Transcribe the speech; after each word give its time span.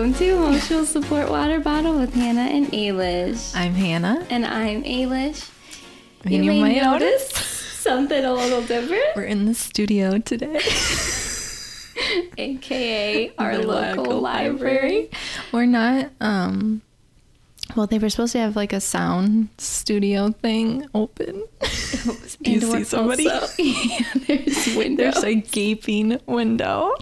Welcome 0.00 0.18
to 0.18 0.34
Emotional 0.34 0.86
Support 0.86 1.28
Water 1.28 1.60
Bottle 1.60 1.98
with 1.98 2.14
Hannah 2.14 2.48
and 2.48 2.68
Ailish. 2.68 3.54
I'm 3.54 3.74
Hannah. 3.74 4.26
And 4.30 4.46
I'm 4.46 4.82
Ailish. 4.82 5.50
And 6.24 6.32
you, 6.32 6.52
you 6.52 6.58
might 6.62 6.80
notice 6.80 7.28
something 7.80 8.24
a 8.24 8.32
little 8.32 8.62
different. 8.62 9.14
We're 9.14 9.24
in 9.24 9.44
the 9.44 9.52
studio 9.52 10.16
today. 10.16 10.58
AKA 12.38 13.34
our 13.36 13.58
local, 13.58 14.04
local 14.04 14.20
library. 14.22 15.10
We're 15.52 15.66
not 15.66 16.10
um 16.18 16.80
well, 17.76 17.86
they 17.86 17.98
were 17.98 18.08
supposed 18.08 18.32
to 18.32 18.38
have 18.38 18.56
like 18.56 18.72
a 18.72 18.80
sound 18.80 19.50
studio 19.58 20.30
thing 20.30 20.88
open. 20.94 21.44
Do 22.40 22.50
you 22.50 22.60
see 22.62 22.84
somebody? 22.84 23.28
Also, 23.28 23.62
yeah, 23.62 23.98
there's 24.26 24.76
window. 24.76 25.10
There's 25.10 25.24
a 25.24 25.34
gaping 25.34 26.18
window. 26.26 26.94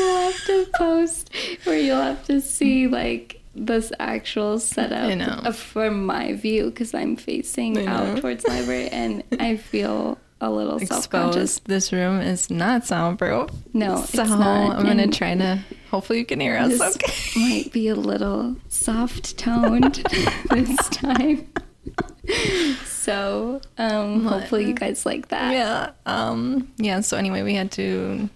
And 0.00 0.12
we'll 0.12 0.32
have 0.32 0.44
to 0.46 0.66
post 0.76 1.30
where 1.64 1.78
you'll 1.78 2.00
have 2.00 2.24
to 2.26 2.40
see 2.40 2.86
like 2.86 3.40
this 3.54 3.92
actual 3.98 4.58
setup 4.58 5.54
from 5.54 6.06
my 6.06 6.34
view 6.34 6.66
because 6.66 6.94
I'm 6.94 7.16
facing 7.16 7.86
out 7.86 8.18
towards 8.18 8.44
the 8.44 8.50
library 8.50 8.88
and 8.88 9.24
I 9.38 9.56
feel 9.56 10.18
a 10.40 10.50
little 10.50 10.78
self-conscious. 10.78 11.60
This 11.60 11.92
room 11.92 12.20
is 12.20 12.48
not 12.50 12.86
soundproof. 12.86 13.50
No, 13.74 13.96
so 13.96 14.22
it's 14.22 14.30
not. 14.30 14.76
I'm 14.76 14.86
gonna 14.86 15.08
try 15.08 15.34
to. 15.34 15.62
Hopefully, 15.90 16.20
you 16.20 16.24
can 16.24 16.40
hear 16.40 16.56
us. 16.56 16.78
This 16.78 16.96
okay. 16.96 17.40
might 17.40 17.72
be 17.72 17.88
a 17.88 17.94
little 17.94 18.56
soft 18.68 19.36
toned 19.36 19.96
this 20.50 20.88
time. 20.88 21.46
so 22.86 23.60
um, 23.76 24.24
hopefully 24.24 24.66
you 24.66 24.74
guys 24.74 25.04
like 25.04 25.28
that. 25.28 25.52
Yeah. 25.52 25.90
Um, 26.06 26.72
yeah. 26.78 27.00
So 27.00 27.18
anyway, 27.18 27.42
we 27.42 27.54
had 27.54 27.70
to 27.72 28.30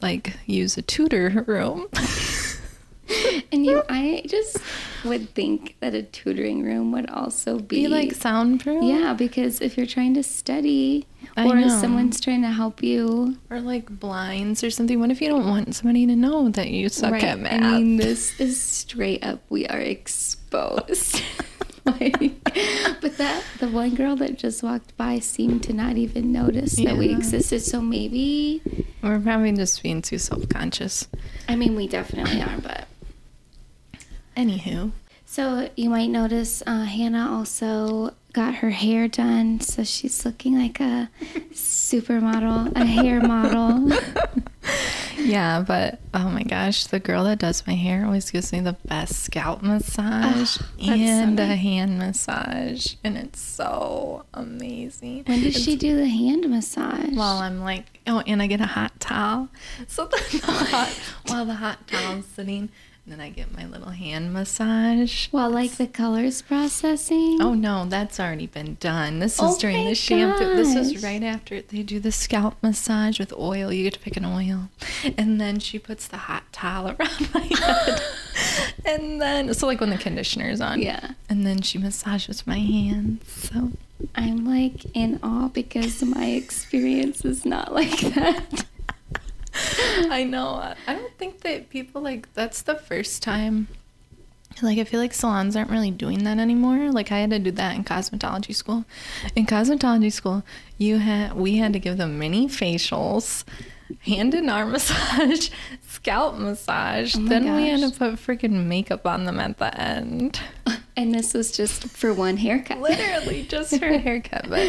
like 0.00 0.36
use 0.46 0.76
a 0.76 0.82
tutor 0.82 1.44
room. 1.46 1.88
and 3.52 3.64
you, 3.64 3.82
I 3.88 4.22
just 4.26 4.58
would 5.04 5.34
think 5.34 5.76
that 5.80 5.94
a 5.94 6.02
tutoring 6.02 6.62
room 6.62 6.92
would 6.92 7.08
also 7.10 7.58
be, 7.58 7.82
be 7.82 7.88
like 7.88 8.12
soundproof. 8.12 8.82
Yeah, 8.82 9.14
because 9.14 9.60
if 9.60 9.76
you're 9.76 9.86
trying 9.86 10.14
to 10.14 10.22
study 10.22 11.06
I 11.36 11.46
or 11.46 11.56
if 11.56 11.70
someone's 11.70 12.20
trying 12.20 12.42
to 12.42 12.50
help 12.50 12.82
you, 12.82 13.38
or 13.50 13.60
like 13.60 13.88
blinds 13.88 14.64
or 14.64 14.70
something. 14.70 14.98
What 14.98 15.10
if 15.10 15.20
you 15.20 15.28
don't 15.28 15.48
want 15.48 15.74
somebody 15.74 16.06
to 16.06 16.16
know 16.16 16.48
that 16.50 16.70
you 16.70 16.88
suck 16.88 17.12
right. 17.12 17.24
at 17.24 17.38
math? 17.38 17.62
I 17.62 17.78
mean, 17.78 17.96
this 17.96 18.38
is 18.40 18.60
straight 18.60 19.22
up. 19.24 19.40
We 19.48 19.66
are 19.66 19.80
exposed. 19.80 21.22
like, 21.88 22.20
but 23.00 23.16
that 23.18 23.44
the 23.58 23.68
one 23.68 23.94
girl 23.94 24.16
that 24.16 24.38
just 24.38 24.62
walked 24.62 24.96
by 24.96 25.18
seemed 25.18 25.62
to 25.64 25.72
not 25.72 25.96
even 25.96 26.32
notice 26.32 26.78
yeah. 26.78 26.90
that 26.90 26.98
we 26.98 27.10
existed. 27.10 27.60
So 27.60 27.80
maybe 27.80 28.62
we're 29.02 29.20
probably 29.20 29.52
just 29.52 29.82
being 29.82 30.02
too 30.02 30.18
self 30.18 30.48
conscious. 30.48 31.08
I 31.48 31.56
mean, 31.56 31.74
we 31.74 31.88
definitely 31.88 32.42
are, 32.42 32.58
but 32.60 32.88
anywho. 34.36 34.92
So 35.26 35.68
you 35.76 35.90
might 35.90 36.08
notice 36.08 36.62
uh, 36.66 36.84
Hannah 36.84 37.30
also 37.30 38.14
got 38.38 38.54
her 38.54 38.70
hair 38.70 39.08
done, 39.08 39.58
so 39.58 39.82
she's 39.82 40.24
looking 40.24 40.56
like 40.56 40.78
a 40.78 41.10
supermodel, 41.50 42.70
a 42.76 42.84
hair 42.86 43.20
model. 43.20 43.90
yeah, 45.18 45.60
but 45.60 45.98
oh 46.14 46.30
my 46.30 46.44
gosh, 46.44 46.86
the 46.86 47.00
girl 47.00 47.24
that 47.24 47.40
does 47.40 47.66
my 47.66 47.74
hair 47.74 48.04
always 48.04 48.30
gives 48.30 48.52
me 48.52 48.60
the 48.60 48.74
best 48.84 49.24
scalp 49.24 49.60
massage 49.60 50.56
oh, 50.60 50.88
and 50.88 51.36
so 51.36 51.42
a 51.42 51.46
hand 51.48 51.98
massage, 51.98 52.94
and 53.02 53.18
it's 53.18 53.40
so 53.40 54.24
amazing. 54.32 55.24
When 55.26 55.42
does 55.42 55.56
it's, 55.56 55.64
she 55.64 55.74
do 55.74 55.96
the 55.96 56.06
hand 56.06 56.48
massage? 56.48 57.16
While 57.16 57.38
I'm 57.38 57.58
like, 57.58 57.86
oh, 58.06 58.22
and 58.24 58.40
I 58.40 58.46
get 58.46 58.60
a 58.60 58.66
hot 58.66 59.00
towel. 59.00 59.48
So 59.88 60.04
the 60.04 60.16
hot, 60.44 60.96
while 61.26 61.44
the 61.44 61.54
hot 61.54 61.88
towel's 61.88 62.26
sitting 62.26 62.68
then 63.10 63.20
I 63.20 63.30
get 63.30 63.56
my 63.56 63.66
little 63.66 63.90
hand 63.90 64.32
massage. 64.32 65.28
Well, 65.32 65.50
like 65.50 65.72
the 65.72 65.86
colors 65.86 66.42
processing? 66.42 67.38
Oh 67.40 67.54
no, 67.54 67.86
that's 67.86 68.18
already 68.18 68.46
been 68.46 68.76
done. 68.80 69.18
This 69.18 69.34
is 69.34 69.40
oh 69.40 69.58
during 69.58 69.86
the 69.86 69.94
shampoo. 69.94 70.44
Gosh. 70.44 70.56
This 70.56 70.74
is 70.74 71.02
right 71.02 71.22
after 71.22 71.62
they 71.62 71.82
do 71.82 72.00
the 72.00 72.12
scalp 72.12 72.56
massage 72.62 73.18
with 73.18 73.32
oil. 73.32 73.72
You 73.72 73.84
get 73.84 73.94
to 73.94 74.00
pick 74.00 74.16
an 74.16 74.24
oil. 74.24 74.68
And 75.16 75.40
then 75.40 75.58
she 75.58 75.78
puts 75.78 76.06
the 76.06 76.16
hot 76.16 76.44
towel 76.52 76.88
around 76.98 77.34
my 77.34 77.40
head. 77.40 78.02
and 78.84 79.20
then 79.20 79.54
so 79.54 79.66
like 79.66 79.80
when 79.80 79.90
the 79.90 79.98
conditioner 79.98 80.48
is 80.48 80.60
on. 80.60 80.80
Yeah. 80.80 81.12
And 81.28 81.46
then 81.46 81.62
she 81.62 81.78
massages 81.78 82.46
my 82.46 82.58
hands. 82.58 83.28
So 83.28 83.72
I'm 84.14 84.44
like 84.44 84.84
in 84.94 85.18
awe 85.22 85.48
because 85.48 86.02
my 86.02 86.26
experience 86.26 87.24
is 87.24 87.44
not 87.44 87.72
like 87.72 88.00
that. 88.14 88.64
I 90.10 90.24
know. 90.24 90.74
I 90.86 90.94
don't 90.94 91.16
think 91.18 91.40
that 91.40 91.70
people 91.70 92.00
like 92.02 92.32
that's 92.34 92.62
the 92.62 92.74
first 92.74 93.22
time. 93.22 93.68
Like 94.62 94.78
I 94.78 94.84
feel 94.84 94.98
like 94.98 95.14
salons 95.14 95.54
aren't 95.56 95.70
really 95.70 95.90
doing 95.90 96.24
that 96.24 96.38
anymore. 96.38 96.90
Like 96.90 97.12
I 97.12 97.18
had 97.18 97.30
to 97.30 97.38
do 97.38 97.50
that 97.52 97.76
in 97.76 97.84
cosmetology 97.84 98.54
school. 98.54 98.84
In 99.36 99.46
cosmetology 99.46 100.12
school, 100.12 100.42
you 100.78 100.98
had 100.98 101.34
we 101.34 101.56
had 101.56 101.72
to 101.74 101.78
give 101.78 101.96
them 101.96 102.18
mini 102.18 102.48
facials, 102.48 103.44
hand 104.00 104.34
and 104.34 104.50
arm 104.50 104.72
massage, 104.72 105.50
scalp 105.86 106.36
massage. 106.36 107.14
Oh 107.16 107.20
then 107.20 107.44
gosh. 107.44 107.56
we 107.56 107.68
had 107.68 107.80
to 107.80 107.96
put 107.96 108.14
freaking 108.14 108.66
makeup 108.66 109.06
on 109.06 109.24
them 109.24 109.38
at 109.38 109.58
the 109.58 109.78
end. 109.80 110.40
And 110.96 111.14
this 111.14 111.32
was 111.32 111.52
just 111.52 111.84
for 111.84 112.12
one 112.12 112.36
haircut. 112.38 112.80
Literally 112.80 113.44
just 113.44 113.78
for 113.78 113.86
a 113.86 113.98
haircut, 113.98 114.46
but 114.48 114.68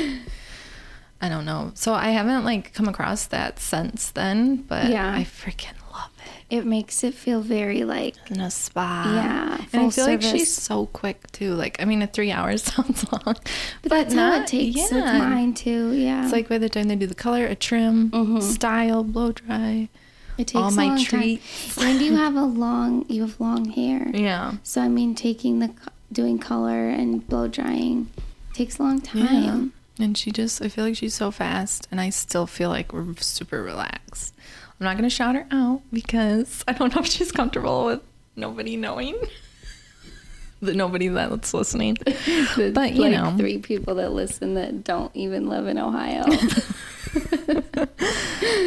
I 1.21 1.29
don't 1.29 1.45
know. 1.45 1.71
So 1.75 1.93
I 1.93 2.09
haven't 2.09 2.45
like 2.45 2.73
come 2.73 2.87
across 2.87 3.25
that 3.27 3.59
since 3.59 4.11
then, 4.11 4.57
but 4.57 4.89
yeah. 4.89 5.13
I 5.13 5.23
freaking 5.23 5.73
love 5.91 6.11
it. 6.19 6.55
It 6.55 6.65
makes 6.65 7.03
it 7.03 7.13
feel 7.13 7.41
very 7.41 7.83
like 7.83 8.15
in 8.29 8.39
a 8.39 8.49
spa. 8.49 9.03
Yeah. 9.13 9.53
And 9.55 9.87
I 9.87 9.89
feel 9.89 9.91
service. 9.91 10.25
like 10.25 10.37
she's 10.37 10.53
so 10.53 10.85
quick 10.87 11.29
too. 11.31 11.53
Like 11.53 11.81
I 11.81 11.85
mean, 11.85 12.01
a 12.01 12.07
three 12.07 12.31
hours 12.31 12.63
sounds 12.75 13.11
long, 13.11 13.21
but, 13.25 13.49
but 13.83 13.89
that's 13.89 14.13
not, 14.13 14.33
how 14.33 14.41
it 14.43 14.47
takes 14.47 14.77
yeah. 14.77 14.95
with 14.95 15.21
mine 15.21 15.53
too. 15.53 15.91
Yeah. 15.91 16.23
It's 16.23 16.31
like 16.31 16.47
by 16.47 16.57
the 16.57 16.69
time 16.69 16.87
they 16.87 16.95
do 16.95 17.07
the 17.07 17.15
color, 17.15 17.45
a 17.45 17.55
trim, 17.55 18.11
mm-hmm. 18.11 18.39
style, 18.39 19.03
blow 19.03 19.33
dry. 19.33 19.89
It 20.37 20.47
takes 20.47 20.55
all 20.55 20.71
my 20.71 21.03
treats. 21.03 21.75
Time. 21.75 21.87
And 21.87 22.01
you 22.01 22.15
have 22.15 22.35
a 22.35 22.45
long, 22.45 23.05
you 23.09 23.23
have 23.23 23.41
long 23.41 23.65
hair. 23.71 24.09
Yeah. 24.13 24.53
So 24.63 24.81
I 24.81 24.87
mean, 24.87 25.15
taking 25.15 25.59
the 25.59 25.73
doing 26.13 26.39
color 26.39 26.87
and 26.87 27.27
blow 27.27 27.49
drying 27.49 28.09
takes 28.53 28.79
a 28.79 28.83
long 28.83 29.01
time. 29.01 29.43
Yeah. 29.43 29.78
And 29.99 30.17
she 30.17 30.31
just, 30.31 30.61
I 30.61 30.69
feel 30.69 30.85
like 30.85 30.95
she's 30.95 31.13
so 31.13 31.29
fast, 31.29 31.87
and 31.91 31.99
I 31.99 32.09
still 32.09 32.47
feel 32.47 32.69
like 32.69 32.93
we're 32.93 33.15
super 33.17 33.61
relaxed. 33.61 34.33
I'm 34.79 34.85
not 34.85 34.95
gonna 34.95 35.09
shout 35.09 35.35
her 35.35 35.45
out 35.51 35.81
because 35.91 36.63
I 36.67 36.73
don't 36.73 36.95
know 36.95 37.01
if 37.01 37.07
she's 37.07 37.31
comfortable 37.31 37.85
with 37.85 38.01
nobody 38.35 38.77
knowing. 38.77 39.17
that 40.61 40.75
nobody 40.75 41.07
that's 41.09 41.53
listening. 41.53 41.93
the, 42.03 42.71
but 42.73 42.93
you 42.93 43.01
like 43.01 43.11
know, 43.11 43.35
three 43.37 43.57
people 43.59 43.95
that 43.95 44.11
listen 44.11 44.55
that 44.55 44.83
don't 44.83 45.13
even 45.15 45.47
live 45.47 45.67
in 45.67 45.77
Ohio. 45.77 46.25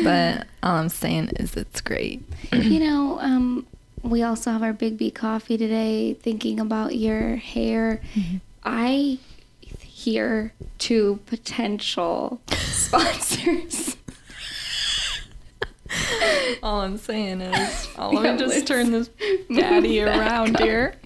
but 0.03 0.47
all 0.63 0.77
I'm 0.77 0.89
saying 0.89 1.29
is 1.37 1.55
it's 1.57 1.81
great. 1.81 2.23
you 2.53 2.81
know, 2.81 3.19
um, 3.21 3.67
we 4.03 4.23
also 4.23 4.51
have 4.51 4.63
our 4.63 4.73
Big 4.73 4.99
B 4.99 5.11
coffee 5.11 5.57
today. 5.57 6.15
Thinking 6.15 6.61
about 6.61 6.97
your 6.97 7.37
hair, 7.37 8.01
mm-hmm. 8.15 8.39
I 8.65 9.19
here 10.03 10.53
to 10.79 11.21
potential 11.27 12.41
sponsors. 12.51 13.97
All 16.63 16.81
I'm 16.81 16.99
saying 16.99 17.41
is, 17.41 17.89
oh, 17.97 18.11
let 18.11 18.35
me 18.35 18.39
just 18.39 18.67
turn 18.67 18.91
this 18.91 19.09
daddy 19.55 20.03
around 20.03 20.59
here. 20.59 20.97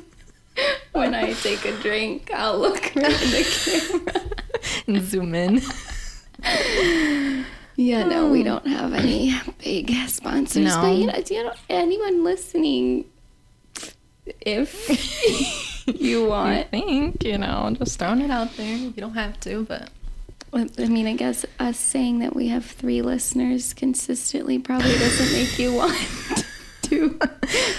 when 0.92 1.14
I 1.14 1.32
take 1.32 1.64
a 1.64 1.72
drink, 1.80 2.30
I'll 2.34 2.58
look 2.58 2.94
around 2.94 3.12
the 3.12 4.00
camera 4.12 4.20
and 4.86 5.02
zoom 5.02 5.34
in. 5.34 5.62
Yeah, 7.76 8.04
no, 8.04 8.28
we 8.28 8.42
don't 8.42 8.66
have 8.66 8.92
any 8.92 9.34
big 9.58 9.90
sponsors. 10.06 10.66
No. 10.66 10.82
But 10.82 10.98
you 10.98 11.06
know, 11.06 11.22
you 11.30 11.44
know, 11.44 11.54
anyone 11.70 12.24
listening, 12.24 13.06
if 14.42 15.69
you 15.94 16.26
want. 16.26 16.56
You 16.58 16.64
think, 16.64 17.24
you 17.24 17.38
know, 17.38 17.74
just 17.78 17.98
throwing 17.98 18.20
it 18.20 18.30
out 18.30 18.56
there. 18.56 18.76
You 18.76 18.90
don't 18.92 19.14
have 19.14 19.38
to, 19.40 19.64
but. 19.64 19.90
I 20.52 20.64
mean, 20.86 21.06
I 21.06 21.14
guess 21.14 21.46
us 21.60 21.78
saying 21.78 22.18
that 22.20 22.34
we 22.34 22.48
have 22.48 22.64
three 22.64 23.02
listeners 23.02 23.72
consistently 23.72 24.58
probably 24.58 24.90
doesn't 24.98 25.32
make 25.32 25.56
you 25.60 25.72
want 25.74 25.96
to 26.82 27.10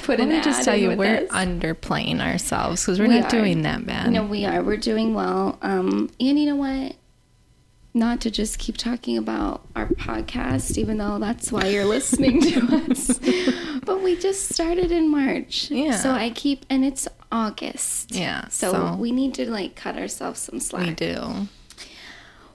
put 0.04 0.20
Let 0.20 0.22
an 0.22 0.30
me 0.30 0.42
just 0.42 0.64
tell 0.64 0.78
you, 0.78 0.96
we're 0.96 1.24
us. 1.26 1.30
underplaying 1.32 2.22
ourselves 2.22 2.82
because 2.86 2.98
we're 2.98 3.10
we 3.10 3.20
not 3.20 3.26
are. 3.34 3.38
doing 3.40 3.64
that 3.64 3.86
bad. 3.86 4.10
No, 4.12 4.24
we 4.26 4.46
are. 4.46 4.64
We're 4.64 4.78
doing 4.78 5.14
well. 5.14 5.60
Um, 5.62 6.10
and 6.18 6.40
you 6.40 6.46
know 6.46 6.56
what? 6.56 6.96
Not 7.94 8.22
to 8.22 8.32
just 8.32 8.58
keep 8.58 8.78
talking 8.78 9.18
about 9.18 9.68
our 9.76 9.88
podcast, 9.88 10.78
even 10.78 10.98
though 10.98 11.20
that's 11.20 11.52
why 11.52 11.66
you're 11.66 11.84
listening 11.84 12.40
to 12.42 12.86
us. 12.90 13.20
but 13.84 14.02
we 14.02 14.16
just 14.16 14.48
started 14.48 14.94
in 14.94 15.10
March. 15.10 15.70
Yeah. 15.70 15.98
So 15.98 16.12
I 16.12 16.30
keep, 16.30 16.66
and 16.70 16.86
it's 16.86 17.06
August. 17.32 18.12
Yeah. 18.14 18.48
So, 18.50 18.72
so, 18.72 18.96
we 18.96 19.12
need 19.12 19.34
to 19.36 19.50
like 19.50 19.76
cut 19.76 19.98
ourselves 19.98 20.40
some 20.40 20.60
slack. 20.60 20.88
We 20.88 20.94
do. 20.94 21.48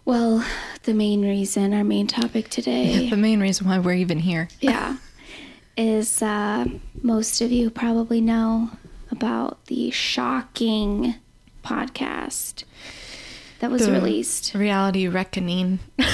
Well, 0.05 0.45
the 0.85 0.95
main 0.95 1.23
reason, 1.23 1.75
our 1.75 1.85
main 1.85 2.07
topic 2.07 2.49
today. 2.49 3.05
Yeah, 3.05 3.11
the 3.11 3.17
main 3.17 3.41
reason 3.41 3.67
why 3.67 3.79
we're 3.79 3.95
even 3.95 4.21
here. 4.21 4.49
yeah. 4.61 4.99
is 5.77 6.23
uh, 6.23 6.67
most 7.03 7.41
of 7.41 7.51
you 7.51 7.71
probably 7.71 8.21
know 8.21 8.71
about 9.11 9.65
the 9.67 9.91
shocking 9.91 11.17
podcast 11.65 12.65
that 13.59 13.71
was 13.71 13.87
The 13.87 13.93
released. 13.93 14.55
Reality 14.55 15.09
Reckoning. 15.09 15.81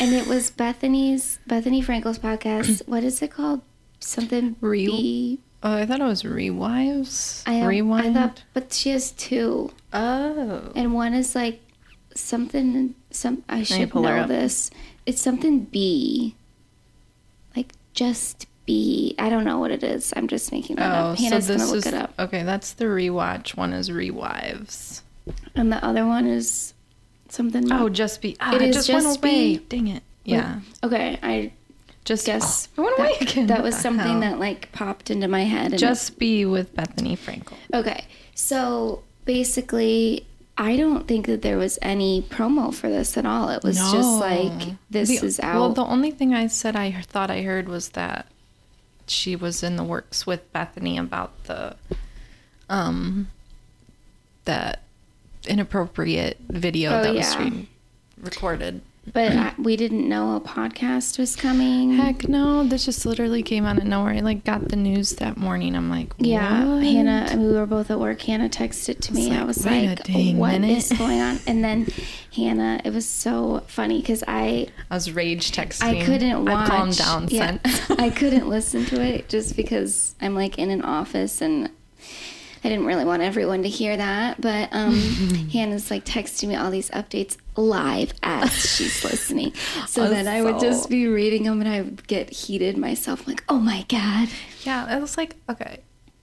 And 0.00 0.14
it 0.14 0.28
was 0.28 0.50
Bethenny's, 0.52 1.40
Bethenny 1.48 1.84
Frankel's 1.84 2.20
podcast. 2.20 2.82
what 2.86 3.02
is 3.02 3.20
it 3.20 3.32
called? 3.32 3.62
Something 4.00 4.54
Re- 4.60 4.86
B. 4.86 5.40
Oh, 5.62 5.72
I 5.74 5.86
thought 5.86 6.00
it 6.00 6.04
was 6.04 6.22
Rewives. 6.22 7.42
I, 7.46 7.64
Rewind. 7.66 8.16
I 8.16 8.20
thought, 8.28 8.44
but 8.54 8.72
she 8.72 8.90
has 8.90 9.10
two. 9.12 9.70
oh. 9.92 10.70
And 10.76 10.94
one 10.94 11.14
is 11.14 11.34
like 11.34 11.60
something, 12.14 12.94
some, 13.10 13.42
I 13.48 13.62
should 13.64 13.92
know 13.94 14.26
this. 14.26 14.70
It's 15.06 15.20
something 15.20 15.60
B. 15.64 16.36
Like 17.56 17.72
just 17.94 18.46
B. 18.66 19.14
I 19.18 19.28
don't 19.30 19.44
know 19.44 19.58
what 19.58 19.70
it 19.72 19.82
is. 19.82 20.12
I'm 20.16 20.28
just 20.28 20.52
making 20.52 20.76
that 20.76 20.92
Oh, 20.92 21.08
up. 21.10 21.18
so 21.18 21.24
Hannah's 21.24 21.46
this 21.48 21.56
going 21.56 21.68
to 21.68 21.74
look 21.76 21.86
is 21.86 21.92
it 21.92 21.94
up. 21.94 22.14
okay. 22.18 22.42
That's 22.44 22.74
the 22.74 22.84
rewatch. 22.84 23.56
One 23.56 23.72
is 23.72 23.90
Rewives. 23.90 25.00
And 25.56 25.72
the 25.72 25.84
other 25.84 26.06
one 26.06 26.26
is 26.26 26.72
something. 27.30 27.70
Oh, 27.72 27.88
just 27.88 28.22
be. 28.22 28.36
Ah, 28.40 28.54
It 28.54 28.72
just, 28.72 28.86
Just 28.88 29.04
went 29.06 29.18
away. 29.18 29.56
Be- 29.56 29.64
Dang 29.68 29.88
it. 29.88 30.02
Yeah. 30.24 30.60
Okay, 30.84 31.18
I 31.22 31.52
Just 32.08 32.24
guess 32.24 32.68
Oh, 32.78 32.86
away 32.88 33.16
that, 33.20 33.30
again. 33.32 33.46
that 33.48 33.62
was 33.62 33.76
something 33.76 34.06
hell? 34.06 34.20
that 34.20 34.38
like 34.38 34.72
popped 34.72 35.10
into 35.10 35.28
my 35.28 35.42
head. 35.44 35.72
And 35.72 35.78
Just 35.78 36.18
B 36.18 36.46
with 36.46 36.74
Bethenny 36.74 37.18
Frankel. 37.18 37.52
okay, 37.74 38.06
so 38.34 39.02
basically, 39.26 40.24
I 40.56 40.76
don't 40.78 41.06
think 41.06 41.26
that 41.26 41.42
there 41.42 41.58
was 41.58 41.78
any 41.82 42.22
promo 42.22 42.72
for 42.72 42.88
this 42.88 43.18
at 43.18 43.26
all. 43.26 43.50
It 43.50 43.62
was 43.62 43.76
just 43.76 44.18
like 44.20 44.70
this 44.88 45.08
The- 45.20 45.26
is 45.26 45.38
out. 45.40 45.54
Well, 45.56 45.72
the 45.74 45.84
only 45.84 46.10
thing 46.10 46.32
I 46.34 46.46
said 46.46 46.76
I 46.76 46.92
thought 47.02 47.30
I 47.30 47.42
heard 47.42 47.68
was 47.68 47.90
that 47.90 48.24
she 49.06 49.36
was 49.36 49.62
in 49.62 49.76
the 49.76 49.84
works 49.84 50.26
with 50.26 50.50
Bethenny 50.54 50.98
about 50.98 51.44
the 51.44 51.76
um 52.70 53.28
that 54.46 54.82
inappropriate 55.46 56.38
video 56.48 56.90
Oh, 56.98 57.02
that 57.02 57.14
was 57.14 57.34
yeah. 57.34 57.50
recorded. 58.20 58.80
But 59.12 59.32
I, 59.32 59.54
we 59.58 59.76
didn't 59.76 60.08
know 60.08 60.36
a 60.36 60.40
podcast 60.40 61.18
was 61.18 61.36
coming. 61.36 61.92
Heck 61.92 62.28
no, 62.28 62.64
this 62.64 62.84
just 62.84 63.04
literally 63.06 63.42
came 63.42 63.64
out 63.64 63.78
of 63.78 63.84
nowhere. 63.84 64.14
I 64.14 64.20
like 64.20 64.44
got 64.44 64.68
the 64.68 64.76
news 64.76 65.12
that 65.16 65.36
morning. 65.36 65.74
I'm 65.74 65.90
like, 65.90 66.12
Yeah. 66.18 66.80
Hannah. 66.80 67.34
We 67.36 67.52
were 67.52 67.66
both 67.66 67.90
at 67.90 67.98
work. 67.98 68.20
Hannah 68.22 68.48
texted 68.48 69.00
to 69.02 69.14
me. 69.14 69.28
like, 69.30 69.38
I 69.38 69.44
was 69.44 69.64
wait 69.64 69.86
a 69.86 69.88
like, 69.90 70.04
dang 70.04 70.38
"What 70.38 70.54
is 70.54 70.90
minute." 70.90 70.98
going 70.98 71.20
on?" 71.20 71.38
And 71.46 71.64
then 71.64 71.86
Hannah. 72.34 72.80
It 72.84 72.92
was 72.92 73.08
so 73.08 73.62
funny 73.66 74.00
because 74.00 74.22
I 74.28 74.68
I 74.90 74.94
was 74.94 75.10
rage 75.12 75.52
texting. 75.52 76.00
I 76.00 76.04
couldn't 76.04 76.44
watch. 76.44 76.70
I 76.70 76.76
calmed 76.76 76.96
down 76.98 77.28
yeah. 77.30 77.58
I 77.98 78.10
couldn't 78.10 78.48
listen 78.56 78.84
to 78.86 79.00
it 79.02 79.28
just 79.28 79.56
because 79.56 80.14
I'm 80.20 80.34
like 80.34 80.58
in 80.58 80.70
an 80.70 80.82
office 80.82 81.40
and 81.40 81.70
I 82.64 82.68
didn't 82.68 82.86
really 82.86 83.04
want 83.04 83.22
everyone 83.22 83.62
to 83.62 83.68
hear 83.68 83.96
that. 83.96 84.40
But 84.40 84.68
um, 84.72 84.94
Hannah's 85.52 85.90
like 85.90 86.04
texting 86.04 86.48
me 86.48 86.56
all 86.56 86.70
these 86.70 86.90
updates 86.90 87.36
live 87.56 88.12
as 88.22 88.52
she's 88.52 89.04
listening. 89.10 89.54
So 89.86 90.08
then 90.08 90.26
I 90.28 90.42
would 90.42 90.58
just 90.60 90.88
be 90.90 91.06
reading 91.08 91.44
them 91.44 91.60
and 91.60 91.68
I 91.68 91.82
would 91.82 92.06
get 92.06 92.30
heated 92.30 92.76
myself. 92.76 93.26
like, 93.28 93.44
oh 93.48 93.58
my 93.58 93.84
god! 93.88 94.28
yeah, 94.64 94.86
I 94.88 94.98
was 94.98 95.16
like, 95.16 95.36
okay, 95.48 95.78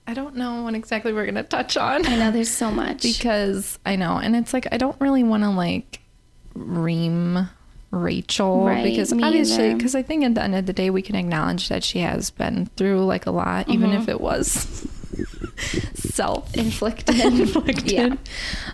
I 0.06 0.14
don't 0.14 0.36
know 0.36 0.62
what 0.62 0.74
exactly 0.74 1.12
we're 1.12 1.26
gonna 1.26 1.42
touch 1.42 1.76
on. 1.76 2.06
I 2.06 2.16
know 2.16 2.30
there's 2.30 2.50
so 2.50 2.70
much. 2.70 3.02
because 3.02 3.78
I 3.86 3.96
know, 3.96 4.18
and 4.18 4.36
it's 4.36 4.52
like 4.52 4.66
I 4.72 4.76
don't 4.76 5.00
really 5.00 5.22
want 5.24 5.42
to 5.42 5.50
like 5.50 6.00
ream 6.54 7.48
Rachel 7.92 8.66
Right, 8.66 8.84
because 8.84 9.12
obviously, 9.12 9.74
because 9.74 9.94
I 9.94 10.02
think 10.02 10.24
at 10.24 10.34
the 10.34 10.42
end 10.42 10.54
of 10.54 10.66
the 10.66 10.72
day 10.72 10.90
we 10.90 11.02
can 11.02 11.14
acknowledge 11.16 11.68
that 11.68 11.84
she 11.84 12.00
has 12.00 12.30
been 12.30 12.66
through 12.76 13.04
like 13.04 13.26
a 13.26 13.30
lot, 13.30 13.68
even 13.68 13.90
Mm-hmm. 13.90 14.02
if 14.02 14.08
it 14.08 14.20
was 14.20 14.86
self 15.94 16.54
inflicted. 16.56 17.90
Yeah. 17.90 18.16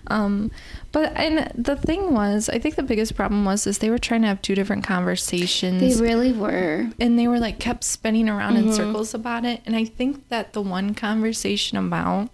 Um, 0.07 0.51
but 0.91 1.11
and 1.15 1.51
the 1.55 1.75
thing 1.75 2.13
was, 2.13 2.49
I 2.49 2.59
think 2.59 2.75
the 2.75 2.83
biggest 2.83 3.15
problem 3.15 3.45
was 3.45 3.65
is 3.65 3.79
they 3.79 3.89
were 3.89 3.97
trying 3.97 4.21
to 4.21 4.27
have 4.27 4.41
two 4.41 4.53
different 4.55 4.83
conversations 4.85 5.81
They 5.97 6.01
really 6.03 6.31
were. 6.31 6.89
and 6.99 7.17
they 7.17 7.27
were 7.27 7.39
like 7.39 7.59
kept 7.59 7.83
spinning 7.83 8.29
around 8.29 8.55
Mm-hmm. 8.57 8.67
in 8.69 8.73
circles 8.73 9.13
about 9.15 9.45
it 9.45 9.61
and 9.65 9.75
i 9.75 9.83
think 9.85 10.27
that 10.29 10.53
the 10.53 10.61
one 10.61 10.93
conversation 10.93 11.77
about 11.77 12.29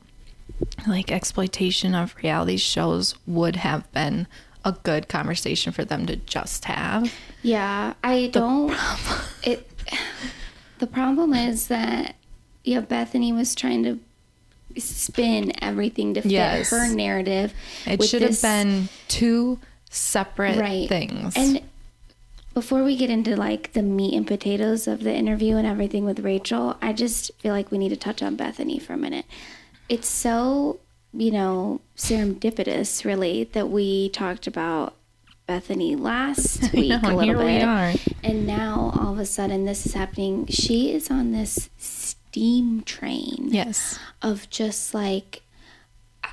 like 0.87 1.11
exploitation 1.11 1.95
of 1.95 2.13
reality 2.21 2.57
shows 2.57 3.15
would 3.25 3.55
have 3.57 3.89
been 3.93 4.27
a 4.65 4.73
good 4.83 5.07
conversation 5.07 5.71
for 5.71 5.85
them 5.85 6.05
to 6.07 6.15
just 6.17 6.65
have 6.65 7.13
Yeah, 7.41 7.93
I 8.03 8.27
don't. 8.33 8.75
It. 9.43 9.69
The 10.79 10.87
problem 10.87 11.33
is 11.33 11.67
that 11.67 12.15
yeah, 12.63 12.81
Bethenny 12.81 13.33
was 13.35 13.55
trying 13.55 13.83
to 13.83 13.99
spin 14.79 15.51
everything 15.63 16.13
to 16.13 16.21
fit 16.21 16.31
Yes. 16.31 16.69
her 16.69 16.87
narrative. 16.93 17.53
it 17.85 18.03
should 18.03 18.21
have 18.21 18.41
been 18.41 18.87
two 19.07 19.59
separate 19.89 20.57
right 20.59 20.87
things 20.87 21.33
And 21.35 21.61
before 22.53 22.83
we 22.83 22.95
get 22.95 23.09
into 23.09 23.35
like 23.35 23.73
the 23.73 23.81
meat 23.81 24.13
and 24.13 24.27
potatoes 24.27 24.87
of 24.87 25.03
the 25.03 25.13
interview 25.13 25.55
and 25.55 25.65
everything 25.65 26.05
with 26.05 26.19
Rachel, 26.19 26.77
I 26.81 26.93
just 26.93 27.31
feel 27.39 27.53
like 27.53 27.71
we 27.71 27.77
need 27.77 27.89
to 27.89 27.95
touch 27.97 28.21
on 28.21 28.37
Bethenny 28.37 28.81
for 28.81 28.93
a 28.93 28.97
minute. 28.97 29.25
It's 29.87 30.07
so, 30.07 30.79
you 31.13 31.31
know, 31.31 31.81
serendipitous 31.97 33.05
really 33.05 33.45
that 33.53 33.69
we 33.69 34.09
talked 34.09 34.45
about 34.45 34.95
Bethenny 35.47 35.99
last 35.99 36.71
week 36.73 36.89
know, 36.89 36.99
a 37.03 37.15
little 37.15 37.47
here 37.47 37.93
bit. 37.93 38.15
And 38.23 38.45
now 38.45 38.91
all 38.99 39.13
of 39.13 39.19
a 39.19 39.25
sudden 39.25 39.65
this 39.65 39.85
is 39.85 39.93
happening. 39.93 40.45
She 40.47 40.91
is 40.93 41.09
on 41.09 41.31
this 41.31 41.69
steam 42.29 42.81
train 42.83 43.47
yes 43.49 43.97
of 44.21 44.49
just 44.49 44.93
like 44.93 45.41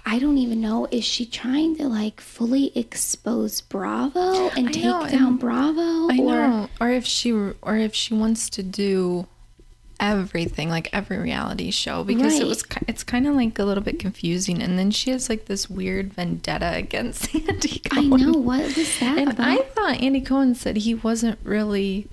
I 0.04 0.20
don't 0.20 0.38
even 0.38 0.60
know. 0.60 0.87
Is 0.93 1.04
she 1.04 1.26
trying 1.26 1.76
to 1.76 1.88
like 1.88 2.20
fully 2.20 2.76
expose 2.78 3.60
Bravo 3.60 4.50
and 4.50 4.69
I 4.69 4.72
take 4.72 4.84
know, 4.84 5.08
down 5.08 5.26
and 5.26 5.40
Bravo? 5.40 6.08
i 6.10 6.19
or 6.19 6.48
know 6.48 6.69
or 6.81 6.90
if 6.90 7.04
she 7.06 7.32
or 7.32 7.76
if 7.76 7.94
she 7.94 8.14
wants 8.14 8.48
to 8.50 8.62
do 8.62 9.26
everything 9.98 10.69
like 10.69 10.88
every 10.93 11.16
reality 11.16 11.70
show 11.70 12.04
because 12.04 12.38
it 12.38 12.46
was 12.46 12.62
it's 12.87 13.02
kind 13.02 13.26
of 13.26 13.34
like 13.34 13.58
a 13.58 13.64
little 13.64 13.82
bit 13.82 13.99
confusing 13.99 14.62
and 14.62 14.78
then 14.78 14.90
she 14.90 15.10
has 15.10 15.28
like 15.31 15.46
this 15.46 15.70
weird 15.70 16.12
vendetta 16.12 16.72
against 16.75 17.34
Andy 17.49 17.78
Cohen. 17.80 18.12
I 18.12 18.16
know 18.16 18.32
what 18.38 18.62
was 18.76 18.99
that 19.00 19.18
And 19.18 19.30
about? 19.30 19.49
I 19.49 19.56
thought 19.62 20.00
Andy 20.02 20.21
Cohen 20.21 20.54
said 20.54 20.76
he 20.76 20.94
wasn't 20.94 21.38
really 21.42 22.09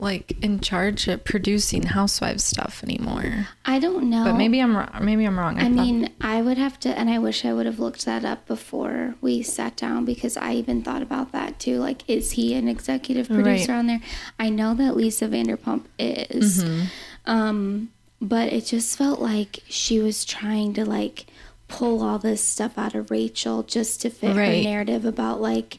like 0.00 0.36
in 0.42 0.60
charge 0.60 1.08
of 1.08 1.24
producing 1.24 1.82
housewives 1.84 2.44
stuff 2.44 2.82
anymore. 2.84 3.48
I 3.64 3.78
don't 3.78 4.08
know. 4.10 4.24
But 4.24 4.34
maybe 4.36 4.60
I'm 4.60 4.76
wrong. 4.76 4.90
Maybe 5.00 5.24
I'm 5.24 5.38
wrong. 5.38 5.58
I 5.58 5.62
thought- 5.64 5.70
mean, 5.70 6.10
I 6.20 6.40
would 6.42 6.58
have 6.58 6.78
to, 6.80 6.88
and 6.98 7.10
I 7.10 7.18
wish 7.18 7.44
I 7.44 7.52
would 7.52 7.66
have 7.66 7.78
looked 7.78 8.04
that 8.04 8.24
up 8.24 8.46
before 8.46 9.14
we 9.20 9.42
sat 9.42 9.76
down 9.76 10.04
because 10.04 10.36
I 10.36 10.54
even 10.54 10.82
thought 10.82 11.02
about 11.02 11.32
that 11.32 11.58
too. 11.58 11.78
Like, 11.78 12.02
is 12.08 12.32
he 12.32 12.54
an 12.54 12.68
executive 12.68 13.28
producer 13.28 13.72
Right. 13.72 13.78
on 13.78 13.86
there? 13.88 14.00
I 14.38 14.48
know 14.50 14.74
that 14.74 14.96
Lisa 14.96 15.26
Vanderpump 15.28 15.84
is, 15.98 16.62
Mm-hmm. 16.64 17.30
um, 17.30 17.88
but 18.20 18.52
it 18.52 18.66
just 18.66 18.96
felt 18.98 19.20
like 19.20 19.60
she 19.68 19.98
was 20.00 20.24
trying 20.24 20.74
to 20.74 20.84
like 20.84 21.26
pull 21.68 22.02
all 22.02 22.18
this 22.18 22.42
stuff 22.42 22.78
out 22.78 22.94
of 22.94 23.10
Rachel 23.10 23.62
just 23.62 24.00
to 24.02 24.10
fit 24.10 24.34
Right. 24.34 24.56
her 24.58 24.62
narrative 24.62 25.04
about 25.04 25.40
like 25.40 25.78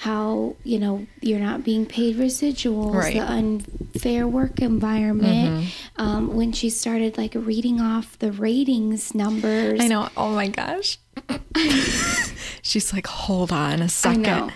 how 0.00 0.56
you 0.64 0.78
know 0.78 1.06
you're 1.20 1.38
not 1.38 1.62
being 1.62 1.84
paid 1.84 2.16
residuals, 2.16 2.94
Right. 2.94 3.14
the 3.14 3.20
unfair 3.20 4.26
work 4.26 4.60
environment. 4.60 5.64
Mm-hmm. 5.66 6.02
Um, 6.02 6.34
when 6.34 6.52
she 6.52 6.70
started 6.70 7.18
like 7.18 7.34
reading 7.34 7.80
off 7.82 8.18
the 8.18 8.32
ratings 8.32 9.14
numbers, 9.14 9.78
I 9.80 9.88
know. 9.88 10.08
Oh 10.16 10.34
my 10.34 10.48
gosh. 10.48 10.98
She's 12.62 12.92
like, 12.92 13.06
hold 13.06 13.52
on 13.52 13.82
a 13.82 13.88
second. 13.90 14.52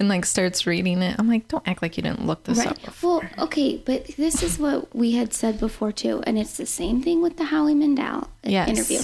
And 0.00 0.08
like 0.08 0.24
starts 0.24 0.66
reading 0.66 1.02
it. 1.02 1.14
I'm 1.18 1.28
like, 1.28 1.46
don't 1.48 1.66
act 1.66 1.80
like 1.82 1.96
you 1.96 2.02
didn't 2.02 2.26
look 2.26 2.42
this 2.44 2.58
Right. 2.58 2.68
up 2.68 2.82
before. 2.82 3.20
Well, 3.36 3.44
okay, 3.46 3.76
but 3.76 4.06
this 4.16 4.42
is 4.42 4.58
what 4.58 4.94
we 4.94 5.12
had 5.12 5.32
said 5.32 5.60
before 5.60 5.92
too, 5.92 6.22
and 6.26 6.38
it's 6.38 6.56
the 6.56 6.66
same 6.66 7.02
thing 7.02 7.22
with 7.22 7.36
the 7.36 7.44
Howie 7.44 7.74
Mandel 7.74 8.28
Yes. 8.42 8.68
interview. 8.68 9.00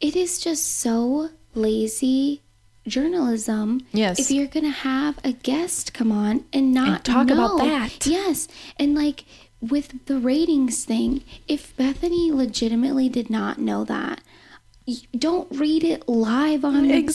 It 0.00 0.16
is 0.16 0.38
just 0.38 0.78
so 0.78 1.30
lazy 1.54 2.40
journalism. 2.86 3.80
Yes. 3.92 4.18
If 4.18 4.30
you're 4.30 4.46
gonna 4.46 4.70
have 4.70 5.18
a 5.24 5.32
guest 5.32 5.92
come 5.94 6.12
on 6.12 6.44
and 6.52 6.72
not 6.72 6.88
And 6.88 7.04
talk 7.04 7.30
about 7.30 7.58
that. 7.58 8.06
Yes, 8.06 8.48
and 8.78 8.94
like 8.94 9.24
with 9.60 10.04
the 10.06 10.18
ratings 10.18 10.84
thing, 10.84 11.22
if 11.48 11.74
Bethenny 11.76 12.30
legitimately 12.32 13.08
did 13.08 13.30
not 13.30 13.58
know 13.58 13.84
that. 13.84 14.20
Don't 15.16 15.48
read 15.50 15.82
it 15.82 16.06
live 16.06 16.62
on 16.62 16.86
the- 16.86 17.08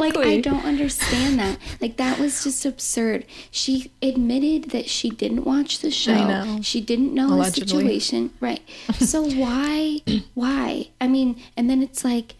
Like 0.00 0.16
I 0.16 0.40
don't 0.40 0.64
understand 0.64 1.38
that. 1.38 1.56
Like 1.80 1.96
that 1.98 2.18
was 2.18 2.42
just 2.42 2.66
absurd. 2.66 3.26
She 3.52 3.92
admitted 4.02 4.70
that 4.70 4.88
she 4.90 5.08
didn't 5.08 5.44
watch 5.44 5.78
the 5.78 5.92
show. 5.92 6.26
know. 6.26 6.58
She 6.62 6.80
didn't 6.80 7.14
know 7.14 7.28
Allegedly. 7.32 7.62
the 7.84 8.00
situation. 8.00 8.30
Right. 8.40 8.60
So 8.98 9.22
why 9.22 10.00
why? 10.34 10.88
I 11.00 11.06
mean, 11.06 11.40
and 11.56 11.70
then 11.70 11.80
it's 11.80 12.04
like 12.04 12.34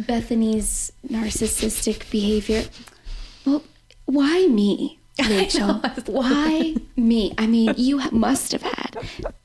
Bethenny's 0.00 0.92
narcissistic 1.08 2.10
behavior. 2.10 2.64
Well, 3.44 3.62
why 4.06 4.46
me? 4.46 4.98
Rachel, 5.28 5.80
why 6.06 6.74
me? 6.96 7.34
I 7.38 7.46
mean, 7.46 7.74
you 7.76 8.00
must 8.10 8.50
have 8.52 8.62
had 8.62 8.96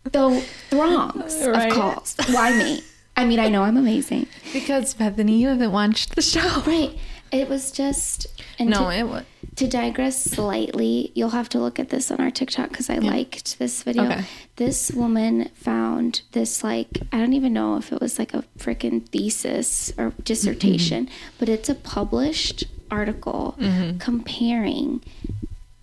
the 0.04 0.44
throngs 0.70 1.46
right. 1.46 1.72
of 1.72 1.78
calls. 1.78 2.16
Why 2.32 2.58
me? 2.58 2.82
I 3.16 3.26
mean, 3.26 3.40
I 3.40 3.50
know 3.50 3.64
I'm 3.64 3.78
amazing. 3.78 4.28
Because 4.52 4.96
Bethenny, 4.96 5.38
you 5.38 5.50
haven't 5.50 5.72
watched 5.72 6.16
the 6.16 6.22
show. 6.22 6.62
Right. 6.62 6.98
It 7.32 7.50
was 7.50 7.72
just. 7.72 8.28
No, 8.60 8.90
to, 8.90 8.98
it 8.98 9.04
was. 9.04 9.24
To 9.60 9.68
digress 9.68 10.24
slightly, 10.24 11.12
you'll 11.16 11.32
have 11.32 11.50
to 11.50 11.60
look 11.60 11.80
at 11.80 11.90
this 11.90 12.12
on 12.12 12.22
our 12.22 12.32
TikTok 12.32 12.70
because 12.70 12.90
I 12.90 13.00
yeah. 13.00 13.12
liked 13.12 13.60
this 13.60 13.84
video. 13.84 14.06
Okay. 14.06 14.24
This 14.56 14.90
woman 14.90 15.50
found 15.54 16.22
this, 16.32 16.64
like, 16.64 17.02
I 17.12 17.18
don't 17.18 17.34
even 17.34 17.52
know 17.52 17.76
if 17.76 17.92
it 17.92 18.00
was 18.00 18.18
like 18.18 18.34
a 18.34 18.46
freaking 18.58 19.06
thesis 19.10 19.92
or 19.98 20.14
dissertation, 20.24 21.08
mm-hmm. 21.08 21.36
but 21.40 21.50
it's 21.50 21.68
a 21.68 21.76
published 21.76 22.64
article 22.90 23.58
mm-hmm. 23.60 23.98
comparing 23.98 25.04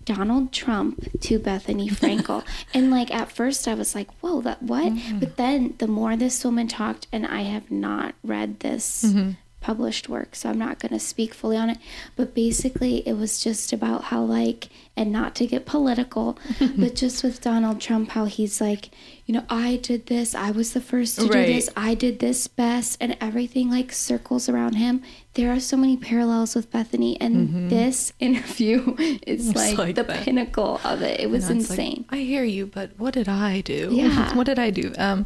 Donald 0.05 0.51
Trump 0.51 1.07
to 1.21 1.37
Bethenny 1.37 1.89
Frankel. 1.91 2.43
and 2.73 2.89
like 2.89 3.13
at 3.13 3.31
first 3.31 3.67
I 3.67 3.75
was 3.75 3.93
like, 3.93 4.09
whoa, 4.21 4.41
that 4.41 4.63
what? 4.63 4.91
Mm-hmm. 4.91 5.19
But 5.19 5.37
then 5.37 5.75
the 5.77 5.87
more 5.87 6.17
this 6.17 6.43
woman 6.43 6.67
talked, 6.67 7.05
and 7.11 7.27
I 7.27 7.41
have 7.41 7.69
not 7.69 8.15
read 8.23 8.61
this 8.61 9.03
mm-hmm 9.05 9.33
published 9.59 10.07
work, 10.07 10.35
so 10.35 10.49
I'm 10.49 10.57
not 10.57 10.79
going 10.79 10.93
to 10.93 10.99
speak 10.99 11.33
fully 11.33 11.57
on 11.57 11.69
it. 11.69 11.77
But 12.15 12.33
basically, 12.33 13.07
it 13.07 13.13
was 13.13 13.43
just 13.43 13.73
about 13.73 14.05
how, 14.05 14.23
like, 14.23 14.69
and 14.95 15.11
not 15.11 15.35
to 15.35 15.47
get 15.47 15.65
political, 15.65 16.37
but 16.77 16.95
just 16.95 17.23
with 17.23 17.41
Donald 17.41 17.81
Trump, 17.81 18.09
how 18.09 18.25
he's 18.25 18.61
like, 18.61 18.89
you 19.25 19.33
know, 19.33 19.43
I 19.49 19.75
did 19.77 20.05
this, 20.07 20.33
I 20.33 20.51
was 20.51 20.73
the 20.73 20.81
first 20.81 21.19
to 21.19 21.27
right. 21.27 21.45
do 21.45 21.53
this, 21.53 21.69
I 21.75 21.95
did 21.95 22.19
this 22.19 22.47
best, 22.47 22.97
and 23.01 23.17
everything 23.19 23.69
like 23.69 23.91
circles 23.91 24.47
around 24.47 24.75
him. 24.75 25.03
There 25.33 25.51
are 25.51 25.59
so 25.59 25.75
many 25.77 25.97
parallels 25.97 26.55
with 26.55 26.71
Bethenny, 26.71 27.17
and 27.19 27.35
mm-hmm. 27.35 27.69
this 27.69 28.13
interview 28.19 28.95
is 29.25 29.53
like, 29.53 29.77
like, 29.77 29.95
the 29.95 30.03
that. 30.03 30.23
pinnacle 30.23 30.79
of 30.83 31.01
it. 31.01 31.19
It 31.19 31.29
was 31.29 31.49
insane. 31.49 32.05
Like, 32.09 32.21
I 32.21 32.23
hear 32.23 32.43
you, 32.43 32.67
but 32.67 32.91
what 32.97 33.13
did 33.13 33.29
I 33.29 33.61
do? 33.61 33.89
Yeah. 33.97 34.35
what 34.35 34.45
did 34.45 34.59
I 34.59 34.69
do? 34.69 34.93
Um, 34.97 35.25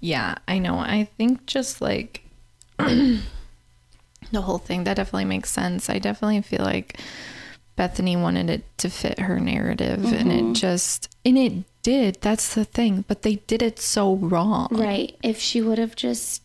yeah, 0.00 0.36
I 0.46 0.58
know. 0.58 0.78
I 0.78 1.04
think 1.16 1.46
just 1.46 1.80
like. 1.80 2.24
the 4.32 4.42
whole 4.42 4.58
thing. 4.58 4.84
That 4.84 4.94
definitely 4.94 5.26
makes 5.26 5.50
sense. 5.50 5.88
I 5.88 5.98
definitely 5.98 6.42
feel 6.42 6.64
like 6.64 6.98
Bethenny 7.76 8.20
wanted 8.20 8.50
it 8.50 8.64
to 8.78 8.90
fit 8.90 9.20
her 9.20 9.38
narrative 9.38 10.00
mm-hmm. 10.00 10.14
and 10.14 10.32
it 10.32 10.42
mm-hmm. 10.42 10.52
just 10.54 11.14
and 11.24 11.38
it 11.38 11.64
did. 11.82 12.18
That's 12.20 12.54
the 12.54 12.64
thing, 12.64 13.04
but 13.06 13.22
they 13.22 13.36
did 13.46 13.62
it 13.62 13.78
so 13.78 14.16
wrong. 14.16 14.68
Right. 14.70 15.16
If 15.22 15.38
she 15.38 15.62
would 15.62 15.78
have 15.78 15.96
just 15.96 16.42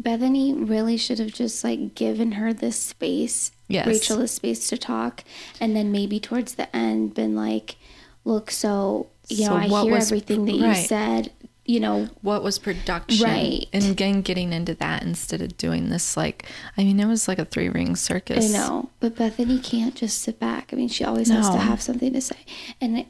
Bethenny 0.00 0.68
really 0.68 0.96
should 0.96 1.18
have 1.18 1.32
just 1.32 1.62
like 1.64 1.94
given 1.94 2.32
her 2.32 2.52
this 2.52 2.78
space, 2.78 3.52
yes. 3.68 3.86
Rachel 3.86 4.18
the 4.18 4.28
space 4.28 4.68
to 4.68 4.78
talk, 4.78 5.24
and 5.60 5.74
then 5.74 5.90
maybe 5.92 6.20
towards 6.20 6.54
the 6.54 6.74
end 6.74 7.14
been 7.14 7.34
like, 7.34 7.76
"Look, 8.24 8.50
so 8.50 9.08
you 9.28 9.46
so 9.46 9.50
know, 9.50 9.56
I 9.56 9.84
hear 9.84 9.94
was, 9.94 10.10
everything 10.10 10.44
that 10.46 10.60
right. 10.60 10.76
you 10.76 10.86
said 10.86 11.32
you 11.66 11.80
know 11.80 12.08
what 12.22 12.42
was 12.42 12.58
production 12.58 13.26
right. 13.26 13.66
and 13.72 13.84
again 13.84 14.22
getting 14.22 14.52
into 14.52 14.74
that 14.74 15.02
instead 15.02 15.42
of 15.42 15.56
doing 15.56 15.90
this 15.90 16.16
like 16.16 16.46
i 16.76 16.84
mean 16.84 16.98
it 17.00 17.06
was 17.06 17.28
like 17.28 17.38
a 17.38 17.44
three 17.44 17.68
ring 17.68 17.96
circus. 17.96 18.54
I 18.54 18.58
know 18.58 18.90
but 19.00 19.16
bethenny 19.16 19.62
can't 19.62 19.94
just 19.94 20.22
sit 20.22 20.38
back. 20.38 20.70
I 20.72 20.76
mean 20.76 20.88
she 20.88 21.04
always 21.04 21.28
no. 21.28 21.36
has 21.36 21.50
to 21.50 21.58
have 21.58 21.82
something 21.82 22.12
to 22.12 22.20
say. 22.20 22.36
And 22.80 22.98
it, 22.98 23.06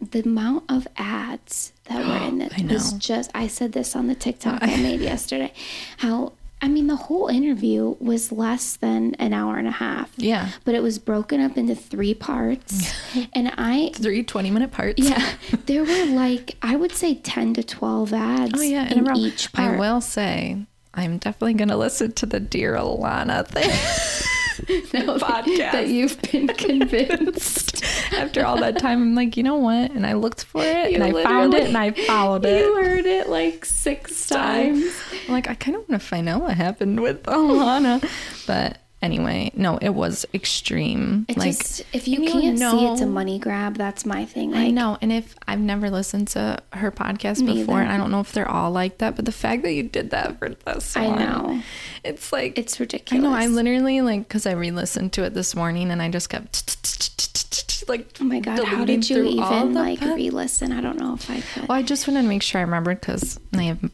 the 0.00 0.20
amount 0.20 0.64
of 0.68 0.88
ads 0.96 1.72
that 1.84 2.04
were 2.06 2.26
in 2.28 2.40
it 2.40 2.70
was 2.70 2.92
just 2.94 3.30
i 3.34 3.46
said 3.46 3.72
this 3.72 3.94
on 3.94 4.06
the 4.06 4.14
tiktok 4.14 4.58
i 4.62 4.76
made 4.76 5.00
yesterday 5.00 5.52
how 5.98 6.32
I 6.62 6.68
mean, 6.68 6.86
the 6.86 6.96
whole 6.96 7.26
interview 7.26 7.96
was 7.98 8.30
less 8.30 8.76
than 8.76 9.16
an 9.16 9.32
hour 9.32 9.56
and 9.56 9.66
a 9.66 9.72
half. 9.72 10.12
Yeah. 10.16 10.50
But 10.64 10.76
it 10.76 10.82
was 10.82 11.00
broken 11.00 11.40
up 11.40 11.58
into 11.58 11.74
three 11.74 12.14
parts. 12.14 12.94
and 13.34 13.52
I. 13.58 13.90
Three 13.96 14.22
20 14.22 14.50
minute 14.52 14.70
parts. 14.70 15.02
Yeah. 15.02 15.34
There 15.66 15.82
were 15.82 16.06
like, 16.06 16.56
I 16.62 16.76
would 16.76 16.92
say 16.92 17.16
10 17.16 17.54
to 17.54 17.64
12 17.64 18.12
ads 18.12 18.52
oh, 18.56 18.62
yeah, 18.62 18.88
in, 18.92 19.08
in 19.08 19.16
each 19.16 19.52
part. 19.52 19.74
I 19.74 19.78
will 19.78 20.00
say, 20.00 20.64
I'm 20.94 21.18
definitely 21.18 21.54
going 21.54 21.68
to 21.68 21.76
listen 21.76 22.12
to 22.12 22.26
the 22.26 22.38
Dear 22.38 22.74
Alana 22.76 23.44
thing. 23.46 23.70
no, 24.92 25.18
podcast 25.18 25.72
that 25.72 25.88
you've 25.88 26.20
been 26.22 26.46
convinced 26.56 27.84
after 28.12 28.44
all 28.44 28.56
that 28.58 28.78
time. 28.78 29.02
I'm 29.02 29.14
like, 29.14 29.36
you 29.36 29.42
know 29.42 29.56
what? 29.56 29.90
And 29.90 30.06
I 30.06 30.12
looked 30.14 30.44
for 30.44 30.62
it 30.62 30.90
you 30.90 31.02
and 31.02 31.04
I 31.04 31.22
found 31.22 31.54
it 31.54 31.66
and 31.66 31.76
I 31.76 31.90
followed 31.90 32.44
it. 32.44 32.52
You 32.62 32.76
heard 32.76 33.06
it 33.06 33.28
like 33.28 33.64
six 33.64 34.28
times. 34.28 34.84
I'm 35.26 35.32
like, 35.32 35.48
I 35.48 35.54
kind 35.54 35.76
of 35.76 35.88
want 35.88 36.00
to 36.00 36.06
find 36.06 36.28
out 36.28 36.42
what 36.42 36.54
happened 36.54 37.00
with 37.00 37.22
Alana, 37.24 38.00
but 38.46 38.78
anyway, 39.02 39.50
no, 39.54 39.78
it 39.78 39.90
was 39.90 40.24
extreme. 40.32 41.26
It 41.28 41.36
like, 41.36 41.58
just, 41.58 41.82
if 41.92 42.06
you 42.06 42.20
can't 42.20 42.58
know, 42.58 42.70
see 42.70 42.86
it's 42.86 43.00
a 43.00 43.06
money 43.06 43.38
grab, 43.38 43.76
that's 43.76 44.06
my 44.06 44.24
thing. 44.24 44.52
Like, 44.52 44.60
I 44.60 44.70
know, 44.70 44.96
and 45.02 45.12
if 45.12 45.34
I've 45.46 45.60
never 45.60 45.90
listened 45.90 46.28
to 46.28 46.62
her 46.72 46.90
podcast 46.90 47.44
before, 47.44 47.82
and 47.82 47.90
I 47.90 47.96
don't 47.96 48.10
know 48.10 48.20
if 48.20 48.32
they're 48.32 48.48
all 48.48 48.70
like 48.70 48.98
that, 48.98 49.16
but 49.16 49.24
the 49.24 49.32
fact 49.32 49.62
that 49.64 49.72
you 49.72 49.82
did 49.82 50.10
that 50.10 50.38
for 50.38 50.50
this 50.50 50.94
one, 50.94 51.04
I 51.04 51.16
know, 51.16 51.62
it's 52.04 52.32
like 52.32 52.56
it's 52.56 52.78
ridiculous. 52.78 53.24
I 53.24 53.28
know. 53.28 53.34
I 53.34 53.46
literally 53.48 54.00
like 54.00 54.28
because 54.28 54.46
I 54.46 54.52
re-listened 54.52 55.12
to 55.14 55.24
it 55.24 55.34
this 55.34 55.54
morning, 55.54 55.90
and 55.90 56.00
I 56.00 56.08
just 56.08 56.30
kept 56.30 57.84
like, 57.88 58.16
oh 58.20 58.24
my 58.24 58.40
god, 58.40 58.64
how 58.64 58.84
did 58.84 59.10
you 59.10 59.24
even 59.24 59.74
like 59.74 60.00
re-listen? 60.00 60.72
I 60.72 60.80
don't 60.80 60.98
know 60.98 61.14
if 61.14 61.28
I 61.28 61.40
could. 61.40 61.68
Well, 61.68 61.78
I 61.78 61.82
just 61.82 62.06
wanted 62.06 62.22
to 62.22 62.28
make 62.28 62.42
sure 62.42 62.60
I 62.60 62.64
remembered 62.64 63.00
because 63.00 63.38
I 63.54 63.64
have 63.64 63.90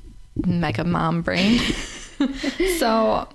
mega 0.47 0.85
mom 0.85 1.23
brain. 1.23 1.59
so 2.79 3.29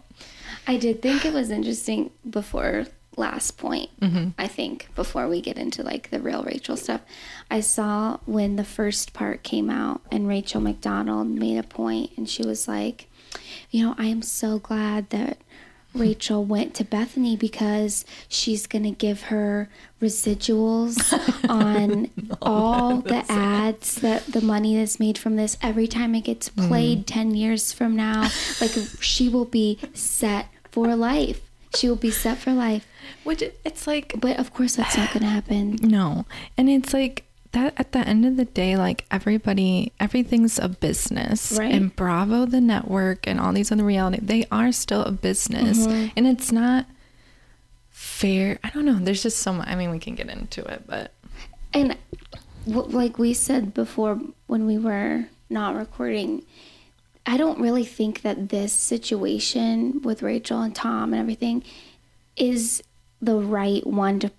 I 0.67 0.77
did 0.77 1.01
think 1.01 1.25
it 1.25 1.33
was 1.33 1.49
interesting 1.49 2.11
before 2.29 2.85
last 3.17 3.57
point. 3.57 3.89
Mm-hmm. 3.99 4.29
I 4.37 4.47
think 4.47 4.89
before 4.95 5.27
we 5.27 5.41
get 5.41 5.57
into 5.57 5.83
like 5.83 6.09
the 6.09 6.19
real 6.19 6.43
Rachel 6.43 6.77
stuff, 6.77 7.01
I 7.49 7.59
saw 7.59 8.17
when 8.25 8.55
the 8.55 8.63
first 8.63 9.13
part 9.13 9.43
came 9.43 9.69
out 9.69 10.01
and 10.11 10.27
Rachel 10.27 10.61
McDonald 10.61 11.27
made 11.27 11.57
a 11.57 11.63
point 11.63 12.11
and 12.17 12.29
she 12.29 12.43
was 12.43 12.67
like, 12.67 13.07
you 13.71 13.85
know, 13.85 13.95
I 13.97 14.05
am 14.05 14.21
so 14.21 14.59
glad 14.59 15.09
that 15.09 15.37
Rachel 15.93 16.43
went 16.43 16.73
to 16.75 16.83
Bethenny 16.83 17.37
because 17.37 18.03
she's 18.27 18.65
going 18.65 18.83
to 18.83 18.91
give 18.91 19.23
her 19.23 19.69
residuals 20.01 20.99
on 21.49 22.09
no, 22.15 22.37
all 22.41 22.97
the 22.97 23.23
ads 23.29 23.95
that 23.95 24.25
the 24.25 24.41
money 24.41 24.75
that's 24.75 24.99
made 24.99 25.17
from 25.17 25.35
this 25.35 25.55
every 25.61 25.87
time 25.87 26.15
it 26.15 26.21
gets 26.21 26.49
played 26.49 27.01
mm. 27.01 27.05
10 27.05 27.35
years 27.35 27.71
from 27.71 27.95
now. 27.95 28.29
Like 28.59 28.71
she 29.01 29.29
will 29.29 29.45
be 29.45 29.77
set 29.93 30.47
for 30.73 30.95
life. 30.95 31.41
She 31.75 31.87
will 31.87 31.95
be 31.95 32.11
set 32.11 32.39
for 32.39 32.51
life. 32.51 32.87
Which 33.23 33.43
it's 33.63 33.87
like, 33.87 34.13
but 34.19 34.39
of 34.39 34.53
course 34.53 34.75
that's 34.75 34.97
not 34.97 35.13
going 35.13 35.23
to 35.23 35.29
happen. 35.29 35.77
No, 35.81 36.25
and 36.57 36.69
it's 36.69 36.93
like 36.93 37.25
that. 37.51 37.73
At 37.77 37.91
the 37.91 37.99
end 37.99 38.25
of 38.25 38.37
the 38.37 38.45
day, 38.45 38.75
like 38.75 39.05
everybody, 39.11 39.91
everything's 39.99 40.57
a 40.57 40.67
business, 40.67 41.53
right? 41.57 41.73
And 41.73 41.95
Bravo, 41.95 42.45
the 42.45 42.61
network, 42.61 43.27
and 43.27 43.39
all 43.39 43.53
these 43.53 43.71
other 43.71 43.83
reality, 43.83 44.19
they 44.21 44.45
are 44.51 44.71
still 44.71 45.03
a 45.03 45.11
business, 45.11 45.85
mm-hmm. 45.85 46.07
and 46.17 46.27
it's 46.27 46.51
not 46.51 46.85
fair. 47.89 48.59
I 48.63 48.69
don't 48.69 48.85
know. 48.85 48.99
There's 48.99 49.23
just 49.23 49.39
so 49.39 49.53
much. 49.53 49.67
I 49.67 49.75
mean, 49.75 49.91
we 49.91 49.99
can 49.99 50.15
get 50.15 50.29
into 50.29 50.63
it, 50.65 50.83
but 50.87 51.11
and 51.73 51.97
like 52.65 53.17
we 53.17 53.33
said 53.33 53.73
before 53.73 54.19
when 54.47 54.65
we 54.65 54.77
were 54.77 55.25
not 55.49 55.75
recording 55.75 56.43
I 57.25 57.37
don't 57.37 57.59
really 57.59 57.85
think 57.85 58.21
that 58.21 58.49
this 58.49 58.73
situation 58.73 60.01
with 60.01 60.21
Rachel 60.21 60.61
and 60.61 60.75
Tom 60.75 61.13
and 61.13 61.21
everything 61.21 61.63
is 62.35 62.83
the 63.21 63.35
right 63.35 63.85
one 63.87 64.19
to 64.19 64.31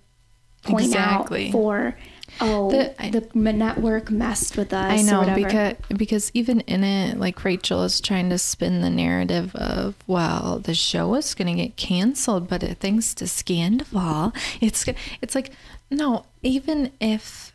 point 0.61 0.85
exactly. 0.85 1.47
out 1.47 1.51
for 1.51 1.97
oh 2.41 2.71
the, 2.71 3.01
I, 3.01 3.09
the 3.11 3.27
network 3.33 4.09
messed 4.11 4.57
with 4.57 4.73
us. 4.73 4.99
I 4.99 5.01
know 5.01 5.33
because 5.35 5.75
because 5.95 6.31
even 6.33 6.61
in 6.61 6.83
it, 6.83 7.19
like 7.19 7.43
Rachel 7.43 7.83
is 7.83 8.01
trying 8.01 8.29
to 8.29 8.37
spin 8.37 8.81
the 8.81 8.89
narrative 8.89 9.55
of 9.55 9.95
well, 10.07 10.59
the 10.59 10.73
show 10.73 11.15
is 11.15 11.33
going 11.33 11.55
to 11.55 11.63
get 11.63 11.77
canceled, 11.77 12.47
but 12.47 12.63
it, 12.63 12.79
thanks 12.79 13.13
to 13.15 13.25
Scandoval, 13.25 14.35
it's 14.61 14.85
it's 15.21 15.35
like 15.35 15.51
no, 15.89 16.25
even 16.41 16.91
if 16.99 17.54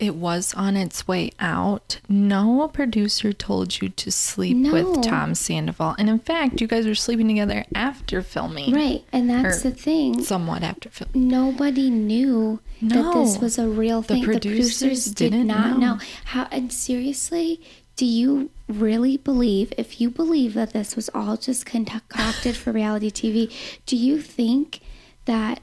it 0.00 0.14
was 0.16 0.54
on 0.54 0.76
its 0.76 1.06
way 1.06 1.30
out, 1.38 2.00
no 2.08 2.68
producer 2.68 3.32
told 3.32 3.80
you 3.80 3.90
to 3.90 4.10
sleep 4.10 4.56
no. 4.56 4.72
with 4.72 5.02
Tom 5.02 5.34
Sandoval. 5.34 5.94
And 5.98 6.08
in 6.08 6.18
fact, 6.18 6.60
you 6.60 6.66
guys 6.66 6.86
were 6.86 6.94
sleeping 6.94 7.28
together 7.28 7.64
after 7.74 8.22
filming. 8.22 8.74
Right. 8.74 9.04
And 9.12 9.28
that's 9.28 9.62
the 9.62 9.70
thing. 9.70 10.22
Somewhat 10.22 10.62
after 10.62 10.88
filming. 10.88 11.28
Nobody 11.28 11.90
knew 11.90 12.60
no. 12.80 13.02
that 13.02 13.18
this 13.18 13.38
was 13.38 13.58
a 13.58 13.68
real 13.68 14.02
thing. 14.02 14.20
The 14.20 14.26
producers, 14.26 14.78
the 14.78 14.86
producers 14.86 15.14
did 15.14 15.32
not 15.46 15.78
know. 15.78 15.94
know. 15.94 15.98
How 16.24 16.48
and 16.50 16.72
seriously, 16.72 17.60
do 17.96 18.06
you 18.06 18.50
really 18.66 19.18
believe 19.18 19.72
if 19.76 20.00
you 20.00 20.08
believe 20.08 20.54
that 20.54 20.72
this 20.72 20.96
was 20.96 21.10
all 21.14 21.36
just 21.36 21.66
concocted 21.66 22.56
for 22.56 22.72
reality 22.72 23.10
TV, 23.10 23.52
do 23.84 23.96
you 23.96 24.22
think 24.22 24.80
that 25.26 25.60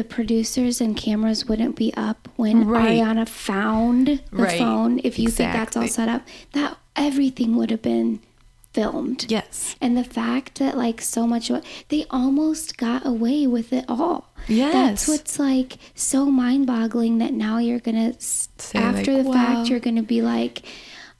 the 0.00 0.04
producers 0.04 0.80
and 0.80 0.96
cameras 0.96 1.44
wouldn't 1.44 1.76
be 1.76 1.92
up 1.92 2.26
when 2.36 2.66
right. 2.66 3.00
Ariana 3.00 3.28
found 3.28 4.06
the 4.06 4.22
right. 4.32 4.58
phone. 4.58 4.98
If 5.04 5.18
you 5.18 5.28
exactly. 5.28 5.44
think 5.44 5.52
that's 5.52 5.76
all 5.76 5.88
set 5.88 6.08
up, 6.08 6.22
that 6.54 6.78
everything 6.96 7.54
would 7.56 7.70
have 7.70 7.82
been 7.82 8.20
filmed. 8.72 9.26
Yes. 9.28 9.76
And 9.78 9.98
the 9.98 10.04
fact 10.04 10.58
that 10.58 10.74
like 10.74 11.02
so 11.02 11.26
much 11.26 11.50
what 11.50 11.66
they 11.88 12.06
almost 12.08 12.78
got 12.78 13.04
away 13.04 13.46
with 13.46 13.74
it 13.74 13.84
all. 13.90 14.32
Yes. 14.48 14.72
That's 14.72 15.06
what's 15.06 15.38
like 15.38 15.76
so 15.94 16.30
mind-boggling 16.30 17.18
that 17.18 17.34
now 17.34 17.58
you're 17.58 17.78
going 17.78 18.14
to 18.14 18.78
after 18.78 19.12
like, 19.12 19.22
the 19.24 19.28
wow. 19.28 19.34
fact 19.34 19.68
you're 19.68 19.80
going 19.80 19.96
to 19.96 20.02
be 20.02 20.22
like 20.22 20.62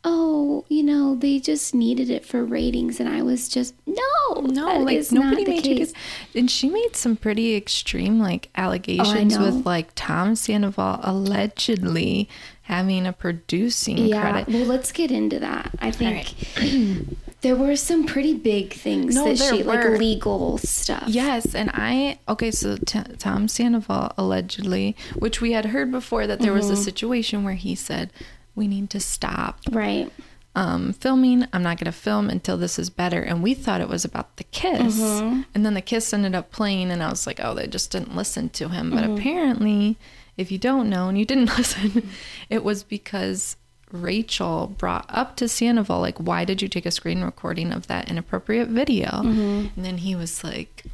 oh, 0.05 0.65
you 0.69 0.83
know, 0.83 1.15
they 1.15 1.39
just 1.39 1.75
needed 1.75 2.11
it 2.11 2.25
for 2.25 2.45
ratings. 2.45 3.01
And 3.01 3.09
I 3.09 3.23
was 3.23 3.49
just, 3.49 3.75
no, 3.87 4.41
no, 4.41 4.79
like 4.79 5.11
nobody 5.13 5.45
made 5.45 5.67
you 5.67 5.75
get, 5.77 5.93
and 6.35 6.51
she 6.51 6.69
made 6.69 6.97
some 6.97 7.17
pretty 7.17 7.55
extreme 7.55 8.19
like 8.19 8.49
allegations 8.57 9.37
oh, 9.37 9.45
with 9.45 9.67
like 9.67 9.91
Tom 9.95 10.37
Sandoval 10.37 11.01
allegedly 11.03 12.29
having 12.63 13.07
a 13.07 13.13
producing 13.13 13.99
yeah. 13.99 14.21
credit. 14.21 14.49
Well, 14.49 14.67
let's 14.67 14.93
get 14.93 15.11
into 15.11 15.39
that. 15.41 15.71
I 15.81 15.91
think 15.91 16.35
right. 16.57 17.05
there 17.41 17.57
were 17.57 17.77
some 17.77 18.07
pretty 18.07 18.35
big 18.35 18.73
things 18.73 19.15
no, 19.15 19.25
that 19.25 19.39
she 19.39 19.63
were. 19.63 19.75
like 19.75 19.99
legal 19.99 20.59
stuff. 20.59 21.05
Yes, 21.09 21.55
and 21.55 21.71
I 21.75 22.19
okay, 22.29 22.51
so 22.51 22.77
t- 22.77 23.03
Tom 23.19 23.49
Sandoval 23.49 24.13
allegedly, 24.17 24.97
which 25.19 25.41
we 25.41 25.53
had 25.53 25.67
heard 25.67 25.91
before 25.91 26.27
that 26.27 26.39
there 26.39 26.53
mm-hmm. 26.53 26.59
was 26.59 26.71
a 26.71 26.75
mm-hmm. 26.75 26.83
situation 26.83 27.45
where 27.45 27.55
he 27.55 27.75
said 27.75 28.13
we 28.55 28.69
need 28.69 28.91
to 28.91 29.01
stop. 29.01 29.61
Right. 29.71 30.11
Um, 30.55 30.93
filming. 30.93 31.47
I'm 31.53 31.63
not 31.63 31.79
going 31.79 31.87
to 31.87 31.93
film 31.93 32.29
until 32.29 32.57
this 32.57 32.79
is 32.79 32.91
better. 32.91 33.23
And 33.23 33.43
we 33.43 33.55
thought 33.55 33.81
it 33.81 33.89
was 33.89 34.05
about 34.05 34.37
the 34.37 34.45
kiss. 34.45 34.99
Mm-hmm. 34.99 35.43
And 35.55 35.65
then 35.65 35.75
the 35.75 35.81
kiss 35.81 36.13
ended 36.13 36.35
up 36.35 36.51
playing, 36.51 36.91
and 36.91 37.03
I 37.03 37.11
was 37.11 37.27
like, 37.27 37.41
oh, 37.43 37.55
they 37.55 37.67
just 37.67 37.93
didn't 37.93 38.17
listen 38.17 38.49
to 38.51 38.69
him. 38.69 38.91
But 38.91 39.05
mm-hmm. 39.05 39.15
apparently, 39.15 39.99
if 40.37 40.51
you 40.51 40.59
don't 40.59 40.91
know 40.91 41.09
and 41.09 41.17
you 41.17 41.25
didn't 41.25 41.57
listen, 41.57 42.09
it 42.49 42.65
was 42.65 42.83
because 42.83 43.57
Rachel 43.93 44.75
brought 44.79 45.07
up 45.09 45.37
to 45.37 45.49
Sandoval, 45.49 46.01
like, 46.01 46.19
why 46.19 46.45
did 46.45 46.63
you 46.63 46.69
take 46.69 46.87
a 46.87 46.91
screen 46.91 47.23
recording 47.23 47.73
of 47.73 47.87
that 47.87 48.11
inappropriate 48.11 48.69
video? 48.69 49.09
Mm-hmm. 49.09 49.67
And 49.77 49.85
then 49.85 49.99
he 49.99 50.15
was 50.15 50.43
like, 50.45 50.85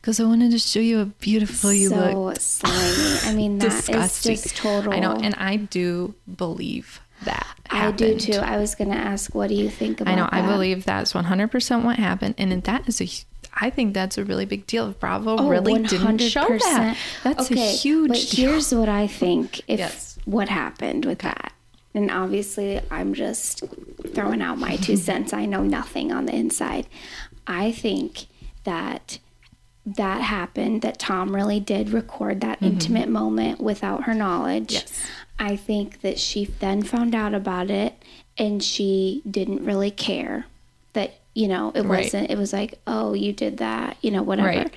because 0.00 0.18
I 0.18 0.24
wanted 0.24 0.50
to 0.52 0.58
show 0.58 0.80
you 0.80 0.98
how 0.98 1.04
beautiful 1.20 1.72
you 1.72 1.90
so 1.90 2.24
look. 2.24 2.40
slimy. 2.40 3.18
I 3.24 3.34
mean, 3.36 3.58
that 3.58 3.70
Disgusting. 3.70 4.32
is 4.32 4.42
just 4.42 4.56
total. 4.56 4.92
I 4.92 4.98
know, 4.98 5.16
and 5.16 5.34
I 5.34 5.56
do 5.56 6.14
believe 6.36 7.00
that. 7.24 7.46
Happened. 7.66 7.94
I 7.94 8.14
do 8.14 8.18
too. 8.18 8.38
I 8.38 8.56
was 8.56 8.74
going 8.74 8.90
to 8.90 8.96
ask, 8.96 9.34
what 9.34 9.48
do 9.48 9.54
you 9.54 9.68
think 9.68 10.00
about? 10.00 10.12
I 10.12 10.16
know. 10.16 10.24
That? 10.24 10.34
I 10.34 10.46
believe 10.46 10.84
that's 10.84 11.14
one 11.14 11.24
hundred 11.24 11.50
percent 11.50 11.84
what 11.84 11.96
happened, 11.96 12.34
and 12.38 12.50
that 12.62 12.88
is 12.88 13.00
a. 13.00 13.08
I 13.52 13.68
think 13.68 13.94
that's 13.94 14.16
a 14.16 14.24
really 14.24 14.44
big 14.44 14.66
deal. 14.66 14.92
Bravo 14.92 15.36
oh, 15.36 15.48
really 15.48 15.82
did 15.82 16.02
not 16.02 16.20
show 16.20 16.46
that, 16.46 16.96
that's 17.24 17.50
okay, 17.50 17.68
a 17.68 17.72
huge. 17.72 17.82
Deal. 17.82 18.08
But 18.08 18.30
deal. 18.30 18.50
here's 18.50 18.74
what 18.74 18.88
I 18.88 19.06
think. 19.06 19.60
If 19.68 19.80
yes. 19.80 20.18
what 20.24 20.48
happened 20.48 21.04
with 21.04 21.18
that, 21.20 21.52
and 21.94 22.10
obviously 22.10 22.80
I'm 22.90 23.12
just 23.12 23.64
throwing 24.14 24.40
out 24.40 24.58
my 24.58 24.76
two 24.76 24.96
cents. 25.08 25.32
I 25.32 25.46
know 25.46 25.62
nothing 25.62 26.10
on 26.12 26.26
the 26.26 26.34
inside. 26.34 26.86
I 27.46 27.72
think 27.72 28.26
that 28.64 29.18
that 29.86 30.22
happened, 30.22 30.82
that 30.82 30.98
Tom 30.98 31.34
really 31.34 31.60
did 31.60 31.90
record 31.90 32.40
that 32.40 32.58
mm-hmm. 32.58 32.74
intimate 32.74 33.08
moment 33.08 33.60
without 33.60 34.04
her 34.04 34.14
knowledge. 34.14 34.72
Yes. 34.72 35.06
I 35.38 35.56
think 35.56 36.02
that 36.02 36.18
she 36.18 36.44
then 36.44 36.82
found 36.82 37.14
out 37.14 37.34
about 37.34 37.70
it 37.70 37.94
and 38.36 38.62
she 38.62 39.22
didn't 39.28 39.64
really 39.64 39.90
care 39.90 40.46
that, 40.92 41.14
you 41.34 41.48
know, 41.48 41.72
it 41.74 41.82
right. 41.82 42.04
wasn't, 42.04 42.30
it 42.30 42.36
was 42.36 42.52
like, 42.52 42.78
oh, 42.86 43.14
you 43.14 43.32
did 43.32 43.58
that, 43.58 43.96
you 44.02 44.10
know, 44.10 44.22
whatever. 44.22 44.48
Right. 44.48 44.74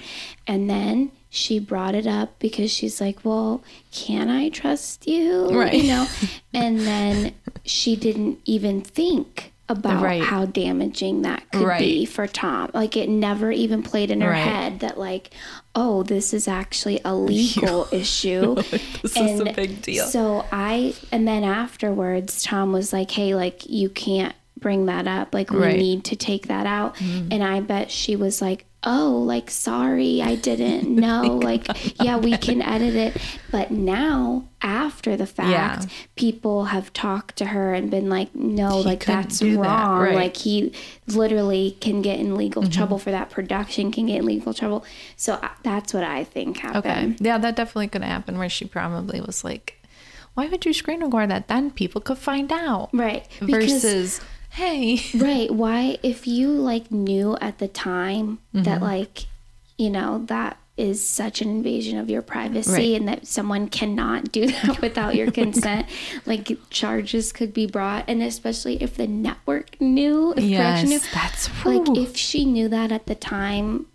And 0.48 0.70
then 0.70 1.12
she 1.30 1.60
brought 1.60 1.96
it 1.96 2.08
up 2.08 2.40
because 2.40 2.72
she's 2.72 3.02
like, 3.02 3.26
well, 3.26 3.64
can 3.92 4.30
I 4.30 4.50
trust 4.50 5.08
you? 5.08 5.50
Right. 5.50 5.74
You 5.74 5.88
know, 5.88 6.08
and 6.54 6.80
then 6.82 7.34
she 7.66 7.96
didn't 7.96 8.40
even 8.46 8.82
think 8.82 9.53
about 9.78 10.04
right. 10.04 10.22
how 10.22 10.46
damaging 10.46 11.24
that 11.24 11.44
could 11.52 11.66
right. 11.66 11.80
be 11.80 12.06
for 12.06 12.28
Tom. 12.28 12.72
Like 12.74 12.96
it 12.98 13.10
never 13.10 13.52
even 13.52 13.84
played 13.84 14.12
in 14.12 14.22
her 14.22 14.30
right. 14.30 14.38
head 14.38 14.80
that 14.80 14.98
like, 14.98 15.32
oh, 15.76 16.04
this 16.04 16.34
is 16.34 16.48
actually 16.48 17.02
a 17.04 17.16
legal 17.16 17.88
issue. 17.92 18.56
this 19.02 19.16
and 19.16 19.30
is 19.30 19.40
a 19.40 19.54
big 19.54 19.82
deal. 19.82 20.06
So 20.06 20.46
I 20.52 20.96
and 21.12 21.28
then 21.28 21.44
afterwards 21.44 22.44
Tom 22.44 22.72
was 22.72 22.94
like, 22.94 23.12
"Hey, 23.12 23.36
like 23.36 23.70
you 23.70 23.90
can't 23.90 24.36
bring 24.60 24.86
that 24.86 25.08
up. 25.08 25.34
Like 25.34 25.52
we 25.52 25.74
need 25.78 26.06
to 26.06 26.16
take 26.16 26.48
that 26.48 26.66
out." 26.66 26.96
Mm. 26.96 27.34
And 27.34 27.44
I 27.44 27.60
bet 27.60 27.92
she 27.92 28.16
was 28.16 28.42
like, 28.42 28.66
oh, 28.86 29.24
like, 29.26 29.50
sorry, 29.50 30.22
I 30.22 30.36
didn't 30.36 30.90
know. 30.96 31.40
like, 31.42 31.68
yeah, 32.02 32.18
we 32.18 32.38
can 32.38 32.62
edit 32.62 32.96
it. 32.96 33.22
But 33.52 33.72
now, 33.72 34.46
after 34.62 35.16
the 35.16 35.26
fact, 35.26 35.50
yeah. 35.50 35.86
people 36.16 36.66
have 36.66 36.92
talked 36.94 37.38
to 37.38 37.46
her 37.46 37.74
and 37.74 37.90
been 37.90 38.10
like, 38.10 38.34
no, 38.36 38.80
he 38.80 38.84
like, 38.84 39.06
that's 39.06 39.42
wrong. 39.42 39.62
That, 39.62 40.02
right. 40.02 40.16
Like, 40.16 40.38
he 40.38 40.74
literally 41.08 41.78
can 41.80 42.02
get 42.02 42.20
in 42.20 42.36
legal 42.36 42.64
mm-hmm. 42.64 42.72
trouble 42.72 43.00
for 43.00 43.12
that. 43.12 43.30
Production 43.30 43.92
can 43.92 44.08
get 44.08 44.20
in 44.20 44.26
legal 44.26 44.54
trouble. 44.54 44.86
So 45.16 45.34
uh, 45.36 45.50
that's 45.64 45.94
what 45.94 46.04
I 46.04 46.24
think 46.24 46.58
happened. 46.58 46.86
Okay. 46.86 47.16
Yeah, 47.20 47.38
that 47.38 47.56
definitely 47.56 47.88
could 47.88 48.04
happen 48.04 48.38
where 48.38 48.50
she 48.50 48.66
probably 48.66 49.22
was 49.22 49.44
like, 49.44 49.80
why 50.34 50.48
would 50.48 50.66
you 50.66 50.74
screen 50.74 51.02
record 51.02 51.30
that? 51.30 51.48
Then 51.48 51.72
people 51.72 52.02
could 52.02 52.18
find 52.18 52.52
out. 52.52 52.90
Right. 52.92 53.28
Versus 53.40 54.20
hey 54.54 55.02
right 55.16 55.52
why 55.52 55.98
if 56.04 56.28
you 56.28 56.50
like 56.50 56.92
knew 56.92 57.36
at 57.42 57.58
the 57.58 57.68
time 57.68 58.38
mm-hmm. 58.54 58.64
that 58.64 58.82
like 58.82 59.26
you 59.78 59.90
know 59.90 60.24
that 60.28 60.58
is 60.76 61.08
such 61.08 61.42
an 61.42 61.50
invasion 61.50 62.00
of 62.00 62.10
your 62.10 62.22
privacy 62.22 62.72
right. 62.72 62.96
and 62.96 63.08
that 63.08 63.28
someone 63.28 63.68
cannot 63.68 64.32
do 64.32 64.48
that 64.64 64.80
without 64.82 65.16
your 65.16 65.32
consent 65.42 65.88
like 66.26 66.56
charges 66.70 67.32
could 67.32 67.54
be 67.54 67.66
brought 67.66 68.06
and 68.08 68.22
especially 68.22 68.82
if 68.82 68.96
the 68.96 69.08
network 69.08 69.80
knew 69.82 70.34
if 70.38 70.44
yes, 70.44 70.88
knew 70.88 71.00
that's 71.14 71.66
like 71.66 71.98
if 71.98 72.16
she 72.16 72.46
knew 72.46 72.68
that 72.68 72.92
at 72.92 73.08
the 73.08 73.16
time 73.16 73.88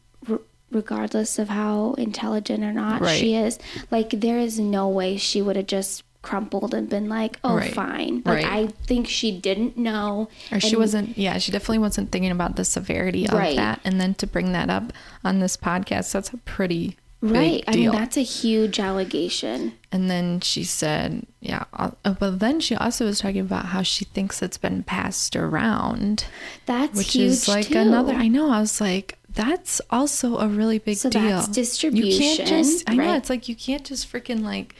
regardless 0.70 1.38
of 1.38 1.48
how 1.48 1.94
intelligent 1.94 2.62
or 2.62 2.72
not 2.72 3.00
right. 3.00 3.18
she 3.18 3.34
is 3.34 3.58
like 3.90 4.10
there 4.10 4.38
is 4.38 4.58
no 4.58 4.88
way 4.88 5.16
she 5.16 5.40
would 5.40 5.56
have 5.56 5.66
just 5.66 6.02
crumpled 6.22 6.74
and 6.74 6.88
been 6.88 7.08
like, 7.08 7.38
"Oh, 7.44 7.56
right. 7.56 7.72
fine." 7.72 8.22
Like 8.24 8.44
right. 8.44 8.46
I 8.46 8.66
think 8.86 9.08
she 9.08 9.38
didn't 9.38 9.76
know, 9.76 10.28
or 10.50 10.60
she 10.60 10.76
wasn't. 10.76 11.16
Yeah, 11.16 11.38
she 11.38 11.52
definitely 11.52 11.78
wasn't 11.78 12.10
thinking 12.10 12.30
about 12.30 12.56
the 12.56 12.64
severity 12.64 13.26
of 13.26 13.34
right. 13.34 13.56
that, 13.56 13.80
and 13.84 14.00
then 14.00 14.14
to 14.14 14.26
bring 14.26 14.52
that 14.52 14.70
up 14.70 14.92
on 15.24 15.40
this 15.40 15.56
podcast, 15.56 16.12
that's 16.12 16.32
a 16.32 16.36
pretty 16.38 16.96
right. 17.20 17.64
I 17.66 17.76
mean, 17.76 17.90
that's 17.90 18.16
a 18.16 18.22
huge 18.22 18.80
allegation. 18.80 19.74
And 19.92 20.10
then 20.10 20.40
she 20.40 20.64
said, 20.64 21.26
"Yeah." 21.40 21.64
Uh, 21.72 21.90
but 22.04 22.40
then 22.40 22.60
she 22.60 22.74
also 22.74 23.04
was 23.04 23.20
talking 23.20 23.40
about 23.40 23.66
how 23.66 23.82
she 23.82 24.04
thinks 24.04 24.42
it's 24.42 24.58
been 24.58 24.82
passed 24.82 25.36
around. 25.36 26.26
That's 26.66 26.96
which 26.96 27.16
is 27.16 27.48
like 27.48 27.68
too. 27.68 27.78
another. 27.78 28.14
I 28.14 28.28
know. 28.28 28.50
I 28.50 28.60
was 28.60 28.80
like. 28.80 29.14
That's 29.30 29.80
also 29.88 30.38
a 30.38 30.48
really 30.48 30.80
big 30.80 30.96
so 30.96 31.10
deal. 31.10 31.22
That's 31.22 31.46
distribution. 31.46 32.10
You 32.10 32.18
can't 32.18 32.48
just. 32.48 32.90
I 32.90 32.96
know 32.96 33.14
it's 33.14 33.30
like 33.30 33.48
you 33.48 33.54
can't 33.54 33.84
just 33.84 34.10
freaking 34.10 34.42
like 34.42 34.74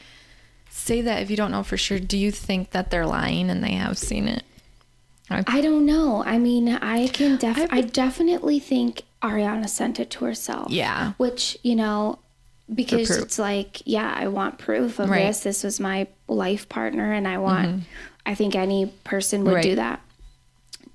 say 0.79 1.01
that 1.01 1.21
if 1.21 1.29
you 1.29 1.37
don't 1.37 1.51
know 1.51 1.63
for 1.63 1.77
sure. 1.77 1.99
Do 1.99 2.17
you 2.17 2.31
think 2.31 2.71
that 2.71 2.91
they're 2.91 3.05
lying 3.05 3.49
and 3.49 3.63
they 3.63 3.73
have 3.73 3.97
seen 3.97 4.27
it? 4.27 4.43
I, 5.29 5.43
I 5.45 5.61
don't 5.61 5.85
know. 5.85 6.23
I 6.25 6.37
mean, 6.39 6.69
I 6.69 7.07
can 7.07 7.37
def 7.37 7.57
I, 7.57 7.67
I 7.69 7.81
definitely 7.81 8.59
think 8.59 9.03
Ariana 9.21 9.69
sent 9.69 9.99
it 9.99 10.09
to 10.11 10.25
herself. 10.25 10.71
Yeah. 10.71 11.13
Which, 11.17 11.57
you 11.61 11.75
know, 11.75 12.19
because 12.73 13.09
it's 13.11 13.39
like, 13.39 13.81
yeah, 13.85 14.13
I 14.15 14.27
want 14.27 14.57
proof 14.57 14.99
of 14.99 15.09
right. 15.09 15.27
this. 15.27 15.41
This 15.41 15.63
was 15.63 15.79
my 15.79 16.07
life 16.27 16.69
partner 16.69 17.11
and 17.13 17.27
I 17.27 17.37
want 17.37 17.67
mm-hmm. 17.67 17.79
I 18.25 18.35
think 18.35 18.55
any 18.55 18.93
person 19.03 19.43
would 19.45 19.55
right. 19.55 19.63
do 19.63 19.75
that. 19.75 20.01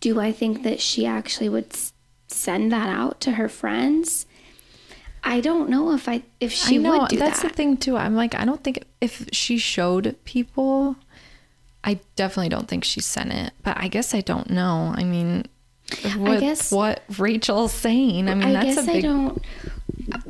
Do 0.01 0.21
I 0.21 0.33
think 0.33 0.63
that 0.63 0.81
she 0.81 1.07
actually 1.07 1.49
would 1.49 1.75
send 2.29 2.71
that 2.73 2.89
out 2.89 3.21
to 3.23 3.33
her 3.33 3.49
friends? 3.49 4.27
I 5.25 5.41
don't 5.41 5.71
know 5.71 5.93
if 5.93 6.09
I 6.09 6.23
if 6.39 6.53
she 6.53 6.77
I 6.77 6.79
know, 6.79 6.99
would 6.99 7.09
do 7.09 7.17
that's 7.17 7.43
that. 7.43 7.49
the 7.49 7.55
thing 7.55 7.77
too. 7.77 7.97
I'm 7.97 8.15
like 8.15 8.35
I 8.35 8.45
don't 8.45 8.63
think 8.63 8.85
if 9.01 9.27
she 9.33 9.57
showed 9.59 10.17
people, 10.25 10.97
I 11.83 12.01
definitely 12.17 12.51
don't 12.51 12.69
think 12.69 12.85
she 12.85 13.01
sent 13.01 13.33
it. 13.33 13.53
But 13.63 13.79
I 13.79 13.89
guess 13.89 14.15
I 14.15 14.21
don't 14.21 14.51
know. 14.51 14.93
I 14.95 15.05
mean, 15.05 15.47
what, 16.17 16.31
I 16.31 16.41
guess 16.41 16.71
what 16.71 17.03
Rachel's 17.19 17.73
saying. 17.73 18.29
I 18.29 18.35
mean, 18.35 18.55
I 18.55 18.65
that's 18.65 18.79
a 18.79 18.83
big. 18.83 18.97
I 18.97 19.01
don't. 19.01 19.43
I, 20.13 20.21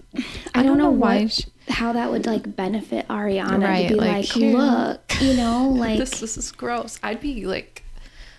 I 0.55 0.63
don't, 0.63 0.65
don't, 0.65 0.79
know, 0.79 0.91
why. 0.91 1.23
What, 1.23 1.33
she, 1.33 1.45
how 1.69 1.93
that 1.93 2.11
would 2.11 2.27
like 2.27 2.55
benefit 2.55 3.09
Ariana 3.09 3.63
right, 3.63 3.89
to 3.89 3.95
be 3.95 4.01
like, 4.01 4.37
like 4.37 4.37
look, 4.37 5.23
you 5.23 5.35
know, 5.35 5.69
like 5.77 5.99
this, 5.99 6.21
this 6.21 6.37
is 6.37 6.53
gross. 6.53 6.99
I'd 7.03 7.21
be 7.21 7.47
like 7.47 7.84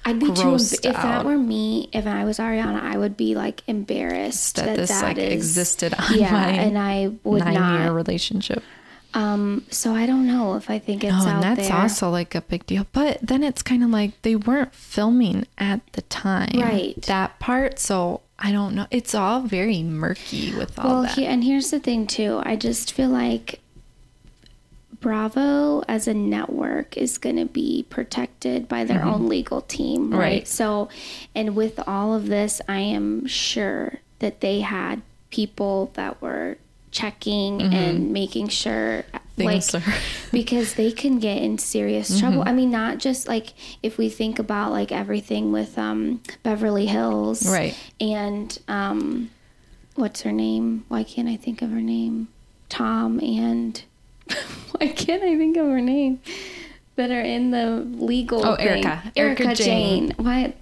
I'd 0.06 0.20
be 0.20 0.28
too. 0.28 0.34
Embarrassed. 0.34 0.86
If 0.86 0.94
that 0.94 1.26
were 1.26 1.38
me, 1.38 1.90
if 1.92 2.06
I 2.06 2.26
was 2.26 2.38
Ariana, 2.38 2.80
I 2.82 2.96
would 2.96 3.18
be 3.18 3.34
like 3.34 3.64
embarrassed 3.68 4.58
that, 4.58 4.66
that 4.66 4.78
this 4.78 4.90
that 4.90 5.04
like 5.04 5.18
is, 5.18 5.34
existed 5.34 5.96
on 5.98 6.18
yeah, 6.18 6.32
my 6.32 6.48
and 6.50 6.78
I 6.78 7.12
would 7.24 7.44
nine 7.44 7.56
not. 7.56 7.82
year 7.82 7.92
relationship. 7.92 8.64
Um, 9.16 9.66
so 9.72 9.96
I 9.96 10.06
don't 10.06 10.28
know 10.28 10.56
if 10.56 10.70
I 10.70 10.78
think 10.78 11.04
it's 11.04 11.14
no, 11.14 11.28
and 11.28 11.42
that's 11.42 11.70
there. 11.70 11.78
also 11.78 12.10
like 12.10 12.36
a 12.36 12.42
big 12.42 12.66
deal. 12.68 12.86
But 12.92 13.20
then 13.22 13.44
it's 13.44 13.64
kind 13.64 13.84
of 13.84 13.90
like 13.90 14.22
they 14.22 14.36
weren't 14.36 14.76
filming 14.76 15.48
at 15.58 15.82
the 15.94 16.02
time, 16.04 16.60
right? 16.60 17.02
That 17.04 17.40
part. 17.40 17.80
So 17.80 18.22
I 18.38 18.52
don't 18.52 18.76
know. 18.76 18.86
It's 18.92 19.16
all 19.16 19.42
very 19.42 19.82
murky 19.82 20.54
with 20.54 20.78
all 20.78 20.86
well, 20.86 21.02
that. 21.04 21.18
Well, 21.18 21.28
and 21.28 21.44
here's 21.44 21.72
the 21.72 21.80
thing 21.80 22.06
too. 22.06 22.42
I 22.44 22.58
just 22.58 22.94
feel 22.94 23.10
like 23.10 23.62
Bravo 25.00 25.84
as 25.88 26.08
a 26.08 26.14
network 26.14 26.98
is 26.98 27.18
going 27.18 27.38
to 27.38 27.46
be 27.46 27.86
protected 27.90 28.68
by 28.68 28.84
their 28.84 29.00
mm-hmm. 29.00 29.10
own 29.10 29.30
legal 29.30 29.62
team, 29.62 30.12
right? 30.12 30.20
right? 30.20 30.48
So, 30.48 30.90
and 31.34 31.56
with 31.56 31.80
all 31.88 32.14
of 32.14 32.28
this, 32.28 32.62
I 32.68 32.80
am 32.80 33.26
sure 33.26 34.00
that 34.20 34.42
they 34.42 34.62
had 34.62 35.02
people 35.30 35.92
that 35.96 36.22
were 36.22 36.58
checking 36.92 37.60
mm-hmm. 37.60 37.74
and 37.74 38.14
making 38.14 38.48
sure 38.48 39.04
things 39.36 39.74
like, 39.74 39.84
because 40.32 40.76
they 40.76 40.92
can 40.92 41.20
get 41.20 41.42
in 41.42 41.58
serious 41.58 42.10
mm-hmm. 42.10 42.20
trouble. 42.20 42.44
I 42.46 42.54
mean, 42.54 42.72
not 42.72 43.00
just 43.00 43.28
like 43.28 43.54
if 43.84 43.98
we 43.98 44.10
think 44.10 44.40
about 44.40 44.72
like 44.72 44.92
everything 44.92 45.52
with 45.52 45.78
um, 45.78 46.22
Beverly 46.44 46.86
Hills, 46.86 47.48
right? 47.48 47.78
And 48.00 48.58
um, 48.68 49.30
what's 49.96 50.22
her 50.22 50.32
name? 50.32 50.86
Why 50.88 51.04
can't 51.04 51.28
I 51.28 51.36
think 51.36 51.62
of 51.62 51.70
her 51.72 51.82
name? 51.82 52.30
Tom 52.70 53.20
and 53.20 53.84
why 54.80 54.88
can't 54.88 55.24
I 55.24 55.38
think 55.38 55.58
of 55.58 55.68
her 55.68 55.82
name? 55.82 56.22
That 56.96 57.12
are 57.12 57.22
in 57.22 57.52
the 57.52 57.86
legal. 58.02 58.46
Oh, 58.46 58.56
thing. 58.56 58.68
Erika. 58.68 59.12
Erika, 59.16 59.44
Erika 59.44 59.56
Jayne. 59.56 60.10
Jayne. 60.10 60.16
Why? 60.18 60.54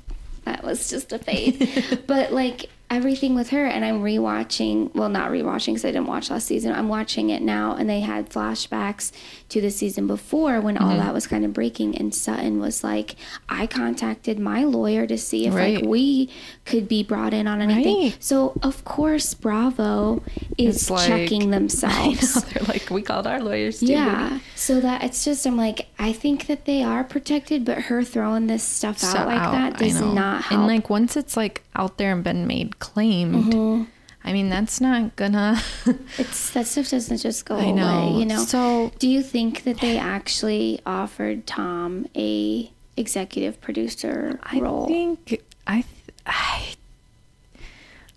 That 0.45 0.63
was 0.63 0.89
just 0.89 1.11
a 1.13 1.19
fade. 1.19 2.03
but 2.07 2.33
like 2.33 2.69
everything 2.93 3.33
with 3.33 3.49
her 3.49 3.65
and 3.65 3.83
I'm 3.83 4.03
rewatching, 4.03 4.93
well 4.93 5.09
not 5.09 5.31
rewatching 5.31 5.67
because 5.67 5.85
I 5.85 5.91
didn't 5.91 6.07
watch 6.07 6.29
last 6.29 6.45
season. 6.45 6.73
I'm 6.73 6.89
watching 6.89 7.29
it 7.29 7.41
now 7.41 7.75
and 7.75 7.89
they 7.89 8.01
had 8.01 8.29
flashbacks 8.29 9.11
to 9.49 9.61
the 9.61 9.71
season 9.71 10.05
before 10.05 10.61
when 10.61 10.75
mm-hmm. 10.75 10.83
all 10.83 10.97
that 10.97 11.13
was 11.13 11.25
kind 11.25 11.43
of 11.43 11.53
breaking 11.53 11.97
and 11.97 12.13
Sutton 12.13 12.59
was 12.59 12.83
like, 12.83 13.15
I 13.49 13.67
contacted 13.67 14.37
my 14.37 14.63
lawyer 14.63 15.07
to 15.07 15.17
see 15.17 15.47
if 15.47 15.53
right. 15.53 15.77
like 15.77 15.85
we 15.85 16.29
could 16.65 16.87
be 16.87 17.03
brought 17.03 17.33
in 17.33 17.47
on 17.47 17.61
anything. 17.61 18.03
Right. 18.03 18.23
So 18.23 18.57
of 18.63 18.85
course 18.85 19.33
Bravo 19.33 20.23
is 20.57 20.89
like, 20.89 21.07
checking 21.07 21.51
themselves. 21.51 22.43
They're 22.53 22.63
like, 22.63 22.89
we 22.89 23.01
called 23.01 23.27
our 23.27 23.41
lawyers 23.41 23.79
too. 23.79 23.87
Yeah. 23.87 24.39
So 24.55 24.79
that 24.79 25.03
it's 25.03 25.25
just 25.25 25.45
I'm 25.45 25.57
like, 25.57 25.87
I 25.99 26.13
think 26.13 26.47
that 26.47 26.65
they 26.65 26.83
are 26.83 27.03
protected, 27.03 27.65
but 27.65 27.83
her 27.83 28.03
throwing 28.03 28.47
this 28.47 28.63
stuff 28.63 28.97
so 28.97 29.17
out 29.17 29.27
like 29.27 29.39
out, 29.39 29.51
that 29.51 29.77
does 29.77 29.99
not 29.99 30.43
help. 30.43 30.59
And 30.59 30.67
like 30.67 30.89
once 30.89 31.17
it's 31.17 31.35
like 31.35 31.63
out 31.75 31.97
there 31.97 32.13
and 32.13 32.23
been 32.23 32.47
made 32.47 32.79
claimed. 32.79 33.53
Mm-hmm. 33.53 33.83
I 34.25 34.31
mean, 34.31 34.49
that's 34.49 34.79
not 34.79 35.15
gonna. 35.17 35.61
it's 36.17 36.51
that 36.51 36.65
stuff 36.65 36.89
doesn't 36.89 37.17
just 37.17 37.45
go 37.45 37.59
know. 37.73 38.09
away, 38.09 38.19
you 38.19 38.25
know. 38.25 38.45
So, 38.45 38.93
do 38.97 39.09
you 39.09 39.21
think 39.21 39.63
that 39.65 39.81
they 39.81 39.97
actually 39.97 40.79
offered 40.85 41.45
Tom 41.45 42.07
a 42.15 42.71
executive 42.95 43.59
producer 43.59 44.39
role? 44.53 44.85
I 44.85 44.87
think 44.87 45.41
I, 45.67 45.83
I, 46.25 46.75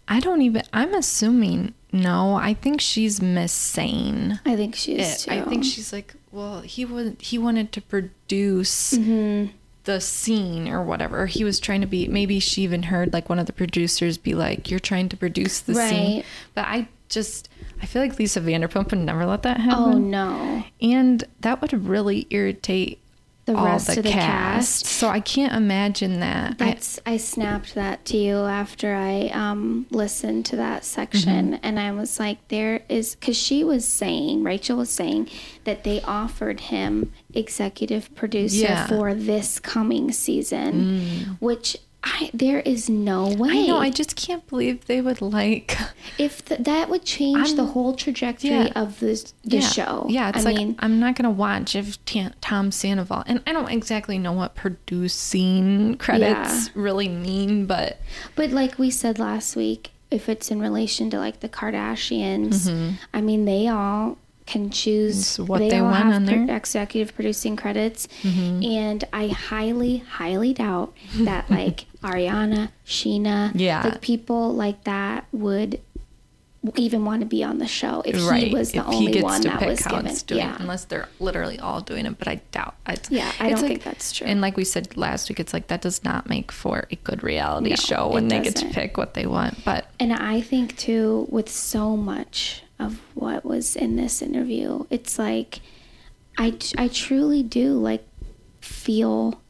I 0.08 0.20
don't 0.20 0.42
even. 0.42 0.62
I'm 0.72 0.94
assuming 0.94 1.74
no. 1.92 2.34
I 2.34 2.54
think 2.54 2.80
she's 2.80 3.20
Miss 3.20 3.52
Sane. 3.52 4.40
I 4.44 4.56
think 4.56 4.74
she 4.74 4.98
is 4.98 5.24
too. 5.24 5.32
I 5.32 5.42
think 5.42 5.64
she's 5.64 5.92
like, 5.92 6.14
well, 6.30 6.60
he 6.60 6.84
was 6.84 7.12
he 7.18 7.38
wanted 7.38 7.72
to 7.72 7.80
produce. 7.80 8.92
Mm-hmm 8.94 9.52
the 9.86 10.00
scene 10.00 10.68
or 10.68 10.82
whatever. 10.82 11.26
He 11.26 11.44
was 11.44 11.58
trying 11.58 11.80
to 11.80 11.86
be 11.86 12.06
maybe 12.08 12.38
she 12.40 12.62
even 12.62 12.82
heard 12.82 13.12
like 13.12 13.28
one 13.28 13.38
of 13.38 13.46
the 13.46 13.52
producers 13.52 14.18
be 14.18 14.34
like, 14.34 14.70
You're 14.70 14.80
trying 14.80 15.08
to 15.08 15.16
produce 15.16 15.60
the 15.60 15.74
right. 15.74 15.88
scene. 15.88 16.24
But 16.54 16.66
I 16.66 16.88
just 17.08 17.48
I 17.80 17.86
feel 17.86 18.02
like 18.02 18.18
Lisa 18.18 18.40
Vanderpump 18.40 18.90
would 18.90 19.00
never 19.00 19.24
let 19.24 19.42
that 19.42 19.58
happen. 19.58 19.84
Oh 19.84 19.98
no. 19.98 20.64
And 20.82 21.24
that 21.40 21.62
would 21.62 21.72
really 21.86 22.26
irritate 22.30 22.98
the 23.46 23.54
rest 23.54 23.86
the 23.86 23.98
of 23.98 24.02
the 24.02 24.10
cast. 24.10 24.82
cast. 24.82 24.86
So 24.86 25.08
I 25.08 25.20
can't 25.20 25.54
imagine 25.54 26.20
that. 26.20 26.58
That's 26.58 26.98
I, 27.06 27.12
I, 27.12 27.16
snapped 27.16 27.74
that 27.76 28.04
to 28.06 28.16
you 28.16 28.38
after 28.38 28.94
I 28.94 29.28
um, 29.28 29.86
listened 29.90 30.46
to 30.46 30.56
that 30.56 30.84
section, 30.84 31.52
mm-hmm. 31.52 31.60
and 31.62 31.78
I 31.78 31.92
was 31.92 32.18
like, 32.18 32.46
"There 32.48 32.82
is," 32.88 33.14
because 33.14 33.36
she 33.36 33.62
was 33.62 33.84
saying, 33.86 34.42
Rachel 34.42 34.76
was 34.76 34.90
saying 34.90 35.30
that 35.64 35.84
they 35.84 36.02
offered 36.02 36.60
him 36.60 37.12
executive 37.32 38.14
producer 38.16 38.66
yeah. 38.66 38.86
for 38.88 39.14
this 39.14 39.60
coming 39.60 40.10
season, 40.10 40.72
mm. 40.72 41.40
which 41.40 41.76
I, 42.08 42.30
there 42.32 42.60
is 42.60 42.88
no 42.88 43.34
way. 43.34 43.50
I 43.50 43.66
know. 43.66 43.78
I 43.78 43.90
just 43.90 44.14
can't 44.14 44.46
believe 44.46 44.86
they 44.86 45.00
would 45.00 45.20
like. 45.20 45.76
If 46.18 46.42
the, 46.46 46.56
that 46.56 46.88
would 46.88 47.04
change 47.04 47.50
I'm, 47.50 47.56
the 47.56 47.64
whole 47.66 47.94
trajectory 47.94 48.50
yeah. 48.50 48.72
of 48.74 49.00
the 49.00 49.32
the 49.44 49.56
yeah. 49.56 49.60
show. 49.60 50.06
Yeah, 50.08 50.30
it's 50.30 50.38
I 50.38 50.42
like 50.50 50.56
mean, 50.56 50.76
I'm 50.78 50.98
not 50.98 51.14
gonna 51.14 51.30
watch 51.30 51.74
if 51.74 52.02
T- 52.06 52.30
Tom 52.40 52.70
Sandoval 52.70 53.24
and 53.26 53.42
I 53.46 53.52
don't 53.52 53.70
exactly 53.70 54.18
know 54.18 54.32
what 54.32 54.54
producing 54.54 55.98
credits 55.98 56.66
yeah. 56.66 56.72
really 56.74 57.08
mean, 57.08 57.66
but 57.66 58.00
but 58.34 58.50
like 58.50 58.78
we 58.78 58.90
said 58.90 59.18
last 59.18 59.56
week, 59.56 59.90
if 60.10 60.28
it's 60.28 60.50
in 60.50 60.60
relation 60.60 61.10
to 61.10 61.18
like 61.18 61.40
the 61.40 61.50
Kardashians, 61.50 62.68
mm-hmm. 62.68 62.94
I 63.12 63.20
mean 63.20 63.44
they 63.44 63.68
all 63.68 64.16
can 64.46 64.70
choose 64.70 65.38
what 65.38 65.58
they, 65.58 65.68
they 65.68 65.82
want 65.82 66.14
on 66.14 66.24
their 66.24 66.56
executive 66.56 67.14
producing 67.14 67.56
credits 67.56 68.06
mm-hmm. 68.22 68.62
and 68.62 69.04
i 69.12 69.26
highly 69.26 69.98
highly 69.98 70.54
doubt 70.54 70.94
that 71.18 71.50
like 71.50 71.86
ariana 72.02 72.70
Scheana, 72.86 73.50
yeah 73.54 73.82
like 73.82 74.00
people 74.00 74.54
like 74.54 74.84
that 74.84 75.26
would 75.32 75.80
even 76.76 77.04
want 77.04 77.20
to 77.20 77.26
be 77.26 77.44
on 77.44 77.58
the 77.58 77.66
show 77.66 78.02
if 78.04 78.26
right. 78.26 78.48
he 78.48 78.54
was 78.54 78.72
the 78.72 78.78
if 78.78 78.86
only 78.86 79.22
one 79.22 79.40
that 79.42 79.64
was 79.64 79.80
given. 79.80 80.38
yeah, 80.38 80.56
unless 80.58 80.84
they're 80.84 81.08
literally 81.20 81.58
all 81.58 81.80
doing 81.80 82.06
it. 82.06 82.18
But 82.18 82.28
I 82.28 82.36
doubt. 82.50 82.74
I, 82.86 82.96
yeah, 83.08 83.30
I 83.38 83.50
don't 83.50 83.62
like, 83.62 83.68
think 83.68 83.82
that's 83.84 84.12
true. 84.12 84.26
And 84.26 84.40
like 84.40 84.56
we 84.56 84.64
said 84.64 84.96
last 84.96 85.28
week, 85.28 85.38
it's 85.38 85.52
like 85.52 85.68
that 85.68 85.80
does 85.82 86.02
not 86.02 86.28
make 86.28 86.50
for 86.50 86.86
a 86.90 86.96
good 86.96 87.22
reality 87.22 87.70
no, 87.70 87.76
show 87.76 88.08
when 88.08 88.28
they 88.28 88.38
doesn't. 88.38 88.54
get 88.54 88.68
to 88.68 88.74
pick 88.74 88.96
what 88.96 89.14
they 89.14 89.26
want. 89.26 89.64
But 89.64 89.86
and 90.00 90.12
I 90.12 90.40
think 90.40 90.76
too, 90.76 91.26
with 91.30 91.48
so 91.48 91.96
much 91.96 92.62
of 92.78 93.00
what 93.14 93.44
was 93.44 93.76
in 93.76 93.96
this 93.96 94.22
interview. 94.22 94.84
It's 94.90 95.18
like 95.18 95.60
I, 96.38 96.56
I 96.76 96.88
truly 96.88 97.42
do 97.42 97.74
like 97.74 98.06
feel 98.60 99.40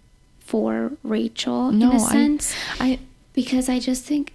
for 0.41 0.93
Rachel 1.03 1.73
no, 1.73 1.91
in 1.91 1.97
a 1.97 2.01
sense. 2.01 2.55
I, 2.79 2.87
I 2.87 2.99
because 3.33 3.69
I 3.69 3.79
just 3.79 4.05
think 4.05 4.33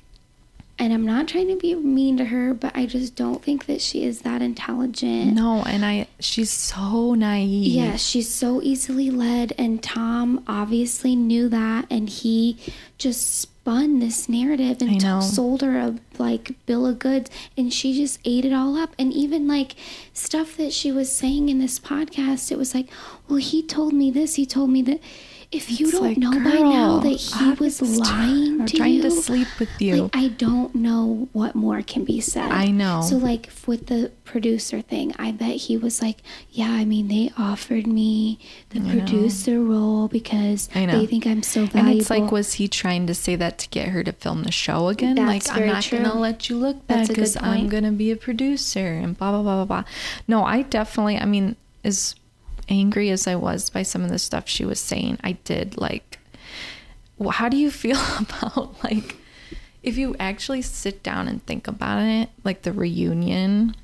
and 0.81 0.91
I'm 0.91 1.05
not 1.05 1.27
trying 1.27 1.47
to 1.49 1.55
be 1.55 1.75
mean 1.75 2.17
to 2.17 2.25
her, 2.25 2.55
but 2.55 2.75
I 2.75 2.87
just 2.87 3.15
don't 3.15 3.43
think 3.43 3.67
that 3.67 3.81
she 3.81 4.03
is 4.03 4.21
that 4.21 4.41
intelligent. 4.41 5.35
No, 5.35 5.61
and 5.61 5.85
I 5.85 6.07
she's 6.19 6.49
so 6.49 7.13
naive. 7.13 7.67
Yeah, 7.67 7.97
she's 7.97 8.33
so 8.33 8.63
easily 8.63 9.11
led 9.11 9.53
and 9.59 9.83
Tom 9.83 10.43
obviously 10.47 11.15
knew 11.15 11.47
that 11.49 11.85
and 11.91 12.09
he 12.09 12.57
just 12.97 13.41
spun 13.41 13.99
this 13.99 14.27
narrative 14.27 14.81
and 14.81 14.99
t- 14.99 15.21
sold 15.21 15.61
her 15.61 15.77
a 15.77 15.95
like 16.17 16.53
bill 16.65 16.87
of 16.87 16.97
goods 16.97 17.29
and 17.55 17.71
she 17.71 17.93
just 17.93 18.19
ate 18.25 18.43
it 18.43 18.51
all 18.51 18.75
up 18.75 18.95
and 18.97 19.13
even 19.13 19.47
like 19.47 19.75
stuff 20.13 20.57
that 20.57 20.73
she 20.73 20.91
was 20.91 21.15
saying 21.15 21.47
in 21.47 21.59
this 21.59 21.79
podcast 21.79 22.51
it 22.51 22.57
was 22.57 22.73
like 22.73 22.87
well 23.27 23.37
he 23.37 23.61
told 23.61 23.93
me 23.93 24.09
this 24.09 24.33
he 24.35 24.47
told 24.47 24.71
me 24.71 24.81
that 24.81 24.99
if 25.51 25.79
you 25.79 25.87
it's 25.87 25.91
don't 25.91 26.03
like, 26.03 26.17
know 26.17 26.31
by 26.31 26.59
now 26.59 26.99
that 26.99 27.09
he 27.09 27.51
was 27.53 27.81
lying 27.81 28.65
to 28.65 28.77
trying 28.77 28.93
you, 28.95 29.01
to 29.01 29.11
sleep 29.11 29.47
with 29.59 29.69
you, 29.81 30.03
like, 30.03 30.15
I 30.15 30.27
don't 30.29 30.73
know 30.73 31.27
what 31.33 31.55
more 31.55 31.81
can 31.81 32.05
be 32.05 32.21
said. 32.21 32.49
I 32.51 32.67
know. 32.67 33.01
So 33.01 33.17
like 33.17 33.49
with 33.67 33.87
the 33.87 34.11
producer 34.23 34.81
thing, 34.81 35.13
I 35.19 35.31
bet 35.33 35.55
he 35.57 35.75
was 35.75 36.01
like, 36.01 36.19
"Yeah, 36.51 36.71
I 36.71 36.85
mean, 36.85 37.09
they 37.09 37.31
offered 37.37 37.85
me 37.85 38.39
the 38.69 38.79
I 38.79 38.91
producer 38.91 39.55
know. 39.55 39.61
role 39.63 40.07
because 40.07 40.67
they 40.67 41.05
think 41.05 41.27
I'm 41.27 41.43
so 41.43 41.65
valuable." 41.65 41.91
And 41.91 41.99
it's 41.99 42.09
like, 42.09 42.31
was 42.31 42.53
he 42.53 42.69
trying 42.69 43.05
to 43.07 43.13
say 43.13 43.35
that 43.35 43.59
to 43.59 43.69
get 43.69 43.89
her 43.89 44.03
to 44.03 44.13
film 44.13 44.43
the 44.43 44.51
show 44.51 44.87
again? 44.87 45.15
That's 45.15 45.49
like, 45.49 45.57
I'm 45.57 45.67
not 45.67 45.83
true. 45.83 45.99
gonna 45.99 46.17
let 46.17 46.49
you 46.49 46.57
look 46.57 46.87
bad 46.87 47.09
because 47.09 47.35
I'm 47.35 47.67
gonna 47.67 47.91
be 47.91 48.09
a 48.11 48.15
producer 48.15 48.87
and 48.87 49.17
blah 49.17 49.31
blah 49.31 49.41
blah 49.41 49.65
blah 49.65 49.81
blah. 49.81 49.91
No, 50.29 50.45
I 50.45 50.61
definitely. 50.61 51.17
I 51.17 51.25
mean, 51.25 51.57
is 51.83 52.15
angry 52.71 53.09
as 53.09 53.27
I 53.27 53.35
was 53.35 53.69
by 53.69 53.83
some 53.83 54.03
of 54.03 54.09
the 54.09 54.17
stuff 54.17 54.47
she 54.47 54.65
was 54.65 54.79
saying, 54.79 55.19
I 55.23 55.33
did 55.33 55.77
like, 55.77 56.17
how 57.29 57.49
do 57.49 57.57
you 57.57 57.69
feel 57.69 57.99
about 58.19 58.83
like, 58.83 59.17
if 59.83 59.97
you 59.97 60.15
actually 60.19 60.61
sit 60.61 61.03
down 61.03 61.27
and 61.27 61.45
think 61.45 61.67
about 61.67 62.01
it, 62.03 62.29
like 62.43 62.63
the 62.63 62.71
reunion, 62.71 63.75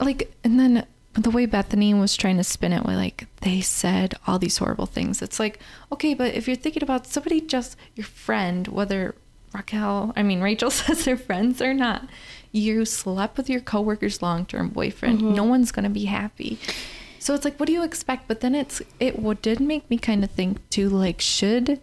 like, 0.00 0.32
and 0.42 0.58
then 0.58 0.86
the 1.14 1.30
way 1.30 1.46
Bethenny 1.46 1.98
was 1.98 2.16
trying 2.16 2.38
to 2.38 2.44
spin 2.44 2.72
it, 2.72 2.84
where 2.84 2.96
like 2.96 3.26
they 3.42 3.60
said 3.60 4.14
all 4.26 4.38
these 4.38 4.56
horrible 4.56 4.86
things. 4.86 5.20
It's 5.20 5.38
like, 5.38 5.60
okay, 5.90 6.14
but 6.14 6.34
if 6.34 6.46
you're 6.46 6.56
thinking 6.56 6.82
about 6.82 7.06
somebody 7.06 7.40
just 7.40 7.76
your 7.94 8.06
friend, 8.06 8.66
whether 8.68 9.14
Raquel, 9.52 10.12
I 10.16 10.22
mean 10.22 10.40
Rachel 10.40 10.70
says 10.70 11.04
they're 11.04 11.16
friends 11.18 11.60
or 11.60 11.74
not, 11.74 12.08
you 12.50 12.84
slept 12.84 13.36
with 13.36 13.50
your 13.50 13.60
coworker's 13.60 14.22
long 14.22 14.46
term 14.46 14.68
boyfriend. 14.68 15.18
Mm-hmm. 15.18 15.34
No 15.34 15.44
one's 15.44 15.72
gonna 15.72 15.90
be 15.90 16.06
happy. 16.06 16.58
So 17.22 17.34
it's 17.34 17.44
like, 17.44 17.60
what 17.60 17.68
do 17.68 17.72
you 17.72 17.84
expect? 17.84 18.26
But 18.26 18.40
then 18.40 18.52
it's 18.56 18.82
it 18.98 19.42
did 19.42 19.60
make 19.60 19.88
me 19.88 19.96
kind 19.96 20.24
of 20.24 20.30
think 20.32 20.68
too, 20.70 20.88
like, 20.88 21.20
should 21.20 21.80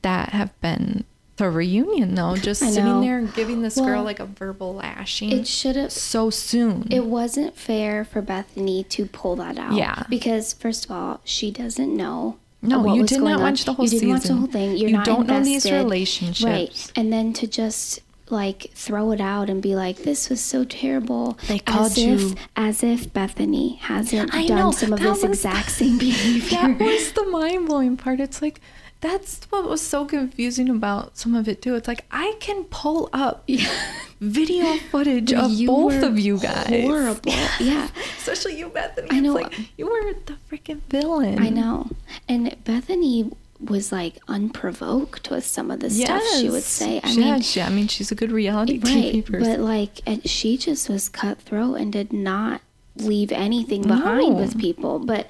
that 0.00 0.30
have 0.30 0.58
been 0.62 1.04
the 1.36 1.50
reunion 1.50 2.14
though? 2.14 2.34
Just 2.48 2.60
sitting 2.60 3.02
there 3.02 3.18
and 3.18 3.32
giving 3.34 3.60
this 3.60 3.76
well, 3.76 3.84
girl 3.84 4.02
like 4.04 4.20
a 4.20 4.24
verbal 4.24 4.76
lashing. 4.76 5.32
It 5.32 5.46
should 5.46 5.76
have 5.76 5.92
so 5.92 6.30
soon. 6.30 6.88
It 6.90 7.04
wasn't 7.04 7.58
fair 7.58 8.06
for 8.06 8.22
Bethenny 8.22 8.88
to 8.88 9.04
pull 9.04 9.36
that 9.36 9.58
out. 9.58 9.74
Yeah. 9.74 10.04
Because 10.08 10.54
first 10.54 10.86
of 10.86 10.90
all, 10.90 11.20
she 11.24 11.50
doesn't 11.50 11.94
know. 11.94 12.38
No, 12.62 12.94
you 12.94 13.04
did 13.04 13.20
not 13.20 13.40
watch 13.40 13.66
the 13.66 13.74
whole 13.74 13.86
season. 13.86 14.08
You 14.08 14.14
didn't 14.14 14.22
watch 14.22 14.28
the 14.28 14.34
whole 14.34 14.46
thing. 14.46 14.78
You're 14.78 14.88
you 14.88 14.96
not 14.96 15.04
don't 15.04 15.20
invested. 15.20 15.44
know 15.44 15.44
these 15.44 15.70
relationships. 15.70 16.42
Right. 16.42 16.92
And 16.96 17.12
then 17.12 17.34
to 17.34 17.46
just 17.46 18.00
like 18.30 18.70
throw 18.74 19.12
it 19.12 19.20
out 19.20 19.50
and 19.50 19.62
be 19.62 19.74
like, 19.74 19.98
"This 19.98 20.28
was 20.28 20.40
so 20.40 20.64
terrible." 20.64 21.38
They 21.48 21.58
called 21.58 21.92
as 21.92 21.98
you 21.98 22.14
if, 22.14 22.34
as 22.56 22.82
if 22.82 23.12
Bethenny 23.12 23.78
hasn't 23.78 24.34
I 24.34 24.46
done 24.46 24.58
know, 24.58 24.70
some 24.72 24.92
of 24.92 25.00
this 25.00 25.22
was, 25.22 25.24
exact 25.24 25.70
same 25.80 25.98
behavior. 25.98 26.58
That 26.58 26.80
was 26.80 27.12
the 27.12 27.24
mind 27.26 27.68
blowing 27.68 27.96
part. 27.96 28.20
It's 28.20 28.40
like 28.42 28.60
that's 29.00 29.44
what 29.50 29.68
was 29.68 29.80
so 29.80 30.04
confusing 30.04 30.68
about 30.68 31.16
some 31.16 31.34
of 31.34 31.48
it 31.48 31.62
too. 31.62 31.74
It's 31.74 31.88
like 31.88 32.04
I 32.10 32.36
can 32.40 32.64
pull 32.64 33.08
up 33.12 33.48
video 34.20 34.76
footage 34.90 35.32
of 35.32 35.50
you 35.52 35.68
both 35.68 36.02
of 36.02 36.18
you 36.18 36.38
guys. 36.38 36.84
Horrible. 36.84 37.32
Yeah. 37.58 37.88
Especially 38.18 38.58
you, 38.58 38.68
Bethenny. 38.68 39.08
I 39.10 39.20
know. 39.20 39.32
Like, 39.32 39.78
you 39.78 39.86
were 39.86 40.12
the 40.26 40.36
freaking 40.50 40.82
villain. 40.90 41.38
I 41.38 41.48
know. 41.48 41.90
And 42.28 42.48
Bethenny 42.64 43.32
was 43.62 43.92
like 43.92 44.18
unprovoked 44.28 45.30
with 45.30 45.44
some 45.44 45.70
of 45.70 45.80
the 45.80 45.88
yes. 45.88 46.06
stuff 46.06 46.40
she 46.40 46.48
would 46.48 46.62
say. 46.62 47.00
I 47.02 47.14
mean, 47.14 47.42
yeah, 47.52 47.66
I 47.66 47.70
mean, 47.70 47.88
she's 47.88 48.10
a 48.10 48.14
good 48.14 48.32
reality 48.32 48.78
right, 48.78 49.14
TV 49.14 49.24
person. 49.26 49.42
But 49.42 49.60
like, 49.60 50.00
she 50.24 50.56
just 50.56 50.88
was 50.88 51.08
cutthroat 51.08 51.78
and 51.78 51.92
did 51.92 52.12
not 52.12 52.62
leave 52.96 53.32
anything 53.32 53.82
behind 53.82 54.34
no. 54.34 54.40
with 54.40 54.58
people. 54.58 54.98
But 54.98 55.28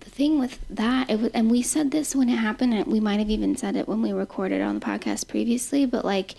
the 0.00 0.10
thing 0.10 0.38
with 0.38 0.58
that, 0.68 1.10
it 1.10 1.20
was, 1.20 1.30
and 1.32 1.50
we 1.50 1.62
said 1.62 1.90
this 1.90 2.14
when 2.14 2.28
it 2.28 2.36
happened, 2.36 2.74
and 2.74 2.86
we 2.86 3.00
might 3.00 3.18
have 3.18 3.30
even 3.30 3.56
said 3.56 3.76
it 3.76 3.88
when 3.88 4.02
we 4.02 4.12
recorded 4.12 4.60
on 4.60 4.78
the 4.78 4.84
podcast 4.84 5.28
previously, 5.28 5.86
but 5.86 6.04
like, 6.04 6.34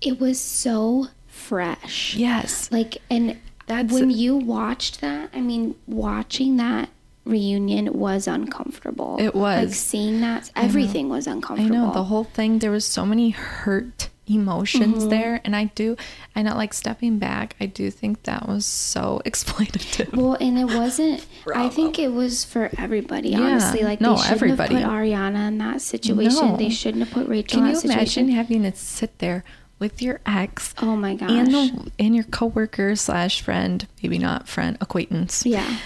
it 0.00 0.20
was 0.20 0.40
so 0.40 1.08
fresh. 1.26 2.16
Yes. 2.16 2.70
Like, 2.72 2.98
and 3.08 3.38
That's 3.66 3.92
when 3.92 4.10
you 4.10 4.36
watched 4.36 5.00
that, 5.00 5.30
I 5.32 5.40
mean, 5.40 5.76
watching 5.86 6.56
that 6.56 6.88
reunion 7.26 7.92
was 7.92 8.26
uncomfortable. 8.26 9.16
It 9.18 9.34
was. 9.34 9.66
Like 9.66 9.74
seeing 9.74 10.20
that, 10.20 10.50
everything 10.56 11.08
was 11.08 11.26
uncomfortable. 11.26 11.76
I 11.76 11.78
know 11.78 11.92
the 11.92 12.04
whole 12.04 12.24
thing. 12.24 12.60
There 12.60 12.70
was 12.70 12.84
so 12.84 13.04
many 13.04 13.30
hurt 13.30 14.08
emotions 14.28 14.98
mm-hmm. 14.98 15.08
there, 15.08 15.40
and 15.44 15.54
I 15.54 15.64
do. 15.64 15.96
I 16.34 16.42
know, 16.42 16.54
like 16.54 16.74
stepping 16.74 17.18
back, 17.18 17.56
I 17.60 17.66
do 17.66 17.90
think 17.90 18.24
that 18.24 18.48
was 18.48 18.64
so 18.64 19.20
exploitative. 19.26 20.14
Well, 20.16 20.36
and 20.40 20.58
it 20.58 20.66
wasn't. 20.66 21.26
I 21.54 21.68
think 21.68 21.98
it 21.98 22.12
was 22.12 22.44
for 22.44 22.70
everybody. 22.78 23.30
Yeah. 23.30 23.40
Honestly, 23.40 23.82
like 23.82 24.00
no, 24.00 24.14
they 24.14 24.22
shouldn't 24.22 24.42
everybody. 24.42 24.74
have 24.76 24.84
put 24.84 24.90
Ariana 24.90 25.48
in 25.48 25.58
that 25.58 25.82
situation. 25.82 26.52
No. 26.52 26.56
They 26.56 26.70
shouldn't 26.70 27.04
have 27.04 27.12
put 27.12 27.28
Rachel. 27.28 27.60
Can 27.60 27.74
you 27.74 27.80
imagine 27.80 28.28
having 28.30 28.62
to 28.62 28.74
sit 28.74 29.18
there? 29.18 29.44
with 29.78 30.00
your 30.00 30.20
ex. 30.24 30.74
Oh 30.80 30.96
my 30.96 31.14
gosh. 31.14 31.30
And 31.30 31.48
the 31.48 31.90
and 31.98 32.14
your 32.14 32.24
coworker 32.24 32.96
slash 32.96 33.42
friend, 33.42 33.86
maybe 34.02 34.18
not 34.18 34.48
friend, 34.48 34.78
acquaintance. 34.80 35.44
Yeah. 35.44 35.78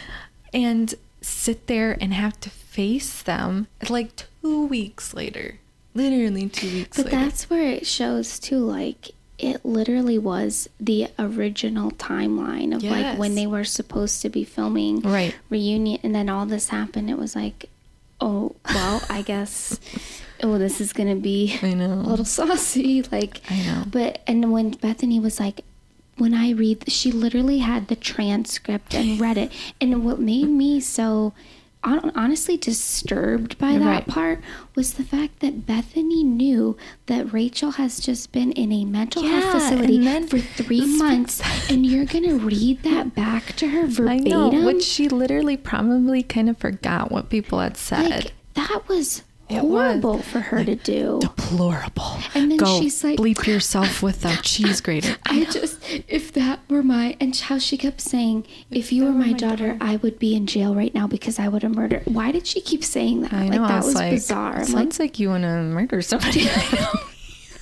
And 0.53 0.95
sit 1.21 1.67
there 1.67 1.97
and 2.01 2.15
have 2.15 2.39
to 2.41 2.51
face 2.51 3.23
them 3.23 3.67
like 3.89 4.11
two 4.43 4.67
weeks 4.67 5.15
later. 5.15 5.59
Literally 5.95 6.49
two 6.49 6.73
weeks 6.73 6.99
later. 6.99 7.11
but 7.11 7.13
later. 7.13 7.25
that's 7.25 7.51
where 7.51 7.67
it 7.71 7.87
shows 7.87 8.39
too, 8.39 8.59
like 8.59 9.11
it 9.41 9.65
literally 9.65 10.19
was 10.19 10.69
the 10.79 11.09
original 11.19 11.91
timeline 11.93 12.75
of 12.75 12.83
yes. 12.83 12.93
like 12.93 13.19
when 13.19 13.35
they 13.35 13.47
were 13.47 13.65
supposed 13.65 14.21
to 14.23 14.29
be 14.29 14.45
filming 14.45 15.01
right. 15.01 15.35
reunion 15.49 15.99
and 16.03 16.15
then 16.15 16.29
all 16.29 16.47
this 16.47 16.69
happened. 16.69 17.09
It 17.09 17.19
was 17.19 17.35
like, 17.35 17.69
oh 18.21 18.55
well, 18.67 19.03
I 19.09 19.23
guess 19.23 19.81
oh 20.43 20.59
this 20.59 20.81
is 20.81 20.93
gonna 20.93 21.17
be 21.17 21.59
I 21.63 21.75
know. 21.75 21.95
a 21.95 22.09
little 22.09 22.25
saucy. 22.37 23.03
Like 23.11 23.41
I 23.51 23.63
know. 23.63 23.85
But 23.87 24.21
and 24.27 24.53
when 24.53 24.75
Bethenny 24.75 25.21
was 25.23 25.41
like, 25.41 25.65
when 26.21 26.35
I 26.35 26.51
read, 26.51 26.91
she 26.91 27.11
literally 27.11 27.59
had 27.59 27.89
the 27.89 27.97
transcript 27.97 28.95
and 28.95 29.21
read 29.21 29.39
it. 29.39 29.51
And 29.81 30.05
what 30.05 30.21
made 30.21 30.49
me 30.49 30.81
so 30.81 31.33
honestly 31.83 32.59
disturbed 32.59 33.57
by 33.59 33.79
that 33.79 33.85
right. 33.85 34.07
part 34.07 34.41
was 34.75 34.95
the 34.95 35.03
fact 35.03 35.41
that 35.41 35.67
Bethenny 35.67 36.23
knew 36.25 36.77
that 37.07 37.33
Rachel 37.33 37.73
has 37.73 38.01
just 38.01 38.33
been 38.33 38.53
in 38.53 38.71
a 38.71 38.85
mental 38.85 39.23
yeah, 39.23 39.41
health 39.41 39.63
facility 39.63 40.27
for 40.27 40.39
three 40.39 40.85
months, 40.99 41.41
and 41.71 41.87
you're 41.87 42.05
gonna 42.05 42.35
read 42.37 42.83
that 42.83 43.15
back 43.15 43.57
to 43.57 43.69
her 43.69 43.87
verbatim. 43.87 44.27
I 44.27 44.51
know, 44.51 44.67
which 44.67 44.83
she 44.83 45.09
literally 45.09 45.57
probably 45.57 46.23
kind 46.23 46.51
of 46.51 46.59
forgot 46.59 47.11
what 47.11 47.31
people 47.31 47.61
had 47.61 47.77
said. 47.77 48.11
Like, 48.11 48.33
that 48.55 48.83
was 48.89 49.23
horrible 49.59 50.19
for 50.19 50.41
her 50.41 50.59
like, 50.59 50.67
to 50.67 50.77
do. 50.77 51.19
Deplorable. 51.21 52.19
And 52.35 52.51
then 52.51 52.59
Go 52.59 52.81
she's 52.81 53.03
like, 53.03 53.19
bleep 53.19 53.47
yourself 53.47 54.03
with 54.03 54.23
that 54.23 54.43
cheese 54.43 54.81
grater. 54.81 55.17
I 55.27 55.45
just, 55.45 55.79
if 56.09 56.33
that 56.33 56.61
were 56.69 56.83
my, 56.83 57.17
and 57.21 57.37
how 57.37 57.59
she 57.59 57.77
kept 57.77 58.01
saying, 58.01 58.47
if, 58.71 58.79
if 58.79 58.93
you 58.93 59.05
were 59.05 59.13
my, 59.13 59.27
my 59.27 59.33
daughter, 59.33 59.51
daughter, 59.51 59.79
I 59.81 59.97
would 59.97 60.19
be 60.19 60.35
in 60.35 60.47
jail 60.47 60.75
right 60.75 60.95
now 60.95 61.07
because 61.07 61.39
I 61.39 61.49
would 61.49 61.63
have 61.63 61.75
murdered. 61.75 62.03
Why 62.07 62.33
did 62.33 62.47
she 62.47 62.61
keep 62.61 62.85
saying 62.85 63.23
that? 63.23 63.33
I 63.33 63.49
like 63.49 63.53
know, 63.53 63.69
that 63.69 63.85
was, 63.85 63.95
like, 63.95 64.13
bizarre. 64.13 64.65
Sounds 64.65 64.99
like, 64.99 65.11
like 65.11 65.19
you 65.19 65.29
want 65.29 65.43
to 65.43 65.63
murder 65.63 66.03
somebody. 66.03 66.49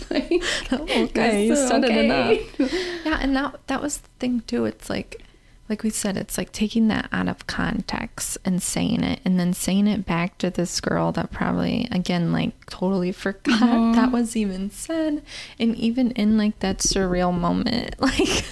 like, 0.11 0.33
okay, 0.73 1.47
you 1.47 1.55
said 1.55 1.85
okay. 1.85 1.99
it 1.99 2.05
enough. 2.05 2.73
Yeah, 3.05 3.19
and 3.21 3.37
that 3.37 3.67
that 3.67 3.83
was 3.83 3.99
the 3.99 4.09
thing 4.19 4.41
too. 4.47 4.65
It's 4.65 4.89
like 4.89 5.23
like 5.69 5.83
we 5.83 5.91
said, 5.91 6.17
it's 6.17 6.39
like 6.39 6.51
taking 6.53 6.89
that 6.89 7.09
out 7.13 7.29
of 7.29 7.47
context 7.47 8.39
and 8.45 8.63
saying 8.63 9.03
it, 9.03 9.21
and 9.25 9.39
then 9.39 9.53
saying 9.53 9.87
it 9.87 10.07
back 10.07 10.39
to 10.39 10.51
this 10.51 10.81
girl 10.81 11.13
that 11.13 11.31
probably, 11.31 11.87
again, 11.93 12.33
like 12.33 12.67
totally 12.67 13.13
forgot 13.29 13.61
mm-hmm. 13.61 13.93
that 13.93 14.11
was 14.11 14.37
even 14.37 14.71
said. 14.71 15.23
And 15.59 15.77
even 15.77 16.13
in 16.13 16.39
like 16.39 16.59
that 16.61 16.79
surreal 16.79 17.37
moment, 17.37 17.97
like, 18.01 18.45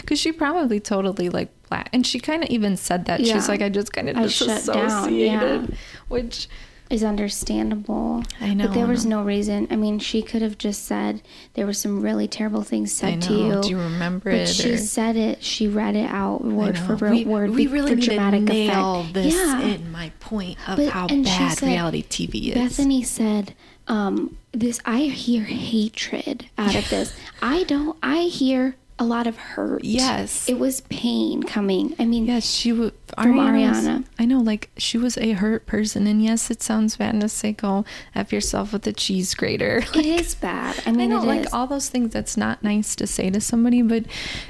because 0.00 0.18
she 0.18 0.32
probably 0.32 0.80
totally 0.80 1.28
like 1.28 1.50
black, 1.68 1.88
and 1.92 2.06
she 2.06 2.18
kind 2.18 2.42
of 2.42 2.50
even 2.50 2.76
said 2.76 3.04
that. 3.06 3.20
Yeah. 3.20 3.34
She's 3.34 3.48
like, 3.48 3.62
I 3.62 3.68
just 3.68 3.92
kind 3.92 4.08
of 4.08 4.16
disassociated, 4.16 5.68
yeah. 5.70 5.76
which 6.08 6.48
is 6.90 7.02
understandable. 7.02 8.22
I 8.40 8.54
know. 8.54 8.66
But 8.66 8.74
there 8.74 8.86
was 8.86 9.06
no 9.06 9.22
reason. 9.22 9.66
I 9.70 9.76
mean, 9.76 9.98
she 9.98 10.22
could 10.22 10.42
have 10.42 10.58
just 10.58 10.84
said 10.84 11.22
there 11.54 11.66
were 11.66 11.72
some 11.72 12.02
really 12.02 12.28
terrible 12.28 12.62
things 12.62 12.92
said 12.92 13.22
to 13.22 13.32
you. 13.32 13.62
Do 13.62 13.70
you 13.70 13.78
remember 13.78 14.30
but 14.30 14.40
it? 14.40 14.48
She 14.48 14.72
or... 14.72 14.76
said 14.76 15.16
it. 15.16 15.42
She 15.42 15.66
read 15.66 15.96
it 15.96 16.10
out 16.10 16.44
word 16.44 16.78
for 16.78 16.96
we, 16.96 17.24
word. 17.24 17.50
We 17.50 17.66
really 17.66 17.94
for 17.94 18.00
dramatic 18.00 18.42
need 18.42 18.46
to 18.46 18.52
nail 18.52 19.00
effect. 19.00 19.14
this 19.14 19.34
yeah. 19.34 19.60
in 19.62 19.90
my 19.92 20.12
point 20.20 20.58
of 20.68 20.76
but, 20.76 20.88
how 20.88 21.08
bad 21.08 21.58
said, 21.58 21.68
reality 21.68 22.02
TV 22.02 22.54
is. 22.54 22.78
Bethenny 22.78 23.04
said, 23.04 23.54
um, 23.88 24.36
"This 24.52 24.80
I 24.84 25.00
hear 25.02 25.44
hatred 25.44 26.46
out 26.58 26.74
of 26.74 26.88
this. 26.90 27.16
I 27.40 27.64
don't. 27.64 27.96
I 28.02 28.24
hear." 28.24 28.76
A 28.98 29.04
lot 29.04 29.26
of 29.26 29.36
hurt. 29.36 29.82
Yes. 29.82 30.48
It 30.48 30.58
was 30.58 30.82
pain 30.82 31.42
coming. 31.42 31.96
I 31.98 32.04
mean, 32.04 32.26
yes, 32.26 32.48
she 32.48 32.72
was 32.72 32.92
from 33.14 33.34
Ariana. 33.34 34.04
I 34.20 34.24
know, 34.24 34.40
like 34.40 34.70
she 34.76 34.98
was 34.98 35.18
a 35.18 35.32
hurt 35.32 35.66
person, 35.66 36.06
and 36.06 36.22
yes, 36.22 36.48
it 36.50 36.62
sounds 36.62 36.96
bad 36.96 37.20
to 37.20 37.28
say 37.28 37.52
go 37.52 37.84
f 38.14 38.32
yourself 38.32 38.72
with 38.72 38.86
a 38.86 38.92
cheese 38.92 39.34
grater. 39.34 39.82
Like, 39.94 40.06
it 40.06 40.20
is 40.20 40.34
bad. 40.34 40.82
I 40.86 40.92
mean, 40.92 41.12
I 41.12 41.16
know, 41.16 41.24
like 41.24 41.46
is. 41.46 41.52
all 41.52 41.66
those 41.66 41.88
things. 41.88 42.12
That's 42.12 42.36
not 42.36 42.62
nice 42.62 42.96
to 42.96 43.06
say 43.06 43.30
to 43.30 43.40
somebody, 43.40 43.82
but 43.82 44.04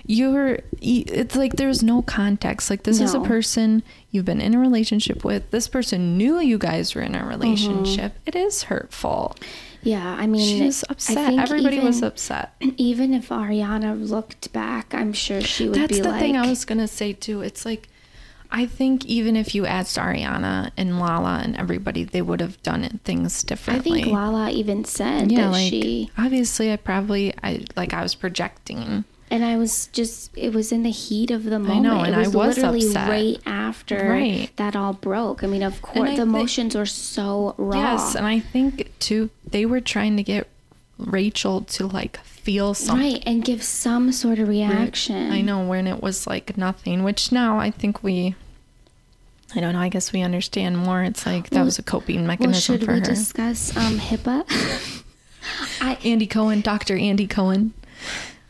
you're. 0.06 0.60
It's 0.80 1.36
like 1.36 1.54
there's 1.56 1.82
no 1.82 2.02
context. 2.02 2.70
Like 2.70 2.82
this 2.82 2.98
no. 2.98 3.04
is 3.04 3.14
a 3.14 3.20
person 3.20 3.82
you've 4.10 4.24
been 4.24 4.40
in 4.40 4.54
a 4.54 4.58
relationship 4.58 5.24
with. 5.24 5.50
This 5.50 5.68
person 5.68 6.16
knew 6.16 6.38
you 6.40 6.58
guys 6.58 6.94
were 6.94 7.02
in 7.02 7.14
a 7.14 7.26
relationship. 7.26 8.12
Mm-hmm. 8.12 8.28
It 8.28 8.36
is 8.36 8.64
hurtful. 8.64 9.36
Yeah, 9.84 10.16
I 10.18 10.26
mean, 10.26 10.58
she 10.58 10.64
was 10.64 10.84
upset. 10.88 11.34
Everybody 11.34 11.76
even, 11.76 11.86
was 11.86 12.02
upset. 12.02 12.54
Even 12.76 13.14
if 13.14 13.28
Ariana 13.28 14.08
looked 14.08 14.52
back, 14.52 14.94
I'm 14.94 15.12
sure 15.12 15.40
she 15.40 15.68
would 15.68 15.78
That's 15.78 15.88
be 15.88 16.02
like. 16.02 16.04
That's 16.04 16.14
the 16.14 16.20
thing 16.20 16.36
I 16.36 16.48
was 16.48 16.64
gonna 16.64 16.88
say 16.88 17.12
too. 17.12 17.42
It's 17.42 17.64
like, 17.64 17.88
I 18.50 18.66
think 18.66 19.04
even 19.04 19.36
if 19.36 19.54
you 19.54 19.66
asked 19.66 19.96
Ariana 19.96 20.70
and 20.76 20.98
Lala 20.98 21.40
and 21.44 21.56
everybody, 21.56 22.04
they 22.04 22.22
would 22.22 22.40
have 22.40 22.62
done 22.62 22.84
it, 22.84 23.00
things 23.04 23.42
differently. 23.42 24.00
I 24.00 24.04
think 24.04 24.14
Lala 24.14 24.50
even 24.50 24.84
said 24.84 25.30
yeah, 25.30 25.42
that 25.42 25.52
like, 25.52 25.70
she. 25.70 26.10
Obviously, 26.16 26.72
I 26.72 26.76
probably 26.76 27.34
I 27.42 27.64
like 27.76 27.92
I 27.92 28.02
was 28.02 28.14
projecting 28.14 29.04
and 29.30 29.44
I 29.44 29.56
was 29.56 29.88
just 29.88 30.30
it 30.36 30.52
was 30.52 30.72
in 30.72 30.82
the 30.82 30.90
heat 30.90 31.30
of 31.30 31.44
the 31.44 31.58
moment. 31.58 31.76
I 31.76 31.80
know, 31.80 32.00
and 32.02 32.14
it 32.14 32.18
was, 32.18 32.34
I 32.34 32.38
was 32.38 32.56
literally 32.56 32.86
upset. 32.86 33.08
right 33.08 33.40
after 33.46 34.08
right. 34.08 34.50
that 34.56 34.76
all 34.76 34.92
broke. 34.92 35.42
I 35.42 35.46
mean, 35.46 35.62
of 35.62 35.80
course, 35.82 36.16
the 36.16 36.22
emotions 36.22 36.74
were 36.74 36.86
so 36.86 37.54
raw. 37.56 37.94
Yes, 37.94 38.14
and 38.14 38.26
I 38.26 38.40
think 38.40 38.92
too 38.98 39.30
they 39.46 39.66
were 39.66 39.80
trying 39.80 40.16
to 40.16 40.22
get 40.22 40.48
Rachel 40.98 41.62
to 41.62 41.86
like 41.86 42.18
feel 42.24 42.74
something, 42.74 43.14
right, 43.14 43.22
and 43.26 43.44
give 43.44 43.62
some 43.62 44.12
sort 44.12 44.38
of 44.38 44.48
reaction. 44.48 45.32
I 45.32 45.40
know 45.40 45.66
when 45.66 45.86
it 45.86 46.02
was 46.02 46.26
like 46.26 46.56
nothing, 46.56 47.02
which 47.02 47.32
now 47.32 47.58
I 47.58 47.70
think 47.70 48.02
we. 48.02 48.34
I 49.56 49.60
don't 49.60 49.74
know. 49.74 49.80
I 49.80 49.88
guess 49.88 50.12
we 50.12 50.20
understand 50.20 50.78
more. 50.78 51.02
It's 51.04 51.26
like 51.26 51.50
that 51.50 51.56
well, 51.56 51.64
was 51.66 51.78
a 51.78 51.82
coping 51.82 52.26
mechanism 52.26 52.72
well, 52.72 52.78
should 52.78 52.86
for 52.86 52.94
we 52.94 52.98
her. 52.98 53.04
discuss 53.04 53.76
um, 53.76 53.98
HIPAA? 53.98 54.44
I, 55.80 55.98
Andy 56.04 56.26
Cohen, 56.26 56.60
Doctor 56.60 56.96
Andy 56.96 57.26
Cohen. 57.26 57.72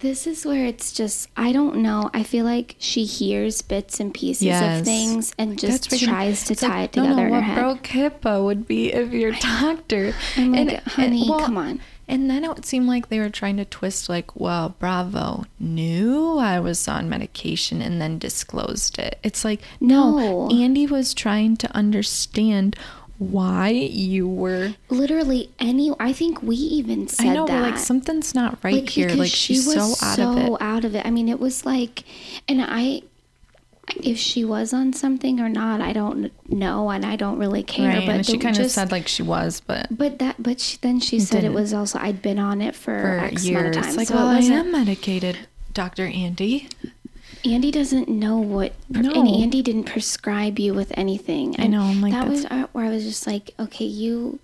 This 0.04 0.26
is 0.26 0.44
where 0.44 0.66
it's 0.66 0.92
just 0.92 1.30
I 1.34 1.50
don't 1.52 1.76
know. 1.76 2.10
I 2.12 2.24
feel 2.24 2.44
like 2.44 2.76
she 2.78 3.06
hears 3.06 3.62
bits 3.62 4.00
and 4.00 4.12
pieces 4.12 4.42
yes. 4.42 4.80
of 4.80 4.84
things 4.84 5.32
and 5.38 5.58
just 5.58 5.88
That's 5.88 6.02
tries 6.02 6.44
to 6.44 6.54
tie 6.54 6.80
like, 6.80 6.84
it 6.84 6.92
together 6.92 7.08
no, 7.08 7.16
no, 7.16 7.22
in 7.22 7.28
her 7.28 7.30
what 7.30 7.42
head. 7.42 7.58
broke 7.58 7.82
HIPAA 7.84 8.44
would 8.44 8.68
be 8.68 8.92
if 8.92 9.14
your 9.14 9.32
doctor. 9.32 10.12
I'm 10.36 10.52
like, 10.52 10.60
and, 10.60 10.70
honey, 10.80 11.22
and, 11.22 11.30
well, 11.30 11.40
come 11.40 11.56
on. 11.56 11.80
And 12.06 12.28
then 12.28 12.44
it 12.44 12.48
would 12.48 12.66
seem 12.66 12.86
like 12.86 13.08
they 13.08 13.18
were 13.18 13.30
trying 13.30 13.56
to 13.56 13.64
twist, 13.64 14.10
like, 14.10 14.36
well, 14.36 14.76
Bravo 14.78 15.46
knew 15.58 16.36
I 16.36 16.60
was 16.60 16.86
on 16.86 17.08
medication 17.08 17.80
and 17.80 17.98
then 17.98 18.18
disclosed 18.18 18.98
it. 18.98 19.18
It's 19.22 19.42
like, 19.42 19.62
no, 19.80 20.48
no 20.48 20.54
Andy 20.54 20.86
was 20.86 21.14
trying 21.14 21.56
to 21.56 21.74
understand 21.74 22.76
why 23.18 23.68
you 23.68 24.28
were 24.28 24.74
literally 24.88 25.48
any 25.60 25.92
i 26.00 26.12
think 26.12 26.42
we 26.42 26.56
even 26.56 27.06
said 27.06 27.28
I 27.28 27.34
know, 27.34 27.46
that 27.46 27.62
like 27.62 27.78
something's 27.78 28.34
not 28.34 28.58
right 28.64 28.74
like, 28.74 28.90
here 28.90 29.08
like 29.10 29.30
she's 29.30 29.72
so 29.72 29.80
out 30.04 30.16
so 30.16 30.32
of 30.32 30.38
it 30.38 30.56
out 30.60 30.84
of 30.84 30.94
it 30.96 31.06
i 31.06 31.10
mean 31.10 31.28
it 31.28 31.38
was 31.38 31.64
like 31.64 32.04
and 32.48 32.60
i 32.60 33.02
if 34.02 34.18
she 34.18 34.44
was 34.44 34.72
on 34.72 34.92
something 34.92 35.40
or 35.40 35.48
not, 35.48 35.80
I 35.80 35.92
don't 35.92 36.32
know, 36.50 36.90
and 36.90 37.04
I 37.04 37.16
don't 37.16 37.38
really 37.38 37.62
care. 37.62 37.88
Right, 37.88 38.06
but 38.06 38.14
and 38.16 38.26
she 38.26 38.38
kind 38.38 38.58
of 38.58 38.70
said 38.70 38.90
like 38.90 39.08
she 39.08 39.22
was, 39.22 39.60
but 39.60 39.86
but 39.90 40.18
that 40.20 40.42
but 40.42 40.60
she, 40.60 40.78
then 40.80 41.00
she 41.00 41.20
said 41.20 41.42
didn't. 41.42 41.52
it 41.52 41.54
was 41.54 41.74
also 41.74 41.98
I'd 41.98 42.22
been 42.22 42.38
on 42.38 42.60
it 42.62 42.74
for, 42.74 42.98
for 42.98 43.18
X 43.18 43.44
years. 43.44 43.60
amount 43.60 43.76
of 43.76 43.82
time. 43.82 43.96
Like, 43.96 44.08
so 44.08 44.14
well, 44.14 44.28
I 44.28 44.38
am 44.38 44.72
medicated, 44.72 45.38
Doctor 45.72 46.06
Andy. 46.06 46.68
Andy 47.44 47.70
doesn't 47.70 48.08
know 48.08 48.38
what, 48.38 48.72
no. 48.88 49.10
and 49.10 49.28
Andy 49.28 49.62
didn't 49.62 49.84
prescribe 49.84 50.58
you 50.58 50.74
with 50.74 50.92
anything. 50.96 51.56
And 51.56 51.74
I 51.74 51.78
know. 51.78 51.84
I'm 51.84 52.00
like, 52.00 52.12
that 52.12 52.28
was 52.28 52.44
where 52.72 52.86
I 52.86 52.90
was 52.90 53.04
just 53.04 53.26
like, 53.26 53.52
okay, 53.58 53.84
you 53.84 54.38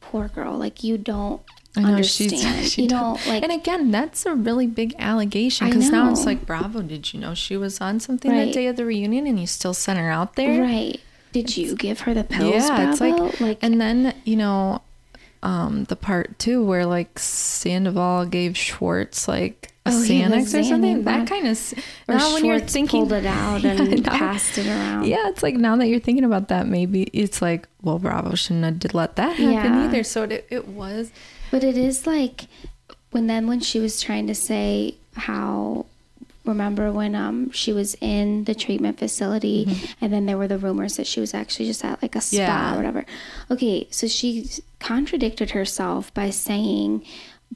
poor 0.00 0.28
girl, 0.28 0.56
like 0.56 0.84
you 0.84 0.98
don't 0.98 1.40
I 1.76 1.80
know 1.80 1.88
understand. 1.88 2.32
She's, 2.32 2.72
she 2.72 2.82
you 2.82 2.88
know, 2.88 3.18
like, 3.26 3.42
and 3.42 3.52
again, 3.52 3.90
that's 3.90 4.26
a 4.26 4.34
really 4.34 4.66
big 4.66 4.94
allegation 4.98 5.68
because 5.68 5.90
now 5.90 6.10
it's 6.10 6.26
like, 6.26 6.44
Bravo, 6.44 6.82
did 6.82 7.12
you 7.12 7.20
know 7.20 7.34
she 7.34 7.56
was 7.56 7.80
on 7.80 8.00
something 8.00 8.30
right. 8.30 8.46
that 8.46 8.52
day 8.52 8.66
of 8.66 8.76
the 8.76 8.84
reunion, 8.84 9.26
and 9.26 9.40
you 9.40 9.46
still 9.46 9.74
sent 9.74 9.98
her 9.98 10.10
out 10.10 10.36
there? 10.36 10.60
Right? 10.60 11.00
Did 11.32 11.46
it's, 11.46 11.56
you 11.56 11.74
give 11.74 12.00
her 12.00 12.12
the 12.12 12.24
pills? 12.24 12.54
Yeah, 12.54 12.76
Bravo? 12.76 12.90
it's 12.90 13.00
like, 13.00 13.40
like, 13.40 13.58
and 13.62 13.80
then 13.80 14.14
you 14.24 14.36
know, 14.36 14.82
um, 15.42 15.84
the 15.84 15.96
part 15.96 16.38
too 16.38 16.64
where 16.64 16.86
like 16.86 17.18
Sandoval 17.18 18.26
gave 18.26 18.56
Schwartz 18.56 19.26
like 19.26 19.72
a 19.84 19.90
oh, 19.90 19.92
Xanax 19.92 20.58
or 20.58 20.62
something. 20.62 21.04
That 21.04 21.26
kind 21.26 21.48
of 21.48 21.74
or 22.08 22.14
now 22.14 22.32
when 22.34 22.44
you're 22.44 22.60
thinking 22.60 23.00
pulled 23.00 23.12
it 23.12 23.26
out 23.26 23.64
and 23.64 24.04
yeah, 24.04 24.18
passed 24.18 24.58
it 24.58 24.66
around. 24.66 25.06
Yeah, 25.06 25.28
it's 25.28 25.42
like 25.42 25.56
now 25.56 25.76
that 25.76 25.88
you're 25.88 26.00
thinking 26.00 26.24
about 26.24 26.48
that, 26.48 26.66
maybe 26.66 27.04
it's 27.12 27.42
like, 27.42 27.68
well, 27.82 27.98
Bravo 27.98 28.34
shouldn't 28.34 28.64
have 28.64 28.78
did 28.78 28.94
let 28.94 29.16
that 29.16 29.36
happen 29.36 29.52
yeah. 29.52 29.84
either. 29.84 30.04
So 30.04 30.22
it 30.24 30.46
it 30.50 30.68
was 30.68 31.10
but 31.52 31.62
it 31.62 31.76
is 31.76 32.06
like 32.06 32.46
when 33.10 33.26
then 33.26 33.46
when 33.46 33.60
she 33.60 33.78
was 33.78 34.00
trying 34.00 34.26
to 34.26 34.34
say 34.34 34.96
how 35.14 35.86
remember 36.44 36.90
when 36.90 37.14
um 37.14 37.50
she 37.50 37.72
was 37.72 37.96
in 38.00 38.44
the 38.44 38.54
treatment 38.54 38.98
facility 38.98 39.64
mm-hmm. 39.64 39.92
and 40.00 40.12
then 40.12 40.26
there 40.26 40.36
were 40.36 40.48
the 40.48 40.58
rumors 40.58 40.96
that 40.96 41.06
she 41.06 41.20
was 41.20 41.34
actually 41.34 41.66
just 41.66 41.84
at 41.84 42.02
like 42.02 42.16
a 42.16 42.20
spa 42.20 42.36
yeah. 42.36 42.72
or 42.72 42.76
whatever. 42.76 43.04
Okay, 43.50 43.86
so 43.90 44.06
she 44.06 44.48
contradicted 44.80 45.50
herself 45.52 46.12
by 46.14 46.30
saying 46.30 47.04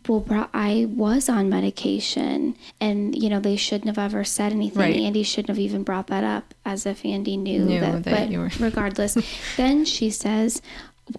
well, 0.06 0.48
I 0.52 0.86
was 0.90 1.28
on 1.28 1.48
medication, 1.48 2.56
and 2.80 3.20
you 3.20 3.28
know 3.28 3.40
they 3.40 3.56
shouldn't 3.56 3.86
have 3.86 3.98
ever 3.98 4.24
said 4.24 4.52
anything. 4.52 4.78
Right. 4.78 4.96
Andy 4.96 5.22
shouldn't 5.22 5.48
have 5.48 5.58
even 5.58 5.82
brought 5.82 6.08
that 6.08 6.22
up, 6.22 6.54
as 6.64 6.86
if 6.86 7.04
Andy 7.04 7.36
knew, 7.36 7.64
knew 7.64 7.80
that. 7.80 8.04
that 8.04 8.30
but 8.30 8.60
regardless, 8.60 9.16
then 9.56 9.84
she 9.84 10.10
says, 10.10 10.60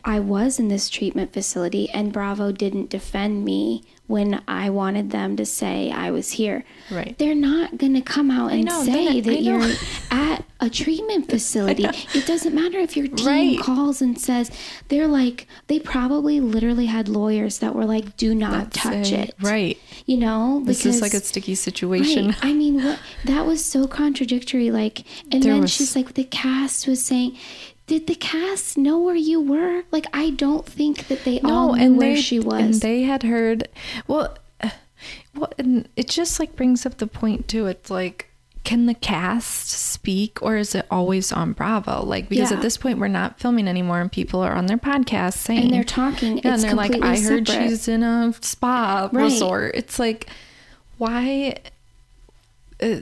I 0.04 0.20
was 0.20 0.60
in 0.60 0.68
this 0.68 0.90
treatment 0.90 1.34
facility 1.34 1.90
and 1.90 2.12
Bravo 2.12 2.52
didn't 2.52 2.90
defend 2.90 3.46
me 3.46 3.84
when 4.08 4.42
I 4.48 4.70
wanted 4.70 5.12
them 5.12 5.36
to 5.36 5.46
say 5.46 5.92
I 5.92 6.12
was 6.12 6.32
here. 6.32 6.64
Right. 6.90 7.18
They're 7.18 7.36
not 7.36 7.78
going 7.78 7.94
to 7.94 8.02
come 8.02 8.32
out 8.32 8.52
and 8.52 8.66
know, 8.66 8.84
say 8.84 9.20
that 9.20 9.42
you're 9.42 9.70
at 10.10 10.46
a 10.62 10.70
treatment 10.70 11.30
facility. 11.30 11.86
It 12.14 12.26
doesn't 12.26 12.56
matter 12.56 12.80
if 12.80 12.96
your 12.96 13.08
team 13.08 13.28
right. 13.28 13.60
calls 13.60 14.02
and 14.02 14.20
says 14.20 14.50
they're 14.88 15.08
like 15.08 15.48
they 15.68 15.80
probably 15.80 16.40
literally 16.40 16.86
had 16.86 17.10
lawyers 17.10 17.60
that 17.60 17.76
were 17.76 17.86
like 17.86 18.16
do 18.16 18.34
not 18.34 18.72
That's 18.72 18.78
touch 18.78 19.12
it. 19.12 19.36
Right. 19.42 19.78
You 20.06 20.18
know, 20.18 20.62
because 20.62 20.84
this 20.84 20.96
is 20.96 21.02
like 21.02 21.14
a 21.14 21.20
sticky 21.20 21.56
situation. 21.56 22.28
Right. 22.28 22.38
I 22.46 22.54
mean, 22.54 22.84
what 22.84 23.00
that 23.26 23.46
was 23.46 23.64
so 23.64 23.88
contradictory 23.88 24.72
like 24.72 25.04
and 25.32 25.44
there 25.44 25.54
then 25.54 25.62
was... 25.62 25.72
she's 25.72 25.96
like 25.96 26.14
the 26.14 26.24
cast 26.24 26.88
was 26.88 27.04
saying 27.04 27.38
did 27.88 28.08
the 28.08 28.16
cast 28.16 28.78
know 28.78 29.00
where 29.00 29.16
you 29.16 29.42
were? 29.42 29.84
Like, 29.92 30.06
I 30.14 30.32
don't 30.32 30.66
think 30.66 31.08
that 31.08 31.24
they 31.24 31.40
no, 31.40 31.50
all 31.50 31.74
knew 31.74 31.84
and 31.84 31.98
where 31.98 32.16
they, 32.16 32.22
she 32.22 32.40
was. 32.40 32.62
And 32.62 32.74
they 32.76 33.04
had 33.04 33.24
heard. 33.24 33.70
Well, 34.08 34.38
well, 35.36 35.52
and 35.58 35.88
it 35.96 36.10
just 36.10 36.40
like 36.40 36.56
brings 36.56 36.86
up 36.86 36.98
the 36.98 37.08
point 37.08 37.48
too. 37.48 37.66
It's 37.68 37.90
like, 37.90 38.30
can 38.66 38.86
the 38.86 38.94
cast 38.94 39.70
speak, 39.70 40.42
or 40.42 40.58
is 40.58 40.76
it 40.76 40.86
always 40.92 41.32
on 41.32 41.54
Bravo? 41.54 42.04
Like, 42.04 42.28
because 42.28 42.52
yeah. 42.52 42.58
at 42.58 42.62
this 42.62 42.76
point 42.76 43.00
we're 43.00 43.08
not 43.08 43.40
filming 43.40 43.70
anymore, 43.70 44.02
and 44.02 44.12
people 44.12 44.42
are 44.42 44.52
on 44.52 44.66
their 44.66 44.78
podcast 44.78 45.36
saying 45.36 45.66
and 45.66 45.74
they're 45.74 45.86
talking, 45.86 46.40
yeah, 46.40 46.56
and 46.56 46.64
they're 46.64 46.74
like, 46.74 47.02
"I 47.02 47.18
heard 47.18 47.48
separate. 47.48 47.70
she's 47.70 47.88
in 47.88 48.04
a 48.04 48.34
spa 48.42 49.10
right. 49.14 49.24
resort." 49.24 49.76
It's 49.76 49.98
like, 49.98 50.28
why? 50.98 51.60
Uh, 52.82 53.00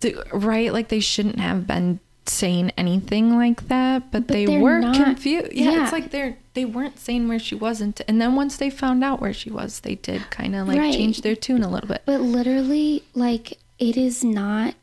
the, 0.00 0.24
right? 0.32 0.72
Like 0.72 0.88
they 0.88 1.00
shouldn't 1.00 1.38
have 1.38 1.66
been 1.66 2.00
saying 2.28 2.70
anything 2.76 3.36
like 3.36 3.68
that, 3.68 4.10
but, 4.10 4.26
but 4.26 4.34
they 4.34 4.58
were 4.58 4.80
confused. 4.80 5.52
Yeah, 5.52 5.70
yeah, 5.70 5.82
it's 5.82 5.92
like 5.92 6.10
they're 6.10 6.36
they 6.54 6.64
weren't 6.64 6.98
saying 6.98 7.28
where 7.28 7.38
she 7.38 7.54
wasn't, 7.54 8.00
and 8.06 8.20
then 8.20 8.34
once 8.34 8.56
they 8.56 8.70
found 8.70 9.02
out 9.02 9.20
where 9.20 9.32
she 9.32 9.50
was, 9.50 9.80
they 9.80 9.96
did 9.96 10.30
kind 10.30 10.54
of 10.54 10.68
like 10.68 10.78
right. 10.78 10.94
change 10.94 11.22
their 11.22 11.36
tune 11.36 11.62
a 11.62 11.70
little 11.70 11.88
bit. 11.88 12.02
But 12.04 12.20
literally, 12.20 13.04
like 13.14 13.58
it 13.78 13.96
is 13.96 14.22
not. 14.24 14.74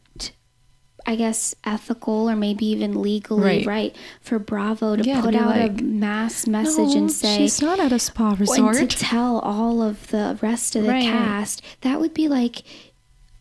I 1.05 1.15
guess 1.15 1.55
ethical 1.63 2.29
or 2.29 2.35
maybe 2.35 2.67
even 2.67 3.01
legally 3.01 3.65
right, 3.65 3.65
right 3.65 3.95
for 4.21 4.37
Bravo 4.37 4.95
to 4.95 5.03
yeah, 5.03 5.21
put 5.21 5.31
to 5.31 5.39
out 5.39 5.55
like, 5.55 5.79
a 5.79 5.83
mass 5.83 6.45
message 6.45 6.93
no, 6.93 6.97
and 6.97 7.11
say 7.11 7.37
she's 7.37 7.63
not 7.63 7.79
at 7.79 7.91
a 7.91 7.97
spa 7.97 8.35
resort 8.37 8.75
and 8.75 8.91
to 8.91 8.97
tell 8.97 9.39
all 9.39 9.81
of 9.81 10.09
the 10.09 10.37
rest 10.41 10.75
of 10.75 10.83
the 10.83 10.89
right. 10.89 11.03
cast. 11.03 11.63
That 11.81 11.99
would 11.99 12.13
be 12.13 12.27
like 12.27 12.63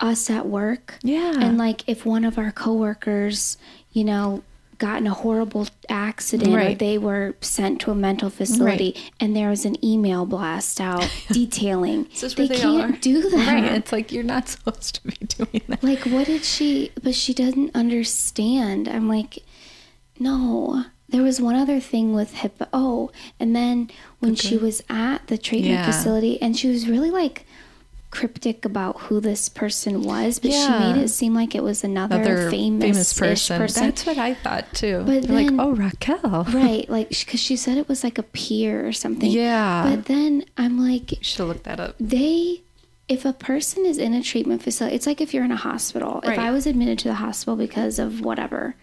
us 0.01 0.31
at 0.31 0.47
work. 0.47 0.95
Yeah. 1.03 1.35
And 1.41 1.59
like 1.59 1.87
if 1.87 2.07
one 2.07 2.25
of 2.25 2.39
our 2.39 2.53
coworkers 2.53 3.59
you 3.93 4.05
know, 4.05 4.43
got 4.79 4.99
in 4.99 5.07
a 5.07 5.15
horrible 5.15 5.67
accident 5.89 6.55
right. 6.55 6.73
or 6.73 6.75
they 6.77 6.97
were 6.97 7.35
sent 7.41 7.81
to 7.81 7.91
a 7.91 7.95
mental 7.95 8.31
facility 8.31 8.93
right. 8.95 9.11
and 9.19 9.35
there 9.35 9.49
was 9.49 9.65
an 9.65 9.85
email 9.85 10.25
blast 10.25 10.81
out 10.81 11.11
detailing 11.33 12.07
they, 12.21 12.47
they, 12.47 12.59
can't 12.59 12.95
are? 12.95 12.99
do 12.99 13.29
that 13.29 13.47
right 13.47 13.73
it's 13.73 13.91
like 13.93 14.13
you're 14.13 14.23
not 14.23 14.49
supposed 14.49 14.95
to 14.95 15.03
be 15.09 15.17
doing 15.27 15.63
that 15.67 15.83
like 15.83 16.01
what 16.07 16.27
did 16.27 16.45
she 16.45 16.93
but 17.03 17.15
she 17.15 17.35
doesn't 17.35 17.75
understand 17.75 18.89
i'm 18.89 19.09
like 19.09 19.43
no 20.21 20.85
there 21.09 21.23
was 21.23 21.41
one 21.41 21.55
other 21.55 21.81
thing 21.81 22.13
with 22.13 22.35
HIPAA. 22.35 22.69
Oh, 22.71 23.11
and 23.41 23.57
then 23.57 23.91
when 24.19 24.33
okay. 24.33 24.49
she 24.49 24.57
was 24.59 24.83
at 24.91 25.27
the 25.29 25.39
treatment 25.39 25.75
yeah. 25.75 25.87
facility, 25.87 26.41
and 26.43 26.55
she 26.55 26.69
was 26.69 26.87
really 26.87 27.11
like 27.11 27.47
cryptic 28.11 28.65
about 28.65 28.99
who 29.03 29.21
this 29.21 29.49
person 29.49 30.03
was, 30.03 30.39
but 30.39 30.51
yeah. 30.51 30.65
she 30.65 30.93
made 30.93 31.03
it 31.03 31.09
seem 31.09 31.35
like 31.35 31.55
it 31.55 31.63
was 31.63 31.85
another, 31.85 32.17
another 32.17 32.51
famous, 32.51 32.83
famous 32.83 33.19
person. 33.19 33.59
person. 33.59 33.85
That's 33.85 34.07
what 34.07 34.19
I 34.19 34.35
thought 34.35 34.73
too. 34.75 35.03
But 35.07 35.25
then, 35.25 35.35
like, 35.35 35.55
oh, 35.59 35.75
Raquel, 35.75 36.45
right? 36.53 36.89
Like, 36.89 37.11
because 37.11 37.41
she 37.41 37.57
said 37.57 37.79
it 37.79 37.89
was 37.89 38.05
like 38.05 38.19
a 38.19 38.23
peer 38.23 38.87
or 38.87 38.93
something. 38.93 39.31
Yeah. 39.31 39.91
But 39.91 40.07
then 40.07 40.45
I'm 40.57 40.79
like, 40.79 41.15
should 41.21 41.47
look 41.47 41.65
that 41.65 41.81
up. 41.81 41.97
They, 42.01 42.63
if 43.09 43.25
a 43.25 43.33
person 43.33 43.85
is 43.85 43.99
in 43.99 44.15
a 44.15 44.23
treatment 44.23 44.63
facility, 44.63 44.97
it's 44.97 45.07
like 45.07 45.21
if 45.21 45.35
you're 45.35 45.45
in 45.45 45.53
a 45.53 45.57
hospital. 45.57 46.21
Right. 46.25 46.33
If 46.33 46.39
I 46.39 46.51
was 46.51 46.67
admitted 46.67 46.99
to 47.01 47.09
the 47.09 47.15
hospital 47.15 47.57
because 47.57 47.99
of 47.99 48.23
whatever, 48.23 48.75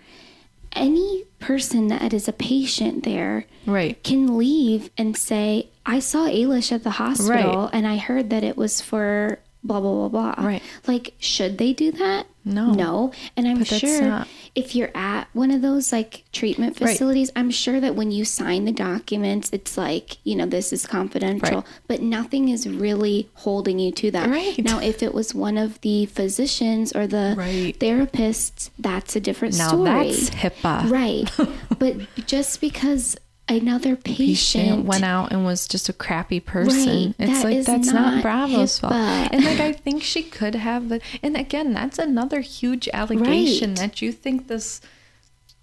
any 0.76 1.24
person 1.40 1.88
that 1.88 2.14
is 2.14 2.28
a 2.28 2.34
patient 2.34 3.04
there 3.04 3.46
right. 3.66 4.02
can 4.04 4.38
leave 4.38 4.90
and 4.98 5.16
say, 5.16 5.70
I 5.86 6.00
saw 6.00 6.28
Ailish 6.28 6.72
at 6.72 6.84
the 6.84 6.92
hospital 6.92 7.64
right. 7.64 7.70
and 7.74 7.88
I 7.88 7.98
heard 7.98 8.30
that 8.30 8.44
it 8.44 8.58
was 8.58 8.82
for 8.82 9.40
blah 9.64 9.80
blah 9.80 10.08
blah 10.08 10.34
blah. 10.34 10.46
Right. 10.46 10.64
Like, 10.88 11.14
should 11.20 11.58
they 11.58 11.74
do 11.74 11.92
that? 11.94 12.28
No. 12.46 12.72
No. 12.72 13.12
And 13.36 13.48
I'm 13.48 13.64
sure 13.64 14.02
not... 14.02 14.28
if 14.54 14.76
you're 14.76 14.92
at 14.96 15.28
one 15.34 15.50
of 15.50 15.64
those 15.64 15.92
like 15.92 16.24
treatment 16.32 16.78
facilities, 16.78 17.32
right. 17.36 17.42
I'm 17.42 17.50
sure 17.50 17.80
that 17.80 17.96
when 17.96 18.12
you 18.12 18.24
sign 18.24 18.66
the 18.66 18.72
documents, 18.72 19.50
it's 19.52 19.78
like, 19.78 20.18
you 20.24 20.36
know, 20.36 20.46
this 20.46 20.72
is 20.72 20.86
confidential, 20.86 21.62
right. 21.62 21.66
but 21.88 22.02
nothing 22.02 22.50
is 22.50 22.70
really 22.70 23.30
holding 23.34 23.80
you 23.80 23.92
to 23.94 24.12
that. 24.12 24.30
Right. 24.30 24.64
Now, 24.64 24.80
if 24.80 25.02
it 25.02 25.14
was 25.14 25.34
one 25.34 25.58
of 25.58 25.82
the 25.82 26.06
physicians 26.06 26.96
or 26.96 27.08
the 27.08 27.34
right. 27.36 27.78
therapists, 27.80 28.70
that's 28.78 29.16
a 29.16 29.20
different 29.20 29.58
now 29.58 29.70
story. 29.70 29.84
Now 29.84 30.04
that's 30.04 30.30
HIPAA. 30.30 30.92
Right. 30.92 31.50
but 31.80 31.98
just 32.28 32.62
because 32.62 33.18
another 33.48 33.96
patient, 33.96 34.64
patient, 34.64 34.86
went 34.86 35.04
out 35.04 35.32
and 35.32 35.46
was 35.46 35.68
just 35.68 35.90
a 35.90 35.94
crappy 35.94 36.40
person. 36.40 37.16
Right. 37.20 37.30
It's 37.30 37.44
that 37.44 37.44
like 37.44 37.66
that's 37.66 37.92
not, 37.92 38.16
not 38.16 38.22
Bravo's 38.24 38.80
HIPAA. 38.80 38.82
fault. 38.82 39.30
And 39.34 39.44
like 39.44 39.60
I 39.60 39.72
think 39.72 40.04
she 40.04 40.24
could 40.24 40.56
have 40.56 40.90
but 40.90 41.02
and 41.22 41.38
again, 41.38 41.74
that's 41.74 42.00
another 42.00 42.42
huge 42.42 42.90
allegation 42.94 43.72
right. 43.72 43.78
that 43.80 44.02
you 44.02 44.12
think 44.12 44.48
this 44.48 44.82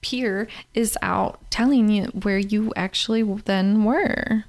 peer 0.01 0.49
is 0.75 0.99
out 1.01 1.41
telling 1.51 1.89
you 1.89 2.05
where 2.07 2.39
you 2.39 2.73
actually 2.77 3.23
then 3.23 3.85
were. 3.85 4.45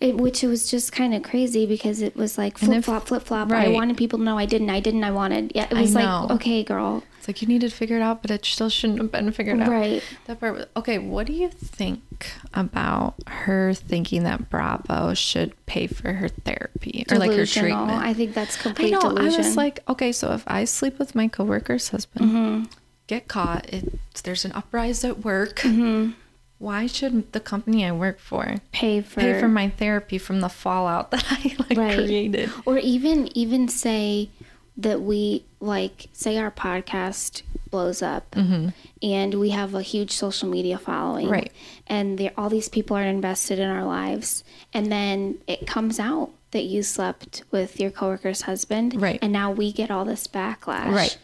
It, 0.00 0.16
which 0.16 0.44
it 0.44 0.48
was 0.48 0.70
just 0.70 0.92
kind 0.92 1.14
of 1.14 1.22
crazy 1.22 1.64
because 1.64 2.02
it 2.02 2.14
was 2.14 2.36
like 2.36 2.58
flip 2.58 2.84
flop, 2.84 3.06
flip 3.08 3.22
flop. 3.22 3.50
Right. 3.50 3.68
I 3.68 3.70
wanted 3.70 3.96
people 3.96 4.18
to 4.18 4.24
know 4.24 4.36
I 4.36 4.44
didn't. 4.44 4.68
I 4.68 4.80
didn't. 4.80 5.02
I 5.02 5.10
wanted. 5.10 5.52
Yeah, 5.54 5.66
it 5.70 5.76
was 5.76 5.94
like 5.94 6.30
okay, 6.32 6.62
girl. 6.62 7.02
It's 7.22 7.28
like 7.28 7.40
you 7.40 7.46
needed 7.46 7.70
to 7.70 7.76
figure 7.76 7.96
it 7.96 8.02
out, 8.02 8.20
but 8.20 8.32
it 8.32 8.44
still 8.44 8.68
shouldn't 8.68 8.98
have 8.98 9.12
been 9.12 9.30
figured 9.30 9.60
out. 9.60 9.68
Right. 9.68 10.02
That 10.24 10.40
part. 10.40 10.54
Was, 10.54 10.66
okay. 10.74 10.98
What 10.98 11.28
do 11.28 11.32
you 11.32 11.48
think 11.50 12.32
about 12.52 13.14
her 13.28 13.74
thinking 13.74 14.24
that 14.24 14.50
Bravo 14.50 15.14
should 15.14 15.54
pay 15.66 15.86
for 15.86 16.14
her 16.14 16.26
therapy 16.26 17.06
or 17.08 17.18
like 17.18 17.30
her 17.30 17.46
treatment? 17.46 17.92
I 17.92 18.12
think 18.12 18.34
that's 18.34 18.60
complete 18.60 18.88
I 18.88 18.98
know. 18.98 19.02
Delusion. 19.02 19.40
I 19.40 19.46
was 19.46 19.56
like, 19.56 19.88
okay, 19.88 20.10
so 20.10 20.32
if 20.32 20.42
I 20.48 20.64
sleep 20.64 20.98
with 20.98 21.14
my 21.14 21.28
coworker's 21.28 21.90
husband, 21.90 22.28
mm-hmm. 22.28 22.64
get 23.06 23.28
caught, 23.28 23.72
it's, 23.72 24.20
there's 24.22 24.44
an 24.44 24.50
uprise 24.50 25.04
at 25.04 25.20
work. 25.20 25.60
Mm-hmm 25.60 26.14
why 26.58 26.86
should 26.86 27.32
the 27.32 27.40
company 27.40 27.84
I 27.84 27.90
work 27.90 28.20
for 28.20 28.54
pay 28.70 29.00
for 29.00 29.18
pay 29.18 29.40
for 29.40 29.48
my 29.48 29.68
therapy 29.68 30.16
from 30.16 30.38
the 30.38 30.48
fallout 30.48 31.10
that 31.10 31.24
I 31.28 31.56
like 31.58 31.76
right. 31.76 31.96
created? 31.96 32.50
Or 32.64 32.78
even 32.78 33.36
even 33.36 33.66
say 33.66 34.30
that 34.76 35.02
we 35.02 35.44
like 35.60 36.08
say 36.12 36.38
our 36.38 36.50
podcast 36.50 37.42
blows 37.70 38.02
up 38.02 38.30
mm-hmm. 38.32 38.68
and 39.02 39.34
we 39.34 39.50
have 39.50 39.74
a 39.74 39.82
huge 39.82 40.12
social 40.12 40.48
media 40.48 40.78
following 40.78 41.28
right. 41.28 41.52
and 41.86 42.30
all 42.36 42.48
these 42.48 42.68
people 42.68 42.96
are 42.96 43.02
invested 43.02 43.58
in 43.58 43.68
our 43.68 43.84
lives 43.84 44.44
and 44.72 44.90
then 44.90 45.38
it 45.46 45.66
comes 45.66 45.98
out 45.98 46.30
that 46.52 46.64
you 46.64 46.82
slept 46.82 47.42
with 47.50 47.80
your 47.80 47.90
coworker's 47.90 48.42
husband 48.42 49.00
right. 49.00 49.18
and 49.20 49.32
now 49.32 49.50
we 49.50 49.72
get 49.72 49.90
all 49.90 50.04
this 50.04 50.26
backlash. 50.26 50.92
Right. 50.92 51.18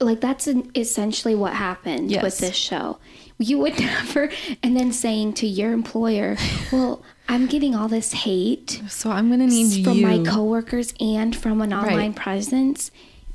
Like 0.00 0.20
that's 0.20 0.46
an, 0.46 0.70
essentially 0.74 1.34
what 1.34 1.52
happened 1.52 2.10
yes. 2.10 2.22
with 2.22 2.38
this 2.38 2.56
show 2.56 2.98
you 3.40 3.58
would 3.58 3.78
never 3.80 4.30
and 4.62 4.76
then 4.76 4.92
saying 4.92 5.32
to 5.32 5.46
your 5.46 5.72
employer 5.72 6.36
well 6.70 7.02
i'm 7.28 7.46
getting 7.46 7.74
all 7.74 7.88
this 7.88 8.12
hate 8.12 8.82
so 8.88 9.10
i'm 9.10 9.30
gonna 9.30 9.46
need 9.46 9.84
from 9.84 9.98
you. 9.98 10.06
my 10.06 10.18
coworkers 10.30 10.94
and 11.00 11.34
from 11.34 11.60
an 11.60 11.72
online 11.72 12.10
right. 12.10 12.16
presence 12.16 12.90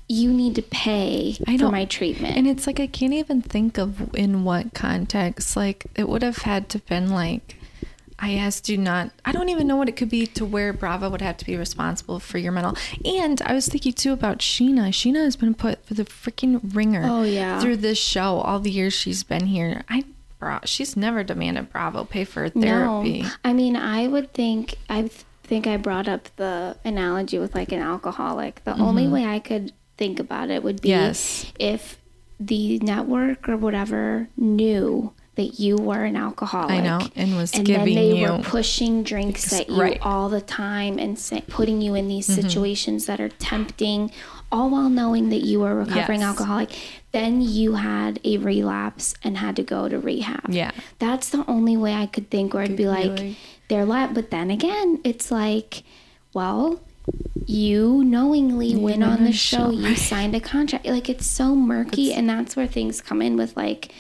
you 0.08 0.32
need 0.32 0.54
to 0.54 0.62
pay 0.62 1.36
I 1.48 1.58
for 1.58 1.72
my 1.72 1.86
treatment 1.86 2.38
and 2.38 2.48
it's 2.48 2.68
like 2.68 2.80
i 2.80 2.88
can't 2.88 3.14
even 3.14 3.42
think 3.42 3.78
of 3.80 4.14
in 4.16 4.44
what 4.44 4.74
context 4.74 5.58
like 5.58 5.88
it 5.96 6.08
would 6.08 6.22
have 6.22 6.38
had 6.38 6.70
to 6.70 6.80
been 6.80 7.10
like 7.10 7.58
I 8.18 8.36
asked 8.36 8.70
you 8.70 8.78
not. 8.78 9.12
I 9.26 9.32
don't 9.32 9.50
even 9.50 9.68
know 9.68 9.76
what 9.76 9.90
it 9.90 9.98
could 9.98 10.10
be 10.10 10.26
to 10.28 10.46
where 10.46 10.72
Bravo 10.72 11.10
would 11.10 11.22
have 11.22 11.38
to 11.38 11.46
be 11.46 11.58
responsible 11.58 12.20
for 12.20 12.38
your 12.38 12.52
mental. 12.52 12.78
And 13.04 13.42
I 13.42 13.54
was 13.54 13.68
thinking 13.68 13.94
too 13.94 14.14
about 14.14 14.40
Scheana. 14.40 14.90
Scheana 14.90 15.24
has 15.24 15.36
been 15.36 15.54
put 15.54 15.86
for 15.86 15.96
the 15.96 16.06
freaking 16.06 16.62
ringer. 16.76 17.04
Oh 17.04 17.24
yeah. 17.24 17.60
Through 17.60 17.78
this 17.78 17.98
show, 17.98 18.40
all 18.40 18.60
the 18.60 18.72
years 18.72 18.94
she's 18.94 19.24
been 19.24 19.48
here, 19.48 19.84
I 19.90 20.06
she's 20.64 20.96
never 20.96 21.24
demanded 21.24 21.72
Bravo 21.72 22.04
pay 22.04 22.24
for 22.24 22.50
therapy. 22.50 23.24
No. 23.24 23.30
I 23.44 23.54
mean, 23.54 23.76
I 23.76 24.08
would 24.08 24.34
think 24.34 24.76
I 24.90 25.10
think 25.44 25.68
I 25.68 25.78
brought 25.78 26.08
up 26.08 26.30
the 26.36 26.78
analogy 26.84 27.38
with 27.40 27.56
like 27.56 27.72
an 27.72 27.82
alcoholic. 27.82 28.64
The 28.64 28.72
mm-hmm. 28.72 28.82
only 28.82 29.08
way 29.08 29.26
I 29.26 29.40
could 29.40 29.74
think 29.98 30.20
about 30.20 30.50
it 30.50 30.64
would 30.64 30.82
be 30.82 30.90
yes. 30.90 31.52
if 31.60 32.00
the 32.40 32.80
network 32.80 33.48
or 33.48 33.58
whatever 33.58 34.28
knew 34.36 35.14
that 35.36 35.60
you 35.60 35.76
were 35.76 36.04
an 36.04 36.16
alcoholic. 36.16 36.72
I 36.72 36.80
know, 36.80 37.08
and 37.16 37.36
was 37.36 37.54
and 37.54 37.66
giving 37.66 37.96
then 37.96 37.96
they 37.96 38.20
you 38.20 38.32
were 38.32 38.40
pushing 38.40 39.04
drinks 39.04 39.52
at 39.54 39.70
you 39.70 39.82
right. 39.82 40.00
all 40.02 40.30
the 40.30 40.42
time 40.42 40.98
and 40.98 41.20
putting 41.48 41.82
you 41.82 41.94
in 41.96 42.08
these 42.08 42.28
mm-hmm. 42.28 42.42
situations 42.42 43.06
that 43.06 43.20
are 43.20 43.30
tempting, 43.30 44.12
all 44.52 44.70
while 44.70 44.90
knowing 44.90 45.30
that 45.30 45.44
you 45.44 45.60
were 45.60 45.72
a 45.72 45.76
recovering 45.76 46.22
yes. 46.22 46.30
alcoholic. 46.30 46.72
Then 47.12 47.42
you 47.42 47.76
had 47.76 48.20
a 48.24 48.38
relapse 48.38 49.14
and 49.24 49.38
had 49.38 49.56
to 49.58 49.64
go 49.64 49.90
to 49.90 50.00
rehab. 50.00 50.50
Yeah, 50.50 50.72
that's 51.00 51.30
the 51.30 51.44
only 51.50 51.76
way 51.76 51.94
I 51.94 52.06
could 52.06 52.30
think, 52.30 52.54
where 52.54 52.64
I'd 52.64 52.78
be 52.78 52.88
like, 52.88 53.36
they're 53.68 53.86
like. 53.86 54.14
But 54.14 54.32
then 54.32 54.50
again, 54.50 55.02
it's 55.04 55.32
like, 55.32 55.84
well, 56.34 56.82
you 57.46 58.04
knowingly 58.06 58.68
you 58.68 58.80
went 58.80 59.04
on 59.04 59.26
the 59.26 59.34
show, 59.34 59.58
show. 59.58 59.70
you 59.72 59.96
signed 59.98 60.36
a 60.36 60.40
contract. 60.40 60.86
Like 60.86 61.10
it's 61.10 61.26
so 61.26 61.56
murky, 61.56 62.10
it's, 62.10 62.18
and 62.18 62.30
that's 62.30 62.56
where 62.56 62.68
things 62.68 63.02
come 63.02 63.22
in 63.22 63.36
with 63.36 63.56
like 63.58 63.92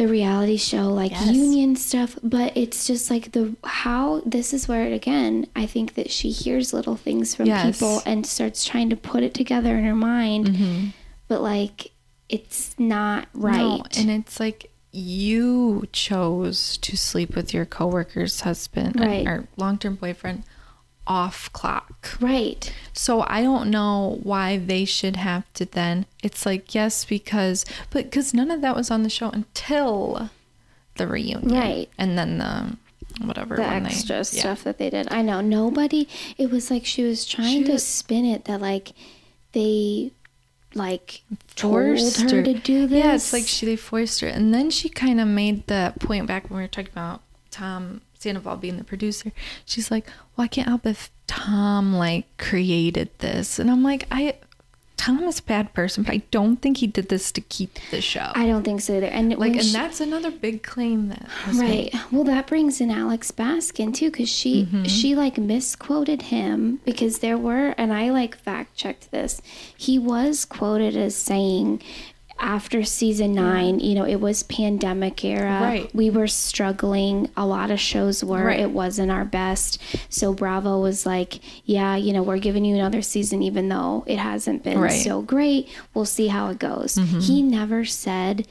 the 0.00 0.08
reality 0.08 0.56
show 0.56 0.88
like 0.88 1.10
yes. 1.10 1.30
union 1.30 1.76
stuff 1.76 2.18
but 2.22 2.56
it's 2.56 2.86
just 2.86 3.10
like 3.10 3.32
the 3.32 3.54
how 3.64 4.22
this 4.24 4.54
is 4.54 4.66
where 4.66 4.90
again 4.94 5.46
i 5.54 5.66
think 5.66 5.92
that 5.92 6.10
she 6.10 6.30
hears 6.30 6.72
little 6.72 6.96
things 6.96 7.34
from 7.34 7.44
yes. 7.44 7.76
people 7.76 8.00
and 8.06 8.24
starts 8.24 8.64
trying 8.64 8.88
to 8.88 8.96
put 8.96 9.22
it 9.22 9.34
together 9.34 9.76
in 9.76 9.84
her 9.84 9.94
mind 9.94 10.46
mm-hmm. 10.46 10.86
but 11.28 11.42
like 11.42 11.90
it's 12.30 12.74
not 12.78 13.28
right 13.34 13.58
no, 13.58 13.84
and 13.98 14.10
it's 14.10 14.40
like 14.40 14.70
you 14.90 15.86
chose 15.92 16.78
to 16.78 16.96
sleep 16.96 17.36
with 17.36 17.52
your 17.52 17.66
coworker's 17.66 18.40
husband 18.40 18.98
right. 18.98 19.26
or 19.26 19.46
long-term 19.58 19.96
boyfriend 19.96 20.44
off 21.10 21.52
clock. 21.52 22.16
Right. 22.20 22.72
So 22.92 23.24
I 23.26 23.42
don't 23.42 23.68
know 23.68 24.20
why 24.22 24.58
they 24.58 24.84
should 24.84 25.16
have 25.16 25.52
to 25.54 25.64
then. 25.64 26.06
It's 26.22 26.46
like, 26.46 26.72
yes, 26.72 27.04
because, 27.04 27.66
but 27.90 28.04
because 28.04 28.32
none 28.32 28.48
of 28.48 28.60
that 28.60 28.76
was 28.76 28.92
on 28.92 29.02
the 29.02 29.10
show 29.10 29.28
until 29.30 30.30
the 30.94 31.08
reunion. 31.08 31.48
Right. 31.48 31.90
And 31.98 32.16
then 32.16 32.38
the 32.38 32.76
whatever 33.26 33.56
the 33.56 33.66
extra 33.66 34.18
they, 34.18 34.22
stuff 34.22 34.60
yeah. 34.60 34.64
that 34.64 34.78
they 34.78 34.88
did. 34.88 35.12
I 35.12 35.22
know 35.22 35.40
nobody. 35.40 36.06
It 36.38 36.48
was 36.48 36.70
like 36.70 36.86
she 36.86 37.02
was 37.02 37.26
trying 37.26 37.64
she 37.64 37.72
to 37.72 37.78
spin 37.80 38.24
it 38.24 38.44
that 38.44 38.60
like 38.60 38.92
they 39.50 40.12
like 40.74 41.22
forced 41.56 42.20
told 42.20 42.30
her, 42.30 42.36
her, 42.36 42.42
to 42.44 42.54
do 42.54 42.86
this. 42.86 43.04
Yeah, 43.04 43.14
it's 43.16 43.32
like 43.32 43.48
she 43.48 43.66
they 43.66 43.74
forced 43.74 44.20
her, 44.20 44.28
and 44.28 44.54
then 44.54 44.70
she 44.70 44.88
kind 44.88 45.20
of 45.20 45.26
made 45.26 45.66
the 45.66 45.92
point 45.98 46.28
back 46.28 46.48
when 46.48 46.58
we 46.58 46.62
were 46.62 46.68
talking 46.68 46.92
about 46.92 47.22
Tom 47.50 48.00
Sandoval 48.20 48.56
being 48.58 48.76
the 48.76 48.84
producer, 48.84 49.32
she's 49.64 49.90
like, 49.90 50.06
"Well, 50.36 50.44
I 50.44 50.48
can't 50.48 50.68
help 50.68 50.86
if 50.86 51.10
Tom 51.26 51.94
like 51.94 52.26
created 52.36 53.08
this," 53.18 53.58
and 53.58 53.70
I'm 53.70 53.82
like, 53.82 54.06
"I." 54.10 54.36
Tom 54.96 55.22
is 55.22 55.38
a 55.38 55.42
bad 55.44 55.72
person, 55.72 56.02
but 56.02 56.12
I 56.12 56.18
don't 56.30 56.56
think 56.56 56.76
he 56.76 56.86
did 56.86 57.08
this 57.08 57.32
to 57.32 57.40
keep 57.40 57.78
the 57.90 58.02
show. 58.02 58.32
I 58.34 58.46
don't 58.46 58.64
think 58.64 58.82
so 58.82 58.98
either. 58.98 59.06
And 59.06 59.34
like, 59.38 59.52
and 59.52 59.64
she, 59.64 59.72
that's 59.72 59.98
another 59.98 60.30
big 60.30 60.62
claim 60.62 61.08
that 61.08 61.26
right. 61.54 61.90
Made. 61.94 62.00
Well, 62.12 62.24
that 62.24 62.46
brings 62.46 62.82
in 62.82 62.90
Alex 62.90 63.30
Baskin 63.30 63.94
too, 63.94 64.10
because 64.10 64.28
she 64.28 64.66
mm-hmm. 64.66 64.84
she 64.84 65.14
like 65.14 65.38
misquoted 65.38 66.20
him 66.20 66.80
because 66.84 67.20
there 67.20 67.38
were, 67.38 67.74
and 67.78 67.94
I 67.94 68.10
like 68.10 68.36
fact 68.36 68.76
checked 68.76 69.10
this. 69.10 69.40
He 69.74 69.98
was 69.98 70.44
quoted 70.44 70.94
as 70.98 71.16
saying 71.16 71.82
after 72.40 72.82
season 72.84 73.32
nine, 73.32 73.80
you 73.80 73.94
know, 73.94 74.04
it 74.04 74.16
was 74.16 74.42
pandemic 74.42 75.24
era. 75.24 75.60
Right. 75.62 75.94
We 75.94 76.10
were 76.10 76.26
struggling. 76.26 77.30
A 77.36 77.46
lot 77.46 77.70
of 77.70 77.78
shows 77.78 78.24
were. 78.24 78.46
Right. 78.46 78.60
It 78.60 78.70
wasn't 78.70 79.10
our 79.10 79.24
best. 79.24 79.80
So 80.08 80.32
Bravo 80.32 80.80
was 80.80 81.06
like, 81.06 81.40
yeah, 81.64 81.96
you 81.96 82.12
know, 82.12 82.22
we're 82.22 82.38
giving 82.38 82.64
you 82.64 82.74
another 82.74 83.02
season, 83.02 83.42
even 83.42 83.68
though 83.68 84.04
it 84.06 84.18
hasn't 84.18 84.64
been 84.64 84.80
right. 84.80 84.88
so 84.88 85.22
great. 85.22 85.68
We'll 85.94 86.04
see 86.04 86.28
how 86.28 86.48
it 86.48 86.58
goes. 86.58 86.94
Mm-hmm. 86.94 87.20
He 87.20 87.42
never 87.42 87.84
said, 87.84 88.46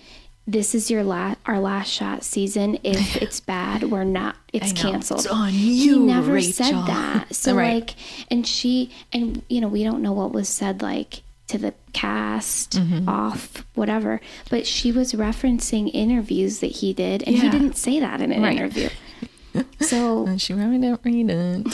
this 0.47 0.73
is 0.73 0.89
your 0.89 1.03
last 1.03 1.37
our 1.45 1.59
last 1.59 1.89
shot 1.89 2.23
season. 2.23 2.79
If 2.83 3.17
it's 3.21 3.39
bad, 3.39 3.83
we're 3.83 4.03
not. 4.03 4.35
It's 4.51 4.73
canceled. 4.73 5.21
It's 5.21 5.29
on 5.29 5.53
you. 5.53 5.99
He 5.99 5.99
never 5.99 6.33
Rachel. 6.33 6.53
said 6.53 6.73
that. 6.87 7.27
So 7.35 7.55
right. 7.55 7.75
like, 7.75 7.95
and 8.31 8.45
she 8.47 8.91
and 9.13 9.43
you 9.47 9.61
know 9.61 9.67
we 9.67 9.83
don't 9.83 10.01
know 10.01 10.13
what 10.13 10.31
was 10.31 10.49
said 10.49 10.81
like 10.81 11.21
to 11.49 11.57
the 11.57 11.73
cast 11.93 12.73
mm-hmm. 12.73 13.09
off 13.09 13.65
whatever 13.73 14.21
but 14.49 14.65
she 14.65 14.91
was 14.91 15.13
referencing 15.13 15.89
interviews 15.93 16.59
that 16.59 16.67
he 16.67 16.93
did 16.93 17.23
and 17.23 17.35
yeah. 17.35 17.43
he 17.43 17.49
didn't 17.49 17.75
say 17.75 17.99
that 17.99 18.21
in 18.21 18.31
an 18.31 18.41
right. 18.41 18.55
interview 18.55 18.89
so 19.81 20.25
and 20.25 20.41
she 20.41 20.53
probably 20.53 20.77
didn't 20.77 21.01
read 21.03 21.29
it 21.29 21.67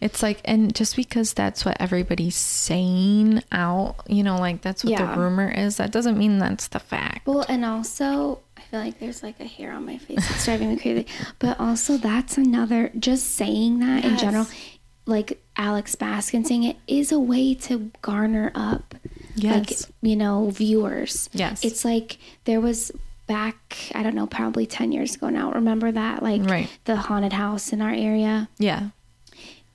it's 0.00 0.22
like 0.22 0.40
and 0.44 0.74
just 0.74 0.96
because 0.96 1.32
that's 1.32 1.64
what 1.64 1.76
everybody's 1.80 2.36
saying 2.36 3.42
out 3.52 3.96
you 4.06 4.22
know 4.22 4.36
like 4.36 4.60
that's 4.62 4.84
what 4.84 4.90
yeah. 4.90 5.14
the 5.14 5.20
rumor 5.20 5.48
is 5.48 5.76
that 5.76 5.92
doesn't 5.92 6.18
mean 6.18 6.38
that's 6.38 6.68
the 6.68 6.80
fact 6.80 7.26
well 7.26 7.44
and 7.48 7.64
also 7.64 8.40
I 8.56 8.60
feel 8.62 8.80
like 8.80 8.98
there's 8.98 9.22
like 9.22 9.38
a 9.40 9.46
hair 9.46 9.72
on 9.72 9.86
my 9.86 9.98
face. 9.98 10.18
It's 10.18 10.44
driving 10.44 10.70
me 10.70 10.76
crazy. 10.76 11.06
But 11.38 11.58
also, 11.60 11.96
that's 11.96 12.36
another, 12.36 12.90
just 12.98 13.30
saying 13.34 13.78
that 13.78 14.02
yes. 14.02 14.12
in 14.12 14.18
general 14.18 14.46
like 15.08 15.42
Alex 15.56 15.96
Baskin 15.96 16.46
saying 16.46 16.64
it 16.64 16.76
is 16.86 17.10
a 17.10 17.18
way 17.18 17.54
to 17.54 17.90
garner 18.02 18.52
up 18.54 18.94
yes. 19.34 19.86
like 19.86 19.94
you 20.02 20.16
know 20.16 20.50
viewers. 20.50 21.30
Yes. 21.32 21.64
It's 21.64 21.84
like 21.84 22.18
there 22.44 22.60
was 22.60 22.92
back 23.26 23.76
I 23.94 24.02
don't 24.02 24.14
know 24.14 24.26
probably 24.26 24.66
10 24.66 24.92
years 24.92 25.16
ago 25.16 25.30
now. 25.30 25.50
Remember 25.52 25.90
that 25.90 26.22
like 26.22 26.42
right. 26.44 26.68
the 26.84 26.96
haunted 26.96 27.32
house 27.32 27.72
in 27.72 27.80
our 27.80 27.92
area? 27.92 28.48
Yeah. 28.58 28.90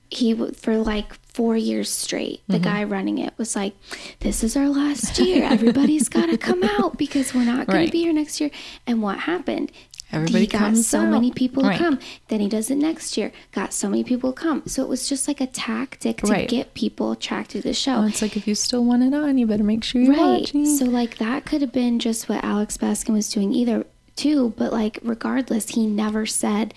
He 0.08 0.34
for 0.52 0.76
like 0.76 1.14
4 1.32 1.56
years 1.56 1.90
straight. 1.90 2.42
The 2.46 2.54
mm-hmm. 2.54 2.64
guy 2.64 2.84
running 2.84 3.18
it 3.18 3.34
was 3.36 3.56
like 3.56 3.74
this 4.20 4.44
is 4.44 4.56
our 4.56 4.68
last 4.68 5.18
year. 5.18 5.44
Everybody's 5.44 6.08
got 6.08 6.26
to 6.26 6.38
come 6.38 6.62
out 6.78 6.96
because 6.96 7.34
we're 7.34 7.44
not 7.44 7.66
going 7.66 7.80
right. 7.80 7.86
to 7.86 7.92
be 7.92 8.02
here 8.02 8.12
next 8.12 8.40
year. 8.40 8.50
And 8.86 9.02
what 9.02 9.18
happened? 9.20 9.72
Everybody 10.14 10.40
he 10.40 10.46
got 10.46 10.76
so 10.76 11.00
out. 11.00 11.10
many 11.10 11.30
people 11.32 11.62
right. 11.62 11.76
to 11.76 11.82
come. 11.82 11.98
Then 12.28 12.40
he 12.40 12.48
does 12.48 12.70
it 12.70 12.76
next 12.76 13.16
year. 13.16 13.32
Got 13.52 13.72
so 13.72 13.88
many 13.88 14.04
people 14.04 14.32
to 14.32 14.40
come. 14.40 14.62
So 14.66 14.82
it 14.82 14.88
was 14.88 15.08
just 15.08 15.26
like 15.26 15.40
a 15.40 15.46
tactic 15.46 16.18
to 16.18 16.26
right. 16.26 16.48
get 16.48 16.74
people 16.74 17.12
attracted 17.12 17.62
to 17.62 17.68
the 17.68 17.74
show. 17.74 17.96
Oh, 17.96 18.06
it's 18.06 18.22
like 18.22 18.36
if 18.36 18.46
you 18.46 18.54
still 18.54 18.84
want 18.84 19.02
it 19.02 19.14
on, 19.14 19.38
you 19.38 19.46
better 19.46 19.64
make 19.64 19.84
sure 19.84 20.00
you're 20.00 20.14
right. 20.14 20.40
watching. 20.40 20.66
So 20.66 20.86
like 20.86 21.18
that 21.18 21.44
could 21.44 21.60
have 21.60 21.72
been 21.72 21.98
just 21.98 22.28
what 22.28 22.42
Alex 22.44 22.76
Baskin 22.76 23.12
was 23.12 23.28
doing 23.28 23.52
either 23.52 23.86
too. 24.16 24.54
But 24.56 24.72
like 24.72 24.98
regardless, 25.02 25.70
he 25.70 25.86
never 25.86 26.26
said 26.26 26.74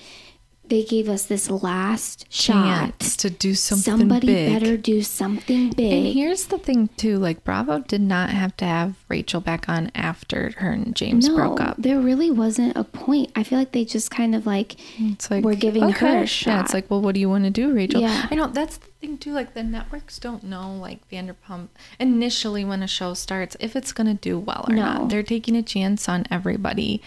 they 0.69 0.83
gave 0.83 1.07
us 1.07 1.25
this 1.25 1.49
last 1.49 2.29
chance 2.29 3.15
to 3.17 3.29
do 3.29 3.55
something 3.55 3.99
Somebody 3.99 4.27
big. 4.27 4.53
better 4.53 4.77
do 4.77 5.01
something 5.01 5.71
big. 5.71 5.93
And 5.93 6.13
here's 6.13 6.47
the 6.47 6.57
thing 6.57 6.89
too, 6.97 7.17
like 7.17 7.43
Bravo 7.43 7.79
did 7.79 8.01
not 8.01 8.29
have 8.31 8.55
to 8.57 8.65
have 8.65 8.95
Rachel 9.07 9.39
back 9.41 9.69
on 9.69 9.91
after 9.95 10.51
her 10.57 10.71
and 10.71 10.95
James 10.95 11.27
no, 11.27 11.35
broke 11.35 11.61
up. 11.61 11.77
There 11.77 11.99
really 11.99 12.31
wasn't 12.31 12.75
a 12.75 12.83
point. 12.83 13.31
I 13.35 13.43
feel 13.43 13.59
like 13.59 13.71
they 13.71 13.85
just 13.85 14.11
kind 14.11 14.35
of 14.35 14.45
like 14.45 14.75
it's 14.99 15.31
like 15.31 15.43
we're 15.43 15.55
giving 15.55 15.83
okay. 15.85 16.13
her 16.13 16.23
a 16.23 16.27
shot. 16.27 16.51
Yeah, 16.51 16.61
it's 16.61 16.73
like, 16.73 16.89
well, 16.89 17.01
what 17.01 17.15
do 17.15 17.21
you 17.21 17.29
want 17.29 17.45
to 17.45 17.49
do, 17.49 17.73
Rachel? 17.73 18.01
Yeah. 18.01 18.27
I 18.29 18.35
know 18.35 18.47
that's 18.47 18.77
the 18.77 18.87
thing 18.99 19.17
too, 19.17 19.31
like 19.31 19.53
the 19.53 19.63
networks 19.63 20.19
don't 20.19 20.43
know 20.43 20.75
like 20.75 21.07
Vanderpump 21.09 21.69
initially 21.99 22.65
when 22.65 22.83
a 22.83 22.87
show 22.87 23.13
starts 23.13 23.55
if 23.59 23.75
it's 23.75 23.93
gonna 23.93 24.15
do 24.15 24.37
well 24.37 24.65
or 24.67 24.75
no. 24.75 24.81
not. 24.81 25.09
They're 25.09 25.23
taking 25.23 25.55
a 25.55 25.63
chance 25.63 26.09
on 26.09 26.25
everybody. 26.29 27.01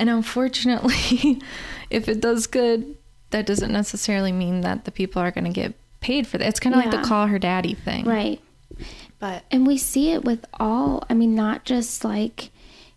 And 0.00 0.08
unfortunately, 0.08 1.42
if 1.90 2.08
it 2.08 2.20
does 2.20 2.46
good, 2.46 2.96
that 3.30 3.44
doesn't 3.44 3.70
necessarily 3.70 4.32
mean 4.32 4.62
that 4.62 4.86
the 4.86 4.90
people 4.90 5.20
are 5.20 5.30
going 5.30 5.44
to 5.44 5.50
get 5.50 5.74
paid 6.00 6.26
for 6.26 6.38
that. 6.38 6.48
It's 6.48 6.58
kind 6.58 6.74
of 6.74 6.82
yeah. 6.82 6.90
like 6.90 7.02
the 7.02 7.06
call 7.06 7.26
her 7.26 7.38
daddy 7.38 7.74
thing. 7.74 8.06
Right. 8.06 8.40
But 9.18 9.44
and 9.50 9.66
we 9.66 9.76
see 9.76 10.12
it 10.12 10.24
with 10.24 10.46
all. 10.58 11.04
I 11.10 11.14
mean, 11.14 11.34
not 11.34 11.66
just 11.66 12.02
like 12.02 12.50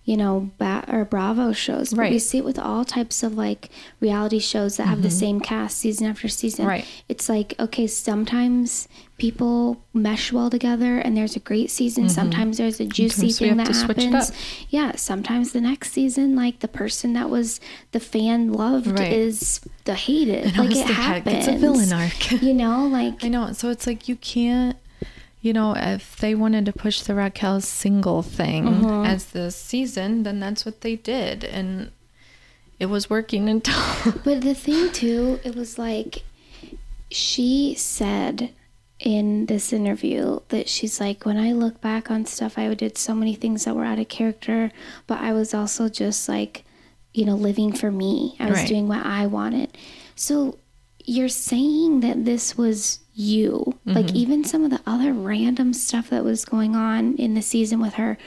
you 0.06 0.18
know, 0.18 0.52
ba- 0.58 0.86
or 0.90 1.06
Bravo 1.06 1.54
shows. 1.54 1.92
But 1.92 2.00
right. 2.00 2.12
we 2.12 2.20
see 2.20 2.38
it 2.38 2.46
with 2.46 2.60
all 2.60 2.84
types 2.84 3.24
of 3.24 3.36
like 3.36 3.70
reality 4.02 4.40
shows 4.40 4.78
that 4.78 4.84
have 4.84 4.98
mm-hmm. 4.98 5.04
the 5.04 5.12
same 5.12 5.40
cast 5.40 5.78
season 5.78 6.08
after 6.08 6.28
season. 6.28 6.66
Right. 6.66 6.86
It's 7.08 7.30
like, 7.30 7.56
okay, 7.60 7.88
sometimes 7.88 8.90
people 9.18 9.84
mesh 9.94 10.32
well 10.34 10.50
together 10.50 10.98
and 10.98 11.16
there's 11.16 11.36
a 11.36 11.40
great 11.40 11.70
season. 11.70 12.06
Mm-hmm. 12.06 12.14
Sometimes 12.14 12.58
there's 12.58 12.80
a 12.80 12.86
juicy 12.86 13.32
thing 13.32 13.58
that 13.58 13.68
happens. 13.68 14.32
Yeah. 14.70 14.96
Sometimes 14.96 15.52
the 15.52 15.62
next 15.62 15.92
season, 15.92 16.36
like 16.36 16.60
the 16.60 16.68
person 16.68 17.14
that 17.14 17.30
was 17.30 17.60
the 17.92 18.00
fan 18.00 18.52
loved 18.52 19.00
right. 19.00 19.14
is 19.14 19.62
the 19.86 19.96
hated. 19.96 20.46
And 20.46 20.58
like 20.58 20.76
it 20.76 20.88
happens. 20.88 21.48
It's 21.48 21.48
a 21.48 21.58
villain 21.58 21.94
arc. 21.94 22.32
you 22.42 22.54
know, 22.54 22.88
like 22.88 23.24
I 23.24 23.28
know. 23.30 23.54
So 23.54 23.70
it's 23.70 23.88
like 23.88 24.08
you 24.08 24.16
can't 24.16 24.78
you 25.42 25.52
know, 25.52 25.74
if 25.76 26.16
they 26.16 26.34
wanted 26.36 26.66
to 26.68 26.72
push 26.72 27.02
the 27.02 27.14
Raquel 27.14 27.60
single 27.60 28.22
thing 28.22 28.64
mm-hmm. 28.64 29.06
as 29.06 29.26
the 29.26 29.52
season, 29.52 30.24
then 30.24 30.40
that's 30.40 30.66
what 30.66 30.80
they 30.80 30.96
did. 30.96 31.44
And 31.44 31.92
it 32.80 32.86
was 32.86 33.10
working 33.10 33.50
until. 33.50 33.78
but 34.24 34.40
the 34.40 34.56
thing, 34.56 34.90
too, 34.94 35.42
it 35.44 35.54
was 35.54 35.78
like 35.78 36.24
she 37.12 37.76
said 37.76 38.52
in 39.04 39.48
this 39.48 39.74
interview 39.74 40.40
that 40.48 40.70
she's 40.70 41.00
like, 41.00 41.26
when 41.26 41.38
I 41.38 41.52
look 41.52 41.82
back 41.82 42.10
on 42.10 42.26
stuff, 42.26 42.58
I 42.58 42.74
did 42.74 42.98
so 42.98 43.14
many 43.14 43.36
things 43.36 43.66
that 43.66 43.76
were 43.76 43.84
out 43.84 44.00
of 44.00 44.08
character, 44.08 44.72
but 45.08 45.20
I 45.20 45.34
was 45.34 45.54
also 45.54 45.90
just 45.90 46.30
like, 46.30 46.64
you 47.14 47.26
know, 47.26 47.36
living 47.36 47.74
for 47.74 47.92
me. 47.92 48.38
I 48.40 48.50
was 48.50 48.60
right. 48.60 48.68
doing 48.68 48.88
what 48.88 49.06
I 49.06 49.28
wanted. 49.28 49.78
So 50.16 50.58
you're 51.04 51.28
saying 51.28 52.00
that 52.00 52.24
this 52.24 52.58
was 52.58 53.00
you. 53.14 53.78
Mm-hmm. 53.86 53.92
Like 53.92 54.14
even 54.14 54.46
some 54.46 54.64
of 54.64 54.72
the 54.72 54.82
other 54.88 55.12
random 55.12 55.74
stuff 55.74 56.10
that 56.10 56.24
was 56.24 56.46
going 56.46 56.74
on 56.74 57.16
in 57.18 57.34
the 57.34 57.42
season 57.42 57.82
with 57.82 57.96
her 57.96 58.18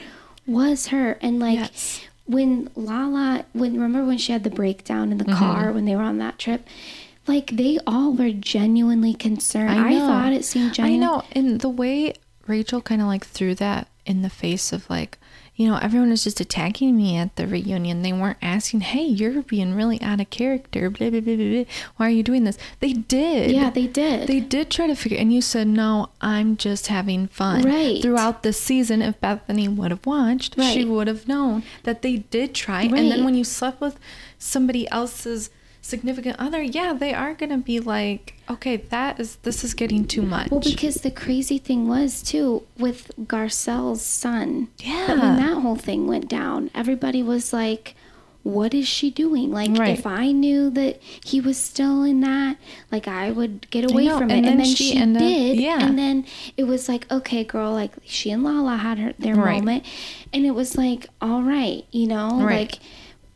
was 0.45 0.87
her. 0.87 1.13
And 1.21 1.39
like 1.39 1.57
yes. 1.57 2.01
when 2.25 2.69
Lala, 2.75 3.45
when 3.53 3.73
remember 3.73 4.05
when 4.05 4.19
she 4.19 4.31
had 4.31 4.43
the 4.43 4.51
breakdown 4.51 5.11
in 5.11 5.17
the 5.17 5.25
mm-hmm. 5.25 5.39
car 5.39 5.71
when 5.71 5.85
they 5.85 5.95
were 5.95 6.03
on 6.03 6.19
that 6.19 6.37
trip, 6.37 6.67
like 7.27 7.51
they 7.51 7.79
all 7.85 8.13
were 8.13 8.31
genuinely 8.31 9.13
concerned. 9.13 9.79
I, 9.79 9.95
I 9.95 9.99
thought 9.99 10.33
it 10.33 10.45
seemed 10.45 10.73
genuine. 10.73 11.03
I 11.03 11.05
know, 11.05 11.23
and 11.31 11.61
the 11.61 11.69
way 11.69 12.13
Rachel 12.47 12.81
kind 12.81 13.01
of 13.01 13.07
like 13.07 13.25
threw 13.25 13.55
that 13.55 13.87
in 14.05 14.21
the 14.21 14.29
face 14.29 14.71
of 14.71 14.89
like, 14.89 15.19
you 15.55 15.67
know, 15.67 15.77
everyone 15.77 16.11
was 16.11 16.23
just 16.23 16.39
attacking 16.39 16.95
me 16.95 17.17
at 17.17 17.35
the 17.35 17.47
reunion. 17.47 18.03
They 18.03 18.13
weren't 18.13 18.37
asking, 18.43 18.81
hey, 18.81 19.03
you're 19.03 19.41
being 19.41 19.73
really 19.73 19.99
out 20.01 20.21
of 20.21 20.29
character. 20.29 20.89
Blah, 20.91 21.09
blah, 21.09 21.19
blah, 21.19 21.35
blah. 21.35 21.63
Why 21.95 22.05
are 22.05 22.11
you 22.11 22.21
doing 22.21 22.43
this? 22.43 22.59
They 22.79 22.93
did. 22.93 23.49
Yeah, 23.49 23.71
they 23.71 23.87
did. 23.87 24.27
They 24.27 24.39
did 24.39 24.69
try 24.69 24.85
to 24.85 24.95
figure 24.95 25.17
And 25.17 25.33
you 25.33 25.41
said, 25.41 25.67
no, 25.67 26.09
I'm 26.21 26.57
just 26.57 26.87
having 26.87 27.27
fun. 27.27 27.63
Right. 27.63 27.99
Throughout 28.03 28.43
the 28.43 28.53
season, 28.53 29.01
if 29.01 29.19
Bethenny 29.19 29.67
would 29.75 29.89
have 29.89 30.05
watched, 30.05 30.55
right. 30.57 30.71
she 30.71 30.85
would 30.85 31.07
have 31.07 31.27
known 31.27 31.63
that 31.83 32.03
they 32.03 32.17
did 32.17 32.53
try. 32.53 32.83
Right. 32.83 32.93
And 32.93 33.11
then 33.11 33.25
when 33.25 33.33
you 33.33 33.43
slept 33.43 33.81
with 33.81 33.99
somebody 34.37 34.87
else's 34.91 35.49
significant 35.87 36.35
other, 36.39 36.61
yeah, 36.61 36.93
they 36.93 37.13
are 37.13 37.33
going 37.33 37.49
to 37.49 37.57
be 37.57 37.79
like, 37.79 38.35
okay, 38.49 38.77
that 38.77 39.19
is, 39.19 39.37
this 39.37 39.63
is 39.63 39.73
getting 39.73 40.05
too 40.05 40.21
much. 40.21 40.51
Well, 40.51 40.59
because 40.59 40.95
the 40.95 41.11
crazy 41.11 41.57
thing 41.57 41.87
was, 41.87 42.21
too, 42.21 42.63
with 42.77 43.11
Garcelle's 43.21 44.01
son. 44.01 44.67
Yeah. 44.79 45.07
That 45.07 45.17
when 45.17 45.35
that 45.37 45.61
whole 45.61 45.75
thing 45.75 46.07
went 46.07 46.27
down, 46.27 46.69
everybody 46.75 47.23
was 47.23 47.53
like, 47.53 47.95
what 48.43 48.73
is 48.73 48.87
she 48.87 49.11
doing? 49.11 49.51
Like, 49.51 49.77
right. 49.77 49.97
if 49.97 50.07
I 50.07 50.31
knew 50.31 50.69
that 50.69 51.01
he 51.01 51.41
was 51.41 51.57
still 51.57 52.03
in 52.03 52.21
that, 52.21 52.57
like, 52.91 53.05
I 53.05 53.29
would 53.29 53.69
get 53.71 53.91
away 53.91 54.07
from 54.07 54.29
it. 54.29 54.37
And, 54.37 54.45
and 54.45 54.59
then, 54.59 54.65
she, 54.65 54.91
she 54.91 55.05
did. 55.05 55.57
yeah. 55.57 55.85
And 55.85 55.99
then 55.99 56.25
it 56.55 56.63
was 56.63 56.87
like, 56.87 57.11
okay, 57.11 57.43
girl, 57.43 57.73
like, 57.73 57.91
she 58.05 58.31
and 58.31 58.43
Lala 58.43 58.77
had 58.77 58.99
her, 58.99 59.13
their 59.19 59.35
right. 59.35 59.57
moment. 59.57 59.85
And 60.31 60.45
it 60.45 60.51
was 60.51 60.77
like, 60.77 61.07
all 61.21 61.43
right, 61.43 61.85
you 61.91 62.07
know, 62.07 62.41
right. 62.41 62.59
like, 62.59 62.79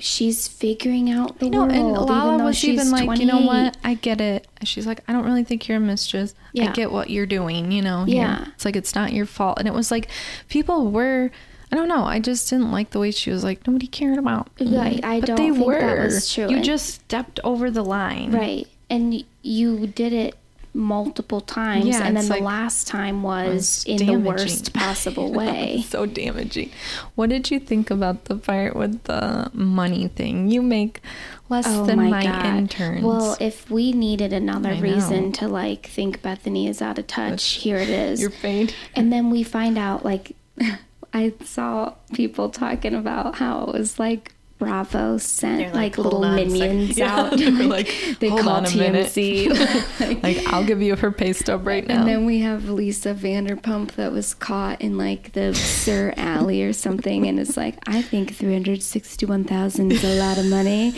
she's 0.01 0.47
figuring 0.47 1.09
out 1.09 1.39
the 1.39 1.49
know, 1.49 1.59
world. 1.59 1.71
And 1.71 1.91
Lala 1.91 2.33
even 2.35 2.45
was 2.45 2.63
even 2.63 2.91
like, 2.91 3.05
28. 3.05 3.25
you 3.25 3.31
know 3.31 3.45
what? 3.45 3.77
I 3.83 3.93
get 3.93 4.19
it. 4.19 4.47
She's 4.63 4.87
like, 4.87 5.01
I 5.07 5.13
don't 5.13 5.25
really 5.25 5.43
think 5.43 5.67
you're 5.67 5.77
a 5.77 5.81
mistress. 5.81 6.33
Yeah. 6.53 6.69
I 6.69 6.73
get 6.73 6.91
what 6.91 7.09
you're 7.09 7.25
doing, 7.25 7.71
you 7.71 7.81
know? 7.81 8.05
Yeah. 8.07 8.45
It's 8.55 8.65
like, 8.65 8.75
it's 8.75 8.95
not 8.95 9.13
your 9.13 9.25
fault. 9.25 9.59
And 9.59 9.67
it 9.67 9.73
was 9.73 9.91
like, 9.91 10.09
people 10.49 10.91
were, 10.91 11.31
I 11.71 11.75
don't 11.75 11.87
know. 11.87 12.03
I 12.03 12.19
just 12.19 12.49
didn't 12.49 12.71
like 12.71 12.89
the 12.89 12.99
way 12.99 13.11
she 13.11 13.29
was 13.31 13.43
like, 13.43 13.65
nobody 13.67 13.87
cared 13.87 14.17
about 14.17 14.49
me. 14.59 14.77
I 14.77 15.19
but 15.19 15.27
don't 15.27 15.37
they 15.37 15.51
think 15.51 15.65
were. 15.65 15.79
that 15.79 15.99
was 15.99 16.33
true. 16.33 16.49
You 16.49 16.61
just 16.61 16.87
stepped 16.87 17.39
over 17.43 17.71
the 17.71 17.83
line. 17.83 18.31
Right. 18.31 18.67
And 18.89 19.23
you 19.41 19.87
did 19.87 20.13
it 20.13 20.35
multiple 20.73 21.41
times 21.41 21.85
yeah, 21.85 22.03
and 22.03 22.15
then 22.15 22.25
the 22.25 22.35
like, 22.35 22.43
last 22.43 22.87
time 22.87 23.23
was, 23.23 23.53
was 23.53 23.85
in 23.85 23.97
damaging. 23.97 24.23
the 24.23 24.29
worst 24.29 24.73
possible 24.73 25.31
way. 25.31 25.83
so 25.87 26.05
damaging. 26.05 26.71
What 27.15 27.29
did 27.29 27.51
you 27.51 27.59
think 27.59 27.91
about 27.91 28.25
the 28.25 28.35
part 28.35 28.75
with 28.75 29.03
the 29.03 29.51
money 29.53 30.07
thing? 30.07 30.49
You 30.49 30.61
make 30.61 31.01
less 31.49 31.65
oh 31.67 31.85
than 31.85 31.97
my, 31.97 32.09
my 32.09 32.57
interns. 32.57 33.03
Well 33.03 33.37
if 33.39 33.69
we 33.69 33.91
needed 33.91 34.33
another 34.33 34.73
reason 34.75 35.31
to 35.33 35.47
like 35.47 35.87
think 35.87 36.21
bethenny 36.21 36.67
is 36.67 36.81
out 36.81 36.97
of 36.97 37.07
touch 37.07 37.43
here 37.53 37.77
it 37.77 37.89
is. 37.89 38.21
you're 38.21 38.29
paid 38.29 38.73
and 38.95 39.11
then 39.11 39.29
we 39.29 39.43
find 39.43 39.77
out 39.77 40.05
like 40.05 40.35
i 41.13 41.33
saw 41.43 41.93
people 42.13 42.49
talking 42.49 42.93
about 42.93 43.35
how 43.35 43.65
it 43.65 43.73
was 43.73 43.99
like 43.99 44.33
Bravo 44.61 45.17
sent 45.17 45.73
like, 45.73 45.97
like 45.97 45.97
little 45.97 46.21
minions 46.21 46.99
out. 46.99 47.31
Yeah, 47.41 47.49
like, 47.65 48.17
they 48.19 48.29
hold 48.29 48.41
call 48.41 48.51
on 48.57 48.65
a 48.65 48.67
TMZ. 48.67 49.47
Minute. 49.49 50.23
like, 50.23 50.53
I'll 50.53 50.63
give 50.63 50.83
you 50.83 50.95
her 50.95 51.11
pay 51.11 51.33
stub 51.33 51.65
right 51.65 51.85
now. 51.87 52.01
And 52.01 52.07
then 52.07 52.27
we 52.27 52.41
have 52.41 52.69
Lisa 52.69 53.15
Vanderpump 53.15 53.93
that 53.93 54.11
was 54.11 54.35
caught 54.35 54.79
in 54.79 54.99
like 54.99 55.31
the 55.31 55.55
SUR 55.55 56.13
Alley 56.15 56.61
or 56.61 56.73
something, 56.73 57.25
and 57.27 57.39
it's 57.39 57.57
like 57.57 57.77
I 57.87 58.03
think 58.03 58.35
three 58.35 58.53
hundred 58.53 58.83
sixty-one 58.83 59.45
thousand 59.45 59.91
is 59.93 60.03
a 60.03 60.19
lot 60.19 60.37
of 60.37 60.45
money. 60.45 60.93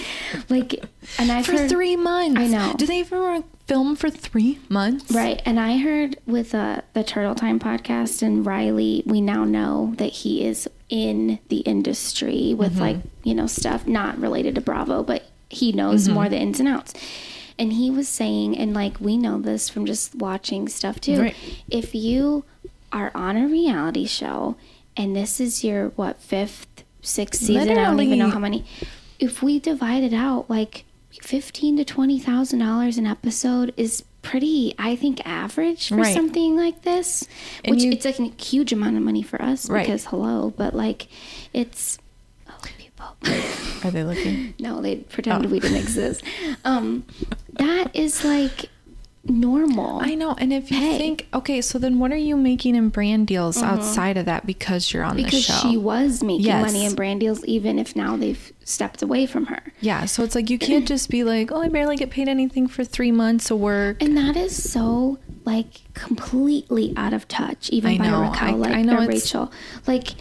Like, 0.50 0.84
and 1.18 1.32
I 1.32 1.42
for 1.44 1.54
heard, 1.54 1.70
three 1.70 1.96
months. 1.96 2.42
I 2.42 2.48
know. 2.48 2.74
Do 2.78 2.86
they 2.86 3.00
even 3.00 3.46
film 3.68 3.96
for 3.96 4.10
three 4.10 4.60
months? 4.68 5.10
Right. 5.12 5.42
And 5.46 5.58
I 5.58 5.78
heard 5.78 6.18
with 6.26 6.54
uh, 6.54 6.82
the 6.92 7.04
Turtle 7.04 7.36
Time 7.36 7.60
podcast 7.60 8.22
and 8.22 8.46
Riley, 8.46 9.04
we 9.06 9.22
now 9.22 9.46
know 9.46 9.94
that 9.98 10.12
he 10.12 10.46
is 10.46 10.68
in 10.94 11.40
the 11.50 11.62
industry 11.62 12.54
with 12.54 12.74
mm-hmm. 12.74 12.82
like, 12.82 12.98
you 13.24 13.34
know, 13.34 13.48
stuff 13.48 13.88
not 13.88 14.16
related 14.20 14.54
to 14.54 14.62
Bravo, 14.62 15.02
but 15.02 15.24
he 15.50 15.72
knows 15.72 16.04
mm-hmm. 16.06 16.14
more 16.14 16.30
the 16.30 16.38
ins 16.38 16.60
and 16.60 16.70
outs. 16.70 16.94
And 17.58 17.74
he 17.74 17.90
was 17.90 18.08
saying, 18.08 18.56
and 18.56 18.76
like 18.76 19.00
we 19.00 19.18
know 19.18 19.40
this 19.40 19.70
from 19.70 19.88
just 19.88 20.14
watching 20.14 20.70
stuff 20.70 21.02
too, 21.02 21.20
right. 21.20 21.36
if 21.68 21.96
you 21.96 22.46
are 22.92 23.12
on 23.16 23.38
a 23.38 23.48
reality 23.48 24.06
show 24.06 24.56
and 24.96 25.16
this 25.16 25.40
is 25.40 25.64
your, 25.64 25.90
what, 25.90 26.22
fifth, 26.22 26.84
sixth 27.02 27.42
season, 27.42 27.70
Literally. 27.70 27.82
I 27.82 27.86
don't 27.86 28.00
even 28.02 28.20
know 28.20 28.30
how 28.30 28.38
many, 28.38 28.64
if 29.18 29.42
we 29.42 29.60
divide 29.60 30.04
it 30.04 30.14
out, 30.14 30.48
like 30.48 30.86
fifteen 31.24 31.76
to 31.78 31.86
twenty 31.86 32.20
thousand 32.20 32.60
dollars 32.60 33.00
an 33.00 33.08
episode 33.08 33.74
is 33.78 34.04
pretty, 34.24 34.74
I 34.80 34.96
think, 34.96 35.22
average 35.26 35.90
for 35.90 35.98
right. 35.98 36.14
something 36.14 36.56
like 36.56 36.82
this. 36.82 37.28
And 37.64 37.76
which 37.76 37.84
you, 37.84 37.92
it's 37.92 38.06
like 38.06 38.20
a 38.20 38.32
huge 38.42 38.74
amount 38.74 38.98
of 38.98 39.04
money 39.04 39.22
for 39.22 39.40
us 39.40 39.70
right. 39.70 39.86
because 39.86 40.06
hello, 40.06 40.52
but 40.58 40.74
like 40.74 41.08
it's 41.54 42.00
oh 42.50 42.58
people. 42.80 43.16
Are 43.84 43.92
they 43.92 44.04
looking? 44.04 44.56
no, 44.60 44.82
they 44.82 44.98
pretended 44.98 45.52
oh. 45.52 45.54
we 45.54 45.60
didn't 45.60 45.78
exist. 45.78 46.24
Um, 46.66 47.06
that 47.54 47.96
is 47.96 48.26
like 48.26 48.70
normal. 49.26 50.02
I 50.02 50.16
know. 50.16 50.36
And 50.38 50.52
if 50.52 50.70
you 50.70 50.78
pay. 50.78 50.98
think, 50.98 51.28
okay, 51.34 51.62
so 51.62 51.80
then 51.80 52.00
what 52.00 52.12
are 52.12 52.18
you 52.18 52.36
making 52.36 52.76
in 52.76 52.90
brand 52.90 53.28
deals 53.28 53.58
mm-hmm. 53.58 53.66
outside 53.66 54.18
of 54.18 54.26
that 54.26 54.46
because 54.46 54.94
you're 54.94 55.04
on 55.04 55.16
because 55.16 55.32
the 55.32 55.42
show? 55.42 55.54
Because 55.54 55.72
she 55.72 55.78
was 55.78 56.24
making 56.24 56.46
yes. 56.46 56.62
money 56.66 56.86
in 56.86 56.96
brand 56.96 57.22
deals, 57.22 57.44
even 57.46 57.80
if 57.80 57.96
now 57.96 58.18
they've 58.18 58.52
stepped 58.64 59.02
away 59.02 59.26
from 59.26 59.46
her. 59.46 59.74
Yeah. 59.80 60.06
So 60.06 60.24
it's 60.24 60.36
like 60.36 60.50
you 60.50 60.60
can't 60.60 60.88
just 60.88 61.10
be 61.10 61.24
like, 61.24 61.52
oh, 61.52 61.62
I 61.62 61.70
barely 61.70 61.96
get 61.96 62.10
paid 62.10 62.28
anything 62.28 62.68
for 62.68 62.84
three 62.84 63.12
months 63.12 63.50
of 63.50 63.60
work. 63.60 64.02
And 64.02 64.18
that 64.18 64.36
is 64.36 64.72
so 64.72 65.20
like 65.46 65.82
completely 65.94 66.94
out 66.98 67.14
of 67.14 67.28
touch, 67.28 67.70
even 67.70 67.94
I 67.94 67.98
by 67.98 68.08
know. 68.10 68.22
Raquel, 68.22 68.48
I, 68.48 68.52
like 68.52 68.74
I 68.74 68.82
know 68.82 69.06
Rachel. 69.06 69.52
Like 69.88 70.16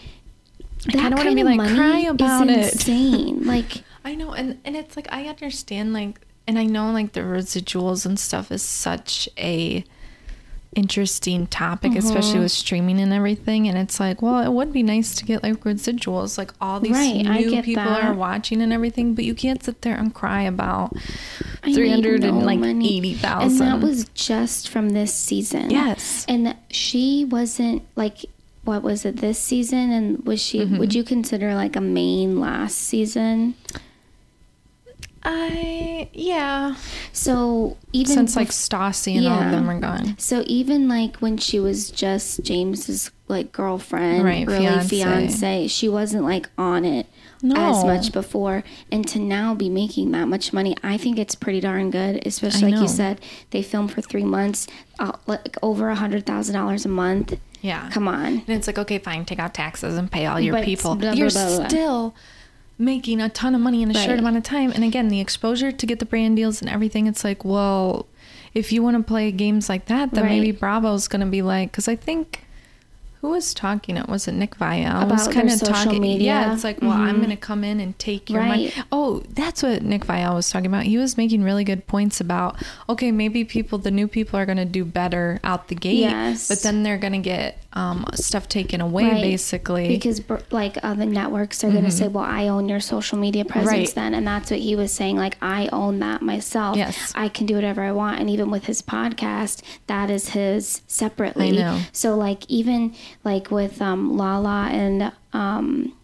that 0.86 1.12
I 1.12 1.16
kind 1.16 1.28
of 1.28 1.34
be 1.34 1.44
like 1.44 1.74
cry 1.74 2.00
about 2.00 2.48
it. 2.48 2.72
Insane. 2.72 3.46
like 3.46 3.82
I 4.04 4.14
know, 4.14 4.32
and 4.32 4.58
and 4.64 4.76
it's 4.76 4.96
like 4.96 5.06
I 5.12 5.26
understand 5.26 5.92
like 5.92 6.20
and 6.46 6.58
I 6.58 6.64
know 6.64 6.90
like 6.92 7.12
the 7.12 7.20
residuals 7.20 8.06
and 8.06 8.18
stuff 8.18 8.50
is 8.50 8.62
such 8.62 9.28
a 9.38 9.84
interesting 10.74 11.46
topic, 11.46 11.90
mm-hmm. 11.90 11.98
especially 11.98 12.40
with 12.40 12.50
streaming 12.50 12.98
and 12.98 13.12
everything. 13.12 13.68
And 13.68 13.76
it's 13.76 14.00
like, 14.00 14.22
well, 14.22 14.40
it 14.40 14.50
would 14.50 14.72
be 14.72 14.82
nice 14.82 15.14
to 15.16 15.24
get 15.24 15.42
like 15.42 15.60
residuals, 15.64 16.38
like 16.38 16.50
all 16.60 16.80
these 16.80 16.92
right, 16.92 17.22
new 17.22 17.62
people 17.62 17.84
that. 17.84 18.04
are 18.04 18.14
watching 18.14 18.62
and 18.62 18.72
everything, 18.72 19.14
but 19.14 19.24
you 19.24 19.34
can't 19.34 19.62
sit 19.62 19.82
there 19.82 19.96
and 19.96 20.14
cry 20.14 20.42
about 20.42 20.96
three 21.62 21.90
hundred 21.90 22.24
and 22.24 22.44
like 22.44 22.60
eighty 22.60 23.14
thousand. 23.14 23.62
And 23.62 23.82
that 23.82 23.86
was 23.86 24.06
just 24.14 24.68
from 24.68 24.90
this 24.90 25.14
season. 25.14 25.70
Yes, 25.70 26.24
and 26.28 26.56
she 26.70 27.24
wasn't 27.24 27.82
like. 27.96 28.24
What 28.64 28.84
was 28.84 29.04
it 29.04 29.16
this 29.16 29.40
season? 29.40 29.90
And 29.90 30.24
was 30.24 30.40
she? 30.40 30.60
Mm-hmm. 30.60 30.78
Would 30.78 30.94
you 30.94 31.02
consider 31.02 31.52
like 31.56 31.74
a 31.74 31.80
main 31.80 32.38
last 32.38 32.78
season? 32.78 33.56
I 35.24 36.08
yeah. 36.12 36.74
So 37.12 37.76
even 37.92 38.14
since 38.14 38.36
like 38.36 38.48
Stassi 38.48 39.14
and 39.14 39.24
yeah. 39.24 39.36
all 39.36 39.42
of 39.42 39.50
them 39.50 39.70
are 39.70 39.78
gone. 39.78 40.18
So 40.18 40.42
even 40.46 40.88
like 40.88 41.16
when 41.16 41.36
she 41.36 41.60
was 41.60 41.90
just 41.90 42.42
James's 42.42 43.10
like 43.28 43.52
girlfriend, 43.52 44.24
right, 44.24 44.46
really 44.46 44.66
fiance. 44.66 44.88
fiance, 44.88 45.68
she 45.68 45.88
wasn't 45.88 46.24
like 46.24 46.48
on 46.58 46.84
it 46.84 47.06
no. 47.40 47.54
as 47.56 47.84
much 47.84 48.12
before, 48.12 48.64
and 48.90 49.06
to 49.08 49.18
now 49.18 49.54
be 49.54 49.68
making 49.68 50.10
that 50.12 50.26
much 50.26 50.52
money, 50.52 50.76
I 50.82 50.96
think 50.98 51.18
it's 51.18 51.34
pretty 51.34 51.60
darn 51.60 51.90
good. 51.90 52.26
Especially 52.26 52.72
like 52.72 52.80
you 52.80 52.88
said, 52.88 53.20
they 53.50 53.62
filmed 53.62 53.92
for 53.92 54.00
three 54.00 54.24
months, 54.24 54.66
uh, 54.98 55.12
like 55.26 55.56
over 55.62 55.88
a 55.88 55.94
hundred 55.94 56.26
thousand 56.26 56.54
dollars 56.54 56.84
a 56.84 56.88
month. 56.88 57.38
Yeah, 57.60 57.88
come 57.90 58.08
on. 58.08 58.26
And 58.26 58.48
it's 58.48 58.66
like 58.66 58.78
okay, 58.78 58.98
fine, 58.98 59.24
take 59.24 59.38
out 59.38 59.54
taxes 59.54 59.96
and 59.96 60.10
pay 60.10 60.26
all 60.26 60.40
your 60.40 60.54
but 60.54 60.64
people. 60.64 60.96
Blah, 60.96 61.12
blah, 61.12 61.18
You're 61.18 61.30
blah, 61.30 61.68
still 61.68 62.14
making 62.78 63.20
a 63.20 63.28
ton 63.28 63.54
of 63.54 63.60
money 63.60 63.82
in 63.82 63.90
a 63.90 63.94
right. 63.94 64.04
short 64.04 64.18
amount 64.18 64.36
of 64.36 64.42
time. 64.42 64.72
And 64.72 64.84
again, 64.84 65.08
the 65.08 65.20
exposure 65.20 65.72
to 65.72 65.86
get 65.86 65.98
the 65.98 66.06
brand 66.06 66.36
deals 66.36 66.60
and 66.60 66.70
everything, 66.70 67.06
it's 67.06 67.24
like, 67.24 67.44
well, 67.44 68.06
if 68.54 68.72
you 68.72 68.82
want 68.82 68.96
to 68.96 69.02
play 69.02 69.30
games 69.32 69.68
like 69.68 69.86
that, 69.86 70.12
then 70.12 70.24
right. 70.24 70.30
maybe 70.30 70.52
Bravo's 70.52 71.08
going 71.08 71.20
to 71.20 71.26
be 71.26 71.42
like, 71.42 71.70
because 71.70 71.88
I 71.88 71.96
think 71.96 72.44
who 73.22 73.28
was 73.28 73.54
talking 73.54 73.96
it 73.96 74.08
was 74.08 74.26
it 74.26 74.32
nick 74.32 74.56
viall 74.56 75.08
was 75.08 75.28
kind 75.28 75.48
of 75.48 75.60
talking 75.60 76.02
media. 76.02 76.26
yeah 76.26 76.52
it's 76.52 76.64
like 76.64 76.82
well 76.82 76.90
mm-hmm. 76.90 77.02
i'm 77.02 77.20
gonna 77.20 77.36
come 77.36 77.62
in 77.62 77.78
and 77.78 77.96
take 78.00 78.28
your 78.28 78.40
right. 78.40 78.48
money 78.48 78.72
oh 78.90 79.22
that's 79.30 79.62
what 79.62 79.80
nick 79.80 80.04
viall 80.04 80.34
was 80.34 80.50
talking 80.50 80.66
about 80.66 80.82
he 80.82 80.98
was 80.98 81.16
making 81.16 81.44
really 81.44 81.62
good 81.62 81.86
points 81.86 82.20
about 82.20 82.60
okay 82.88 83.12
maybe 83.12 83.44
people 83.44 83.78
the 83.78 83.92
new 83.92 84.08
people 84.08 84.36
are 84.36 84.44
gonna 84.44 84.64
do 84.64 84.84
better 84.84 85.38
out 85.44 85.68
the 85.68 85.74
gate 85.76 85.98
yes. 85.98 86.48
but 86.48 86.62
then 86.62 86.82
they're 86.82 86.98
gonna 86.98 87.20
get 87.20 87.61
um, 87.74 88.04
stuff 88.14 88.48
taken 88.48 88.80
away 88.80 89.04
right. 89.04 89.22
basically 89.22 89.88
because 89.88 90.22
like 90.50 90.76
uh, 90.82 90.94
the 90.94 91.06
networks 91.06 91.64
are 91.64 91.68
mm-hmm. 91.68 91.76
gonna 91.76 91.90
say 91.90 92.08
well 92.08 92.24
i 92.24 92.48
own 92.48 92.68
your 92.68 92.80
social 92.80 93.18
media 93.18 93.44
presence 93.44 93.70
right. 93.70 93.94
then 93.94 94.14
and 94.14 94.26
that's 94.26 94.50
what 94.50 94.60
he 94.60 94.76
was 94.76 94.92
saying 94.92 95.16
like 95.16 95.36
i 95.40 95.68
own 95.72 95.98
that 95.98 96.22
myself 96.22 96.76
yes 96.76 97.12
i 97.14 97.28
can 97.28 97.46
do 97.46 97.54
whatever 97.54 97.82
i 97.82 97.92
want 97.92 98.20
and 98.20 98.28
even 98.28 98.50
with 98.50 98.66
his 98.66 98.82
podcast 98.82 99.62
that 99.86 100.10
is 100.10 100.30
his 100.30 100.82
separately 100.86 101.58
I 101.58 101.62
know. 101.62 101.80
so 101.92 102.14
like 102.14 102.44
even 102.48 102.94
like 103.24 103.50
with 103.50 103.80
um, 103.80 104.16
Lala 104.16 104.68
and 104.70 105.12
um, 105.32 105.94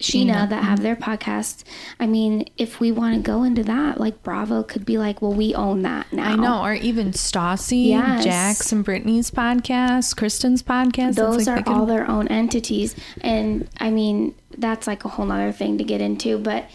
Scheana 0.00 0.48
that 0.48 0.64
have 0.64 0.80
their 0.80 0.96
podcast. 0.96 1.64
I 1.98 2.06
mean, 2.06 2.48
if 2.56 2.80
we 2.80 2.90
want 2.90 3.16
to 3.16 3.20
go 3.20 3.42
into 3.42 3.62
that, 3.64 4.00
like 4.00 4.22
Bravo 4.22 4.62
could 4.62 4.86
be 4.86 4.96
like, 4.96 5.20
well, 5.20 5.34
we 5.34 5.54
own 5.54 5.82
that 5.82 6.10
now. 6.12 6.32
I 6.32 6.36
know, 6.36 6.62
or 6.62 6.72
even 6.72 7.12
Stassi, 7.12 7.88
yes. 7.88 8.24
Jax 8.24 8.72
and 8.72 8.82
Brittany's 8.82 9.30
podcast, 9.30 10.16
Kristen's 10.16 10.62
podcast. 10.62 11.16
Those 11.16 11.46
like 11.46 11.66
are 11.66 11.72
all 11.72 11.86
their 11.86 12.08
own 12.08 12.28
entities. 12.28 12.96
And 13.20 13.68
I 13.78 13.90
mean, 13.90 14.34
that's 14.56 14.86
like 14.86 15.04
a 15.04 15.08
whole 15.08 15.26
nother 15.26 15.52
thing 15.52 15.76
to 15.78 15.84
get 15.84 16.00
into. 16.00 16.38
But 16.38 16.70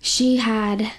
she 0.00 0.38
had 0.38 0.90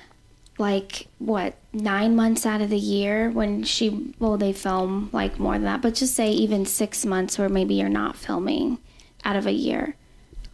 like 0.58 1.08
what 1.18 1.56
nine 1.74 2.16
months 2.16 2.46
out 2.46 2.62
of 2.62 2.70
the 2.70 2.78
year 2.78 3.32
when 3.32 3.64
she 3.64 4.14
well 4.20 4.38
they 4.38 4.54
film 4.54 5.10
like 5.12 5.40
more 5.40 5.54
than 5.54 5.64
that 5.64 5.82
but 5.82 5.96
just 5.96 6.14
say 6.14 6.30
even 6.30 6.66
six 6.66 7.04
months 7.04 7.40
where 7.40 7.50
maybe 7.50 7.74
you're 7.74 7.90
not 7.90 8.16
filming 8.16 8.78
out 9.26 9.36
of 9.36 9.48
a 9.48 9.52
year 9.52 9.96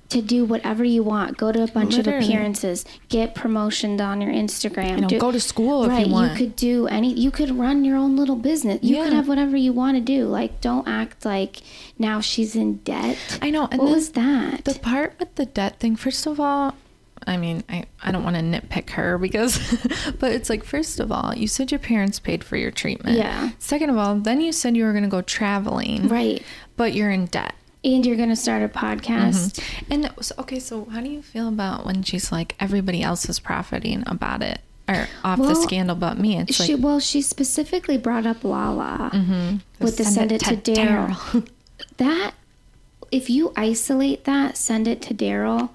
to 0.10 0.22
do 0.22 0.46
whatever 0.46 0.84
you 0.84 1.04
want 1.04 1.38
go 1.38 1.52
to 1.52 1.64
a 1.64 1.68
bunch 1.68 1.96
Literally. 1.96 2.18
of 2.18 2.24
appearances 2.24 2.86
get 3.10 3.36
promotions 3.36 4.00
on 4.00 4.22
your 4.22 4.32
instagram 4.32 4.96
you 4.96 5.02
know, 5.02 5.08
do, 5.08 5.20
go 5.20 5.32
to 5.32 5.40
school 5.40 5.88
right, 5.88 6.08
you 6.08 6.14
want 6.14 6.32
you 6.32 6.38
could 6.38 6.56
do 6.56 6.88
any 6.88 7.14
you 7.14 7.32
could 7.32 7.52
run 7.52 7.84
your 7.84 7.98
own 7.98 8.16
little 8.16 8.36
business 8.36 8.80
you 8.82 8.96
yeah. 8.96 9.04
could 9.06 9.14
have 9.14 9.28
whatever 9.28 9.58
you 9.58 9.74
want 9.74 9.96
to 9.96 10.02
do 10.02 10.26
like 10.26 10.62
don't 10.62 10.88
act 10.88 11.26
like 11.26 11.62
now 11.98 12.20
she's 12.22 12.56
in 12.56 12.78
debt 12.78 13.18
i 13.42 13.50
know 13.50 13.68
and 13.72 13.82
what 13.82 13.92
was 13.92 14.12
that 14.12 14.64
the 14.66 14.78
part 14.80 15.14
with 15.20 15.34
the 15.36 15.46
debt 15.46 15.80
thing 15.80 15.96
first 15.96 16.26
of 16.26 16.40
all 16.40 16.76
I 17.28 17.36
mean, 17.36 17.64
I, 17.68 17.84
I 18.02 18.12
don't 18.12 18.24
want 18.24 18.38
to 18.38 18.42
nitpick 18.42 18.92
her 18.92 19.18
because, 19.18 19.60
but 20.20 20.32
it's 20.32 20.50
like, 20.50 20.64
first 20.64 21.02
of 21.02 21.12
all, 21.12 21.36
you 21.36 21.48
said 21.48 21.72
your 21.72 21.80
parents 21.80 22.20
paid 22.20 22.44
for 22.44 22.56
your 22.56 22.72
treatment. 22.72 23.18
Yeah. 23.18 23.50
Second 23.60 23.90
of 23.90 23.98
all, 23.98 24.16
then 24.16 24.40
you 24.40 24.54
said 24.54 24.78
you 24.78 24.86
were 24.86 24.94
going 24.94 25.04
to 25.04 25.10
go 25.10 25.22
traveling. 25.22 26.08
Right. 26.08 26.42
But 26.78 26.94
you're 26.94 27.12
in 27.12 27.26
debt. 27.26 27.54
And 27.88 28.06
you're 28.06 28.18
going 28.18 28.30
to 28.30 28.36
start 28.36 28.62
a 28.64 28.68
podcast. 28.68 29.56
Mm-hmm. 29.56 29.94
And 29.94 30.12
was, 30.18 30.34
okay, 30.38 30.60
so 30.60 30.86
how 30.86 31.00
do 31.00 31.08
you 31.10 31.22
feel 31.22 31.48
about 31.48 31.86
when 31.86 32.04
she's 32.04 32.34
like, 32.34 32.54
everybody 32.60 33.02
else 33.02 33.30
is 33.30 33.40
profiting 33.40 34.04
about 34.06 34.44
it? 34.44 34.60
Or 34.90 35.08
off 35.24 35.40
well, 35.40 35.50
the 35.50 35.56
scandal 35.56 35.96
but 35.96 36.18
me. 36.18 36.38
It's 36.38 36.56
she, 36.56 36.76
like, 36.76 36.84
well, 36.84 37.00
she 37.00 37.22
specifically 37.22 37.98
brought 37.98 38.26
up 38.26 38.44
Lala 38.44 39.12
mm-hmm. 39.14 39.58
with 39.80 39.96
the 39.98 40.04
send, 40.04 40.34
it 40.34 40.42
to, 40.42 40.58
to 40.58 40.72
Daryl. 40.72 41.48
that, 41.98 42.34
if 43.10 43.30
you 43.30 43.54
isolate 43.56 44.26
that, 44.26 44.58
send 44.58 44.88
it 44.88 45.02
to 45.04 45.14
Daryl 45.14 45.70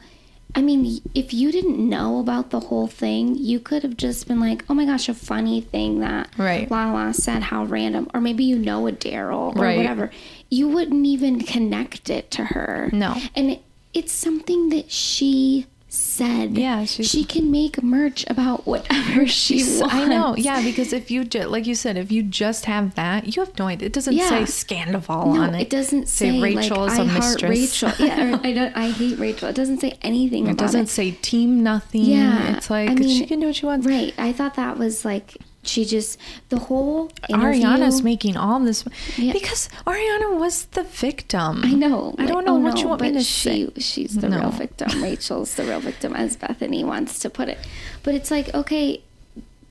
I 0.55 0.61
mean, 0.61 1.01
if 1.15 1.33
you 1.33 1.51
didn't 1.51 1.79
know 1.79 2.19
about 2.19 2.51
the 2.51 2.61
whole 2.61 2.87
thing, 2.87 3.37
you 3.37 3.59
could 3.59 3.83
have 3.83 3.97
just 3.97 4.29
been 4.29 4.39
like, 4.39 4.65
"Oh 4.69 4.75
my 4.75 4.85
gosh, 4.85 5.09
a 5.09 5.15
funny 5.15 5.63
thing 5.63 6.01
that 6.01 6.29
right. 6.37 6.71
Lala 6.71 7.15
said, 7.15 7.43
how 7.45 7.65
random." 7.65 8.09
Or 8.13 8.21
maybe 8.21 8.45
you 8.45 8.59
know 8.59 8.87
a 8.87 8.93
Daryl 8.93 9.57
or 9.57 9.63
right. 9.63 9.77
whatever. 9.79 10.11
You 10.53 10.69
wouldn't 10.69 11.07
even 11.07 11.41
connect 11.41 12.11
it 12.11 12.31
to 12.33 12.45
her. 12.45 12.91
No, 12.93 13.17
and 13.35 13.53
it, 13.53 13.63
it's 13.95 14.13
something 14.13 14.69
that 14.69 14.91
she 14.91 15.67
said. 15.89 16.59
Yeah, 16.59 16.85
she 16.85 17.25
can 17.25 17.51
make 17.51 17.83
merch 17.83 18.27
about 18.29 18.67
whatever 18.67 19.27
she 19.27 19.63
wants. 19.79 19.95
I 19.95 20.05
know. 20.05 20.35
Yeah, 20.37 20.63
because 20.63 20.93
if 20.93 21.11
you 21.11 21.25
just 21.25 21.49
like 21.49 21.67
you 21.67 21.75
said, 21.75 21.97
if 21.97 22.13
you 22.13 22.23
just 22.23 22.67
have 22.67 22.95
that, 22.97 23.35
you 23.35 23.43
have 23.43 23.59
no 23.59 23.67
idea. 23.67 23.87
It 23.87 23.95
doesn't 23.95 24.13
yeah. 24.13 24.29
say 24.29 24.43
Scandoval 24.43 25.35
no, 25.35 25.41
on 25.41 25.55
it. 25.55 25.63
It 25.63 25.71
doesn't 25.71 26.07
say, 26.07 26.33
say 26.33 26.43
Rachel 26.43 26.83
like, 26.83 26.93
is 26.93 26.99
a 26.99 27.03
I 27.03 27.15
mistress. 27.15 27.83
Rachel. 27.83 27.93
Yeah, 28.07 28.39
I 28.43 28.53
don't. 28.53 28.77
I 28.77 28.91
hate 28.91 29.19
Rachel. 29.19 29.49
It 29.49 29.57
doesn't 29.57 29.79
say 29.79 29.99
anything. 30.03 30.49
It 30.49 30.59
doesn't 30.59 30.83
it. 30.83 30.89
say 30.89 31.13
team 31.13 31.63
nothing. 31.63 32.03
Yeah, 32.03 32.57
it's 32.57 32.69
like 32.69 32.91
I 32.91 32.95
mean, 32.95 33.09
she 33.09 33.25
can 33.25 33.41
do 33.41 33.47
what 33.47 33.57
she 33.57 33.65
wants. 33.65 33.87
Right. 33.87 34.13
I 34.19 34.33
thought 34.33 34.57
that 34.57 34.77
was 34.77 35.05
like 35.05 35.39
she 35.63 35.85
just 35.85 36.19
the 36.49 36.59
whole 36.59 37.11
interview, 37.29 37.65
Ariana's 37.65 38.03
making 38.03 38.37
all 38.37 38.59
this 38.61 38.85
yeah. 39.17 39.33
because 39.33 39.69
Ariana 39.87 40.39
was 40.39 40.67
the 40.67 40.83
victim. 40.83 41.63
I 41.65 41.73
know. 41.73 42.15
I 42.19 42.27
don't 42.27 42.45
know 42.45 42.57
oh 42.57 42.61
what 42.61 42.75
no, 42.75 42.81
you 42.81 42.89
want 42.89 43.01
me 43.01 43.13
to 43.13 43.23
she, 43.23 43.67
say. 43.67 43.81
She's 43.81 44.17
the 44.17 44.29
no. 44.29 44.41
real 44.41 44.51
victim. 44.51 45.03
Rachel's 45.03 45.55
the 45.55 45.65
real 45.65 45.81
victim, 45.81 46.15
as 46.15 46.37
Bethenny 46.37 46.85
wants 46.85 47.19
to 47.21 47.31
put 47.31 47.49
it. 47.49 47.59
But 48.03 48.15
it's 48.15 48.31
like, 48.31 48.53
okay, 48.55 49.03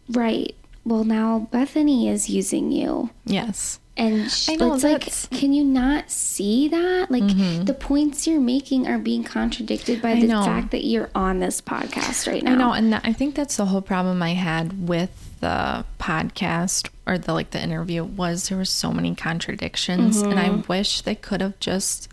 right. 0.09 0.55
Well, 0.85 1.03
now 1.03 1.47
Bethenny 1.51 2.09
is 2.09 2.29
using 2.29 2.71
you. 2.71 3.09
Yes. 3.25 3.79
And 3.97 4.31
she, 4.31 4.55
know, 4.55 4.73
it's 4.73 4.83
like, 4.83 5.11
can 5.37 5.53
you 5.53 5.63
not 5.63 6.09
see 6.09 6.69
that? 6.69 7.11
Like 7.11 7.23
mm-hmm. 7.23 7.65
the 7.65 7.73
points 7.73 8.25
you're 8.25 8.39
making 8.39 8.87
are 8.87 8.97
being 8.97 9.23
contradicted 9.23 10.01
by 10.01 10.15
the 10.15 10.27
fact 10.27 10.71
that 10.71 10.85
you're 10.85 11.09
on 11.13 11.39
this 11.39 11.61
podcast 11.61 12.25
right 12.31 12.41
now. 12.41 12.53
I 12.53 12.55
know, 12.55 12.71
and 12.71 12.95
I 12.95 13.11
think 13.13 13.35
that's 13.35 13.57
the 13.57 13.65
whole 13.65 13.81
problem 13.81 14.23
I 14.23 14.33
had 14.33 14.87
with 14.87 15.30
the 15.41 15.83
podcast 15.99 16.89
or 17.05 17.17
the 17.17 17.33
like 17.33 17.51
the 17.51 17.61
interview 17.61 18.03
was 18.03 18.47
there 18.47 18.57
were 18.57 18.65
so 18.65 18.91
many 18.91 19.13
contradictions 19.15 20.21
mm-hmm. 20.21 20.31
and 20.31 20.39
I 20.39 20.49
mm-hmm. 20.49 20.71
wish 20.71 21.01
they 21.01 21.15
could 21.15 21.41
have 21.41 21.59
just 21.59 22.07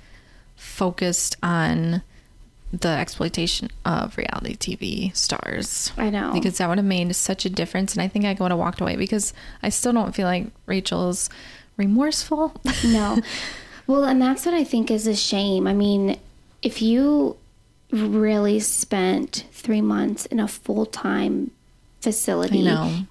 focused 0.57 1.37
on 1.43 2.03
the 2.73 2.89
exploitation 2.89 3.71
of 3.85 4.19
reality 4.19 4.57
TV 4.57 5.17
stars. 5.17 5.93
I 5.97 6.11
know. 6.11 6.33
Because 6.33 6.59
that 6.59 6.69
would 6.69 6.79
have 6.79 6.85
made 6.85 7.15
such 7.15 7.45
a 7.45 7.51
difference 7.51 7.95
and 7.95 8.03
I 8.03 8.09
think 8.09 8.25
I 8.25 8.33
would 8.33 8.51
have 8.51 8.59
walked 8.59 8.81
away 8.81 8.97
because 8.97 9.33
I 9.63 9.69
still 9.69 9.93
don't 9.93 10.15
feel 10.15 10.27
like 10.27 10.47
Rachel's 10.67 11.31
remorseful. 11.77 12.55
no. 12.85 13.19
Well, 13.87 14.05
and 14.05 14.21
that's 14.21 14.45
what 14.45 14.55
I 14.55 14.65
think 14.65 14.91
is 14.91 15.07
a 15.07 15.17
shame. 15.17 15.67
I 15.67 15.73
mean, 15.75 16.19
if 16.61 16.83
you 16.83 17.37
really 17.91 18.61
spent 18.61 19.47
3 19.53 19.81
months 19.81 20.27
in 20.27 20.41
a 20.41 20.49
full-time 20.49 21.53
facility, 22.01 22.63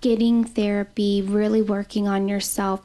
getting 0.01 0.43
therapy, 0.43 1.21
really 1.21 1.61
working 1.61 2.07
on 2.07 2.27
yourself, 2.27 2.81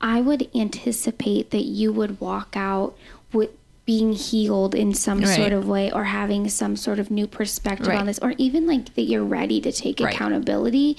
I 0.00 0.20
would 0.20 0.50
anticipate 0.54 1.50
that 1.50 1.64
you 1.64 1.92
would 1.92 2.20
walk 2.20 2.56
out 2.56 2.96
with 3.32 3.50
being 3.86 4.12
healed 4.12 4.74
in 4.74 4.94
some 4.94 5.20
right. 5.20 5.36
sort 5.36 5.52
of 5.52 5.68
way 5.68 5.90
or 5.92 6.04
having 6.04 6.48
some 6.48 6.76
sort 6.76 6.98
of 6.98 7.10
new 7.10 7.26
perspective 7.26 7.88
right. 7.88 7.98
on 7.98 8.06
this 8.06 8.18
or 8.20 8.34
even 8.38 8.66
like 8.66 8.94
that 8.94 9.02
you're 9.02 9.24
ready 9.24 9.60
to 9.60 9.70
take 9.70 10.00
right. 10.00 10.14
accountability. 10.14 10.96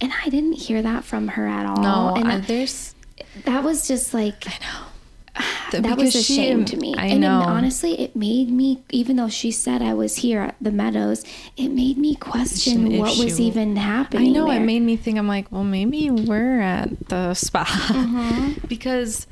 And 0.00 0.12
I 0.24 0.28
didn't 0.28 0.54
hear 0.54 0.82
that 0.82 1.04
from 1.04 1.28
her 1.28 1.46
at 1.46 1.66
all. 1.66 1.82
No, 1.82 2.14
and 2.16 2.42
uh, 2.42 2.46
there's 2.46 2.94
that 3.44 3.62
was 3.62 3.86
just 3.86 4.14
like 4.14 4.46
I 4.46 4.58
know 4.64 4.89
that 5.72 5.96
was 5.96 6.14
a 6.14 6.22
shame 6.22 6.64
to 6.66 6.76
me. 6.76 6.94
I 6.96 7.06
and 7.06 7.20
know. 7.20 7.40
It, 7.40 7.46
honestly, 7.46 8.00
it 8.00 8.16
made 8.16 8.50
me, 8.50 8.82
even 8.90 9.16
though 9.16 9.28
she 9.28 9.50
said 9.50 9.82
I 9.82 9.94
was 9.94 10.16
here 10.16 10.40
at 10.40 10.56
the 10.60 10.70
Meadows, 10.70 11.24
it 11.56 11.68
made 11.68 11.98
me 11.98 12.14
question 12.16 12.98
what 12.98 13.16
was 13.18 13.40
even 13.40 13.76
happening. 13.76 14.30
I 14.30 14.32
know 14.32 14.48
there. 14.48 14.60
it 14.60 14.64
made 14.64 14.80
me 14.80 14.96
think. 14.96 15.18
I'm 15.18 15.28
like, 15.28 15.50
well, 15.50 15.64
maybe 15.64 16.10
we're 16.10 16.60
at 16.60 17.08
the 17.08 17.34
spa 17.34 17.64
mm-hmm. 17.64 18.66
because 18.68 19.26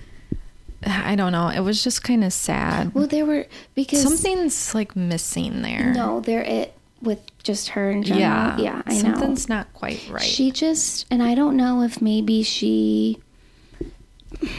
I 0.87 1.17
don't 1.17 1.33
know. 1.33 1.49
It 1.49 1.61
was 1.61 1.83
just 1.83 2.05
kind 2.05 2.25
of 2.25 2.33
sad. 2.33 2.95
Well, 2.95 3.07
there 3.07 3.27
were 3.27 3.47
because 3.75 4.03
something's 4.03 4.75
like 4.75 4.95
missing 4.95 5.63
there. 5.63 5.93
No, 5.93 6.21
there 6.21 6.43
it 6.43 6.75
with 7.03 7.21
just 7.43 7.71
her 7.71 7.91
in 7.91 8.03
general. 8.03 8.21
Yeah, 8.21 8.59
yeah, 8.59 8.83
I 8.87 8.95
something's 8.95 9.03
know. 9.03 9.13
Something's 9.15 9.49
not 9.49 9.73
quite 9.73 10.09
right. 10.11 10.23
She 10.23 10.51
just, 10.51 11.07
and 11.11 11.23
I 11.23 11.35
don't 11.35 11.57
know 11.57 11.83
if 11.83 12.03
maybe 12.03 12.43
she 12.43 13.21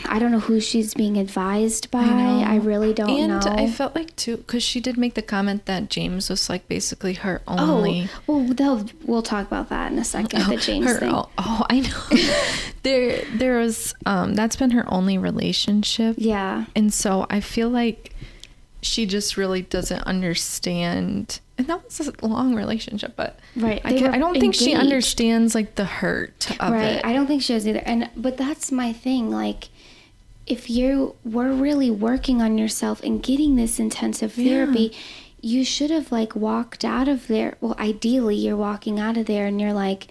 I 0.05 0.17
don't 0.17 0.32
know 0.32 0.39
who 0.39 0.59
she's 0.59 0.93
being 0.93 1.17
advised 1.17 1.91
by. 1.91 2.01
I, 2.01 2.53
I 2.53 2.55
really 2.55 2.93
don't 2.93 3.07
know. 3.07 3.17
and 3.17 3.45
know. 3.45 3.51
I 3.51 3.70
felt 3.70 3.95
like 3.95 4.15
too 4.15 4.38
because 4.38 4.63
she 4.63 4.80
did 4.80 4.97
make 4.97 5.13
the 5.13 5.22
comment 5.22 5.65
that 5.65 5.89
James 5.89 6.30
was 6.30 6.49
like 6.49 6.67
basically 6.67 7.13
her 7.13 7.41
only. 7.47 8.09
Oh, 8.28 8.51
well, 8.57 8.86
we'll 9.05 9.22
talk 9.22 9.45
about 9.45 9.70
that 9.70 9.91
in 9.91 9.99
a 9.99 10.03
second. 10.03 10.41
Oh, 10.41 10.49
the 10.49 10.57
James 10.57 10.88
her, 10.88 10.99
thing. 10.99 11.13
Oh, 11.13 11.30
oh 11.38 11.65
I 11.70 11.82
know. 11.82 12.74
there, 12.84 13.24
there 13.36 13.59
was. 13.59 13.93
Um, 14.05 14.34
that's 14.34 14.55
been 14.55 14.72
her 14.72 14.91
only 14.91 15.17
relationship. 15.17 16.15
Yeah. 16.17 16.65
And 16.76 16.91
so 16.91 17.28
I 17.30 17.39
feel 17.39 17.70
like 17.70 18.13
she 18.82 19.05
just 19.05 19.38
really 19.38 19.61
doesn't 19.61 20.01
understand 20.03 21.41
and 21.60 21.68
that 21.68 21.84
was 21.84 21.99
a 21.99 22.26
long 22.26 22.55
relationship 22.55 23.14
but 23.16 23.38
right 23.55 23.82
I, 23.84 23.93
can, 23.93 24.14
I, 24.14 24.18
don't 24.18 24.36
engaged. 24.36 24.41
think 24.41 24.55
she 24.55 24.74
understands 24.74 25.53
like 25.53 25.76
the 25.76 25.86
hurt 25.86 26.49
of 26.60 26.72
right 26.72 26.95
it. 26.95 27.05
i 27.05 27.14
don't 27.14 27.28
think 27.28 27.43
she 27.43 27.53
does 27.53 27.68
either 27.68 27.84
and 27.86 28.10
but 28.16 28.38
that's 28.38 28.72
my 28.72 28.93
thing 28.93 29.30
like 29.30 29.68
if 30.47 30.70
you 30.70 31.16
were 31.24 31.51
really 31.51 31.91
working 31.91 32.41
on 32.41 32.57
yourself 32.57 33.03
and 33.03 33.22
getting 33.22 33.55
this 33.55 33.78
intensive 33.78 34.34
therapy 34.34 34.91
yeah. 34.93 34.97
you 35.41 35.66
should 35.66 35.91
have 35.91 36.12
like 36.12 36.36
walked 36.36 36.84
out 36.84 37.07
of 37.07 37.28
there 37.28 37.55
well 37.62 37.76
ideally 37.78 38.36
you're 38.36 38.57
walking 38.57 38.99
out 38.99 39.18
of 39.18 39.26
there 39.28 39.45
and 39.45 39.60
you're 39.60 39.74
like 39.74 40.07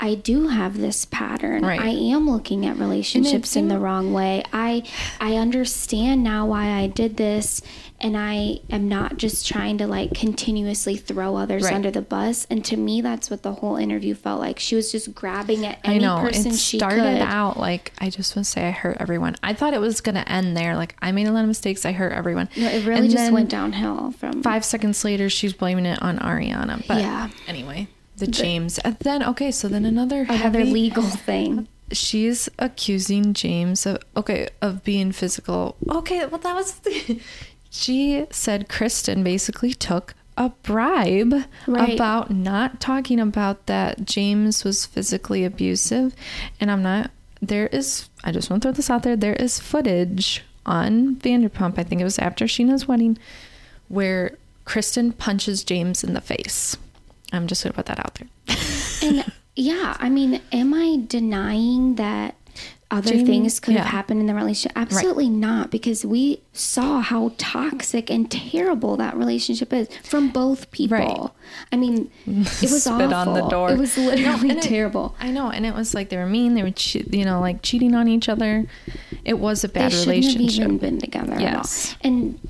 I 0.00 0.14
do 0.14 0.48
have 0.48 0.78
this 0.78 1.04
pattern. 1.06 1.64
Right. 1.64 1.80
I 1.80 1.88
am 1.88 2.30
looking 2.30 2.64
at 2.66 2.76
relationships 2.76 3.56
in 3.56 3.68
the 3.68 3.74
mm-hmm. 3.74 3.84
wrong 3.84 4.12
way. 4.12 4.44
I 4.52 4.84
I 5.20 5.36
understand 5.36 6.22
now 6.22 6.46
why 6.46 6.70
I 6.70 6.86
did 6.86 7.16
this 7.16 7.62
and 8.00 8.16
I 8.16 8.60
am 8.70 8.88
not 8.88 9.16
just 9.16 9.46
trying 9.46 9.78
to 9.78 9.88
like 9.88 10.14
continuously 10.14 10.96
throw 10.96 11.36
others 11.36 11.64
right. 11.64 11.74
under 11.74 11.90
the 11.90 12.02
bus. 12.02 12.46
And 12.48 12.64
to 12.66 12.76
me, 12.76 13.00
that's 13.00 13.28
what 13.28 13.42
the 13.42 13.54
whole 13.54 13.76
interview 13.76 14.14
felt 14.14 14.40
like. 14.40 14.60
She 14.60 14.76
was 14.76 14.92
just 14.92 15.14
grabbing 15.14 15.66
at 15.66 15.80
any 15.82 15.96
I 15.96 15.98
know. 15.98 16.20
person 16.20 16.52
it 16.52 16.58
she 16.58 16.78
started 16.78 17.02
could. 17.02 17.22
out 17.22 17.58
like 17.58 17.92
I 17.98 18.08
just 18.08 18.36
want 18.36 18.46
to 18.46 18.52
say 18.52 18.68
I 18.68 18.70
hurt 18.70 18.98
everyone. 19.00 19.34
I 19.42 19.52
thought 19.52 19.74
it 19.74 19.80
was 19.80 20.00
gonna 20.00 20.24
end 20.28 20.56
there. 20.56 20.76
Like 20.76 20.94
I 21.02 21.10
made 21.10 21.26
a 21.26 21.32
lot 21.32 21.42
of 21.42 21.48
mistakes. 21.48 21.84
I 21.84 21.92
hurt 21.92 22.12
everyone. 22.12 22.48
No, 22.56 22.68
it 22.68 22.86
really 22.86 23.00
and 23.00 23.10
just 23.10 23.32
went 23.32 23.50
downhill 23.50 24.12
from 24.12 24.42
five 24.44 24.64
seconds 24.64 25.04
later. 25.04 25.28
She's 25.28 25.52
blaming 25.52 25.86
it 25.86 26.00
on 26.00 26.18
Ariana. 26.18 26.86
But 26.86 26.98
yeah. 26.98 27.30
Anyway, 27.48 27.88
the, 28.18 28.26
James. 28.26 28.78
And 28.78 28.96
then 29.00 29.22
okay, 29.22 29.50
so 29.50 29.68
then 29.68 29.84
another 29.84 30.22
another 30.22 30.58
heavy, 30.60 30.64
legal 30.64 31.04
thing 31.04 31.68
she's 31.90 32.50
accusing 32.58 33.32
James 33.32 33.86
of 33.86 33.98
okay 34.16 34.48
of 34.60 34.84
being 34.84 35.12
physical. 35.12 35.76
Okay, 35.90 36.26
well 36.26 36.38
that 36.38 36.54
was 36.54 36.74
the, 36.80 37.20
she 37.70 38.26
said 38.30 38.68
Kristen 38.68 39.24
basically 39.24 39.72
took 39.72 40.14
a 40.38 40.50
bribe 40.62 41.34
right. 41.66 41.94
about 41.94 42.30
not 42.30 42.80
talking 42.80 43.18
about 43.18 43.66
that 43.66 44.04
James 44.04 44.64
was 44.64 44.86
physically 44.86 45.44
abusive. 45.44 46.14
And 46.60 46.70
I'm 46.70 46.82
not, 46.82 47.10
there 47.42 47.66
is, 47.66 48.08
I 48.22 48.30
just 48.30 48.48
want 48.48 48.62
to 48.62 48.68
throw 48.68 48.72
this 48.72 48.88
out 48.88 49.02
there. 49.02 49.16
There 49.16 49.34
is 49.34 49.58
footage 49.58 50.44
on 50.64 51.16
Vanderpump, 51.16 51.76
I 51.76 51.82
think 51.82 52.00
it 52.00 52.04
was 52.04 52.20
after 52.20 52.44
Scheana's 52.44 52.86
wedding, 52.86 53.18
where 53.88 54.38
Kristen 54.64 55.12
punches 55.12 55.64
James 55.64 56.04
in 56.04 56.14
the 56.14 56.20
face. 56.20 56.76
I'm 57.32 57.46
just 57.46 57.62
going 57.62 57.72
to 57.72 57.76
put 57.76 57.86
that 57.86 57.98
out 57.98 58.14
there. 58.14 58.28
and 59.02 59.32
yeah, 59.56 59.96
I 59.98 60.08
mean, 60.08 60.40
am 60.52 60.72
I 60.72 61.02
denying 61.06 61.96
that 61.96 62.36
other 62.90 63.10
Jamie, 63.10 63.24
things 63.24 63.60
could 63.60 63.74
yeah. 63.74 63.82
have 63.82 63.90
happened 63.90 64.20
in 64.20 64.26
the 64.26 64.34
relationship? 64.34 64.72
Absolutely 64.76 65.28
right. 65.28 65.34
not, 65.34 65.70
because 65.70 66.06
we 66.06 66.40
saw 66.52 67.00
how 67.00 67.32
toxic 67.36 68.08
and 68.10 68.30
terrible 68.30 68.96
that 68.96 69.16
relationship 69.16 69.72
is 69.72 69.88
from 70.02 70.30
both 70.30 70.70
people. 70.70 70.96
Right. 70.96 71.30
I 71.70 71.76
mean, 71.76 72.10
it 72.26 72.62
was 72.62 72.84
Spit 72.84 73.12
awful. 73.12 73.14
on 73.14 73.34
the 73.34 73.48
door. 73.48 73.72
It 73.72 73.78
was 73.78 73.98
literally 73.98 74.54
no, 74.54 74.60
terrible. 74.60 75.14
It, 75.20 75.26
I 75.26 75.30
know, 75.30 75.50
and 75.50 75.66
it 75.66 75.74
was 75.74 75.92
like 75.92 76.08
they 76.08 76.16
were 76.16 76.26
mean. 76.26 76.54
They 76.54 76.62
were, 76.62 76.70
che- 76.70 77.06
you 77.10 77.24
know, 77.24 77.40
like 77.40 77.62
cheating 77.62 77.94
on 77.94 78.08
each 78.08 78.28
other. 78.28 78.66
It 79.24 79.38
was 79.38 79.64
a 79.64 79.68
bad 79.68 79.92
they 79.92 80.00
relationship. 80.00 80.62
Have 80.62 80.66
even 80.66 80.78
been 80.78 80.98
together 80.98 81.38
yes. 81.38 81.94
And 82.00 82.40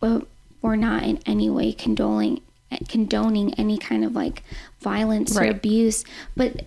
but 0.00 0.26
we're 0.62 0.76
not 0.76 1.02
in 1.02 1.18
any 1.26 1.50
way 1.50 1.72
condoning 1.72 2.40
condoning 2.88 3.54
any 3.54 3.78
kind 3.78 4.04
of 4.04 4.14
like 4.14 4.42
violence 4.80 5.36
right. 5.36 5.48
or 5.48 5.50
abuse, 5.50 6.04
but 6.36 6.64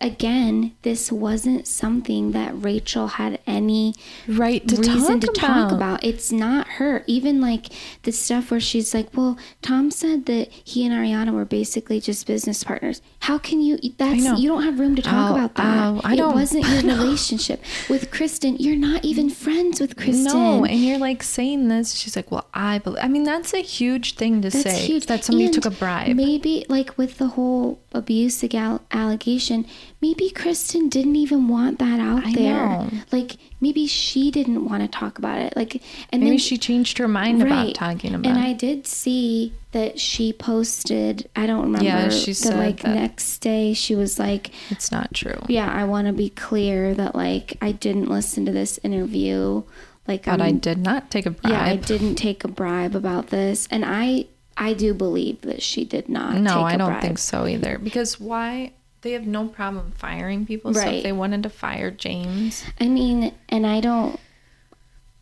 again, 0.00 0.74
this 0.82 1.10
wasn't 1.10 1.66
something 1.66 2.32
that 2.32 2.52
Rachel 2.54 3.08
had 3.08 3.40
any 3.46 3.94
right 4.26 4.66
to 4.66 4.76
reason 4.76 5.20
talk 5.20 5.34
to 5.34 5.40
talk 5.40 5.72
about. 5.72 6.04
It's 6.04 6.30
not 6.30 6.66
her. 6.68 7.04
Even 7.06 7.40
like 7.40 7.66
the 8.02 8.12
stuff 8.12 8.50
where 8.50 8.60
she's 8.60 8.94
like, 8.94 9.08
"Well, 9.16 9.38
Tom 9.62 9.90
said 9.90 10.26
that 10.26 10.50
he 10.50 10.86
and 10.86 10.94
Ariana 10.94 11.32
were 11.32 11.44
basically 11.44 12.00
just 12.00 12.26
business 12.26 12.64
partners." 12.64 13.02
How 13.20 13.36
can 13.36 13.60
you? 13.60 13.78
That's 13.98 14.40
you 14.40 14.48
don't 14.48 14.62
have 14.62 14.78
room 14.78 14.96
to 14.96 15.02
talk 15.02 15.30
oh, 15.30 15.34
about 15.34 15.54
that. 15.56 15.88
Oh, 15.88 16.00
I 16.04 16.16
don't. 16.16 16.30
It 16.30 16.34
wasn't 16.34 16.66
your 16.66 16.82
relationship 16.96 17.62
with 17.90 18.10
Kristen. 18.10 18.56
You're 18.58 18.76
not 18.76 19.04
even 19.04 19.28
friends 19.28 19.80
with 19.80 19.96
Kristen. 19.96 20.24
No, 20.24 20.64
and 20.64 20.78
you're 20.78 20.98
like 20.98 21.22
saying 21.22 21.68
this. 21.68 21.94
She's 21.94 22.16
like, 22.16 22.30
"Well, 22.30 22.46
I 22.54 22.78
believe." 22.78 23.02
I 23.02 23.08
mean, 23.08 23.24
that's 23.24 23.52
a 23.52 23.60
huge 23.60 24.14
thing 24.14 24.40
to 24.42 24.50
that's 24.50 24.62
say. 24.62 24.86
Huge. 24.86 25.06
That 25.06 25.24
somebody 25.24 25.46
and 25.46 25.54
took 25.54 25.66
a 25.66 25.70
bribe. 25.70 26.14
Maybe 26.14 26.64
like 26.68 26.96
with 26.96 27.18
the 27.18 27.28
whole 27.28 27.80
abuse 27.92 28.44
allegation 28.92 29.66
maybe 30.00 30.30
Kristen 30.30 30.88
didn't 30.88 31.16
even 31.16 31.48
want 31.48 31.78
that 31.78 32.00
out 32.00 32.26
I 32.26 32.32
there. 32.32 32.66
Know. 32.68 32.90
Like 33.10 33.36
maybe 33.60 33.86
she 33.86 34.30
didn't 34.30 34.64
want 34.64 34.82
to 34.82 34.88
talk 34.88 35.18
about 35.18 35.38
it. 35.38 35.56
Like 35.56 35.82
and 36.10 36.22
maybe 36.22 36.30
then, 36.30 36.38
she 36.38 36.58
changed 36.58 36.98
her 36.98 37.08
mind 37.08 37.42
right. 37.42 37.50
about 37.50 37.74
talking 37.74 38.14
about 38.14 38.26
and 38.26 38.38
it. 38.38 38.40
And 38.40 38.48
I 38.48 38.52
did 38.52 38.86
see 38.86 39.52
that 39.72 39.98
she 39.98 40.32
posted 40.32 41.28
I 41.36 41.46
don't 41.46 41.62
remember 41.62 41.84
yeah, 41.84 42.08
she 42.08 42.32
said 42.32 42.54
that, 42.54 42.58
like 42.58 42.80
that 42.80 42.94
next 42.94 43.38
day 43.38 43.74
she 43.74 43.94
was 43.94 44.18
like 44.18 44.50
It's 44.70 44.90
not 44.92 45.12
true. 45.14 45.40
Yeah, 45.48 45.70
I 45.72 45.84
want 45.84 46.06
to 46.06 46.12
be 46.12 46.30
clear 46.30 46.94
that 46.94 47.14
like 47.14 47.56
I 47.60 47.72
didn't 47.72 48.08
listen 48.08 48.46
to 48.46 48.52
this 48.52 48.78
interview. 48.82 49.62
Like 50.06 50.24
But 50.24 50.40
I'm, 50.40 50.42
I 50.42 50.52
did 50.52 50.78
not 50.78 51.10
take 51.10 51.26
a 51.26 51.30
bribe. 51.30 51.52
Yeah, 51.52 51.62
I 51.62 51.76
didn't 51.76 52.14
take 52.14 52.44
a 52.44 52.48
bribe 52.48 52.94
about 52.94 53.28
this. 53.28 53.68
And 53.70 53.84
I 53.84 54.26
I 54.56 54.72
do 54.72 54.92
believe 54.92 55.42
that 55.42 55.62
she 55.62 55.84
did 55.84 56.08
not. 56.08 56.34
No, 56.34 56.62
I 56.62 56.76
don't 56.76 56.88
bribe. 56.88 57.02
think 57.02 57.18
so 57.18 57.46
either. 57.46 57.78
Because 57.78 58.18
why? 58.18 58.72
They 59.02 59.12
have 59.12 59.26
no 59.26 59.46
problem 59.46 59.92
firing 59.92 60.44
people. 60.44 60.72
Right. 60.72 60.82
So 60.82 60.90
if 60.90 61.02
they 61.02 61.12
wanted 61.12 61.42
to 61.44 61.50
fire 61.50 61.90
James, 61.90 62.64
I 62.80 62.88
mean, 62.88 63.32
and 63.48 63.66
I 63.66 63.80
don't. 63.80 64.18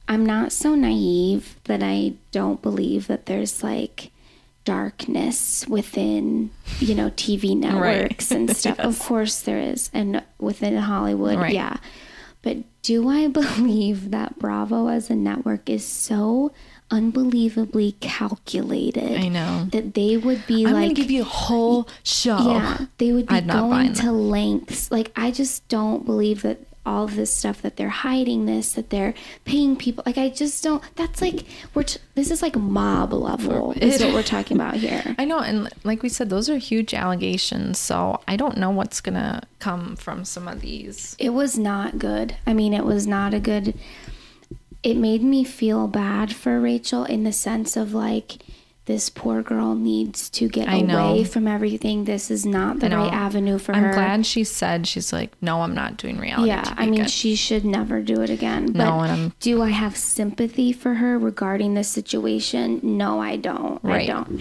I'm 0.08 0.24
not 0.24 0.52
so 0.52 0.74
naive 0.74 1.56
that 1.64 1.82
I 1.82 2.14
don't 2.30 2.62
believe 2.62 3.08
that 3.08 3.26
there's 3.26 3.62
like 3.64 4.12
darkness 4.64 5.66
within, 5.68 6.50
you 6.78 6.94
know, 6.94 7.10
TV 7.10 7.56
networks 7.58 8.30
right. 8.30 8.38
and 8.38 8.56
stuff. 8.56 8.76
yes. 8.78 8.86
Of 8.86 8.98
course 8.98 9.40
there 9.40 9.58
is, 9.58 9.90
and 9.92 10.22
within 10.38 10.76
Hollywood, 10.76 11.38
right. 11.38 11.54
yeah. 11.54 11.78
But 12.42 12.58
do 12.82 13.08
I 13.08 13.26
believe 13.42 14.10
that 14.10 14.38
Bravo 14.38 14.88
as 14.88 15.10
a 15.10 15.16
network 15.16 15.68
is 15.68 15.84
so 15.84 16.52
unbelievably 16.90 17.92
calculated. 18.00 19.18
I 19.18 19.28
know 19.28 19.68
that 19.72 19.94
they 19.94 20.16
would 20.16 20.46
be 20.46 20.64
I'm 20.66 20.72
like, 20.72 20.82
gonna 20.84 20.94
give 20.94 21.10
you 21.10 21.22
a 21.22 21.24
whole 21.24 21.88
show. 22.02 22.38
Yeah, 22.38 22.86
they 22.98 23.12
would 23.12 23.26
be 23.26 23.40
going 23.40 23.92
to 23.94 24.12
lengths. 24.12 24.90
Like 24.90 25.12
I 25.16 25.30
just 25.30 25.66
don't 25.68 26.04
believe 26.04 26.42
that 26.42 26.60
all 26.86 27.04
of 27.04 27.16
this 27.16 27.34
stuff 27.34 27.60
that 27.62 27.76
they're 27.76 27.88
hiding 27.88 28.46
this 28.46 28.72
that 28.74 28.90
they're 28.90 29.12
paying 29.44 29.74
people 29.76 30.04
like 30.06 30.16
i 30.16 30.28
just 30.28 30.62
don't 30.62 30.82
that's 30.94 31.20
like 31.20 31.44
we're 31.74 31.82
t- 31.82 31.98
this 32.14 32.30
is 32.30 32.40
like 32.40 32.54
mob 32.54 33.12
level 33.12 33.72
is 33.72 34.00
what 34.02 34.14
we're 34.14 34.22
talking 34.22 34.56
about 34.56 34.74
here 34.74 35.14
i 35.18 35.24
know 35.24 35.40
and 35.40 35.68
like 35.82 36.02
we 36.02 36.08
said 36.08 36.30
those 36.30 36.48
are 36.48 36.58
huge 36.58 36.94
allegations 36.94 37.76
so 37.78 38.20
i 38.28 38.36
don't 38.36 38.56
know 38.56 38.70
what's 38.70 39.00
gonna 39.00 39.42
come 39.58 39.96
from 39.96 40.24
some 40.24 40.46
of 40.46 40.60
these 40.60 41.16
it 41.18 41.30
was 41.30 41.58
not 41.58 41.98
good 41.98 42.36
i 42.46 42.54
mean 42.54 42.72
it 42.72 42.84
was 42.84 43.04
not 43.06 43.34
a 43.34 43.40
good 43.40 43.74
it 44.82 44.96
made 44.96 45.22
me 45.22 45.44
feel 45.44 45.88
bad 45.88 46.34
for 46.34 46.60
Rachel 46.60 47.04
in 47.04 47.24
the 47.24 47.32
sense 47.32 47.76
of 47.76 47.94
like 47.94 48.38
this 48.86 49.10
poor 49.10 49.42
girl 49.42 49.74
needs 49.74 50.30
to 50.30 50.48
get 50.48 50.68
I 50.68 50.76
away 50.76 51.18
know. 51.18 51.24
from 51.24 51.48
everything. 51.48 52.04
This 52.04 52.30
is 52.30 52.46
not 52.46 52.78
the 52.78 52.88
right 52.88 53.12
avenue 53.12 53.58
for 53.58 53.74
I'm 53.74 53.82
her. 53.82 53.88
I'm 53.88 53.94
glad 53.94 54.26
she 54.26 54.44
said 54.44 54.86
she's 54.86 55.12
like, 55.12 55.32
no, 55.42 55.62
I'm 55.62 55.74
not 55.74 55.96
doing 55.96 56.18
reality. 56.18 56.48
Yeah, 56.48 56.72
I 56.76 56.86
mean, 56.86 57.06
she 57.06 57.34
should 57.34 57.64
never 57.64 58.00
do 58.00 58.22
it 58.22 58.30
again. 58.30 58.66
But 58.66 58.84
no, 58.84 59.00
and 59.00 59.12
I'm, 59.12 59.32
do 59.40 59.60
I 59.60 59.70
have 59.70 59.96
sympathy 59.96 60.72
for 60.72 60.94
her 60.94 61.18
regarding 61.18 61.74
this 61.74 61.88
situation? 61.88 62.80
No, 62.82 63.20
I 63.20 63.36
don't. 63.36 63.82
Right. 63.82 64.08
I 64.08 64.12
don't. 64.12 64.40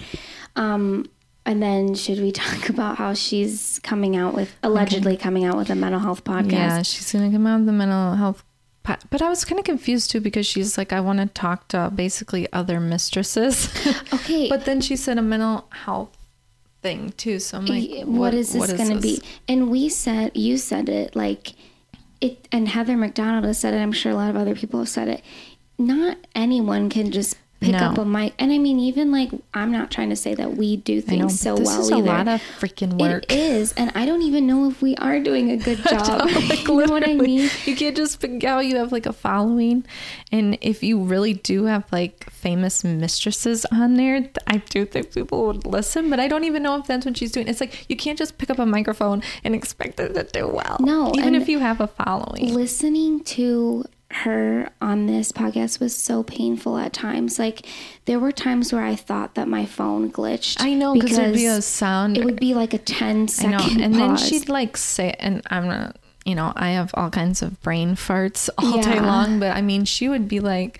Um, 0.56 1.10
and 1.48 1.62
then 1.62 1.96
should 1.96 2.20
we 2.20 2.32
talk 2.32 2.70
about 2.70 2.98
how 2.98 3.16
she's 3.16 3.80
coming 3.84 4.16
out 4.16 4.36
with 4.36 4.56
allegedly 4.62 5.14
okay. 5.14 5.24
coming 5.24 5.44
out 5.44 5.58
with 5.58 5.72
a 5.72 5.76
mental 5.76 6.02
health 6.02 6.24
podcast? 6.24 6.52
Yeah, 6.52 6.82
she's 6.84 7.12
gonna 7.12 7.32
come 7.32 7.48
out 7.48 7.62
with 7.62 7.70
a 7.70 7.74
mental 7.74 8.14
health 8.14 8.44
but 9.10 9.22
I 9.22 9.30
was 9.30 9.46
kind 9.46 9.60
of 9.60 9.66
confused 9.66 10.12
too 10.12 10.20
because 10.20 10.46
she's 10.46 10.78
like, 10.78 10.94
I 10.94 11.00
want 11.00 11.20
to 11.20 11.28
talk 11.28 11.68
to 11.70 11.92
basically 11.94 12.52
other 12.54 12.80
mistresses. 12.80 13.70
Okay. 14.14 14.50
but 14.50 14.66
then 14.66 14.82
she 14.82 14.96
said 14.96 15.18
a 15.18 15.22
mental 15.22 15.68
health 15.72 16.16
thing 16.82 17.12
too. 17.18 17.40
So 17.40 17.58
I'm 17.58 17.66
like, 17.66 17.90
what, 17.90 18.08
what 18.08 18.34
is 18.34 18.54
this 18.54 18.74
going 18.74 18.90
to 18.90 19.00
be? 19.00 19.22
And 19.48 19.70
we 19.70 19.90
said, 19.90 20.32
you 20.36 20.58
said 20.58 20.90
it 20.90 21.16
like 21.16 21.54
it, 22.22 22.48
and 22.52 22.68
Heather 22.68 22.96
McDonald 22.98 23.46
has 23.46 23.60
said 23.60 23.74
it. 23.74 23.78
I'm 23.78 23.92
sure 23.92 24.12
a 24.12 24.16
lot 24.16 24.30
of 24.30 24.36
other 24.36 24.56
people 24.56 24.80
have 24.80 24.90
said 24.90 25.08
it. 25.08 25.22
Not 25.78 26.18
anyone 26.34 26.90
can 26.90 27.12
just 27.12 27.38
pick 27.60 27.72
no. 27.72 27.80
up 27.80 27.98
a 27.98 28.06
mic. 28.06 28.34
And 28.38 28.52
I 28.52 28.58
mean, 28.58 28.80
even 28.80 29.12
like, 29.12 29.32
I'm 29.54 29.72
not 29.72 29.92
trying 29.92 30.10
to 30.10 30.16
say 30.16 30.36
that 30.36 30.56
we 30.56 30.78
do 30.78 31.02
things 31.02 31.44
know, 31.46 31.56
so 31.56 31.58
this 31.58 31.68
well 31.68 31.82
is 31.82 31.92
either. 31.92 32.02
a 32.02 32.06
lot 32.06 32.28
of 32.28 32.42
freaking 32.60 33.00
work. 33.00 33.24
It 33.32 33.32
is. 33.32 33.74
And 33.74 33.92
I 33.96 34.06
don't 34.06 34.22
even 34.22 34.46
know 34.46 34.70
if 34.70 34.82
we 34.82 34.96
are 34.98 35.20
doing 35.20 35.52
a 35.52 35.58
good 35.58 35.78
job. 35.90 36.30
like, 36.30 36.68
you 36.68 36.86
know 36.86 36.94
what 36.94 37.08
I 37.08 37.14
mean? 37.14 37.50
You 37.66 37.76
can't 37.76 37.96
just 37.96 38.20
pick 38.20 38.44
out 38.44 38.66
you 38.66 38.78
have 38.78 38.92
like 38.92 39.06
a 39.06 39.14
following. 39.14 39.86
And 40.32 40.58
if 40.62 40.84
you 40.84 41.02
really 41.02 41.34
do 41.34 41.66
have 41.66 41.86
like 41.92 42.30
famous 42.30 42.84
mistresses 42.84 43.66
on 43.66 43.96
there, 43.96 44.30
I 44.48 44.58
do 44.58 44.86
think 44.86 45.14
people 45.14 45.48
would 45.48 45.66
listen, 45.66 46.10
but 46.10 46.20
I 46.20 46.28
don't 46.28 46.44
even 46.44 46.64
know 46.64 46.78
if 46.78 46.88
that's 46.88 47.06
what 47.06 47.18
she's 47.18 47.32
doing. 47.32 47.48
It's 47.48 47.62
like, 47.62 47.90
you 47.90 47.96
can't 47.96 48.18
just 48.18 48.38
pick 48.38 48.50
up 48.50 48.60
a 48.60 48.66
microphone 48.66 49.24
and 49.44 49.56
expect 49.56 50.00
it 50.00 50.14
to 50.14 50.24
do 50.24 50.48
well. 50.48 50.78
No. 50.80 51.14
Even 51.16 51.36
if 51.36 51.48
you 51.48 51.60
have 51.60 51.82
a 51.82 51.88
following. 51.88 52.54
Listening 52.54 53.24
to 53.24 53.86
her 54.24 54.70
on 54.82 55.08
this 55.08 55.32
podcast 55.32 55.80
was 55.80 55.96
so 55.96 56.24
painful 56.24 56.78
at 56.78 56.94
times. 56.94 57.38
Like 57.38 57.66
there 58.06 58.20
were 58.20 58.32
times 58.32 58.72
where 58.72 58.84
I 58.84 58.96
thought 58.96 59.36
that 59.36 59.48
my 59.48 59.66
phone 59.66 60.12
glitched. 60.12 60.58
I 60.60 60.74
know 60.74 60.94
because 60.94 61.18
it'd 61.18 61.34
be 61.34 61.46
a 61.46 61.62
sound. 61.62 62.18
It 62.18 62.24
would 62.24 62.40
be 62.40 62.54
like 62.54 62.74
a 62.74 62.78
10 62.78 63.28
second 63.28 63.54
I 63.56 63.58
know. 63.58 63.84
And 63.84 63.96
pause. 63.96 64.00
then 64.00 64.18
she'd 64.30 64.50
like 64.50 64.78
say, 64.78 65.16
and 65.20 65.42
I'm 65.48 65.68
not, 65.68 65.98
you 66.26 66.34
know, 66.34 66.54
I 66.56 66.72
have 66.72 66.92
all 66.94 67.10
kinds 67.10 67.42
of 67.42 67.62
brain 67.62 67.96
farts 67.96 68.50
all 68.58 68.78
yeah. 68.78 68.94
day 68.94 69.00
long, 69.00 69.40
but 69.40 69.56
I 69.56 69.62
mean, 69.62 69.86
she 69.86 70.08
would 70.08 70.28
be 70.28 70.40
like, 70.40 70.80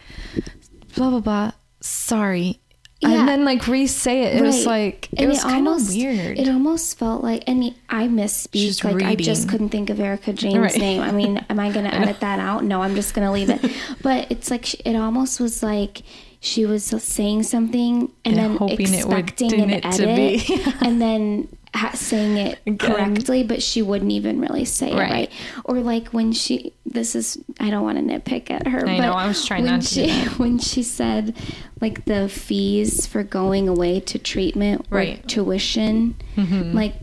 blah, 0.96 1.10
blah, 1.10 1.20
blah. 1.20 1.52
Sorry, 1.82 2.62
yeah. 3.10 3.20
and 3.20 3.28
then 3.28 3.46
like 3.46 3.68
re-say 3.68 4.24
it. 4.24 4.36
It 4.36 4.42
right. 4.42 4.48
was 4.48 4.66
like 4.66 5.10
it 5.12 5.20
and 5.20 5.30
was 5.30 5.44
kind 5.44 5.68
of 5.68 5.88
weird. 5.88 6.40
It 6.40 6.48
almost 6.48 6.98
felt 6.98 7.24
like, 7.24 7.44
and 7.48 7.76
I 7.90 8.08
misspeak. 8.08 8.84
like 8.84 8.96
reading. 8.96 9.08
I 9.08 9.16
just 9.16 9.50
couldn't 9.50 9.70
think 9.70 9.90
of 9.90 10.00
Erika 10.00 10.34
Jayne's 10.34 10.58
right. 10.58 10.78
name. 10.78 11.02
I 11.02 11.12
mean, 11.12 11.46
am 11.50 11.60
I 11.60 11.72
going 11.72 11.86
to 11.90 11.94
edit 11.94 12.20
that 12.20 12.40
out? 12.40 12.64
No, 12.64 12.82
I'm 12.82 12.96
just 12.96 13.14
going 13.14 13.26
to 13.26 13.32
leave 13.32 13.50
it. 13.50 13.72
but 14.02 14.32
it's 14.32 14.52
like 14.52 14.86
it 14.86 14.96
almost 14.96 15.40
was 15.40 15.64
like 15.64 16.02
she 16.40 16.66
was 16.66 16.86
saying 16.86 17.44
something 17.44 18.12
and, 18.24 18.38
and 18.38 18.60
then 18.60 18.70
expecting 18.70 19.70
it 19.70 19.84
an 19.84 19.86
edit, 19.86 20.50
and 20.82 21.02
then 21.02 21.48
saying 21.96 22.38
it 22.38 22.60
Again. 22.66 22.78
correctly, 22.78 23.44
but 23.44 23.62
she 23.62 23.82
wouldn't 23.82 24.12
even 24.12 24.40
really 24.40 24.66
say 24.66 24.94
right. 24.94 25.10
it 25.10 25.14
right. 25.14 25.32
Or 25.66 25.80
like 25.80 26.10
when 26.10 26.32
she, 26.32 26.74
this 26.86 27.16
is, 27.16 27.38
I 27.60 27.70
don't 27.70 27.84
want 27.84 27.98
to 27.98 28.04
nitpick 28.04 28.50
at 28.50 28.68
her. 28.68 28.80
I 28.80 28.98
but 28.98 29.02
know, 29.02 29.14
I 29.14 29.28
was 29.28 29.46
trying 29.46 29.66
not 29.66 29.84
she, 29.84 30.08
to. 30.08 30.30
When 30.38 30.60
she 30.60 30.84
said 30.84 31.36
like 31.82 32.06
the 32.06 32.30
fees 32.30 33.06
for 33.06 33.24
going 33.24 33.68
away 33.68 34.00
to 34.02 34.20
treatment 34.20 34.86
right. 34.90 35.26
tuition, 35.28 36.16
mm-hmm. 36.36 36.76
like, 36.76 36.96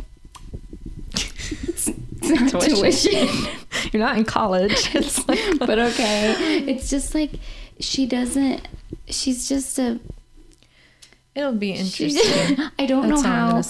not 2.22 2.62
tuition. 2.62 3.10
tuition. 3.12 3.48
You're 3.92 4.02
not 4.02 4.16
in 4.16 4.24
college. 4.24 4.94
It's 4.94 5.26
like, 5.28 5.58
but 5.58 5.78
okay. 5.78 6.64
It's 6.66 6.88
just 6.88 7.14
like, 7.14 7.32
she 7.80 8.06
doesn't, 8.06 8.68
she's 9.08 9.48
just 9.48 9.78
a, 9.78 10.00
It'll 11.34 11.52
be 11.52 11.72
interesting. 11.72 12.58
I 12.78 12.86
don't 12.86 13.08
That's 13.08 13.22
know 13.22 13.28
how. 13.28 13.62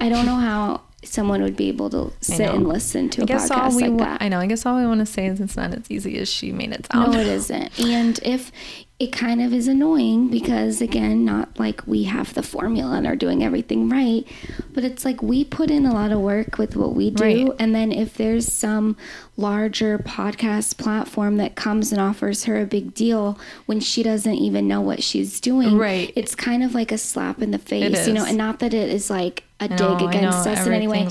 I 0.00 0.08
don't 0.08 0.26
know 0.26 0.34
how 0.36 0.82
someone 1.02 1.40
would 1.42 1.56
be 1.56 1.68
able 1.68 1.88
to 1.90 2.12
sit 2.20 2.40
and 2.50 2.66
listen 2.68 3.08
to 3.10 3.22
I 3.22 3.24
a 3.24 3.26
guess 3.26 3.48
podcast 3.48 3.56
all 3.70 3.76
we 3.76 3.82
like 3.84 3.92
wa- 3.92 4.04
that. 4.04 4.22
I 4.22 4.28
know. 4.28 4.40
I 4.40 4.46
guess 4.46 4.66
all 4.66 4.76
we 4.76 4.86
want 4.86 5.00
to 5.00 5.06
say 5.06 5.26
is 5.26 5.40
it's 5.40 5.56
not 5.56 5.72
as 5.72 5.90
easy 5.90 6.18
as 6.18 6.28
she 6.28 6.52
made 6.52 6.72
it 6.72 6.86
sound. 6.92 7.12
No, 7.12 7.18
it 7.18 7.26
isn't. 7.26 7.78
And 7.80 8.18
if 8.22 8.52
it 8.98 9.12
kind 9.12 9.42
of 9.42 9.52
is 9.52 9.68
annoying 9.68 10.28
because 10.28 10.80
again 10.80 11.22
not 11.24 11.58
like 11.58 11.86
we 11.86 12.04
have 12.04 12.32
the 12.32 12.42
formula 12.42 12.96
and 12.96 13.06
are 13.06 13.16
doing 13.16 13.44
everything 13.44 13.90
right 13.90 14.26
but 14.72 14.84
it's 14.84 15.04
like 15.04 15.22
we 15.22 15.44
put 15.44 15.70
in 15.70 15.84
a 15.84 15.92
lot 15.92 16.10
of 16.10 16.18
work 16.18 16.56
with 16.56 16.76
what 16.76 16.94
we 16.94 17.10
do 17.10 17.22
right. 17.22 17.48
and 17.58 17.74
then 17.74 17.92
if 17.92 18.14
there's 18.14 18.50
some 18.50 18.96
larger 19.36 19.98
podcast 19.98 20.78
platform 20.78 21.36
that 21.36 21.54
comes 21.56 21.92
and 21.92 22.00
offers 22.00 22.44
her 22.44 22.58
a 22.58 22.64
big 22.64 22.94
deal 22.94 23.38
when 23.66 23.80
she 23.80 24.02
doesn't 24.02 24.36
even 24.36 24.66
know 24.66 24.80
what 24.80 25.02
she's 25.02 25.40
doing 25.40 25.76
right 25.76 26.10
it's 26.16 26.34
kind 26.34 26.62
of 26.62 26.74
like 26.74 26.90
a 26.90 26.98
slap 26.98 27.42
in 27.42 27.50
the 27.50 27.58
face 27.58 28.06
you 28.06 28.14
know 28.14 28.24
and 28.24 28.38
not 28.38 28.60
that 28.60 28.72
it 28.72 28.88
is 28.88 29.10
like 29.10 29.44
a 29.60 29.68
dig 29.68 30.02
against 30.02 30.46
us 30.46 30.66
in 30.66 30.72
any 30.72 30.88
way 30.88 31.06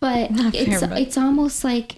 but 0.00 0.28
it's 0.54 0.86
but. 0.86 0.98
it's 0.98 1.16
almost 1.16 1.64
like 1.64 1.96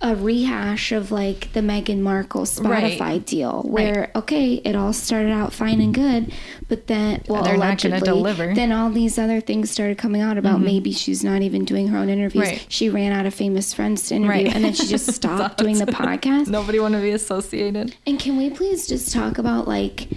a 0.00 0.14
rehash 0.14 0.92
of 0.92 1.10
like 1.10 1.52
the 1.54 1.60
Meghan 1.60 2.00
Markle 2.00 2.42
Spotify 2.42 3.00
right. 3.00 3.26
deal, 3.26 3.62
where 3.62 4.00
right. 4.00 4.16
okay, 4.16 4.54
it 4.54 4.76
all 4.76 4.92
started 4.92 5.32
out 5.32 5.52
fine 5.52 5.80
and 5.80 5.92
good, 5.92 6.32
but 6.68 6.86
then 6.86 7.22
well, 7.26 7.42
they're 7.42 7.56
allegedly, 7.56 7.98
not 7.98 8.04
going 8.04 8.14
to 8.14 8.20
deliver. 8.20 8.54
Then 8.54 8.70
all 8.70 8.90
these 8.90 9.18
other 9.18 9.40
things 9.40 9.70
started 9.70 9.98
coming 9.98 10.20
out 10.20 10.38
about 10.38 10.56
mm-hmm. 10.56 10.66
maybe 10.66 10.92
she's 10.92 11.24
not 11.24 11.42
even 11.42 11.64
doing 11.64 11.88
her 11.88 11.98
own 11.98 12.08
interviews. 12.08 12.46
Right. 12.46 12.66
She 12.68 12.88
ran 12.88 13.12
out 13.12 13.26
of 13.26 13.34
famous 13.34 13.74
friends 13.74 14.06
to 14.08 14.14
interview, 14.14 14.46
and 14.46 14.64
then 14.64 14.72
she 14.72 14.86
just 14.86 15.12
stopped 15.12 15.58
doing 15.58 15.78
the 15.78 15.86
podcast. 15.86 16.46
Nobody 16.48 16.78
want 16.78 16.94
to 16.94 17.00
be 17.00 17.10
associated. 17.10 17.96
And 18.06 18.20
can 18.20 18.36
we 18.36 18.50
please 18.50 18.86
just 18.86 19.12
talk 19.12 19.38
about 19.38 19.66
like 19.66 20.08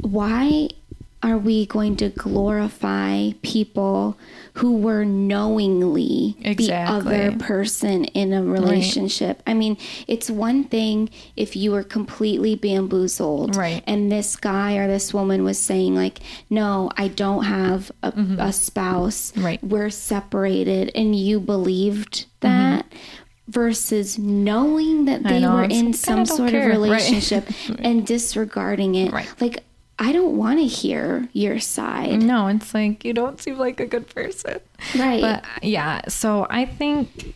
why 0.00 0.68
are 1.22 1.38
we 1.38 1.66
going 1.66 1.96
to 1.96 2.08
glorify 2.10 3.32
people 3.42 4.16
who 4.58 4.76
were 4.76 5.04
knowingly 5.04 6.36
exactly. 6.40 7.02
the 7.02 7.26
other 7.26 7.38
person 7.38 8.04
in 8.06 8.32
a 8.32 8.42
relationship? 8.42 9.36
Right. 9.38 9.52
I 9.52 9.54
mean, 9.54 9.76
it's 10.06 10.28
one 10.28 10.64
thing 10.64 11.10
if 11.36 11.54
you 11.54 11.70
were 11.70 11.84
completely 11.84 12.56
bamboozled, 12.56 13.56
right? 13.56 13.82
And 13.86 14.10
this 14.10 14.36
guy 14.36 14.76
or 14.76 14.88
this 14.88 15.14
woman 15.14 15.44
was 15.44 15.58
saying 15.58 15.94
like, 15.94 16.18
"No, 16.50 16.90
I 16.96 17.08
don't 17.08 17.44
have 17.44 17.92
a, 18.02 18.12
mm-hmm. 18.12 18.40
a 18.40 18.52
spouse. 18.52 19.36
Right? 19.36 19.62
We're 19.62 19.90
separated," 19.90 20.90
and 20.94 21.14
you 21.14 21.40
believed 21.40 22.26
that. 22.40 22.84
Mm-hmm 22.84 22.98
versus 23.48 24.18
knowing 24.18 25.06
that 25.06 25.22
they 25.22 25.40
were 25.40 25.64
in 25.64 25.94
some 25.94 26.26
sort 26.26 26.50
care. 26.50 26.64
of 26.64 26.68
relationship 26.68 27.46
right. 27.46 27.80
and 27.82 28.06
disregarding 28.06 28.94
it. 28.94 29.10
Right. 29.10 29.26
Like 29.40 29.64
I 29.98 30.12
don't 30.12 30.36
want 30.36 30.60
to 30.60 30.66
hear 30.66 31.28
your 31.32 31.58
side. 31.58 32.22
No, 32.22 32.46
it's 32.46 32.72
like 32.72 33.04
you 33.04 33.12
don't 33.12 33.40
seem 33.40 33.58
like 33.58 33.80
a 33.80 33.86
good 33.86 34.08
person. 34.14 34.60
Right. 34.96 35.20
But 35.20 35.44
yeah, 35.62 36.02
so 36.08 36.46
I 36.48 36.66
think 36.66 37.34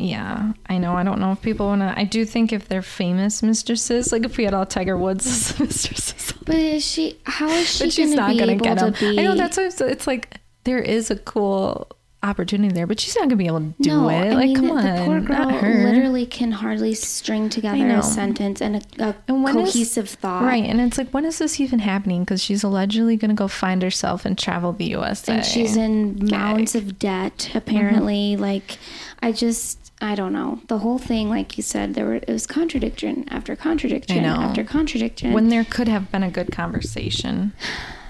yeah, 0.00 0.54
I 0.66 0.78
know. 0.78 0.94
I 0.94 1.02
don't 1.02 1.20
know 1.20 1.32
if 1.32 1.42
people 1.42 1.66
want 1.66 1.82
to. 1.82 1.94
I 1.96 2.04
do 2.04 2.24
think 2.24 2.52
if 2.52 2.68
they're 2.68 2.82
famous 2.82 3.42
mistresses, 3.42 4.12
like 4.12 4.24
if 4.24 4.36
we 4.38 4.44
had 4.44 4.54
all 4.54 4.66
Tiger 4.66 4.96
Woods 4.96 5.58
mistresses. 5.60 6.32
But 6.44 6.56
is 6.56 6.84
she? 6.84 7.18
How 7.24 7.48
is 7.48 7.68
she? 7.68 7.84
But 7.84 7.92
she's 7.92 8.14
not 8.14 8.36
going 8.36 8.58
to 8.58 8.64
get 8.64 8.78
them. 8.78 8.94
Be... 8.98 9.20
I 9.20 9.24
know 9.24 9.34
that's 9.34 9.56
what 9.56 9.80
it's 9.82 10.06
like. 10.06 10.38
There 10.64 10.78
is 10.78 11.10
a 11.10 11.16
cool 11.16 11.90
opportunity 12.22 12.74
there, 12.74 12.86
but 12.86 13.00
she's 13.00 13.16
not 13.16 13.24
gonna 13.24 13.36
be 13.36 13.46
able 13.46 13.60
to 13.60 13.74
do 13.80 13.90
no, 13.90 14.08
it. 14.08 14.14
I 14.14 14.34
like, 14.34 14.46
mean, 14.46 14.56
come 14.56 14.66
the, 14.66 14.72
on, 14.72 14.96
the 14.96 15.04
poor 15.04 15.20
girl 15.20 15.46
literally 15.46 16.26
can 16.26 16.52
hardly 16.52 16.94
string 16.94 17.48
together 17.48 17.86
a 17.88 18.02
sentence 18.02 18.60
and 18.60 18.76
a, 18.76 18.82
a 18.98 19.16
and 19.26 19.46
cohesive 19.46 20.06
is, 20.06 20.14
thought. 20.16 20.42
Right, 20.42 20.64
and 20.64 20.80
it's 20.80 20.98
like, 20.98 21.10
when 21.10 21.24
is 21.24 21.38
this 21.38 21.60
even 21.60 21.78
happening? 21.78 22.24
Because 22.24 22.42
she's 22.42 22.62
allegedly 22.62 23.16
gonna 23.16 23.34
go 23.34 23.48
find 23.48 23.82
herself 23.82 24.24
and 24.24 24.36
travel 24.36 24.72
the 24.72 24.86
USA, 24.86 25.34
and 25.34 25.44
she's 25.44 25.76
in 25.76 26.26
mounds 26.26 26.74
of 26.74 26.98
debt. 26.98 27.50
Apparently, 27.54 28.34
mm-hmm. 28.34 28.42
like, 28.42 28.78
I 29.22 29.32
just. 29.32 29.78
I 30.02 30.14
don't 30.14 30.32
know. 30.32 30.60
The 30.68 30.78
whole 30.78 30.96
thing, 30.96 31.28
like 31.28 31.58
you 31.58 31.62
said, 31.62 31.92
there 31.92 32.06
were 32.06 32.14
it 32.14 32.26
was 32.26 32.46
contradiction 32.46 33.26
after 33.28 33.54
contradiction 33.54 34.24
after 34.24 34.64
contradiction. 34.64 35.34
When 35.34 35.50
there 35.50 35.62
could 35.62 35.88
have 35.88 36.10
been 36.10 36.22
a 36.22 36.30
good 36.30 36.52
conversation, 36.52 37.52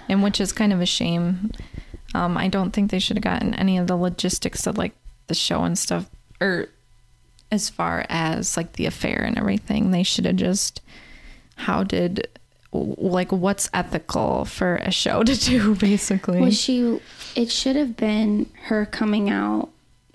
and 0.08 0.22
which 0.22 0.40
is 0.40 0.52
kind 0.52 0.72
of 0.72 0.80
a 0.80 0.86
shame 0.86 1.50
um, 2.14 2.36
I 2.36 2.48
don't 2.48 2.72
think 2.72 2.90
they 2.90 2.98
should 2.98 3.16
have 3.16 3.24
gotten 3.24 3.54
any 3.54 3.78
of 3.78 3.86
the 3.86 3.96
logistics 3.96 4.66
of 4.66 4.76
like 4.76 4.92
the 5.26 5.34
show 5.34 5.62
and 5.64 5.78
stuff, 5.78 6.08
or 6.40 6.68
as 7.50 7.68
far 7.68 8.06
as 8.08 8.56
like 8.56 8.74
the 8.74 8.86
affair 8.86 9.22
and 9.22 9.38
everything. 9.38 9.90
They 9.90 10.02
should 10.02 10.24
have 10.26 10.36
just, 10.36 10.80
how 11.56 11.82
did, 11.82 12.28
like, 12.72 13.32
what's 13.32 13.68
ethical 13.74 14.44
for 14.44 14.76
a 14.76 14.90
show 14.90 15.22
to 15.22 15.34
do, 15.34 15.74
basically? 15.76 16.40
Was 16.40 16.58
she, 16.58 17.00
it 17.34 17.50
should 17.50 17.76
have 17.76 17.96
been 17.96 18.46
her 18.64 18.86
coming 18.86 19.30
out. 19.30 19.70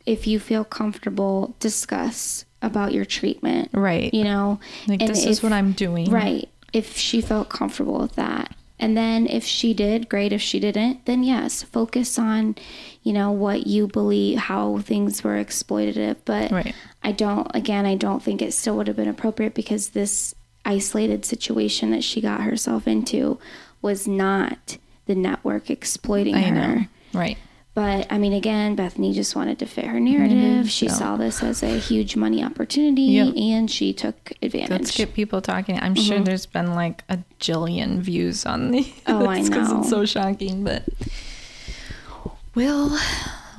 If 0.06 0.28
you 0.28 0.40
feel 0.40 0.64
comfortable, 0.64 1.56
discuss 1.60 2.46
about 2.62 2.94
your 2.94 3.06
treatment. 3.06 3.70
Right. 3.74 4.14
You 4.14 4.24
know, 4.24 4.60
like, 4.88 5.02
and 5.02 5.10
this 5.10 5.24
if, 5.24 5.30
is 5.32 5.44
what 5.44 5.52
I'm 5.52 5.72
doing. 5.72 6.12
Right. 6.12 6.48
If 6.74 6.96
she 6.96 7.22
felt 7.22 7.50
comfortable 7.50 8.00
with 8.00 8.16
that 8.16 8.55
and 8.80 8.98
then 8.98 9.26
if 9.28 9.46
she 9.46 9.74
did, 9.74 10.10
great. 10.10 10.34
If 10.34 10.42
she 10.42 10.60
didn't, 10.60 11.06
then 11.06 11.24
yes, 11.24 11.64
focus 11.64 12.20
on, 12.20 12.56
you 13.04 13.14
know, 13.14 13.32
what 13.32 13.68
you 13.68 13.88
believe, 13.88 14.38
how 14.38 14.80
things 14.80 15.24
were 15.24 15.44
exploitative. 15.44 16.18
But 16.26 16.52
right. 16.52 16.76
I 17.02 17.12
don't, 17.12 17.50
again, 17.54 17.86
I 17.86 17.96
don't 17.96 18.22
think 18.22 18.42
it 18.42 18.54
still 18.54 18.76
would 18.78 18.88
have 18.88 18.98
been 18.98 19.08
appropriate 19.08 19.54
because 19.54 19.90
this 19.90 20.36
isolated 20.66 21.24
situation 21.24 21.92
that 21.92 22.04
she 22.04 22.20
got 22.20 22.42
herself 22.42 22.88
into 22.88 23.40
was 23.82 24.08
not 24.08 24.78
the 25.06 25.16
network 25.16 25.70
exploiting 25.70 26.36
I 26.36 26.42
her. 26.42 26.76
Know. 26.76 26.86
Right. 27.14 27.38
But 27.76 28.10
I 28.10 28.18
mean, 28.18 28.32
again, 28.32 28.78
Bethenny 28.78 29.14
just 29.14 29.36
wanted 29.36 29.60
to 29.60 29.66
fit 29.66 29.84
her 29.86 30.00
narrative. 30.00 30.38
Mm-hmm. 30.38 30.68
She 30.68 30.88
saw 30.88 31.18
this 31.18 31.44
as 31.44 31.62
a 31.62 31.78
huge 31.78 32.16
money 32.16 32.42
opportunity 32.42 33.20
and 33.20 33.70
she 33.70 33.92
took 33.92 34.32
advantage. 34.42 34.70
Let's 34.70 34.96
get 34.96 35.14
people 35.14 35.42
talking. 35.42 35.78
I'm 35.78 35.94
mm-hmm. 35.94 36.04
sure 36.04 36.20
there's 36.22 36.46
been 36.46 36.74
like 36.74 37.04
a 37.10 37.20
jillion 37.42 38.00
views 38.00 38.46
on 38.46 38.72
the. 38.72 38.94
Oh, 39.08 39.28
I 39.28 39.40
know. 39.42 39.50
Because 39.50 39.72
it's 39.74 39.90
so 39.90 40.06
shocking. 40.06 40.64
But 40.64 40.88
we'll 42.56 42.98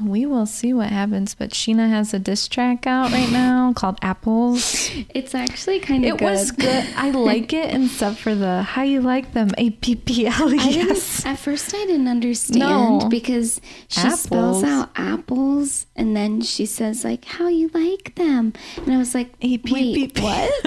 we 0.05 0.27
will 0.27 0.47
see 0.47 0.73
what 0.73 0.89
happens. 0.89 1.35
But 1.35 1.51
Scheana 1.51 1.89
has 1.89 2.13
a 2.15 2.19
diss 2.19 2.49
track 2.49 2.87
out 2.87 3.11
right 3.13 3.31
now 3.31 3.73
called 3.73 3.99
Apples. 4.03 4.91
It's 5.15 5.35
actually 5.35 5.81
kind 5.81 6.05
of 6.05 6.15
it 6.15 6.19
good. 6.19 6.25
was 6.25 6.51
good. 6.51 6.87
I 6.97 7.11
like 7.31 7.53
it, 7.53 7.75
except 7.75 8.19
for 8.19 8.35
the 8.35 8.63
how 8.63 8.83
you 8.83 9.01
like 9.01 9.33
them. 9.33 9.51
A 9.57 9.71
P 9.71 9.95
P 9.95 10.27
L 10.27 10.53
E 10.53 10.81
S. 10.91 11.25
At 11.25 11.39
first, 11.39 11.75
I 11.75 11.85
didn't 11.87 12.09
understand 12.09 12.99
no. 13.01 13.09
because 13.09 13.61
she 13.89 14.01
apples. 14.01 14.21
spells 14.21 14.65
out 14.65 14.91
apples, 14.97 15.87
and 15.97 16.17
then 16.17 16.43
she 16.43 16.67
says 16.67 17.05
like 17.05 17.25
how 17.25 17.49
you 17.49 17.71
like 17.73 18.15
them, 18.17 18.53
and 18.77 18.93
I 18.93 18.99
was 18.99 19.15
like, 19.15 19.33
A 19.41 19.59
P 19.59 20.11
P 20.11 20.23
what? 20.23 20.53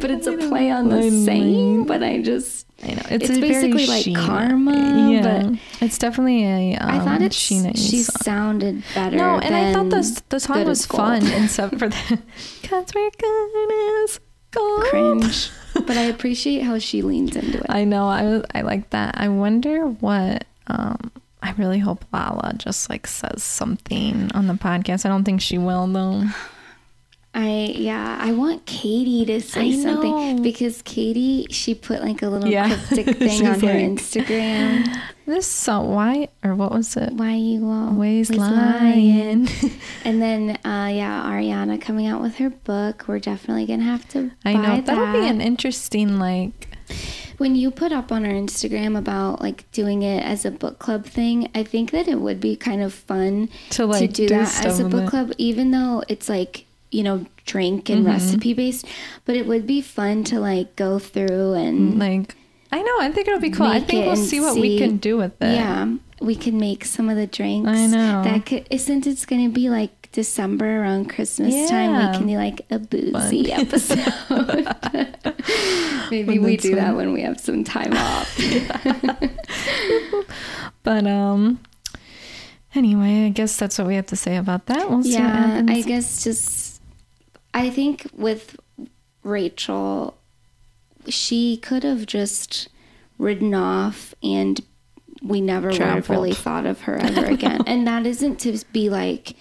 but 0.00 0.10
it's 0.10 0.26
a 0.26 0.36
play 0.36 0.70
on 0.70 0.88
the 0.88 1.10
same. 1.10 1.84
But 1.84 2.02
I 2.02 2.22
just 2.22 2.63
I 2.82 2.88
know 2.88 3.02
it's, 3.10 3.30
it's 3.30 3.38
basically 3.38 3.86
like 3.86 4.04
Scheana. 4.04 4.26
karma. 4.26 5.10
Yeah, 5.10 5.22
but 5.50 5.58
it's 5.80 5.96
definitely 5.98 6.44
a. 6.44 6.76
Um, 6.76 6.90
I 6.90 6.98
thought 6.98 7.22
it 7.22 7.32
she 7.32 7.60
song. 7.60 7.74
sounded 8.22 8.82
better. 8.94 9.16
No, 9.16 9.38
and 9.38 9.54
I 9.54 9.72
thought 9.72 9.90
the 9.90 10.22
the 10.28 10.40
song 10.40 10.64
was 10.64 10.84
fun, 10.84 11.24
except 11.26 11.74
for 11.78 11.88
the 11.88 12.18
"Cause 12.64 12.86
we're 12.94 13.10
good 13.10 14.04
as 14.04 14.20
gold." 14.50 14.84
Cringe, 14.84 15.50
but 15.74 15.96
I 15.96 16.02
appreciate 16.02 16.62
how 16.62 16.78
she 16.78 17.02
leans 17.02 17.36
into 17.36 17.58
it. 17.58 17.66
I 17.68 17.84
know. 17.84 18.06
I 18.08 18.42
I 18.54 18.62
like 18.62 18.90
that. 18.90 19.16
I 19.18 19.28
wonder 19.28 19.86
what. 19.86 20.44
Um, 20.66 21.12
I 21.42 21.52
really 21.58 21.78
hope 21.78 22.06
Lala 22.10 22.54
just 22.56 22.88
like 22.88 23.06
says 23.06 23.42
something 23.44 24.30
on 24.32 24.46
the 24.46 24.54
podcast. 24.54 25.04
I 25.04 25.10
don't 25.10 25.24
think 25.24 25.42
she 25.42 25.58
will 25.58 25.86
though. 25.86 26.24
I 27.34 27.74
yeah, 27.74 28.16
I 28.20 28.32
want 28.32 28.64
Katie 28.64 29.24
to 29.26 29.40
say 29.40 29.72
something 29.72 30.40
because 30.42 30.82
Katie 30.82 31.48
she 31.50 31.74
put 31.74 32.00
like 32.00 32.22
a 32.22 32.28
little 32.28 32.48
yeah. 32.48 32.76
cryptic 32.76 33.16
thing 33.18 33.46
on 33.46 33.60
her 33.60 33.74
Instagram. 33.74 35.00
This 35.26 35.46
song, 35.46 35.94
why 35.94 36.28
or 36.44 36.54
what 36.54 36.70
was 36.70 36.98
it? 36.98 37.14
Why 37.14 37.32
you 37.36 37.66
always 37.66 38.28
lying? 38.28 39.48
and 40.04 40.20
then 40.20 40.50
uh, 40.66 40.90
yeah, 40.92 41.24
Ariana 41.24 41.80
coming 41.80 42.06
out 42.06 42.20
with 42.20 42.36
her 42.36 42.50
book. 42.50 43.06
We're 43.08 43.20
definitely 43.20 43.64
gonna 43.64 43.84
have 43.84 44.06
to. 44.10 44.32
I 44.44 44.52
know 44.52 44.76
that. 44.76 44.84
that'll 44.84 45.18
be 45.18 45.26
an 45.26 45.40
interesting 45.40 46.18
like. 46.18 46.68
When 47.38 47.54
you 47.56 47.70
put 47.70 47.90
up 47.90 48.12
on 48.12 48.26
our 48.26 48.32
Instagram 48.32 48.98
about 48.98 49.40
like 49.40 49.70
doing 49.72 50.02
it 50.02 50.22
as 50.22 50.44
a 50.44 50.50
book 50.50 50.78
club 50.78 51.06
thing, 51.06 51.50
I 51.54 51.62
think 51.62 51.90
that 51.92 52.06
it 52.06 52.20
would 52.20 52.38
be 52.38 52.54
kind 52.54 52.82
of 52.82 52.92
fun 52.92 53.48
to 53.70 53.86
like 53.86 54.00
to 54.00 54.08
do, 54.08 54.28
do 54.28 54.34
that 54.34 54.66
as 54.66 54.78
a 54.78 54.84
book 54.84 55.08
club, 55.08 55.32
even 55.38 55.70
though 55.70 56.02
it's 56.06 56.28
like 56.28 56.66
you 56.94 57.02
know, 57.02 57.26
drink 57.44 57.90
and 57.90 58.00
mm-hmm. 58.00 58.12
recipe 58.12 58.54
based, 58.54 58.86
but 59.24 59.36
it 59.36 59.46
would 59.46 59.66
be 59.66 59.82
fun 59.82 60.24
to 60.24 60.38
like 60.38 60.76
go 60.76 60.98
through 60.98 61.54
and 61.54 61.98
like 61.98 62.36
I 62.70 62.82
know, 62.82 62.98
I 63.00 63.10
think 63.12 63.28
it'll 63.28 63.40
be 63.40 63.50
cool. 63.50 63.66
I 63.66 63.80
think 63.80 64.06
we'll 64.06 64.16
see 64.16 64.40
what 64.40 64.54
see, 64.54 64.60
we 64.60 64.78
can 64.78 64.96
do 64.96 65.16
with 65.16 65.40
it. 65.40 65.54
Yeah. 65.54 65.94
We 66.20 66.34
can 66.34 66.58
make 66.58 66.84
some 66.84 67.08
of 67.08 67.16
the 67.16 67.26
drinks. 67.26 67.68
I 67.68 67.86
know. 67.86 68.24
That 68.24 68.46
could 68.46 68.80
since 68.80 69.06
it's 69.06 69.26
gonna 69.26 69.48
be 69.48 69.68
like 69.68 70.10
December 70.12 70.82
around 70.82 71.10
Christmas 71.10 71.54
yeah. 71.54 71.66
time, 71.66 71.92
we 71.92 72.18
can 72.18 72.26
do 72.26 72.36
like 72.36 72.66
a 72.70 72.78
boozy 72.78 73.44
fun. 73.44 73.60
episode. 73.60 74.12
Maybe 76.10 76.38
we 76.38 76.56
do 76.56 76.70
fun. 76.70 76.78
that 76.78 76.96
when 76.96 77.12
we 77.12 77.22
have 77.22 77.40
some 77.40 77.64
time 77.64 77.92
off. 77.92 78.36
but 80.82 81.06
um 81.06 81.60
anyway, 82.74 83.26
I 83.26 83.28
guess 83.28 83.56
that's 83.56 83.78
what 83.78 83.86
we 83.86 83.94
have 83.96 84.06
to 84.06 84.16
say 84.16 84.36
about 84.36 84.66
that. 84.66 84.90
We'll 84.90 85.06
yeah, 85.06 85.62
I 85.68 85.82
guess 85.82 86.24
just 86.24 86.63
I 87.54 87.70
think 87.70 88.10
with 88.12 88.58
Rachel, 89.22 90.18
she 91.08 91.56
could 91.56 91.84
have 91.84 92.04
just 92.04 92.68
ridden 93.16 93.54
off 93.54 94.14
and 94.22 94.60
we 95.22 95.40
never 95.40 95.68
would 95.68 95.78
have 95.78 96.10
really 96.10 96.34
thought 96.34 96.66
of 96.66 96.82
her 96.82 96.96
ever 96.96 97.26
again. 97.26 97.62
and 97.66 97.86
that 97.86 98.06
isn't 98.06 98.40
to 98.40 98.58
be 98.72 98.90
like 98.90 99.36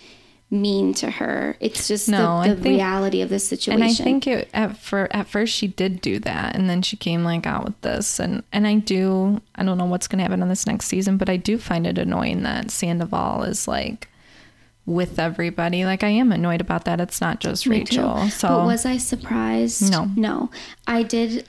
mean 0.49 0.93
to 0.93 1.09
her. 1.09 1.57
It's 1.59 1.87
just 1.87 2.07
no, 2.07 2.43
the, 2.43 2.49
the 2.49 2.61
think, 2.61 2.75
reality 2.75 3.21
of 3.21 3.29
the 3.29 3.39
situation. 3.39 3.81
And 3.81 3.91
I 3.91 3.93
think 3.93 4.27
it, 4.27 4.49
at 4.53 4.77
for 4.77 5.07
at 5.11 5.27
first 5.27 5.53
she 5.53 5.67
did 5.67 5.99
do 5.99 6.19
that, 6.19 6.55
and 6.55 6.69
then 6.69 6.81
she 6.83 6.95
came 6.95 7.23
like 7.23 7.45
out 7.45 7.65
with 7.65 7.81
this, 7.81 8.19
and 8.19 8.43
and 8.53 8.67
I 8.67 8.75
do 8.75 9.41
I 9.55 9.63
don't 9.63 9.77
know 9.77 9.85
what's 9.85 10.07
gonna 10.07 10.23
happen 10.23 10.41
on 10.41 10.49
this 10.49 10.67
next 10.67 10.85
season, 10.85 11.17
but 11.17 11.29
I 11.29 11.37
do 11.37 11.57
find 11.57 11.87
it 11.87 11.97
annoying 11.97 12.43
that 12.43 12.71
Sandoval 12.71 13.43
is 13.43 13.67
like 13.67 14.07
with 14.85 15.19
everybody. 15.19 15.85
Like 15.85 16.03
I 16.03 16.09
am 16.09 16.31
annoyed 16.31 16.61
about 16.61 16.85
that. 16.85 16.99
It's 16.99 17.21
not 17.21 17.39
just 17.39 17.67
Me 17.67 17.79
Rachel. 17.79 18.23
Too. 18.23 18.29
So 18.29 18.47
But 18.49 18.65
was 18.65 18.85
I 18.85 18.97
surprised? 18.97 19.91
No. 19.91 20.09
No. 20.15 20.49
I 20.87 21.03
did 21.03 21.45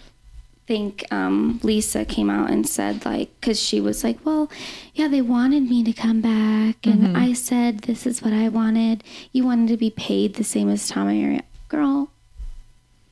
think 0.66 1.04
um, 1.12 1.60
Lisa 1.62 2.04
came 2.04 2.30
out 2.30 2.50
and 2.50 2.66
said 2.66 3.04
like 3.04 3.38
cuz 3.40 3.60
she 3.60 3.80
was 3.80 4.02
like, 4.04 4.24
"Well, 4.24 4.50
yeah, 4.94 5.08
they 5.08 5.22
wanted 5.22 5.64
me 5.64 5.82
to 5.84 5.92
come 5.92 6.20
back 6.20 6.86
and 6.86 7.02
mm-hmm. 7.02 7.16
I 7.16 7.32
said 7.32 7.80
this 7.80 8.06
is 8.06 8.22
what 8.22 8.32
I 8.32 8.48
wanted. 8.48 9.04
You 9.32 9.44
wanted 9.44 9.68
to 9.68 9.76
be 9.76 9.90
paid 9.90 10.34
the 10.34 10.44
same 10.44 10.68
as 10.68 10.88
Tom 10.88 11.08
and 11.08 11.20
Mary." 11.20 11.40
Girl, 11.68 12.10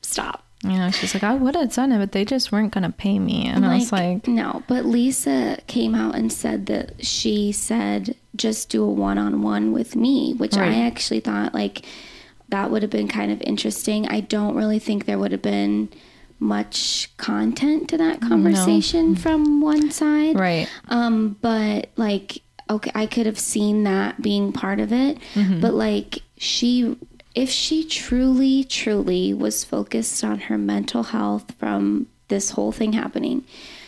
stop. 0.01 0.45
You 0.63 0.77
know, 0.77 0.91
she's 0.91 1.13
like, 1.13 1.23
I 1.23 1.35
would 1.35 1.55
have 1.55 1.73
done 1.73 1.91
it, 1.91 1.99
but 1.99 2.13
they 2.13 2.23
just 2.23 2.51
weren't 2.51 2.73
going 2.73 2.85
to 2.85 2.91
pay 2.91 3.19
me. 3.19 3.47
And 3.47 3.63
like, 3.63 3.71
I 3.71 3.75
was 3.75 3.91
like, 3.91 4.27
No, 4.27 4.63
but 4.67 4.85
Lisa 4.85 5.57
came 5.67 5.93
out 5.93 6.15
and 6.15 6.31
said 6.31 6.67
that 6.67 7.05
she 7.05 7.51
said, 7.51 8.15
just 8.35 8.69
do 8.69 8.83
a 8.83 8.89
one 8.89 9.17
on 9.17 9.41
one 9.41 9.71
with 9.71 9.95
me, 9.95 10.33
which 10.33 10.55
right. 10.55 10.71
I 10.71 10.85
actually 10.85 11.19
thought 11.19 11.53
like 11.53 11.85
that 12.49 12.71
would 12.71 12.81
have 12.81 12.91
been 12.91 13.07
kind 13.07 13.31
of 13.31 13.41
interesting. 13.41 14.07
I 14.07 14.21
don't 14.21 14.55
really 14.55 14.79
think 14.79 15.05
there 15.05 15.19
would 15.19 15.31
have 15.31 15.41
been 15.41 15.89
much 16.39 17.09
content 17.17 17.89
to 17.89 17.97
that 17.97 18.21
conversation 18.21 19.13
no. 19.13 19.19
from 19.19 19.61
one 19.61 19.91
side. 19.91 20.37
Right. 20.37 20.69
Um, 20.87 21.37
but 21.41 21.89
like, 21.95 22.41
okay, 22.69 22.91
I 22.95 23.05
could 23.05 23.25
have 23.25 23.39
seen 23.39 23.83
that 23.83 24.21
being 24.21 24.51
part 24.51 24.79
of 24.79 24.91
it, 24.91 25.19
mm-hmm. 25.33 25.61
but 25.61 25.73
like, 25.73 26.19
she 26.37 26.97
if 27.35 27.49
she 27.49 27.83
truly, 27.83 28.63
truly 28.63 29.33
was 29.33 29.63
focused 29.63 30.23
on 30.23 30.41
her 30.41 30.57
mental 30.57 31.03
health 31.03 31.53
from 31.57 32.07
this 32.27 32.51
whole 32.51 32.71
thing 32.71 32.93
happening, 32.93 33.43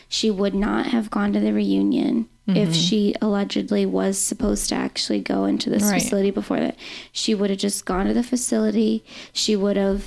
she 0.10 0.32
would 0.32 0.56
not 0.56 0.88
have 0.88 1.12
gone 1.12 1.34
to 1.34 1.40
the 1.40 1.54
reunion 1.54 2.28
mm-hmm. 2.48 2.58
if 2.58 2.74
she 2.74 3.16
allegedly 3.22 3.86
was 3.86 4.18
supposed 4.18 4.70
to 4.70 4.76
actually 4.76 5.20
go 5.20 5.46
into 5.46 5.70
this 5.70 5.84
right. 5.84 6.02
facility 6.02 6.32
before 6.32 6.60
that. 6.60 6.76
She 7.12 7.36
would 7.36 7.50
have 7.50 7.60
just 7.60 7.86
gone 7.86 8.08
to 8.08 8.14
the 8.14 8.24
facility. 8.24 9.04
She 9.34 9.56
would 9.56 9.78
have 9.78 10.06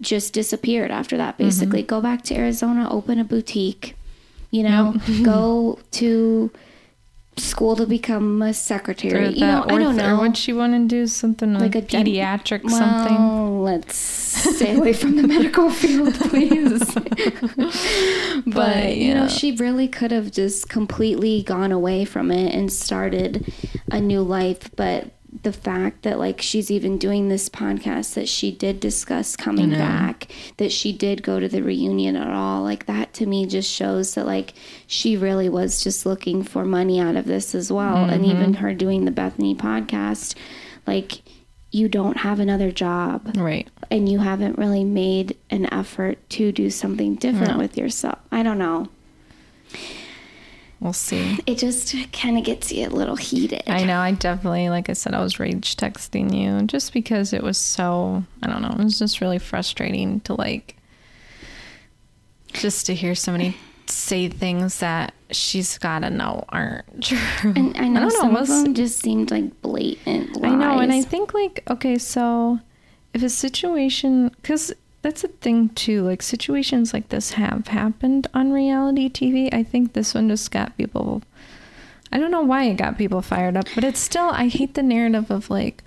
just 0.00 0.32
disappeared 0.32 0.90
after 0.90 1.16
that, 1.16 1.36
basically. 1.36 1.80
Mm-hmm. 1.80 1.88
Go 1.88 2.00
back 2.00 2.22
to 2.24 2.34
Arizona, 2.34 2.88
open 2.90 3.18
a 3.18 3.24
boutique, 3.24 3.96
you 4.50 4.62
know, 4.62 4.94
yep. 5.06 5.24
go 5.24 5.78
to 5.92 6.50
school 7.40 7.76
to 7.76 7.86
become 7.86 8.42
a 8.42 8.54
secretary. 8.54 9.30
You 9.30 9.40
know, 9.40 9.64
I 9.68 9.78
don't 9.78 9.96
know. 9.96 10.20
would 10.20 10.36
she 10.36 10.52
want 10.52 10.74
to 10.74 10.86
do 10.86 11.06
something 11.06 11.54
like, 11.54 11.74
like 11.74 11.76
a 11.76 11.86
pediatric 11.86 12.64
well, 12.64 12.76
something? 12.76 13.60
Let's 13.62 13.96
stay 13.96 14.76
away 14.76 14.92
from 14.92 15.16
the 15.16 15.26
medical 15.26 15.70
field, 15.82 16.14
please. 16.14 16.94
but, 16.94 18.44
but 18.46 18.96
you 18.96 19.14
know, 19.14 19.28
she 19.28 19.52
really 19.52 19.88
could 19.88 20.10
have 20.10 20.30
just 20.30 20.68
completely 20.68 21.42
gone 21.42 21.72
away 21.72 22.04
from 22.04 22.30
it 22.30 22.54
and 22.54 22.72
started 22.72 23.52
a 23.90 24.00
new 24.00 24.22
life. 24.22 24.70
But 24.76 25.10
the 25.42 25.52
fact 25.52 26.02
that 26.02 26.18
like 26.18 26.42
she's 26.42 26.70
even 26.70 26.98
doing 26.98 27.28
this 27.28 27.48
podcast 27.48 28.14
that 28.14 28.28
she 28.28 28.50
did 28.50 28.80
discuss 28.80 29.36
coming 29.36 29.70
back 29.70 30.26
that 30.56 30.72
she 30.72 30.92
did 30.92 31.22
go 31.22 31.38
to 31.38 31.48
the 31.48 31.62
reunion 31.62 32.16
at 32.16 32.28
all 32.28 32.62
like 32.62 32.86
that 32.86 33.12
to 33.14 33.26
me 33.26 33.46
just 33.46 33.70
shows 33.70 34.14
that 34.14 34.26
like 34.26 34.54
she 34.86 35.16
really 35.16 35.48
was 35.48 35.82
just 35.82 36.04
looking 36.04 36.42
for 36.42 36.64
money 36.64 36.98
out 36.98 37.14
of 37.14 37.26
this 37.26 37.54
as 37.54 37.70
well. 37.70 37.96
Mm-hmm. 37.96 38.12
and 38.12 38.26
even 38.26 38.54
her 38.54 38.74
doing 38.74 39.04
the 39.04 39.12
bethenny 39.12 39.56
podcast 39.56 40.34
like 40.86 41.22
you 41.72 41.88
don't 41.88 42.16
have 42.16 42.40
another 42.40 42.72
job. 42.72 43.36
Right. 43.36 43.68
And 43.92 44.08
you 44.08 44.18
haven't 44.18 44.58
really 44.58 44.82
made 44.82 45.36
an 45.50 45.72
effort 45.72 46.18
to 46.30 46.50
do 46.50 46.68
something 46.68 47.14
different 47.14 47.52
no. 47.52 47.58
with 47.58 47.76
yourself. 47.76 48.18
I 48.32 48.42
don't 48.42 48.58
know 48.58 48.88
we'll 50.80 50.92
see. 50.92 51.38
It 51.46 51.58
just 51.58 51.94
kind 52.12 52.38
of 52.38 52.44
gets 52.44 52.72
you 52.72 52.86
a 52.86 52.88
little 52.88 53.16
heated. 53.16 53.62
I 53.66 53.84
know. 53.84 53.98
I 53.98 54.12
definitely, 54.12 54.70
like 54.70 54.88
I 54.88 54.94
said, 54.94 55.14
I 55.14 55.22
was 55.22 55.38
rage 55.38 55.76
texting 55.76 56.34
you 56.34 56.66
just 56.66 56.92
because 56.92 57.32
it 57.32 57.42
was 57.42 57.58
so, 57.58 58.24
I 58.42 58.48
don't 58.48 58.62
know, 58.62 58.70
it 58.70 58.82
was 58.82 58.98
just 58.98 59.20
really 59.20 59.38
frustrating 59.38 60.20
to 60.20 60.34
like, 60.34 60.76
just 62.52 62.86
to 62.86 62.94
hear 62.94 63.14
somebody 63.14 63.56
say 63.86 64.28
things 64.28 64.78
that 64.78 65.14
she's 65.30 65.78
got 65.78 66.00
to 66.00 66.10
know 66.10 66.44
aren't 66.48 67.02
true. 67.04 67.18
And 67.42 67.76
I 67.76 67.88
know, 67.88 68.06
I 68.06 68.08
some 68.08 68.34
know, 68.34 68.40
of 68.40 68.48
them 68.48 68.74
just 68.74 69.00
seemed 69.00 69.30
like 69.30 69.60
blatant 69.62 70.36
lies. 70.36 70.52
I 70.52 70.54
know. 70.54 70.78
And 70.78 70.92
I 70.92 71.02
think, 71.02 71.34
like, 71.34 71.62
okay, 71.68 71.98
so 71.98 72.60
if 73.14 73.22
a 73.22 73.28
situation, 73.28 74.30
because 74.40 74.72
that's 75.02 75.24
a 75.24 75.28
thing 75.28 75.70
too. 75.70 76.02
Like 76.02 76.22
situations 76.22 76.92
like 76.92 77.08
this 77.08 77.32
have 77.32 77.68
happened 77.68 78.26
on 78.34 78.52
reality 78.52 79.08
TV. 79.08 79.52
I 79.52 79.62
think 79.62 79.92
this 79.92 80.14
one 80.14 80.28
just 80.28 80.50
got 80.50 80.76
people. 80.76 81.22
I 82.12 82.18
don't 82.18 82.30
know 82.30 82.42
why 82.42 82.64
it 82.64 82.76
got 82.76 82.98
people 82.98 83.22
fired 83.22 83.56
up, 83.56 83.66
but 83.74 83.84
it's 83.84 84.00
still. 84.00 84.30
I 84.30 84.48
hate 84.48 84.74
the 84.74 84.82
narrative 84.82 85.30
of 85.30 85.48
like, 85.48 85.82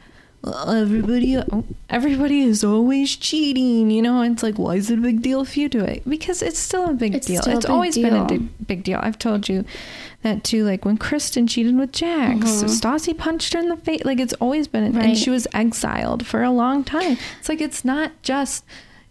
everybody 0.46 1.42
everybody 1.90 2.42
is 2.42 2.66
always 2.66 3.16
cheating 3.16 3.90
you 3.90 4.02
know 4.02 4.22
it's 4.22 4.44
like 4.44 4.56
why 4.56 4.76
is 4.76 4.92
it 4.92 5.00
a 5.00 5.02
big 5.02 5.22
deal 5.22 5.42
if 5.42 5.56
you 5.56 5.70
do 5.70 5.80
it 5.80 6.04
because 6.08 6.42
it's 6.42 6.60
still 6.60 6.90
a 6.90 6.94
big 6.94 7.16
it's 7.16 7.28
deal 7.28 7.40
it's 7.46 7.66
big 7.66 7.70
always 7.70 7.96
deal. 7.96 8.10
been 8.10 8.22
a 8.22 8.26
big, 8.26 8.68
big 8.68 8.84
deal 8.84 9.00
i've 9.02 9.18
told 9.18 9.48
you 9.48 9.64
that 10.22 10.44
too 10.44 10.66
like 10.66 10.84
when 10.84 10.98
kristen 10.98 11.48
cheated 11.48 11.78
with 11.78 11.94
jax 11.94 12.40
mm-hmm. 12.40 12.66
stassi 12.66 13.18
punched 13.18 13.54
her 13.54 13.60
in 13.60 13.70
the 13.70 13.78
face 13.78 14.04
like 14.04 14.20
it's 14.20 14.34
always 14.34 14.68
been 14.68 14.92
right. 14.92 15.06
and 15.06 15.18
she 15.18 15.30
was 15.30 15.48
exiled 15.54 16.26
for 16.26 16.44
a 16.44 16.52
long 16.52 16.84
time 16.84 17.18
it's 17.40 17.48
like 17.48 17.62
it's 17.62 17.86
not 17.86 18.12
just 18.22 18.66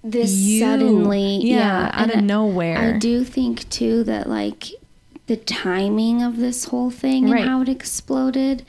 this 0.05 0.33
you. 0.33 0.61
suddenly 0.61 1.37
yeah, 1.37 1.57
yeah 1.57 1.91
out 1.93 2.11
and 2.11 2.21
of 2.21 2.25
nowhere 2.25 2.95
i 2.95 2.99
do 2.99 3.25
think 3.25 3.69
too 3.71 4.03
that 4.05 4.29
like 4.29 4.71
the 5.27 5.37
timing 5.37 6.23
of 6.23 6.39
this 6.39 6.65
whole 6.65 6.91
thing 6.91 7.31
right. 7.31 7.41
and 7.41 7.49
how 7.49 7.63
it 7.63 7.69
exploded 7.69 8.67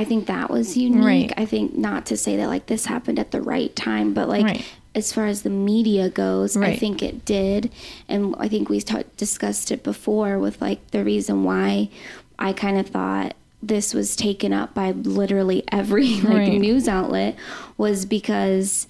I 0.00 0.04
think 0.04 0.28
that 0.28 0.48
was 0.48 0.78
unique. 0.78 1.04
Right. 1.04 1.32
I 1.36 1.44
think 1.44 1.76
not 1.76 2.06
to 2.06 2.16
say 2.16 2.36
that 2.36 2.46
like 2.46 2.66
this 2.66 2.86
happened 2.86 3.18
at 3.18 3.32
the 3.32 3.42
right 3.42 3.76
time, 3.76 4.14
but 4.14 4.30
like 4.30 4.44
right. 4.44 4.64
as 4.94 5.12
far 5.12 5.26
as 5.26 5.42
the 5.42 5.50
media 5.50 6.08
goes. 6.08 6.56
I 6.56 6.74
think 6.74 7.02
it 7.02 7.26
did. 7.26 7.70
And 8.08 8.34
I 8.38 8.48
think 8.48 8.70
we 8.70 8.80
t- 8.80 9.04
discussed 9.18 9.70
it 9.70 9.82
before 9.82 10.38
with 10.38 10.58
like 10.62 10.90
the 10.90 11.04
reason 11.04 11.44
why 11.44 11.90
I 12.38 12.54
kind 12.54 12.78
of 12.78 12.86
thought 12.86 13.34
this 13.62 13.92
was 13.92 14.16
taken 14.16 14.54
up 14.54 14.72
by 14.72 14.92
literally 14.92 15.64
every 15.70 16.20
like 16.22 16.50
news 16.50 16.88
outlet 16.88 17.36
was 17.76 18.06
because 18.06 18.86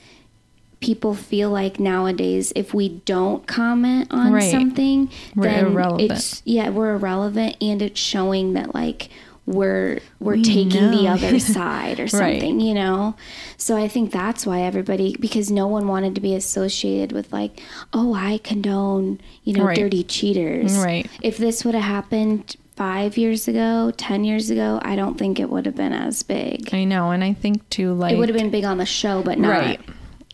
people 0.80 1.14
feel 1.14 1.50
like 1.50 1.78
nowadays 1.78 2.52
if 2.56 2.72
we 2.72 2.88
don't 2.88 3.46
comment 3.46 4.08
on 4.10 4.32
right. 4.32 4.50
something 4.50 5.10
we're 5.36 5.44
then 5.44 5.66
irrelevant. 5.66 6.10
it's 6.10 6.42
yeah 6.46 6.70
we're 6.70 6.94
irrelevant 6.94 7.54
and 7.60 7.82
it's 7.82 8.00
showing 8.00 8.54
that 8.54 8.74
like 8.74 9.10
we're 9.50 9.98
we're 10.20 10.36
we 10.36 10.44
taking 10.44 10.90
know. 10.90 10.96
the 10.96 11.08
other 11.08 11.38
side 11.40 11.98
or 11.98 12.06
something, 12.06 12.58
right. 12.58 12.64
you 12.64 12.72
know. 12.72 13.16
So 13.56 13.76
I 13.76 13.88
think 13.88 14.12
that's 14.12 14.46
why 14.46 14.60
everybody 14.60 15.16
because 15.18 15.50
no 15.50 15.66
one 15.66 15.88
wanted 15.88 16.14
to 16.14 16.20
be 16.20 16.34
associated 16.34 17.12
with 17.12 17.32
like, 17.32 17.60
oh, 17.92 18.14
I 18.14 18.38
condone, 18.38 19.20
you 19.42 19.54
know, 19.54 19.64
right. 19.64 19.76
dirty 19.76 20.04
cheaters. 20.04 20.76
Right. 20.78 21.10
If 21.22 21.36
this 21.36 21.64
would 21.64 21.74
have 21.74 21.84
happened 21.84 22.56
5 22.76 23.18
years 23.18 23.48
ago, 23.48 23.92
10 23.96 24.24
years 24.24 24.50
ago, 24.50 24.78
I 24.82 24.94
don't 24.94 25.18
think 25.18 25.40
it 25.40 25.50
would 25.50 25.66
have 25.66 25.76
been 25.76 25.92
as 25.92 26.22
big. 26.22 26.72
I 26.72 26.84
know, 26.84 27.10
and 27.10 27.24
I 27.24 27.32
think 27.32 27.68
too 27.70 27.94
like 27.94 28.12
It 28.12 28.18
would 28.18 28.28
have 28.28 28.38
been 28.38 28.50
big 28.50 28.64
on 28.64 28.78
the 28.78 28.86
show, 28.86 29.22
but 29.22 29.38
not. 29.38 29.50
Right. 29.50 29.80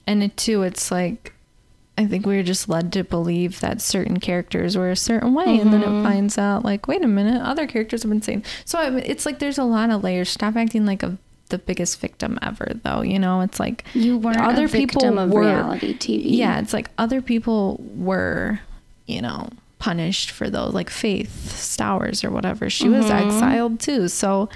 And 0.07 0.23
it 0.23 0.37
too 0.37 0.63
it's 0.63 0.91
like 0.91 1.33
I 1.99 2.07
think 2.07 2.27
we 2.27 2.37
were 2.37 2.43
just 2.43 2.69
led 2.69 2.93
to 2.93 3.05
believe 3.05 3.61
that 3.61 3.81
certain 3.81 4.21
characters 4.21 4.77
were 4.77 4.91
a 4.91 4.97
certain 4.97 5.33
way, 5.33 5.47
mm-hmm. 5.47 5.63
and 5.63 5.73
then 5.73 5.83
it 5.83 5.87
mm-hmm. 5.87 6.05
finds 6.05 6.37
out 6.37 6.65
like, 6.65 6.87
wait 6.87 7.03
a 7.03 7.09
minute, 7.09 7.41
other 7.41 7.67
characters 7.67 8.03
have 8.03 8.11
been 8.11 8.21
saying. 8.21 8.45
So 8.67 8.97
it's 8.97 9.25
like 9.25 9.39
there's 9.39 9.59
a 9.59 9.65
lot 9.65 9.91
of 9.91 10.05
layers. 10.05 10.29
Stop 10.29 10.57
acting 10.57 10.85
like 10.85 11.03
a 11.03 11.17
the 11.49 11.59
biggest 11.59 12.01
victim 12.01 12.39
ever, 12.43 12.73
though. 12.83 13.03
You 13.03 13.19
know, 13.19 13.41
it's 13.41 13.59
like 13.59 13.85
you 13.95 14.19
weren't 14.19 14.39
other 14.39 14.69
people 14.69 15.11
were, 15.29 15.41
reality 15.41 15.97
TV. 15.97 16.23
Yeah, 16.25 16.61
it's 16.61 16.73
like 16.73 16.91
other 16.99 17.23
people 17.23 17.83
were, 17.95 18.61
you 19.07 19.23
know, 19.23 19.49
punished 19.79 20.31
for 20.31 20.51
those, 20.51 20.75
like 20.75 20.91
Faith 20.91 21.53
Stowers 21.57 22.25
or 22.25 22.31
whatever. 22.31 22.69
She 22.69 22.85
mm-hmm. 22.85 22.99
was 22.99 23.11
exiled 23.11 23.81
too. 23.81 24.09
So 24.09 24.49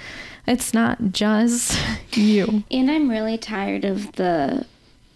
it's 0.45 0.73
not 0.73 1.11
just 1.11 1.79
you. 2.13 2.63
And 2.69 2.91
I'm 2.91 3.09
really 3.09 3.37
tired 3.37 3.85
of 3.85 4.11
the 4.13 4.65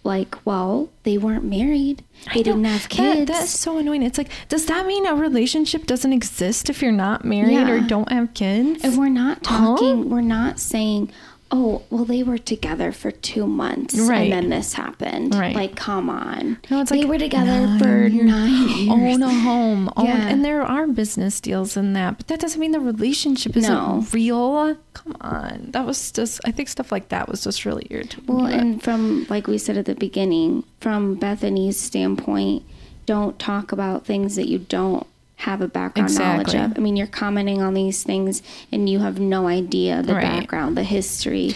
like, 0.06 0.36
well, 0.46 0.90
they 1.02 1.18
weren't 1.18 1.44
married. 1.44 2.04
They 2.32 2.42
didn't 2.42 2.64
have 2.64 2.88
kids. 2.88 3.26
That, 3.26 3.26
that's 3.26 3.50
so 3.50 3.78
annoying. 3.78 4.02
It's 4.02 4.16
like, 4.16 4.30
does 4.48 4.66
that 4.66 4.86
mean 4.86 5.06
a 5.06 5.14
relationship 5.14 5.86
doesn't 5.86 6.12
exist 6.12 6.70
if 6.70 6.80
you're 6.80 6.92
not 6.92 7.24
married 7.24 7.52
yeah. 7.52 7.70
or 7.70 7.80
don't 7.80 8.10
have 8.10 8.32
kids? 8.32 8.82
And 8.84 8.96
we're 8.96 9.08
not 9.08 9.42
talking, 9.42 10.04
huh? 10.04 10.08
we're 10.08 10.20
not 10.22 10.58
saying, 10.58 11.12
oh, 11.50 11.82
well, 11.90 12.04
they 12.04 12.22
were 12.22 12.38
together 12.38 12.92
for 12.92 13.10
two 13.10 13.46
months 13.46 13.98
right. 13.98 14.22
and 14.22 14.32
then 14.32 14.48
this 14.50 14.74
happened. 14.74 15.34
Right. 15.34 15.54
Like, 15.54 15.76
come 15.76 16.10
on. 16.10 16.58
No, 16.70 16.80
it's 16.80 16.90
they 16.90 17.00
like 17.00 17.08
were 17.08 17.18
together 17.18 17.66
nine 17.66 17.78
for 17.78 18.06
years. 18.06 18.24
nine 18.24 18.68
years. 18.68 18.88
Own 18.90 19.22
a 19.22 19.32
home. 19.32 19.90
Own, 19.96 20.06
yeah. 20.06 20.28
And 20.28 20.44
there 20.44 20.62
are 20.62 20.86
business 20.86 21.40
deals 21.40 21.76
in 21.76 21.92
that, 21.92 22.16
but 22.16 22.26
that 22.28 22.40
doesn't 22.40 22.60
mean 22.60 22.72
the 22.72 22.80
relationship 22.80 23.56
isn't 23.56 23.72
no. 23.72 24.04
real. 24.12 24.76
Come 24.94 25.16
on. 25.20 25.70
That 25.70 25.86
was 25.86 26.10
just, 26.10 26.40
I 26.44 26.50
think 26.50 26.68
stuff 26.68 26.90
like 26.90 27.08
that 27.10 27.28
was 27.28 27.44
just 27.44 27.64
really 27.64 27.86
irritating. 27.90 28.26
Well, 28.26 28.46
and 28.46 28.82
from, 28.82 29.26
like 29.28 29.46
we 29.46 29.58
said 29.58 29.76
at 29.76 29.86
the 29.86 29.94
beginning, 29.94 30.64
from 30.80 31.18
Bethenny's 31.18 31.78
standpoint, 31.78 32.64
don't 33.04 33.38
talk 33.38 33.70
about 33.70 34.04
things 34.04 34.34
that 34.34 34.48
you 34.48 34.58
don't 34.58 35.06
have 35.36 35.60
a 35.60 35.68
background 35.68 36.10
exactly. 36.10 36.54
knowledge 36.54 36.72
of. 36.72 36.78
I 36.78 36.80
mean, 36.80 36.96
you're 36.96 37.06
commenting 37.06 37.62
on 37.62 37.74
these 37.74 38.02
things 38.02 38.42
and 38.72 38.88
you 38.88 39.00
have 39.00 39.20
no 39.20 39.46
idea 39.46 40.02
the 40.02 40.14
right. 40.14 40.22
background, 40.22 40.76
the 40.76 40.84
history. 40.84 41.54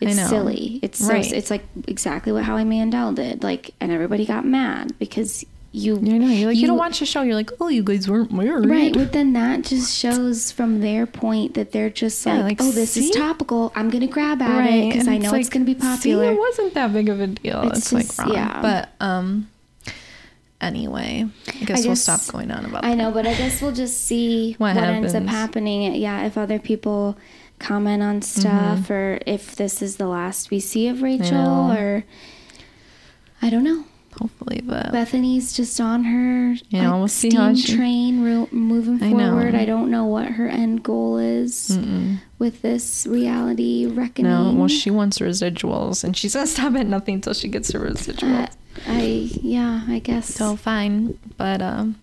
It's 0.00 0.28
silly. 0.28 0.78
It's 0.82 1.04
so, 1.04 1.12
right. 1.12 1.32
it's 1.32 1.50
like 1.50 1.64
exactly 1.86 2.32
what 2.32 2.44
Howie 2.44 2.64
Mandel 2.64 3.12
did. 3.12 3.42
Like, 3.42 3.74
and 3.80 3.90
everybody 3.90 4.24
got 4.24 4.44
mad 4.44 4.96
because 4.98 5.44
you. 5.72 5.96
I 5.96 6.00
know. 6.00 6.26
You're 6.26 6.46
like, 6.46 6.56
you, 6.56 6.62
you, 6.62 6.66
don't 6.68 6.78
watch 6.78 7.00
the 7.00 7.06
show. 7.06 7.22
You're 7.22 7.34
like, 7.34 7.50
oh, 7.60 7.68
you 7.68 7.82
guys 7.82 8.08
weren't 8.08 8.32
married. 8.32 8.70
Right. 8.70 8.94
But 8.94 9.12
then 9.12 9.32
that 9.32 9.64
just 9.64 9.96
shows 9.96 10.52
from 10.52 10.80
their 10.80 11.04
point 11.04 11.54
that 11.54 11.72
they're 11.72 11.90
just 11.90 12.24
like, 12.24 12.36
yeah, 12.36 12.44
like 12.44 12.62
oh, 12.62 12.70
this 12.70 12.92
see? 12.92 13.06
is 13.06 13.10
topical. 13.10 13.72
I'm 13.74 13.90
going 13.90 14.02
to 14.02 14.06
grab 14.06 14.40
at 14.40 14.58
right. 14.58 14.72
it 14.72 14.92
because 14.92 15.08
I 15.08 15.18
know 15.18 15.24
it's, 15.24 15.32
like, 15.32 15.40
it's 15.40 15.50
going 15.50 15.66
to 15.66 15.74
be 15.74 15.78
popular. 15.78 16.26
See, 16.26 16.30
it 16.30 16.38
wasn't 16.38 16.74
that 16.74 16.92
big 16.92 17.08
of 17.08 17.20
a 17.20 17.26
deal. 17.26 17.62
It's, 17.62 17.78
it's 17.78 17.90
just, 17.90 18.18
like 18.18 18.26
wrong. 18.26 18.36
Yeah. 18.36 18.62
But, 18.62 19.04
um, 19.04 19.50
anyway. 20.60 21.26
I 21.46 21.50
guess, 21.50 21.62
I 21.62 21.64
guess, 21.64 21.86
we'll 21.86 21.96
stop 21.96 22.26
going 22.32 22.50
on 22.50 22.64
about 22.64 22.82
that. 22.82 22.88
I 22.88 22.90
that. 22.90 22.96
know, 22.96 23.10
but 23.10 23.26
I 23.26 23.34
guess 23.34 23.62
we'll 23.62 23.72
just 23.72 24.04
see 24.04 24.54
what, 24.58 24.74
what 24.74 24.84
ends 24.84 25.14
up 25.14 25.24
happening. 25.24 25.94
Yeah, 25.94 26.26
if 26.26 26.36
other 26.38 26.58
people 26.58 27.16
comment 27.58 28.02
on 28.02 28.22
stuff 28.22 28.78
mm-hmm. 28.78 28.92
or 28.92 29.18
if 29.26 29.56
this 29.56 29.82
is 29.82 29.96
the 29.96 30.06
last 30.06 30.50
we 30.50 30.60
see 30.60 30.86
of 30.88 31.02
Rachel 31.02 31.72
or 31.72 32.04
I 33.42 33.50
don't 33.50 33.64
know. 33.64 33.84
Hopefully, 34.18 34.62
but 34.64 34.86
Bethenny's 34.86 35.52
just 35.52 35.80
on 35.80 36.02
her 36.02 36.56
yeah, 36.70 36.90
like, 36.90 36.98
we'll 36.98 37.08
see 37.08 37.30
steam 37.30 37.54
she... 37.54 37.76
train 37.76 38.22
re- 38.24 38.48
moving 38.50 38.98
forward. 38.98 39.54
I, 39.54 39.60
I, 39.60 39.64
don't 39.64 39.92
know 39.92 40.06
what 40.06 40.26
her 40.26 40.48
end 40.48 40.82
goal 40.82 41.18
is 41.18 41.68
Mm-mm. 41.70 42.18
with 42.36 42.62
this 42.62 43.06
reality 43.08 43.86
reckoning. 43.86 44.32
No, 44.32 44.52
well, 44.52 44.66
she 44.66 44.90
wants 44.90 45.20
residuals, 45.20 46.02
and 46.02 46.16
she's 46.16 46.34
gonna 46.34 46.48
stop 46.48 46.74
at 46.74 46.86
nothing 46.86 47.16
until 47.16 47.32
she 47.32 47.46
gets 47.46 47.70
her 47.70 47.78
residuals. 47.78 48.48
Uh, 48.48 48.52
I 48.86 49.30
yeah, 49.42 49.84
I 49.88 49.98
guess 49.98 50.34
so. 50.34 50.56
Fine, 50.56 51.18
but 51.36 51.62
um, 51.62 52.00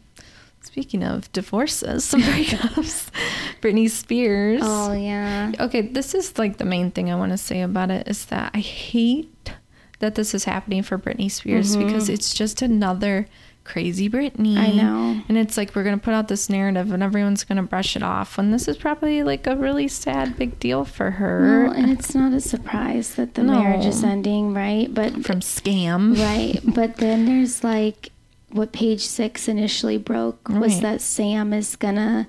speaking 0.61 1.03
of 1.03 1.31
divorces, 1.31 2.03
some 2.05 2.21
breakups, 2.21 3.09
Britney 3.61 3.89
Spears. 3.89 4.61
Oh 4.63 4.93
yeah. 4.93 5.51
Okay, 5.59 5.81
this 5.81 6.13
is 6.13 6.37
like 6.37 6.57
the 6.57 6.65
main 6.65 6.91
thing 6.91 7.11
I 7.11 7.15
want 7.15 7.31
to 7.31 7.37
say 7.37 7.61
about 7.61 7.91
it 7.91 8.07
is 8.07 8.25
that 8.25 8.51
I 8.53 8.59
hate 8.59 9.51
that 9.99 10.15
this 10.15 10.33
is 10.33 10.43
happening 10.43 10.83
for 10.83 10.97
Britney 10.97 11.31
Spears 11.31 11.75
mm-hmm. 11.75 11.85
because 11.85 12.09
it's 12.09 12.33
just 12.33 12.61
another 12.61 13.27
crazy 13.65 14.09
Britney. 14.09 14.57
I 14.57 14.71
know. 14.71 15.21
And 15.27 15.37
it's 15.37 15.57
like 15.57 15.75
we're 15.75 15.83
going 15.83 15.99
to 15.99 16.03
put 16.03 16.13
out 16.13 16.29
this 16.29 16.49
narrative 16.49 16.91
and 16.93 17.03
everyone's 17.03 17.43
going 17.43 17.57
to 17.57 17.63
brush 17.63 17.95
it 17.95 18.03
off 18.03 18.37
when 18.37 18.51
this 18.51 18.67
is 18.67 18.77
probably 18.77 19.23
like 19.23 19.45
a 19.47 19.55
really 19.57 19.87
sad 19.87 20.37
big 20.37 20.57
deal 20.59 20.85
for 20.85 21.11
her. 21.11 21.65
Well, 21.65 21.73
and 21.73 21.91
it's 21.91 22.15
not 22.15 22.31
a 22.31 22.39
surprise 22.39 23.15
that 23.15 23.33
the 23.33 23.43
no. 23.43 23.59
marriage 23.59 23.85
is 23.85 24.03
ending, 24.03 24.53
right? 24.53 24.93
But 24.93 25.25
from 25.25 25.41
scam. 25.41 26.17
Right. 26.17 26.61
But 26.63 26.97
then 26.97 27.25
there's 27.25 27.63
like 27.63 28.11
what 28.51 28.71
page 28.71 29.01
6 29.01 29.49
initially 29.49 29.97
broke 29.97 30.47
was 30.47 30.75
right. 30.75 30.81
that 30.81 31.01
Sam 31.01 31.51
is 31.51 31.75
going 31.75 31.95
to 31.95 32.27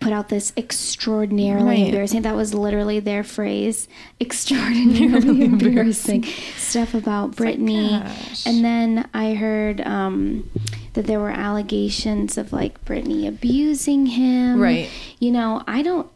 put 0.00 0.12
out 0.12 0.28
this 0.28 0.52
extraordinarily 0.56 1.66
right. 1.66 1.86
embarrassing 1.86 2.22
that 2.22 2.36
was 2.36 2.54
literally 2.54 3.00
their 3.00 3.24
phrase 3.24 3.88
extraordinarily 4.20 5.42
embarrassing. 5.44 6.24
stuff 6.56 6.94
about 6.94 7.32
Britney. 7.32 7.90
like, 7.90 8.46
and 8.46 8.64
then 8.64 9.08
I 9.14 9.34
heard 9.34 9.80
um, 9.80 10.48
that 10.94 11.06
there 11.06 11.20
were 11.20 11.30
allegations 11.30 12.38
of 12.38 12.52
like 12.52 12.84
Britney 12.84 13.26
abusing 13.26 14.06
him. 14.06 14.60
Right. 14.60 14.90
You 15.18 15.32
know 15.32 15.62
I 15.66 15.82
don't 15.82 16.10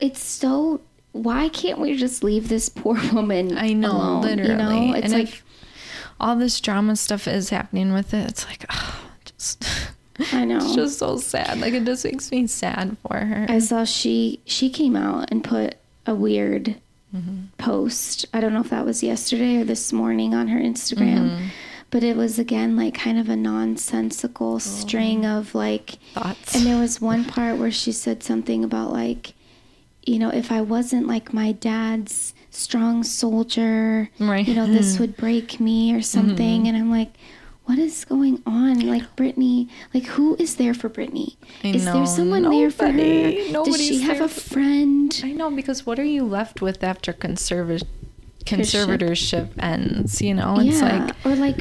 it's 0.00 0.22
so 0.22 0.80
why 1.12 1.48
can't 1.48 1.78
we 1.78 1.96
just 1.96 2.22
leave 2.22 2.48
this 2.48 2.68
poor 2.68 2.98
woman 3.12 3.56
I 3.56 3.72
know 3.72 3.92
alone, 3.92 4.22
literally 4.22 4.50
you 4.50 4.56
know 4.56 4.94
it's 4.94 5.12
and 5.12 5.24
like 5.24 5.42
all 6.20 6.36
this 6.36 6.60
drama 6.60 6.96
stuff 6.96 7.26
is 7.26 7.50
happening 7.50 7.92
with 7.92 8.12
it 8.14 8.28
it's 8.28 8.46
like 8.46 8.64
oh, 8.70 9.10
just 9.24 9.66
I 10.32 10.44
know. 10.46 10.58
It's 10.58 10.74
just 10.74 10.98
so 10.98 11.18
sad. 11.18 11.60
Like 11.60 11.74
it 11.74 11.84
just 11.84 12.04
makes 12.04 12.30
me 12.30 12.46
sad 12.46 12.96
for 13.06 13.16
her. 13.16 13.46
I 13.48 13.58
saw 13.58 13.84
she 13.84 14.40
she 14.44 14.70
came 14.70 14.96
out 14.96 15.30
and 15.30 15.42
put 15.42 15.76
a 16.06 16.14
weird 16.14 16.76
mm-hmm. 17.14 17.46
post. 17.58 18.26
I 18.32 18.40
don't 18.40 18.52
know 18.52 18.60
if 18.60 18.70
that 18.70 18.84
was 18.84 19.02
yesterday 19.02 19.56
or 19.58 19.64
this 19.64 19.92
morning 19.92 20.34
on 20.34 20.48
her 20.48 20.60
Instagram. 20.60 21.30
Mm-hmm. 21.30 21.46
But 21.90 22.02
it 22.02 22.16
was 22.16 22.38
again 22.38 22.76
like 22.76 22.94
kind 22.94 23.18
of 23.18 23.28
a 23.28 23.36
nonsensical 23.36 24.54
oh. 24.54 24.58
string 24.58 25.24
of 25.24 25.54
like 25.54 25.98
thoughts. 26.14 26.54
And 26.54 26.66
there 26.66 26.80
was 26.80 27.00
one 27.00 27.24
part 27.24 27.58
where 27.58 27.70
she 27.70 27.92
said 27.92 28.22
something 28.22 28.64
about 28.64 28.92
like, 28.92 29.34
you 30.04 30.18
know, 30.18 30.30
if 30.30 30.50
I 30.50 30.60
wasn't 30.60 31.06
like 31.06 31.32
my 31.32 31.52
dad's 31.52 32.34
strong 32.50 33.04
soldier, 33.04 34.10
right. 34.18 34.46
you 34.46 34.54
know, 34.54 34.66
this 34.66 34.94
mm-hmm. 34.94 35.02
would 35.02 35.16
break 35.16 35.60
me 35.60 35.94
or 35.94 36.02
something. 36.02 36.60
Mm-hmm. 36.60 36.66
And 36.66 36.76
I'm 36.76 36.90
like, 36.90 37.12
what 37.66 37.78
is 37.78 38.04
going 38.04 38.42
on? 38.46 38.86
Like 38.86 39.14
Britney, 39.16 39.68
like 39.92 40.04
who 40.04 40.36
is 40.36 40.56
there 40.56 40.74
for 40.74 40.88
Britney? 40.88 41.36
I 41.62 41.68
is 41.68 41.84
know, 41.84 41.94
there 41.94 42.06
someone 42.06 42.42
nobody, 42.42 42.60
there 42.60 42.70
for 42.70 42.90
her? 42.90 43.64
Does 43.64 43.86
she 43.86 44.00
have 44.00 44.20
a 44.20 44.28
friend? 44.28 45.20
I 45.24 45.32
know 45.32 45.50
because 45.50 45.84
what 45.84 45.98
are 45.98 46.04
you 46.04 46.24
left 46.24 46.62
with 46.62 46.82
after 46.82 47.12
conservative 47.12 47.88
conservatorship 48.46 49.50
ends. 49.58 50.22
You 50.22 50.34
know, 50.34 50.58
it's 50.60 50.80
yeah. 50.80 51.06
like 51.06 51.26
or 51.26 51.34
like 51.34 51.60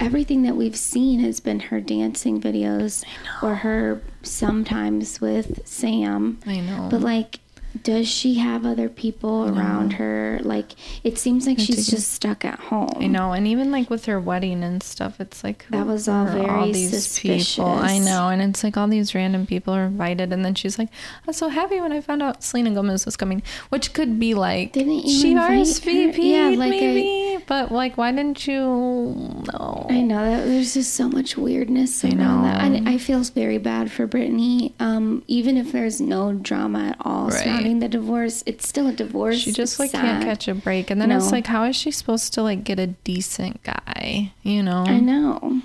everything 0.00 0.42
that 0.42 0.56
we've 0.56 0.76
seen 0.76 1.20
has 1.20 1.40
been 1.40 1.58
her 1.58 1.80
dancing 1.80 2.40
videos 2.40 3.04
or 3.42 3.56
her 3.56 4.00
sometimes 4.22 5.20
with 5.20 5.66
Sam. 5.66 6.38
I 6.46 6.60
know, 6.60 6.88
but 6.90 7.00
like 7.00 7.40
does 7.82 8.08
she 8.08 8.34
have 8.34 8.64
other 8.64 8.88
people 8.88 9.46
no. 9.46 9.60
around 9.60 9.94
her? 9.94 10.40
Like, 10.42 10.72
it 11.04 11.18
seems 11.18 11.46
like 11.46 11.58
she's 11.58 11.86
just 11.86 12.12
stuck 12.12 12.44
at 12.44 12.58
home. 12.58 12.96
I 12.96 13.06
know, 13.06 13.32
and 13.32 13.46
even 13.46 13.70
like 13.70 13.90
with 13.90 14.06
her 14.06 14.18
wedding 14.20 14.62
and 14.64 14.82
stuff, 14.82 15.20
it's 15.20 15.44
like 15.44 15.66
that 15.70 15.86
was 15.86 16.08
all 16.08 16.26
very 16.26 16.46
all 16.46 16.66
these 16.66 16.90
suspicious. 16.90 17.56
people. 17.56 17.70
I 17.70 17.98
know, 17.98 18.28
and 18.28 18.40
it's 18.42 18.64
like 18.64 18.76
all 18.76 18.88
these 18.88 19.14
random 19.14 19.46
people 19.46 19.74
are 19.74 19.84
invited, 19.84 20.32
and 20.32 20.44
then 20.44 20.54
she's 20.54 20.78
like, 20.78 20.88
"I 20.88 21.26
was 21.26 21.36
so 21.36 21.48
happy 21.48 21.80
when 21.80 21.92
I 21.92 22.00
found 22.00 22.22
out 22.22 22.42
Selena 22.42 22.70
Gomez 22.72 23.04
was 23.04 23.16
coming," 23.16 23.42
which 23.68 23.92
could 23.92 24.18
be 24.18 24.34
like, 24.34 24.72
didn't 24.72 25.06
you 25.06 25.20
she 25.20 25.34
RSVP'd 25.34 26.18
yeah, 26.18 26.48
like 26.48 26.70
maybe, 26.70 27.36
I, 27.36 27.42
but 27.46 27.70
like, 27.70 27.96
why 27.96 28.12
didn't 28.12 28.46
you? 28.46 29.42
No, 29.52 29.86
I 29.90 30.00
know 30.00 30.24
that 30.24 30.46
there's 30.46 30.74
just 30.74 30.94
so 30.94 31.08
much 31.08 31.36
weirdness 31.36 32.04
around 32.04 32.20
I 32.20 32.24
know. 32.24 32.42
that. 32.42 32.88
I, 32.88 32.94
I 32.94 32.98
feel 32.98 33.18
very 33.22 33.58
bad 33.58 33.90
for 33.90 34.06
Britney, 34.06 34.72
Um, 34.80 35.22
even 35.26 35.56
if 35.56 35.72
there's 35.72 36.00
no 36.00 36.32
drama 36.32 36.90
at 36.90 36.96
all 37.00 37.28
right. 37.28 37.57
Surrounding 37.58 37.78
the 37.80 37.88
divorce. 37.88 38.42
It's 38.46 38.68
still 38.68 38.86
a 38.88 38.92
divorce. 38.92 39.38
She 39.38 39.52
just 39.52 39.74
it's 39.74 39.80
like 39.80 39.90
sad. 39.90 40.02
can't 40.02 40.24
catch 40.24 40.48
a 40.48 40.54
break. 40.54 40.90
And 40.90 41.00
then 41.00 41.10
no. 41.10 41.16
it's 41.16 41.32
like, 41.32 41.46
how 41.46 41.64
is 41.64 41.76
she 41.76 41.90
supposed 41.90 42.34
to 42.34 42.42
like 42.42 42.64
get 42.64 42.78
a 42.78 42.88
decent 42.88 43.62
guy? 43.62 44.32
You 44.42 44.62
know? 44.62 44.84
I 44.86 45.00
know. 45.00 45.62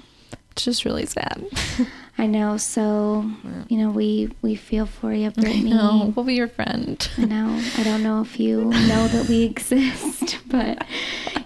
It's 0.52 0.66
just 0.66 0.86
really 0.86 1.06
sad. 1.06 1.46
I 2.18 2.28
know. 2.28 2.58
So, 2.58 3.30
you 3.70 3.78
know, 3.80 3.90
we 3.90 4.32
we 4.44 4.56
feel 4.56 4.86
for 4.86 5.12
you, 5.12 5.32
Britney. 5.32 5.66
I 5.66 5.70
know. 5.70 6.14
We'll 6.16 6.26
be 6.26 6.36
your 6.36 6.48
friend. 6.48 7.10
I 7.18 7.26
know. 7.26 7.60
I 7.78 7.84
don't 7.84 8.04
know 8.04 8.22
if 8.22 8.40
you 8.40 8.66
know 8.66 9.08
that 9.08 9.28
we 9.28 9.44
exist, 9.44 10.38
but 10.48 10.86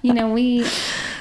you 0.01 0.13
know, 0.13 0.33
we. 0.33 0.65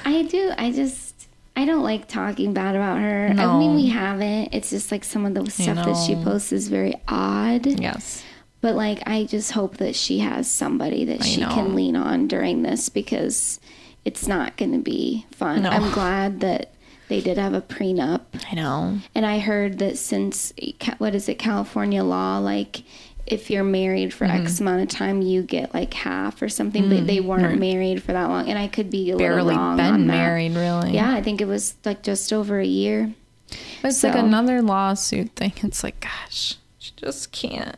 I 0.05 0.23
do. 0.25 0.53
I 0.59 0.73
just. 0.73 1.29
I 1.59 1.65
don't 1.65 1.85
like 1.85 2.07
talking 2.07 2.53
bad 2.53 2.75
about 2.75 2.99
her. 2.99 3.33
No. 3.33 3.53
I 3.53 3.59
mean, 3.59 3.77
we 3.77 3.87
haven't. 3.87 4.53
It's 4.53 4.69
just 4.71 4.91
like 4.91 5.05
some 5.05 5.25
of 5.25 5.35
the 5.35 5.49
stuff 5.51 5.77
that 5.77 6.05
she 6.07 6.15
posts 6.17 6.53
is 6.53 6.69
very 6.69 6.95
odd. 7.09 7.67
Yes. 7.67 8.25
But 8.61 8.75
like, 8.75 9.03
I 9.07 9.25
just 9.25 9.53
hope 9.53 9.77
that 9.77 9.95
she 9.95 10.21
has 10.21 10.51
somebody 10.51 11.05
that 11.05 11.23
I 11.23 11.25
she 11.25 11.41
know. 11.41 11.51
can 11.51 11.75
lean 11.75 11.97
on 11.97 12.27
during 12.27 12.63
this 12.63 12.89
because 12.89 13.61
it's 14.05 14.27
not 14.27 14.57
going 14.57 14.73
to 14.73 14.79
be 14.79 15.27
fun. 15.31 15.63
No. 15.63 15.71
I'm 15.71 15.93
glad 15.93 16.41
that 16.41 16.73
they 17.09 17.21
did 17.21 17.39
have 17.39 17.55
a 17.55 17.61
prenup. 17.61 18.23
I 18.51 18.55
know. 18.55 18.99
And 19.15 19.27
I 19.27 19.39
heard 19.39 19.79
that 19.79 19.99
since 19.99 20.53
what 20.99 21.15
is 21.15 21.29
it, 21.29 21.39
California 21.39 22.03
law, 22.03 22.39
like 22.39 22.83
if 23.27 23.51
you're 23.51 23.65
married 23.65 24.15
for 24.15 24.27
mm-hmm. 24.27 24.43
X 24.43 24.61
amount 24.61 24.83
of 24.83 24.89
time, 24.89 25.23
you 25.23 25.43
get 25.43 25.75
like 25.75 25.93
half 25.95 26.41
or 26.41 26.49
something. 26.49 26.85
Mm-hmm. 26.85 26.97
But 26.97 27.07
they 27.07 27.21
weren't 27.21 27.43
right. 27.43 27.59
married 27.59 28.03
for 28.03 28.13
that 28.13 28.29
long, 28.29 28.49
and 28.49 28.59
I 28.59 28.69
could 28.69 28.91
be 28.91 29.11
a 29.11 29.17
barely 29.17 29.55
been 29.55 30.07
married, 30.07 30.55
really. 30.55 30.93
Yeah, 30.93 31.13
I 31.13 31.23
think 31.23 31.41
it 31.41 31.47
was 31.47 31.75
like 31.85 32.03
just 32.03 32.33
over 32.33 32.59
a 32.59 32.67
year. 32.67 33.13
It's 33.83 33.99
so. 33.99 34.09
like 34.09 34.19
another 34.19 34.63
lawsuit 34.63 35.35
thing. 35.37 35.53
It's 35.63 35.85
like, 35.85 36.01
gosh, 36.01 36.57
she 36.79 36.93
just 36.97 37.33
can't. 37.33 37.77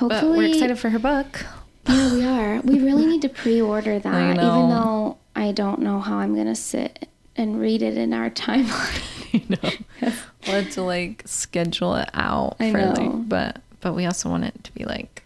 Hopefully, 0.00 0.30
but 0.30 0.38
we're 0.38 0.46
excited 0.46 0.78
for 0.78 0.88
her 0.88 0.98
book. 0.98 1.44
Yeah, 1.86 2.12
we 2.14 2.24
are. 2.24 2.60
We 2.62 2.80
really 2.80 3.04
need 3.04 3.20
to 3.22 3.28
pre-order 3.28 3.98
that, 4.00 4.30
even 4.30 4.70
though 4.70 5.18
I 5.36 5.52
don't 5.52 5.80
know 5.80 6.00
how 6.00 6.16
I'm 6.16 6.34
gonna 6.34 6.56
sit 6.56 7.06
and 7.36 7.60
read 7.60 7.82
it 7.82 7.98
in 7.98 8.14
our 8.14 8.30
timeline. 8.30 9.32
you 9.32 9.42
know, 9.48 10.10
we'll 10.46 10.62
have 10.62 10.72
to 10.72 10.82
like 10.82 11.22
schedule 11.26 11.96
it 11.96 12.08
out. 12.14 12.56
I 12.60 12.70
know, 12.70 12.94
the, 12.94 13.08
but 13.10 13.60
but 13.80 13.94
we 13.94 14.06
also 14.06 14.30
want 14.30 14.44
it 14.44 14.64
to 14.64 14.72
be 14.72 14.84
like 14.84 15.19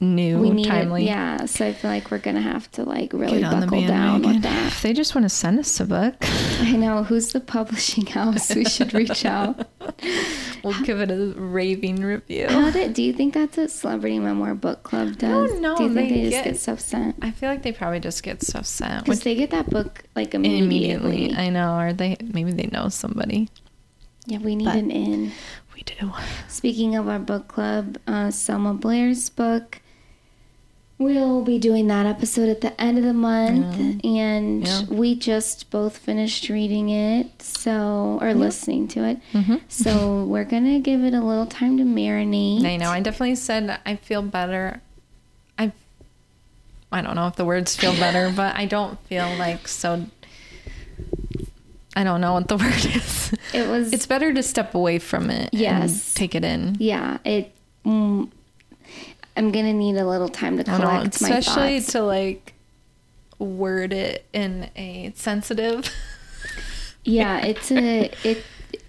new, 0.00 0.38
we 0.38 0.50
need 0.50 0.66
timely. 0.66 1.04
It, 1.04 1.06
yeah, 1.06 1.46
so 1.46 1.66
I 1.66 1.72
feel 1.72 1.90
like 1.90 2.10
we're 2.10 2.18
gonna 2.18 2.40
have 2.40 2.70
to 2.72 2.84
like 2.84 3.12
really 3.12 3.42
buckle 3.42 3.86
down 3.86 4.22
with 4.22 4.42
that. 4.42 4.66
If 4.68 4.82
they 4.82 4.92
just 4.92 5.14
want 5.14 5.24
to 5.24 5.28
send 5.28 5.58
us 5.58 5.80
a 5.80 5.84
book, 5.84 6.14
I 6.60 6.72
know 6.72 7.04
who's 7.04 7.32
the 7.32 7.40
publishing 7.40 8.06
house. 8.06 8.54
we 8.54 8.64
should 8.64 8.94
reach 8.94 9.24
out. 9.24 9.66
we'll 10.62 10.80
give 10.82 11.00
it 11.00 11.10
a 11.10 11.34
raving 11.38 12.02
review. 12.02 12.48
How 12.48 12.70
did? 12.70 12.94
Do 12.94 13.02
you 13.02 13.12
think 13.12 13.34
that's 13.34 13.56
what 13.56 13.70
Celebrity 13.70 14.18
Memoir 14.18 14.54
Book 14.54 14.82
Club 14.82 15.16
does? 15.18 15.52
Oh 15.52 15.58
no, 15.58 15.76
do 15.76 15.84
you 15.84 15.94
think 15.94 16.08
they, 16.08 16.22
they 16.22 16.30
just 16.30 16.44
get, 16.44 16.56
stuff 16.56 16.80
sent? 16.80 17.16
I 17.22 17.30
feel 17.30 17.48
like 17.48 17.62
they 17.62 17.72
probably 17.72 18.00
just 18.00 18.22
get 18.22 18.42
stuff 18.42 18.66
sent 18.66 19.04
because 19.04 19.20
they 19.20 19.34
get 19.34 19.50
that 19.50 19.70
book 19.70 20.02
like 20.14 20.34
immediately. 20.34 21.26
immediately. 21.26 21.36
I 21.36 21.50
know, 21.50 21.78
or 21.78 21.92
they 21.92 22.16
maybe 22.22 22.52
they 22.52 22.66
know 22.66 22.88
somebody. 22.88 23.48
Yeah, 24.26 24.38
we 24.38 24.56
need 24.56 24.64
but 24.64 24.76
an 24.76 24.90
in. 24.90 25.32
We 25.74 25.82
do. 25.82 26.12
Speaking 26.48 26.96
of 26.96 27.08
our 27.08 27.18
book 27.18 27.48
club, 27.48 27.98
uh, 28.06 28.30
Selma 28.30 28.74
Blair's 28.74 29.28
book 29.28 29.80
We'll 30.96 31.42
be 31.42 31.58
doing 31.58 31.88
that 31.88 32.06
episode 32.06 32.48
at 32.48 32.60
the 32.60 32.80
end 32.80 32.98
of 32.98 33.04
the 33.04 33.12
month, 33.12 33.76
yeah. 34.04 34.10
and 34.10 34.64
yeah. 34.64 34.84
we 34.88 35.16
just 35.16 35.68
both 35.70 35.98
finished 35.98 36.48
reading 36.48 36.88
it, 36.88 37.42
so 37.42 38.18
or 38.20 38.28
yeah. 38.28 38.34
listening 38.34 38.86
to 38.88 39.04
it. 39.04 39.18
Mm-hmm. 39.32 39.56
So 39.66 40.24
we're 40.28 40.44
gonna 40.44 40.78
give 40.78 41.02
it 41.02 41.12
a 41.12 41.20
little 41.20 41.46
time 41.46 41.78
to 41.78 41.82
marinate. 41.82 42.64
I 42.64 42.76
know. 42.76 42.90
I 42.90 43.00
definitely 43.00 43.34
said 43.34 43.80
I 43.84 43.96
feel 43.96 44.22
better. 44.22 44.80
I 45.58 45.72
I 46.92 47.02
don't 47.02 47.16
know 47.16 47.26
if 47.26 47.34
the 47.34 47.44
words 47.44 47.74
feel 47.74 47.92
better, 47.94 48.32
but 48.34 48.54
I 48.54 48.66
don't 48.66 48.96
feel 49.08 49.28
like 49.36 49.66
so. 49.66 50.06
I 51.96 52.04
don't 52.04 52.20
know 52.20 52.32
what 52.34 52.48
the 52.48 52.56
word 52.58 52.84
is. 52.84 53.34
It 53.52 53.68
was. 53.68 53.92
It's 53.92 54.06
better 54.06 54.32
to 54.32 54.42
step 54.42 54.74
away 54.74 54.98
from 54.98 55.30
it. 55.30 55.50
Yes. 55.52 56.14
take 56.14 56.34
it 56.34 56.44
in. 56.44 56.76
Yeah. 56.78 57.18
It. 57.24 57.52
Mm, 57.84 58.30
I'm 59.36 59.50
gonna 59.50 59.72
need 59.72 59.96
a 59.96 60.06
little 60.06 60.28
time 60.28 60.58
to 60.58 60.64
collect 60.64 61.20
know, 61.20 61.28
my 61.28 61.38
especially 61.38 61.80
to 61.80 62.02
like 62.02 62.54
word 63.38 63.92
it 63.92 64.24
in 64.32 64.70
a 64.76 65.12
sensitive. 65.16 65.88
yeah, 67.04 67.38
it's 67.38 67.70
a 67.70 68.10
it. 68.22 68.44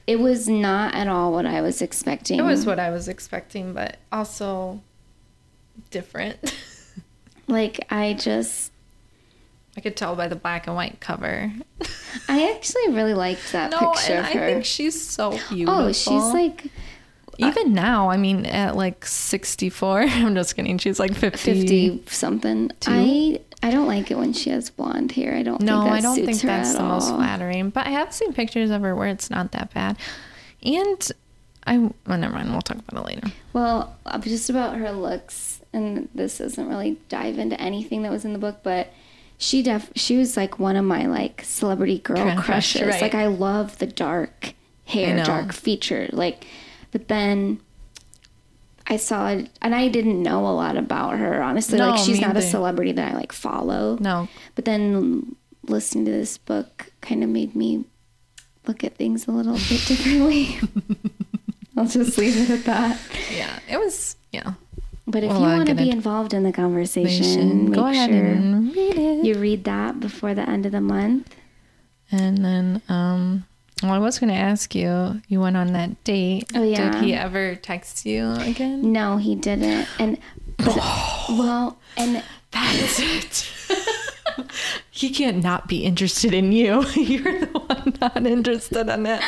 It 0.07 0.19
was 0.19 0.47
not 0.47 0.93
at 0.93 1.07
all 1.07 1.31
what 1.31 1.47
I 1.47 1.61
was 1.61 1.81
expecting. 1.81 2.39
It 2.39 2.43
was 2.43 2.65
what 2.65 2.79
I 2.79 2.91
was 2.91 3.07
expecting, 3.07 3.73
but 3.73 3.97
also 4.11 4.81
different. 5.89 6.55
like 7.47 7.85
I 7.89 8.13
just 8.13 8.71
I 9.77 9.81
could 9.81 9.95
tell 9.95 10.15
by 10.15 10.27
the 10.27 10.35
black 10.35 10.67
and 10.67 10.75
white 10.75 10.99
cover. 10.99 11.51
I 12.29 12.53
actually 12.53 12.93
really 12.93 13.13
liked 13.13 13.51
that 13.51 13.71
no, 13.71 13.91
picture 13.91 14.17
of 14.17 14.25
her. 14.25 14.43
I 14.45 14.53
think 14.53 14.65
she's 14.65 14.99
so 14.99 15.31
beautiful. 15.49 15.73
Oh, 15.73 15.91
she's 15.91 16.33
like 16.33 16.71
even 17.37 17.73
now, 17.73 18.09
I 18.09 18.17
mean, 18.17 18.45
at 18.45 18.75
like 18.75 19.05
64, 19.05 20.01
I'm 20.07 20.35
just 20.35 20.55
kidding. 20.55 20.77
She's 20.77 20.99
like 20.99 21.13
50. 21.13 21.37
50 21.37 22.03
something. 22.07 22.71
I 22.87 23.41
I 23.63 23.71
don't 23.71 23.87
like 23.87 24.11
it 24.11 24.17
when 24.17 24.33
she 24.33 24.51
has 24.51 24.69
blonde 24.69 25.11
hair. 25.13 25.35
I 25.35 25.43
don't 25.43 25.61
no, 25.61 25.81
think 25.81 25.93
I 25.93 26.01
don't 26.01 26.15
think 26.15 26.41
that's 26.41 26.73
the 26.73 26.81
all. 26.81 26.89
most 26.89 27.09
flattering. 27.09 27.69
But 27.69 27.87
I 27.87 27.91
have 27.91 28.13
seen 28.13 28.33
pictures 28.33 28.69
of 28.69 28.81
her 28.81 28.95
where 28.95 29.07
it's 29.07 29.29
not 29.29 29.51
that 29.53 29.73
bad. 29.73 29.97
And 30.63 31.11
I, 31.65 31.77
well, 31.79 32.17
never 32.17 32.33
mind. 32.33 32.51
We'll 32.51 32.61
talk 32.61 32.77
about 32.77 33.01
it 33.01 33.07
later. 33.07 33.27
Well, 33.53 33.97
uh, 34.05 34.19
just 34.19 34.49
about 34.49 34.77
her 34.77 34.91
looks, 34.91 35.61
and 35.73 36.09
this 36.13 36.37
doesn't 36.37 36.67
really 36.67 36.99
dive 37.09 37.39
into 37.39 37.59
anything 37.59 38.03
that 38.03 38.11
was 38.11 38.23
in 38.23 38.33
the 38.33 38.39
book, 38.39 38.59
but 38.61 38.93
she 39.37 39.61
def 39.61 39.91
she 39.95 40.17
was 40.17 40.37
like 40.37 40.59
one 40.59 40.75
of 40.75 40.85
my 40.85 41.05
like 41.05 41.41
celebrity 41.43 41.99
girl 41.99 42.35
crushes. 42.37 42.81
Right. 42.81 43.01
Like 43.01 43.15
I 43.15 43.27
love 43.27 43.77
the 43.79 43.87
dark 43.87 44.53
hair, 44.85 45.23
dark 45.23 45.53
feature. 45.53 46.09
Like 46.11 46.45
but 46.91 47.07
then 47.07 47.59
I 48.87 48.97
saw 48.97 49.29
it, 49.29 49.49
and 49.61 49.73
I 49.73 49.87
didn't 49.87 50.21
know 50.21 50.45
a 50.45 50.53
lot 50.53 50.77
about 50.77 51.17
her, 51.17 51.41
honestly. 51.41 51.79
No, 51.79 51.91
like, 51.91 51.99
she's 51.99 52.21
not 52.21 52.31
either. 52.31 52.39
a 52.39 52.43
celebrity 52.43 52.91
that 52.91 53.13
I 53.13 53.15
like 53.15 53.31
follow. 53.31 53.97
No. 53.99 54.27
But 54.53 54.65
then 54.65 55.35
listening 55.63 56.05
to 56.05 56.11
this 56.11 56.37
book 56.37 56.91
kind 57.01 57.23
of 57.23 57.29
made 57.29 57.55
me 57.55 57.85
look 58.67 58.83
at 58.83 58.95
things 58.95 59.27
a 59.27 59.31
little 59.31 59.55
bit 59.55 59.83
differently. 59.87 60.59
I'll 61.77 61.87
just 61.87 62.17
leave 62.17 62.37
it 62.37 62.49
at 62.49 62.65
that. 62.65 62.99
Yeah, 63.35 63.59
it 63.69 63.77
was, 63.77 64.15
yeah. 64.31 64.53
But 65.07 65.23
if 65.23 65.29
well, 65.29 65.41
you 65.41 65.45
want 65.45 65.69
to 65.69 65.75
be 65.75 65.91
involved 65.91 66.33
in 66.33 66.43
the 66.43 66.51
conversation, 66.51 67.69
make 67.69 67.79
sure 67.79 68.15
read 68.15 69.25
you 69.25 69.35
read 69.35 69.63
that 69.65 69.99
before 69.99 70.33
the 70.33 70.49
end 70.49 70.65
of 70.65 70.71
the 70.71 70.81
month. 70.81 71.35
And 72.11 72.43
then, 72.43 72.81
um, 72.89 73.45
well, 73.83 73.91
I 73.93 73.99
was 73.99 74.19
going 74.19 74.31
to 74.31 74.39
ask 74.39 74.73
you. 74.73 75.21
You 75.27 75.41
went 75.41 75.57
on 75.57 75.73
that 75.73 76.03
date. 76.03 76.51
Oh 76.55 76.63
yeah. 76.63 76.91
Did 76.91 77.03
he 77.03 77.13
ever 77.13 77.55
text 77.55 78.05
you 78.05 78.31
again? 78.31 78.91
No, 78.91 79.17
he 79.17 79.35
didn't. 79.35 79.87
And 79.99 80.17
but, 80.57 80.75
well, 81.29 81.77
and 81.97 82.23
that's 82.51 82.99
it. 82.99 83.51
he 84.89 85.09
can't 85.09 85.43
not 85.43 85.67
be 85.67 85.83
interested 85.83 86.33
in 86.33 86.51
you. 86.51 86.85
You're 86.95 87.45
the 87.45 87.59
one 87.59 87.93
not 88.01 88.25
interested 88.25 88.89
in 88.89 89.05
it. 89.05 89.21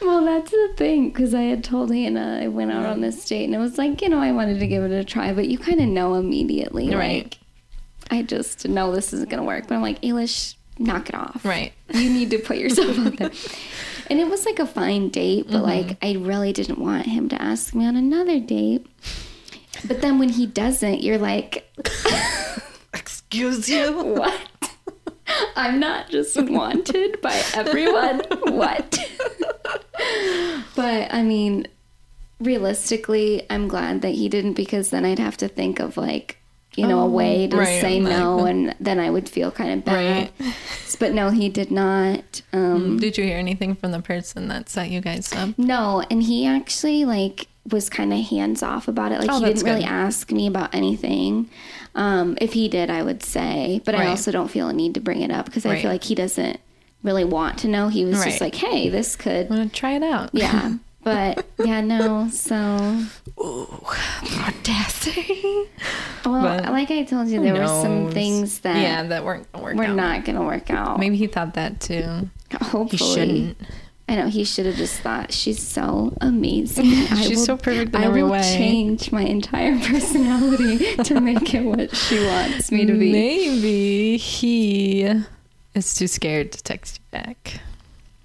Well, 0.00 0.24
that's 0.24 0.50
the 0.50 0.72
thing 0.76 1.10
because 1.10 1.34
I 1.34 1.42
had 1.42 1.64
told 1.64 1.92
Hannah 1.92 2.40
I 2.42 2.48
went 2.48 2.72
out 2.72 2.86
on 2.86 3.00
this 3.00 3.24
date 3.24 3.44
and 3.44 3.54
it 3.54 3.58
was 3.58 3.78
like, 3.78 4.02
you 4.02 4.08
know, 4.08 4.20
I 4.20 4.32
wanted 4.32 4.60
to 4.60 4.66
give 4.66 4.82
it 4.84 4.92
a 4.92 5.04
try, 5.04 5.32
but 5.32 5.48
you 5.48 5.58
kind 5.58 5.80
of 5.80 5.88
know 5.88 6.14
immediately. 6.14 6.94
Right. 6.94 7.24
Like, 7.24 7.38
I 8.10 8.22
just 8.22 8.66
know 8.68 8.92
this 8.92 9.12
isn't 9.12 9.30
going 9.30 9.40
to 9.40 9.46
work. 9.46 9.68
But 9.68 9.76
I'm 9.76 9.82
like, 9.82 10.00
Ailish, 10.02 10.56
knock 10.78 11.08
it 11.08 11.14
off. 11.14 11.44
Right. 11.44 11.72
You 11.92 12.10
need 12.10 12.30
to 12.30 12.38
put 12.38 12.56
yourself 12.58 12.98
out 12.98 13.16
there. 13.16 13.30
And 14.10 14.18
it 14.18 14.28
was 14.28 14.44
like 14.44 14.58
a 14.58 14.66
fine 14.66 15.08
date, 15.10 15.46
but 15.46 15.62
mm-hmm. 15.62 15.86
like 15.88 15.96
I 16.02 16.14
really 16.14 16.52
didn't 16.52 16.80
want 16.80 17.06
him 17.06 17.28
to 17.28 17.40
ask 17.40 17.76
me 17.76 17.86
on 17.86 17.94
another 17.94 18.40
date. 18.40 18.84
But 19.86 20.00
then 20.00 20.18
when 20.18 20.30
he 20.30 20.46
doesn't, 20.46 21.04
you're 21.04 21.16
like, 21.16 21.70
Excuse 23.30 23.68
you? 23.68 23.92
What? 24.18 24.40
I'm 25.54 25.78
not 25.78 26.10
just 26.10 26.36
wanted 26.42 27.20
by 27.20 27.40
everyone. 27.54 28.22
what? 28.48 28.98
but 30.74 31.14
I 31.14 31.22
mean, 31.22 31.68
realistically, 32.40 33.46
I'm 33.48 33.68
glad 33.68 34.02
that 34.02 34.10
he 34.10 34.28
didn't 34.28 34.54
because 34.54 34.90
then 34.90 35.04
I'd 35.04 35.20
have 35.20 35.36
to 35.36 35.46
think 35.46 35.78
of 35.78 35.96
like, 35.96 36.38
you 36.74 36.88
know, 36.88 36.98
oh, 36.98 37.04
a 37.04 37.08
way 37.08 37.46
to 37.46 37.56
right, 37.56 37.80
say 37.80 38.00
no, 38.00 38.44
and 38.44 38.74
then 38.80 38.98
I 38.98 39.10
would 39.10 39.28
feel 39.28 39.52
kind 39.52 39.70
of 39.70 39.84
bad. 39.84 40.32
Right. 40.40 40.56
But 40.98 41.12
no, 41.12 41.30
he 41.30 41.48
did 41.48 41.70
not. 41.70 42.42
Um, 42.52 42.98
did 42.98 43.16
you 43.16 43.22
hear 43.22 43.38
anything 43.38 43.76
from 43.76 43.92
the 43.92 44.02
person 44.02 44.48
that 44.48 44.68
set 44.68 44.90
you 44.90 45.00
guys 45.00 45.32
up? 45.32 45.56
No, 45.56 46.02
and 46.10 46.24
he 46.24 46.46
actually 46.46 47.04
like 47.04 47.46
was 47.70 47.90
kind 47.90 48.12
of 48.12 48.20
hands 48.20 48.62
off 48.62 48.88
about 48.88 49.12
it. 49.12 49.20
Like 49.20 49.30
oh, 49.30 49.38
he 49.38 49.46
didn't 49.46 49.64
good. 49.64 49.70
really 49.70 49.84
ask 49.84 50.30
me 50.32 50.46
about 50.46 50.74
anything. 50.74 51.50
Um, 51.94 52.38
if 52.40 52.52
he 52.52 52.68
did, 52.68 52.90
I 52.90 53.02
would 53.02 53.22
say, 53.22 53.80
but 53.84 53.94
right. 53.94 54.06
I 54.06 54.10
also 54.10 54.30
don't 54.30 54.48
feel 54.48 54.68
a 54.68 54.72
need 54.72 54.94
to 54.94 55.00
bring 55.00 55.22
it 55.22 55.30
up 55.30 55.46
because 55.46 55.66
I 55.66 55.80
feel 55.80 55.90
like 55.90 56.04
he 56.04 56.14
doesn't 56.14 56.60
really 57.02 57.24
want 57.24 57.58
to 57.60 57.68
know. 57.68 57.88
He 57.88 58.04
was 58.04 58.18
right. 58.18 58.26
just 58.26 58.40
like, 58.40 58.54
"Hey, 58.54 58.88
this 58.88 59.16
could." 59.16 59.50
Want 59.50 59.72
to 59.72 59.76
try 59.76 59.92
it 59.92 60.02
out? 60.02 60.30
Yeah, 60.32 60.76
but 61.02 61.44
yeah, 61.58 61.80
no. 61.80 62.28
So. 62.28 63.02
Ooh, 63.40 63.84
audacity. 64.38 65.68
Well, 66.24 66.42
but 66.42 66.70
like 66.70 66.90
I 66.90 67.04
told 67.04 67.28
you, 67.28 67.40
there 67.42 67.54
were 67.54 67.66
some 67.66 68.10
things 68.10 68.60
that 68.60 68.76
yeah 68.76 69.02
that 69.04 69.24
weren't 69.24 69.50
gonna 69.52 69.64
work. 69.64 69.76
We're 69.76 69.84
out. 69.84 69.96
not 69.96 70.24
gonna 70.24 70.44
work 70.44 70.70
out. 70.70 70.98
Maybe 70.98 71.16
he 71.16 71.26
thought 71.26 71.54
that 71.54 71.80
too. 71.80 72.28
Hopefully. 72.60 72.88
He 72.90 73.14
shouldn't. 73.14 73.56
I 74.10 74.16
know 74.16 74.26
he 74.26 74.42
should 74.42 74.66
have 74.66 74.74
just 74.74 75.00
thought 75.02 75.32
she's 75.32 75.64
so 75.64 76.12
amazing. 76.20 76.84
she's 77.16 77.38
will, 77.38 77.44
so 77.46 77.56
perfect 77.56 77.94
in 77.94 78.02
I 78.02 78.06
every 78.06 78.24
way. 78.24 78.42
change 78.42 79.12
my 79.12 79.22
entire 79.22 79.78
personality 79.84 80.96
to 80.96 81.20
make 81.20 81.54
it 81.54 81.60
what 81.60 81.94
she 81.94 82.26
wants 82.26 82.72
me 82.72 82.84
to 82.86 82.92
be. 82.92 83.12
Maybe 83.12 84.16
he 84.16 85.22
is 85.76 85.94
too 85.94 86.08
scared 86.08 86.50
to 86.50 86.62
text 86.64 86.98
you 86.98 87.18
back. 87.18 87.60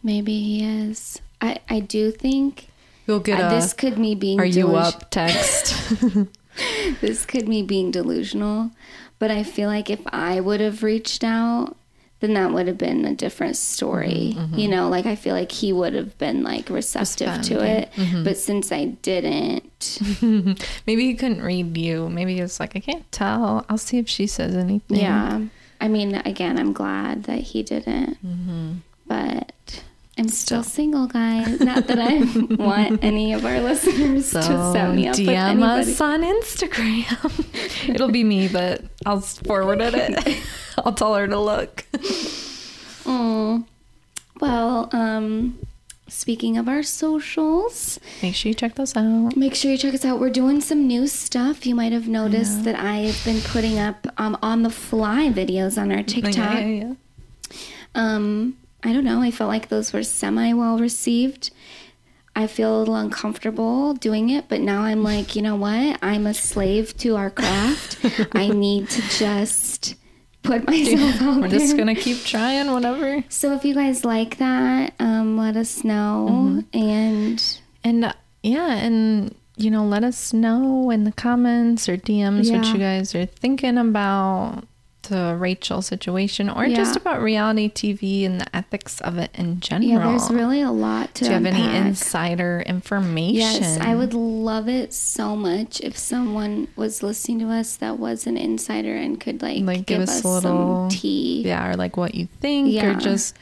Maybe 0.01 0.41
he 0.41 0.65
is. 0.65 1.21
I 1.39 1.59
I 1.69 1.81
do 1.81 2.09
think 2.09 2.69
you'll 3.05 3.19
get 3.19 3.39
uh, 3.39 3.45
a, 3.45 3.49
this 3.51 3.73
could 3.73 3.99
me 3.99 4.15
being. 4.15 4.39
Are 4.39 4.45
you 4.45 4.75
up? 4.75 5.11
Text. 5.11 5.75
this 6.99 7.27
could 7.27 7.47
me 7.47 7.61
being 7.61 7.91
delusional, 7.91 8.71
but 9.19 9.29
I 9.29 9.43
feel 9.43 9.69
like 9.69 9.91
if 9.91 10.01
I 10.07 10.39
would 10.39 10.61
have 10.61 10.81
reached 10.81 11.23
out 11.23 11.77
then 12.21 12.33
that 12.33 12.51
would 12.51 12.67
have 12.67 12.77
been 12.77 13.05
a 13.05 13.13
different 13.13 13.57
story. 13.57 14.33
Mm-hmm, 14.33 14.39
mm-hmm. 14.39 14.57
You 14.57 14.67
know, 14.69 14.89
like 14.89 15.05
I 15.05 15.15
feel 15.15 15.35
like 15.35 15.51
he 15.51 15.73
would 15.73 15.93
have 15.93 16.17
been 16.17 16.43
like 16.43 16.69
receptive 16.69 17.41
to 17.43 17.63
it. 17.63 17.91
Mm-hmm. 17.93 18.23
But 18.23 18.37
since 18.37 18.71
I 18.71 18.85
didn't. 18.85 19.99
Maybe 20.87 21.05
he 21.05 21.15
couldn't 21.15 21.41
read 21.41 21.77
you. 21.77 22.09
Maybe 22.09 22.35
he 22.35 22.41
was 22.41 22.59
like, 22.59 22.75
I 22.75 22.79
can't 22.79 23.09
tell. 23.11 23.65
I'll 23.69 23.77
see 23.77 23.97
if 23.97 24.07
she 24.07 24.27
says 24.27 24.55
anything. 24.55 24.97
Yeah. 24.97 25.41
I 25.81 25.87
mean, 25.87 26.15
again, 26.15 26.57
I'm 26.57 26.73
glad 26.73 27.25
that 27.25 27.39
he 27.39 27.63
didn't. 27.63 28.17
Mm-hmm. 28.25 28.73
But 29.07 29.83
I'm 30.17 30.29
still, 30.29 30.63
single, 30.63 31.07
guys. 31.07 31.59
Not 31.59 31.87
that 31.87 31.99
I 31.99 32.55
want 32.55 33.03
any 33.03 33.33
of 33.33 33.45
our 33.45 33.59
listeners 33.59 34.29
so 34.31 34.39
to 34.39 34.71
set 34.71 34.95
me 34.95 35.09
up 35.09 35.15
DM 35.15 35.61
us 35.61 35.99
on 35.99 36.21
Instagram. 36.21 37.89
It'll 37.93 38.11
be 38.11 38.23
me, 38.23 38.47
but 38.47 38.81
I'll 39.05 39.19
forward 39.19 39.81
it. 39.81 40.41
I'll 40.77 40.93
tell 40.93 41.15
her 41.15 41.27
to 41.27 41.39
look. 41.39 41.85
Oh, 43.05 43.65
well. 44.39 44.89
Um, 44.93 45.59
speaking 46.07 46.57
of 46.57 46.69
our 46.69 46.81
socials, 46.81 47.99
make 48.21 48.35
sure 48.35 48.49
you 48.49 48.55
check 48.55 48.75
those 48.75 48.95
out. 48.95 49.35
Make 49.35 49.53
sure 49.53 49.69
you 49.71 49.77
check 49.77 49.93
us 49.93 50.05
out. 50.05 50.21
We're 50.21 50.29
doing 50.29 50.61
some 50.61 50.87
new 50.87 51.07
stuff. 51.07 51.65
You 51.65 51.75
might 51.75 51.91
have 51.91 52.07
noticed 52.07 52.59
yeah. 52.59 52.71
that 52.71 52.75
I 52.79 52.97
have 52.99 53.25
been 53.25 53.41
putting 53.41 53.79
up 53.79 54.07
um, 54.17 54.37
on 54.41 54.63
the 54.63 54.69
fly 54.69 55.29
videos 55.29 55.81
on 55.81 55.91
our 55.91 56.03
TikTok. 56.03 56.35
Yeah, 56.35 56.59
yeah, 56.59 56.83
yeah. 56.83 56.93
Um 57.95 58.57
I 58.85 58.93
don't 58.93 59.03
know. 59.03 59.21
I 59.21 59.31
felt 59.31 59.47
like 59.47 59.69
those 59.69 59.91
were 59.91 60.03
semi 60.03 60.53
well 60.53 60.77
received. 60.77 61.49
I 62.35 62.45
feel 62.45 62.77
a 62.77 62.79
little 62.79 62.95
uncomfortable 62.95 63.95
doing 63.95 64.29
it, 64.29 64.47
but 64.47 64.61
now 64.61 64.83
I'm 64.83 65.01
like, 65.01 65.35
you 65.35 65.41
know 65.41 65.55
what? 65.55 65.97
I'm 66.03 66.27
a 66.27 66.33
slave 66.33 66.95
to 66.97 67.15
our 67.15 67.31
craft. 67.31 67.97
I 68.33 68.49
need 68.49 68.89
to 68.89 69.01
just 69.09 69.95
put 70.43 70.67
myself 70.67 71.19
out 71.21 71.41
We're 71.41 71.47
there. 71.47 71.59
just 71.59 71.75
gonna 71.75 71.95
keep 71.95 72.23
trying, 72.23 72.71
whatever. 72.71 73.23
So 73.27 73.53
if 73.53 73.65
you 73.65 73.73
guys 73.73 74.05
like 74.05 74.37
that, 74.37 74.93
um, 74.99 75.35
let 75.35 75.57
us 75.57 75.83
know 75.83 76.27
mm-hmm. 76.29 76.77
and 76.77 77.59
and 77.83 78.05
uh, 78.05 78.13
yeah, 78.43 78.75
and 78.75 79.33
you 79.57 79.71
know, 79.71 79.83
let 79.83 80.03
us 80.03 80.31
know 80.31 80.91
in 80.91 81.05
the 81.05 81.11
comments 81.11 81.89
or 81.89 81.97
DMs 81.97 82.51
yeah. 82.51 82.57
what 82.57 82.67
you 82.67 82.77
guys 82.77 83.15
are 83.15 83.25
thinking 83.25 83.79
about 83.79 84.67
the 85.07 85.35
Rachel 85.37 85.81
situation 85.81 86.49
or 86.49 86.65
yeah. 86.65 86.75
just 86.75 86.95
about 86.95 87.21
reality 87.21 87.69
TV 87.69 88.25
and 88.25 88.41
the 88.41 88.55
ethics 88.55 89.01
of 89.01 89.17
it 89.17 89.31
in 89.33 89.59
general. 89.59 89.89
Yeah, 89.89 90.09
there's 90.09 90.29
really 90.31 90.61
a 90.61 90.71
lot 90.71 91.13
to 91.15 91.25
Do 91.25 91.31
you 91.31 91.37
unpack. 91.37 91.53
have 91.53 91.63
any 91.63 91.77
insider 91.87 92.63
information? 92.65 93.35
Yes, 93.35 93.79
I 93.79 93.95
would 93.95 94.13
love 94.13 94.67
it 94.67 94.93
so 94.93 95.35
much 95.35 95.81
if 95.81 95.97
someone 95.97 96.67
was 96.75 97.03
listening 97.03 97.39
to 97.39 97.49
us 97.49 97.75
that 97.77 97.99
was 97.99 98.27
an 98.27 98.37
insider 98.37 98.95
and 98.95 99.19
could 99.19 99.41
like, 99.41 99.63
like 99.63 99.85
give, 99.85 99.99
give 99.99 100.01
us, 100.01 100.19
us, 100.19 100.23
a 100.23 100.27
little 100.27 100.87
tea. 100.89 101.43
Yeah, 101.45 101.69
or 101.69 101.75
like 101.75 101.97
what 101.97 102.15
you 102.15 102.27
think 102.39 102.71
yeah. 102.71 102.91
or 102.91 102.95
just 102.95 103.35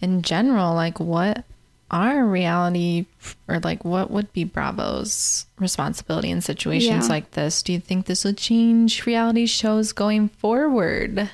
in 0.00 0.22
general, 0.22 0.74
like 0.74 1.00
what 1.00 1.44
our 1.90 2.24
reality 2.24 3.06
or 3.46 3.60
like 3.60 3.84
what 3.84 4.10
would 4.10 4.32
be 4.32 4.44
Bravo's 4.44 5.46
responsibility 5.58 6.30
in 6.30 6.40
situations 6.40 7.06
yeah. 7.06 7.12
like 7.14 7.30
this? 7.32 7.62
Do 7.62 7.72
you 7.72 7.80
think 7.80 8.06
this 8.06 8.24
would 8.24 8.36
change 8.36 9.06
reality 9.06 9.46
shows 9.46 9.92
going 9.92 10.28
forward? 10.28 11.30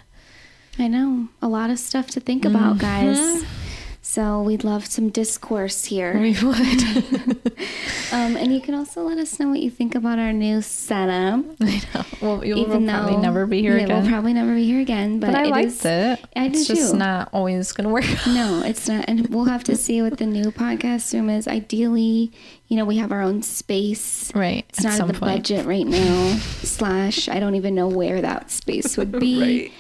I 0.78 0.88
know. 0.88 1.28
A 1.40 1.48
lot 1.48 1.70
of 1.70 1.78
stuff 1.78 2.08
to 2.10 2.20
think 2.20 2.44
about, 2.44 2.76
mm-hmm. 2.76 3.12
guys. 3.12 3.63
So 4.14 4.42
we'd 4.42 4.62
love 4.62 4.86
some 4.86 5.08
discourse 5.08 5.86
here. 5.86 6.16
We 6.16 6.34
would. 6.40 6.82
um, 8.12 8.36
and 8.36 8.54
you 8.54 8.60
can 8.60 8.76
also 8.76 9.02
let 9.02 9.18
us 9.18 9.40
know 9.40 9.48
what 9.48 9.58
you 9.58 9.72
think 9.72 9.96
about 9.96 10.20
our 10.20 10.32
new 10.32 10.62
setup. 10.62 11.44
I 11.60 11.82
know. 11.92 12.04
Well, 12.22 12.44
you'll 12.44 12.60
Even 12.60 12.86
we'll 12.86 12.94
probably 12.94 13.16
never 13.16 13.44
be 13.44 13.60
here 13.60 13.76
yeah, 13.76 13.86
again. 13.86 14.02
We'll 14.02 14.12
probably 14.12 14.32
never 14.32 14.54
be 14.54 14.66
here 14.66 14.78
again. 14.78 15.18
But, 15.18 15.32
but 15.32 15.34
I 15.34 15.46
it 15.46 15.50
liked 15.50 15.66
is, 15.66 15.84
it. 15.84 16.20
I 16.36 16.44
it's 16.44 16.68
just 16.68 16.92
too. 16.92 16.96
not 16.96 17.28
always 17.32 17.72
going 17.72 17.88
to 17.88 17.92
work. 17.92 18.04
no, 18.28 18.62
it's 18.64 18.86
not. 18.88 19.04
And 19.08 19.26
we'll 19.30 19.46
have 19.46 19.64
to 19.64 19.76
see 19.76 20.00
what 20.00 20.18
the 20.18 20.26
new 20.26 20.52
podcast 20.52 21.12
room 21.12 21.28
is. 21.28 21.48
Ideally, 21.48 22.30
you 22.68 22.76
know, 22.76 22.84
we 22.84 22.98
have 22.98 23.10
our 23.10 23.20
own 23.20 23.42
space. 23.42 24.32
Right. 24.32 24.64
It's 24.68 24.84
not 24.84 24.96
the 25.08 25.14
point. 25.14 25.18
budget 25.22 25.66
right 25.66 25.88
now. 25.88 26.36
slash, 26.62 27.28
I 27.28 27.40
don't 27.40 27.56
even 27.56 27.74
know 27.74 27.88
where 27.88 28.22
that 28.22 28.52
space 28.52 28.96
would 28.96 29.10
be. 29.10 29.40
right 29.40 29.72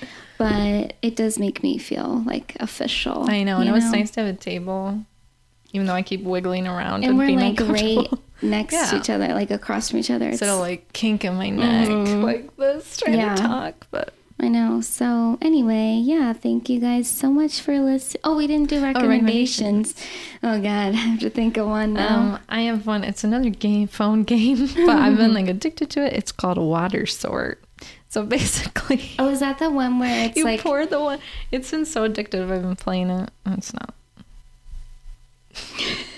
but 0.44 0.94
it 1.00 1.16
does 1.16 1.38
make 1.38 1.62
me 1.62 1.78
feel 1.78 2.22
like 2.26 2.56
official. 2.60 3.30
I 3.30 3.42
know, 3.44 3.58
and 3.58 3.68
it 3.68 3.72
was 3.72 3.90
nice 3.90 4.10
to 4.12 4.20
have 4.20 4.34
a 4.34 4.38
table, 4.38 5.00
even 5.72 5.86
though 5.86 5.94
I 5.94 6.02
keep 6.02 6.22
wiggling 6.22 6.66
around 6.66 7.04
and, 7.04 7.18
and 7.18 7.18
we're 7.18 7.38
like 7.38 7.60
right 7.60 8.08
next 8.42 8.74
yeah. 8.74 8.86
to 8.90 8.96
each 8.98 9.08
other, 9.08 9.28
like 9.28 9.50
across 9.50 9.90
from 9.90 10.00
each 10.00 10.10
other. 10.10 10.28
Instead 10.28 10.50
of 10.50 10.60
like 10.60 10.92
kinking 10.92 11.34
my 11.34 11.48
neck 11.48 11.88
mm-hmm. 11.88 12.22
like 12.22 12.56
this 12.56 12.98
trying 12.98 13.18
yeah. 13.18 13.34
to 13.34 13.42
talk, 13.42 13.86
but. 13.90 14.12
I 14.40 14.48
know. 14.48 14.80
So 14.80 15.38
anyway, 15.40 16.00
yeah, 16.02 16.32
thank 16.32 16.68
you 16.68 16.80
guys 16.80 17.08
so 17.08 17.30
much 17.30 17.60
for 17.60 17.78
listening. 17.78 18.20
Oh, 18.24 18.36
we 18.36 18.48
didn't 18.48 18.68
do 18.68 18.82
recommendations. 18.82 19.94
Oh, 20.42 20.54
oh, 20.54 20.60
God, 20.60 20.66
I 20.66 20.96
have 20.96 21.20
to 21.20 21.30
think 21.30 21.56
of 21.56 21.68
one 21.68 21.94
now. 21.94 22.18
Um, 22.18 22.38
I 22.48 22.62
have 22.62 22.84
one. 22.84 23.04
It's 23.04 23.22
another 23.22 23.48
game, 23.48 23.86
phone 23.86 24.24
game, 24.24 24.66
but 24.74 24.98
I've 24.98 25.16
been 25.16 25.32
like 25.32 25.46
addicted 25.46 25.88
to 25.90 26.04
it. 26.04 26.12
It's 26.14 26.32
called 26.32 26.58
Water 26.58 27.06
Sort. 27.06 27.63
So 28.14 28.22
basically, 28.38 29.10
oh, 29.18 29.28
is 29.30 29.40
that 29.40 29.58
the 29.58 29.68
one 29.68 29.98
where 29.98 30.26
it's 30.26 30.36
you 30.36 30.44
like 30.44 30.60
pour 30.60 30.86
the 30.86 31.00
one? 31.00 31.18
It's 31.50 31.68
been 31.72 31.84
so 31.84 32.08
addictive. 32.08 32.48
I've 32.48 32.62
been 32.62 32.76
playing 32.76 33.10
it. 33.10 33.28
It's 33.44 33.74
not. 33.74 33.92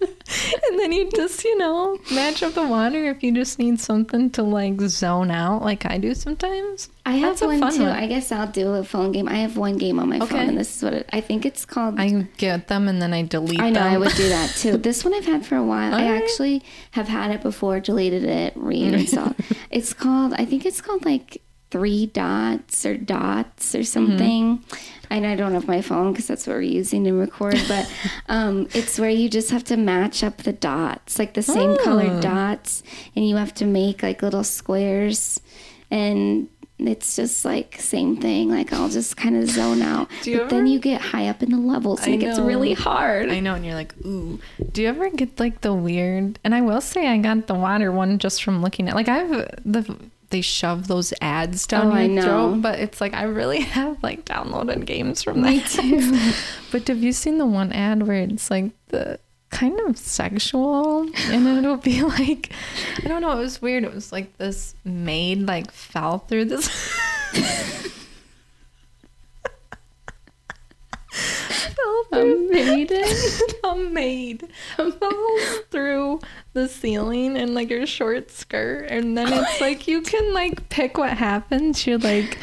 and 0.00 0.78
then 0.78 0.92
you 0.92 1.10
just, 1.10 1.42
you 1.44 1.58
know, 1.58 1.98
match 2.12 2.42
up 2.42 2.54
the 2.54 2.66
water 2.66 3.06
if 3.06 3.22
you 3.22 3.32
just 3.32 3.58
need 3.58 3.80
something 3.80 4.30
to 4.30 4.42
like 4.42 4.80
zone 4.82 5.30
out, 5.30 5.62
like 5.62 5.84
I 5.86 5.98
do 5.98 6.14
sometimes. 6.14 6.88
I 7.04 7.12
have 7.16 7.40
one 7.40 7.58
too. 7.72 7.82
One. 7.82 7.88
I 7.88 8.06
guess 8.06 8.30
I'll 8.30 8.46
do 8.46 8.74
a 8.74 8.84
phone 8.84 9.12
game. 9.12 9.28
I 9.28 9.36
have 9.36 9.56
one 9.56 9.76
game 9.76 9.98
on 9.98 10.08
my 10.08 10.18
okay. 10.18 10.26
phone, 10.26 10.48
and 10.50 10.58
this 10.58 10.76
is 10.76 10.82
what 10.82 10.92
it, 10.92 11.08
I 11.12 11.20
think 11.20 11.44
it's 11.46 11.64
called. 11.64 11.98
I 11.98 12.26
get 12.36 12.68
them 12.68 12.86
and 12.86 13.00
then 13.02 13.12
I 13.12 13.22
delete. 13.22 13.60
I 13.60 13.70
know 13.70 13.82
them. 13.82 13.94
I 13.94 13.98
would 13.98 14.12
do 14.14 14.28
that 14.28 14.50
too. 14.56 14.76
this 14.76 15.04
one 15.04 15.14
I've 15.14 15.26
had 15.26 15.44
for 15.44 15.56
a 15.56 15.64
while. 15.64 15.94
I 15.94 16.04
actually 16.04 16.62
have 16.92 17.08
had 17.08 17.30
it 17.30 17.42
before, 17.42 17.80
deleted 17.80 18.24
it, 18.24 18.52
reinstalled. 18.56 19.34
it's 19.70 19.94
called. 19.94 20.34
I 20.34 20.44
think 20.44 20.64
it's 20.64 20.80
called 20.80 21.04
like 21.04 21.42
three 21.70 22.06
dots 22.06 22.86
or 22.86 22.96
dots 22.96 23.74
or 23.74 23.78
mm-hmm. 23.78 23.84
something. 23.84 24.58
Mm-hmm 24.58 24.97
and 25.10 25.26
I 25.26 25.36
don't 25.36 25.52
have 25.54 25.66
my 25.66 25.80
phone 25.82 26.12
because 26.12 26.26
that's 26.26 26.46
what 26.46 26.54
we're 26.54 26.62
using 26.62 27.04
to 27.04 27.12
record, 27.12 27.60
but 27.68 27.90
um, 28.28 28.68
it's 28.74 28.98
where 28.98 29.10
you 29.10 29.28
just 29.28 29.50
have 29.50 29.64
to 29.64 29.76
match 29.76 30.22
up 30.22 30.38
the 30.38 30.52
dots, 30.52 31.18
like 31.18 31.34
the 31.34 31.42
same 31.42 31.70
oh. 31.70 31.84
colored 31.84 32.20
dots, 32.20 32.82
and 33.16 33.28
you 33.28 33.36
have 33.36 33.54
to 33.54 33.64
make 33.64 34.02
like 34.02 34.22
little 34.22 34.44
squares, 34.44 35.40
and 35.90 36.48
it's 36.78 37.16
just 37.16 37.44
like 37.44 37.76
same 37.80 38.16
thing. 38.16 38.50
Like 38.50 38.72
I'll 38.72 38.88
just 38.88 39.16
kind 39.16 39.36
of 39.36 39.48
zone 39.48 39.82
out, 39.82 40.08
but 40.20 40.28
ever... 40.28 40.48
then 40.48 40.66
you 40.66 40.78
get 40.78 41.00
high 41.00 41.28
up 41.28 41.42
in 41.42 41.50
the 41.50 41.58
levels, 41.58 42.00
and 42.02 42.12
I 42.12 42.16
it 42.16 42.20
gets 42.20 42.38
really 42.38 42.74
hard. 42.74 43.30
I 43.30 43.40
know, 43.40 43.54
and 43.54 43.64
you're 43.64 43.74
like, 43.74 43.94
ooh. 44.04 44.38
Do 44.72 44.82
you 44.82 44.88
ever 44.88 45.10
get 45.10 45.40
like 45.40 45.62
the 45.62 45.74
weird? 45.74 46.38
And 46.44 46.54
I 46.54 46.60
will 46.60 46.80
say, 46.80 47.08
I 47.08 47.18
got 47.18 47.46
the 47.46 47.54
water 47.54 47.90
one 47.90 48.18
just 48.18 48.42
from 48.42 48.62
looking 48.62 48.88
at. 48.88 48.94
Like 48.94 49.08
I've 49.08 49.30
the 49.64 49.96
they 50.30 50.40
shove 50.40 50.88
those 50.88 51.12
ads 51.20 51.66
down 51.66 51.96
oh, 51.96 51.98
your 51.98 52.22
throat. 52.22 52.62
But 52.62 52.78
it's 52.78 53.00
like 53.00 53.14
I 53.14 53.24
really 53.24 53.60
have 53.76 54.02
like 54.02 54.24
downloaded 54.24 54.84
games 54.84 55.22
from 55.22 55.42
that. 55.42 55.50
Me 55.50 55.60
too. 55.60 56.32
but 56.72 56.86
have 56.88 57.02
you 57.02 57.12
seen 57.12 57.38
the 57.38 57.46
one 57.46 57.72
ad 57.72 58.06
where 58.06 58.22
it's 58.22 58.50
like 58.50 58.72
the 58.88 59.18
kind 59.50 59.80
of 59.80 59.96
sexual 59.96 61.08
and 61.30 61.48
it'll 61.48 61.78
be 61.78 62.02
like 62.18 62.50
I 63.02 63.08
don't 63.08 63.22
know, 63.22 63.32
it 63.32 63.40
was 63.40 63.62
weird. 63.62 63.84
It 63.84 63.94
was 63.94 64.12
like 64.12 64.36
this 64.38 64.74
maid 64.84 65.46
like 65.46 65.70
fell 65.70 66.18
through 66.18 66.46
this 66.46 66.68
a 72.12 72.24
maiden 72.50 73.04
a 73.64 73.74
maid 73.76 74.48
falls 74.76 75.58
through 75.70 76.20
the 76.52 76.68
ceiling 76.68 77.36
in 77.36 77.54
like 77.54 77.70
her 77.70 77.86
short 77.86 78.30
skirt 78.30 78.86
and 78.90 79.16
then 79.16 79.32
it's 79.32 79.60
like 79.60 79.86
you 79.88 80.00
can 80.02 80.32
like 80.32 80.68
pick 80.68 80.96
what 80.98 81.16
happens. 81.16 81.86
You're 81.86 81.98
like 81.98 82.38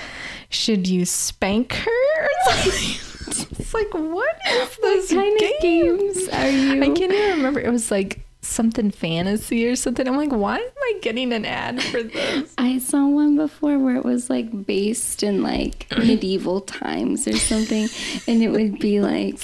should 0.49 0.87
you 0.87 1.05
spank 1.05 1.73
her? 1.73 2.27
It's 3.27 3.73
like 3.73 3.91
what 3.93 4.35
is 4.47 4.77
this 4.77 5.11
what 5.11 5.23
kind 5.23 5.39
game? 5.39 5.55
of 5.55 5.61
games 5.61 6.27
are 6.29 6.49
you 6.49 6.83
i 6.83 6.89
can't 6.89 7.11
even 7.11 7.37
remember. 7.37 7.59
It 7.59 7.71
was 7.71 7.89
like 7.89 8.24
something 8.55 8.89
fantasy 8.89 9.67
or 9.67 9.75
something. 9.75 10.07
I'm 10.07 10.17
like, 10.17 10.31
why 10.31 10.57
am 10.57 10.71
I 10.81 10.99
getting 11.01 11.33
an 11.33 11.45
ad 11.45 11.83
for 11.83 12.01
this? 12.01 12.53
I 12.57 12.79
saw 12.79 13.05
one 13.05 13.35
before 13.35 13.77
where 13.77 13.95
it 13.97 14.05
was 14.05 14.29
like 14.29 14.65
based 14.65 15.21
in 15.21 15.43
like 15.43 15.87
medieval 15.97 16.61
times 16.61 17.27
or 17.27 17.37
something, 17.37 17.89
and 18.27 18.41
it 18.41 18.49
would 18.49 18.79
be 18.79 19.01
like. 19.01 19.39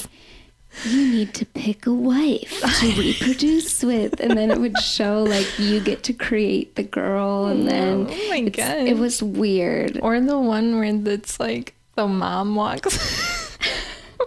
You 0.85 1.05
need 1.05 1.33
to 1.33 1.45
pick 1.45 1.85
a 1.85 1.91
wife 1.91 2.61
to 2.79 2.87
reproduce 2.97 3.83
with, 3.83 4.21
and 4.21 4.37
then 4.37 4.49
it 4.49 4.57
would 4.57 4.77
show 4.79 5.21
like 5.21 5.59
you 5.59 5.81
get 5.81 6.03
to 6.03 6.13
create 6.13 6.75
the 6.75 6.83
girl, 6.83 7.47
and 7.47 7.63
oh, 7.63 7.69
then 7.69 8.07
oh 8.09 8.29
my 8.29 8.39
god, 8.43 8.77
it 8.77 8.97
was 8.97 9.21
weird. 9.21 9.99
Or 10.01 10.17
the 10.21 10.39
one 10.39 10.79
where 10.79 10.85
it's 10.85 11.41
like 11.41 11.75
the 11.95 12.07
mom 12.07 12.55
walks 12.55 13.50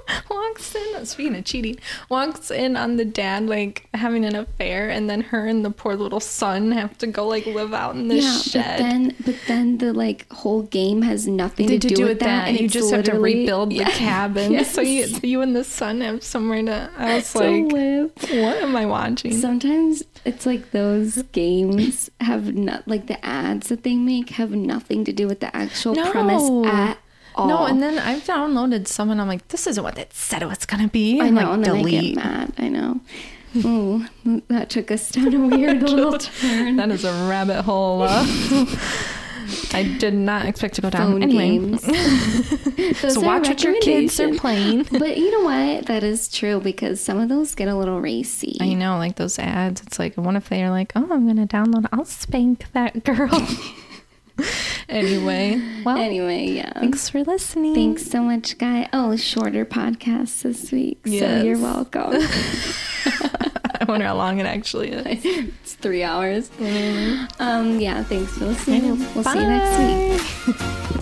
walks 0.31 0.75
in. 0.75 1.07
Speaking 1.07 1.37
of 1.37 1.45
cheating, 1.45 1.77
walks 2.09 2.51
in 2.51 2.77
on 2.77 2.97
the 2.97 3.05
dad 3.05 3.47
like 3.47 3.89
having 3.95 4.25
an 4.25 4.35
affair, 4.35 4.91
and 4.91 5.09
then 5.09 5.21
her 5.23 5.47
and 5.47 5.65
the 5.65 5.71
poor 5.71 5.97
little 5.97 6.21
son 6.21 6.73
have 6.73 6.97
to 6.99 7.07
go 7.07 7.27
like 7.27 7.47
live 7.47 7.75
out 7.75 7.95
in 7.95 8.09
the 8.09 8.17
yeah, 8.17 8.39
shed. 8.39 8.79
But 8.79 8.79
then, 8.79 9.17
but 9.25 9.37
then 9.47 9.79
the 9.79 9.93
like 9.93 10.31
whole 10.33 10.63
game 10.63 11.03
has 11.03 11.27
nothing 11.27 11.69
to, 11.69 11.79
to, 11.79 11.89
do, 11.89 12.05
with 12.05 12.21
that, 12.21 12.45
that. 12.45 12.49
and 12.49 12.61
you 12.61 12.69
just 12.69 12.93
have 12.93 13.05
to 13.05 13.19
rebuild 13.19 13.73
yeah, 13.73 13.85
the 13.85 13.91
cabin. 13.97 14.53
Yes. 14.53 14.73
So 14.73 14.81
you, 14.81 15.07
you 15.23 15.41
and 15.41 15.55
the 15.55 15.65
son 15.65 16.01
have 16.01 16.23
somewhere 16.23 16.63
to. 16.63 16.91
I 16.97 17.17
was 17.17 17.33
to 17.33 17.39
like, 17.39 17.73
live. 17.73 18.13
what 18.17 18.57
am 18.63 18.77
I 18.77 18.87
watching? 18.87 19.33
Sometimes 19.33 20.03
it's 20.25 20.47
like 20.47 20.71
those 20.71 21.23
games 21.33 22.11
have 22.21 22.55
not 22.55 22.87
like 22.89 23.07
the 23.07 23.25
ads 23.25 23.69
that 23.69 23.83
they 23.83 23.97
make 23.97 24.31
have 24.31 24.51
nothing 24.51 25.05
to 25.05 25.13
do 25.13 25.27
with 25.27 25.41
the 25.41 25.55
actual 25.55 25.95
no. 25.95 26.11
premise 26.11 26.49
at 26.67 26.99
all. 27.35 27.49
No, 27.49 27.59
oh. 27.61 27.67
and 27.67 27.83
then 27.83 27.99
I've 27.99 28.25
downloaded 28.25 28.87
some 28.87 29.11
and 29.11 29.21
I'm 29.21 29.29
like, 29.29 29.49
this 29.49 29.67
isn't 29.67 29.83
what 29.83 29.99
it 29.99 30.13
said 30.13 30.43
it 30.43 30.47
was 30.47 30.67
gonna 30.67 30.89
be. 30.89 31.21
I 31.21 31.31
know, 31.31 31.43
like, 31.43 31.55
and 31.55 31.65
then 31.65 31.77
delete. 31.77 32.19
I 32.19 32.23
get 32.23 32.25
mad. 32.25 32.53
I 32.59 32.69
know. 32.69 33.01
Ooh, 33.57 34.05
that 34.49 34.71
took 34.71 34.91
us 34.91 35.11
down 35.11 35.33
a 35.33 35.57
weird 35.57 35.83
little 35.89 36.19
turn. 36.19 36.77
That 36.77 36.91
is 36.91 37.05
a 37.05 37.13
rabbit 37.29 37.63
hole. 37.63 38.07
I 39.73 39.97
did 39.99 40.15
not 40.15 40.47
expect 40.47 40.75
to 40.77 40.83
go 40.83 40.91
down. 40.91 41.13
Phone 41.13 41.23
anyway. 41.23 41.77
so 42.95 43.21
watch 43.21 43.49
what 43.49 43.63
your 43.63 43.79
kids 43.81 44.19
are 44.19 44.35
playing. 44.35 44.85
but 44.85 45.17
you 45.19 45.31
know 45.31 45.45
what? 45.45 45.87
That 45.87 46.03
is 46.03 46.29
true 46.29 46.61
because 46.61 47.01
some 47.01 47.19
of 47.19 47.29
those 47.29 47.55
get 47.55 47.69
a 47.69 47.75
little 47.75 48.01
racy. 48.01 48.57
I 48.61 48.75
know, 48.75 48.97
like 48.97 49.17
those 49.17 49.39
ads. 49.39 49.83
It's 49.83 49.99
like, 49.99 50.15
what 50.15 50.35
if 50.37 50.49
they're 50.49 50.71
like, 50.71 50.93
oh, 50.97 51.09
I'm 51.11 51.27
gonna 51.27 51.47
download. 51.47 51.87
I'll 51.93 52.05
spank 52.05 52.67
that 52.73 53.05
girl. 53.05 53.47
anyway, 54.89 55.63
well, 55.85 55.97
anyway, 55.97 56.47
yeah. 56.47 56.73
Thanks 56.73 57.09
for 57.09 57.23
listening. 57.23 57.75
Thanks 57.75 58.07
so 58.07 58.23
much, 58.23 58.59
guy. 58.59 58.89
Oh, 58.93 59.17
shorter 59.17 59.65
podcast 59.65 60.43
this 60.43 60.73
week. 60.73 60.99
Yes. 61.05 61.43
So 61.43 61.47
you're 61.47 61.59
welcome. 61.59 62.13
I 63.81 63.85
wonder 63.87 64.07
how 64.07 64.17
long 64.17 64.39
it 64.41 64.47
actually 64.47 64.91
is. 64.91 65.07
it's 65.25 65.75
three 65.75 66.03
hours. 66.03 66.49
Mm. 66.51 67.41
Um, 67.41 67.81
yeah, 67.81 68.03
thanks 68.03 68.37
for 68.39 68.47
listening. 68.47 68.99
We'll 69.15 69.25
Bye. 69.25 69.33
see 69.33 69.41
you 69.41 69.47
next 69.47 70.97
week. 70.97 71.01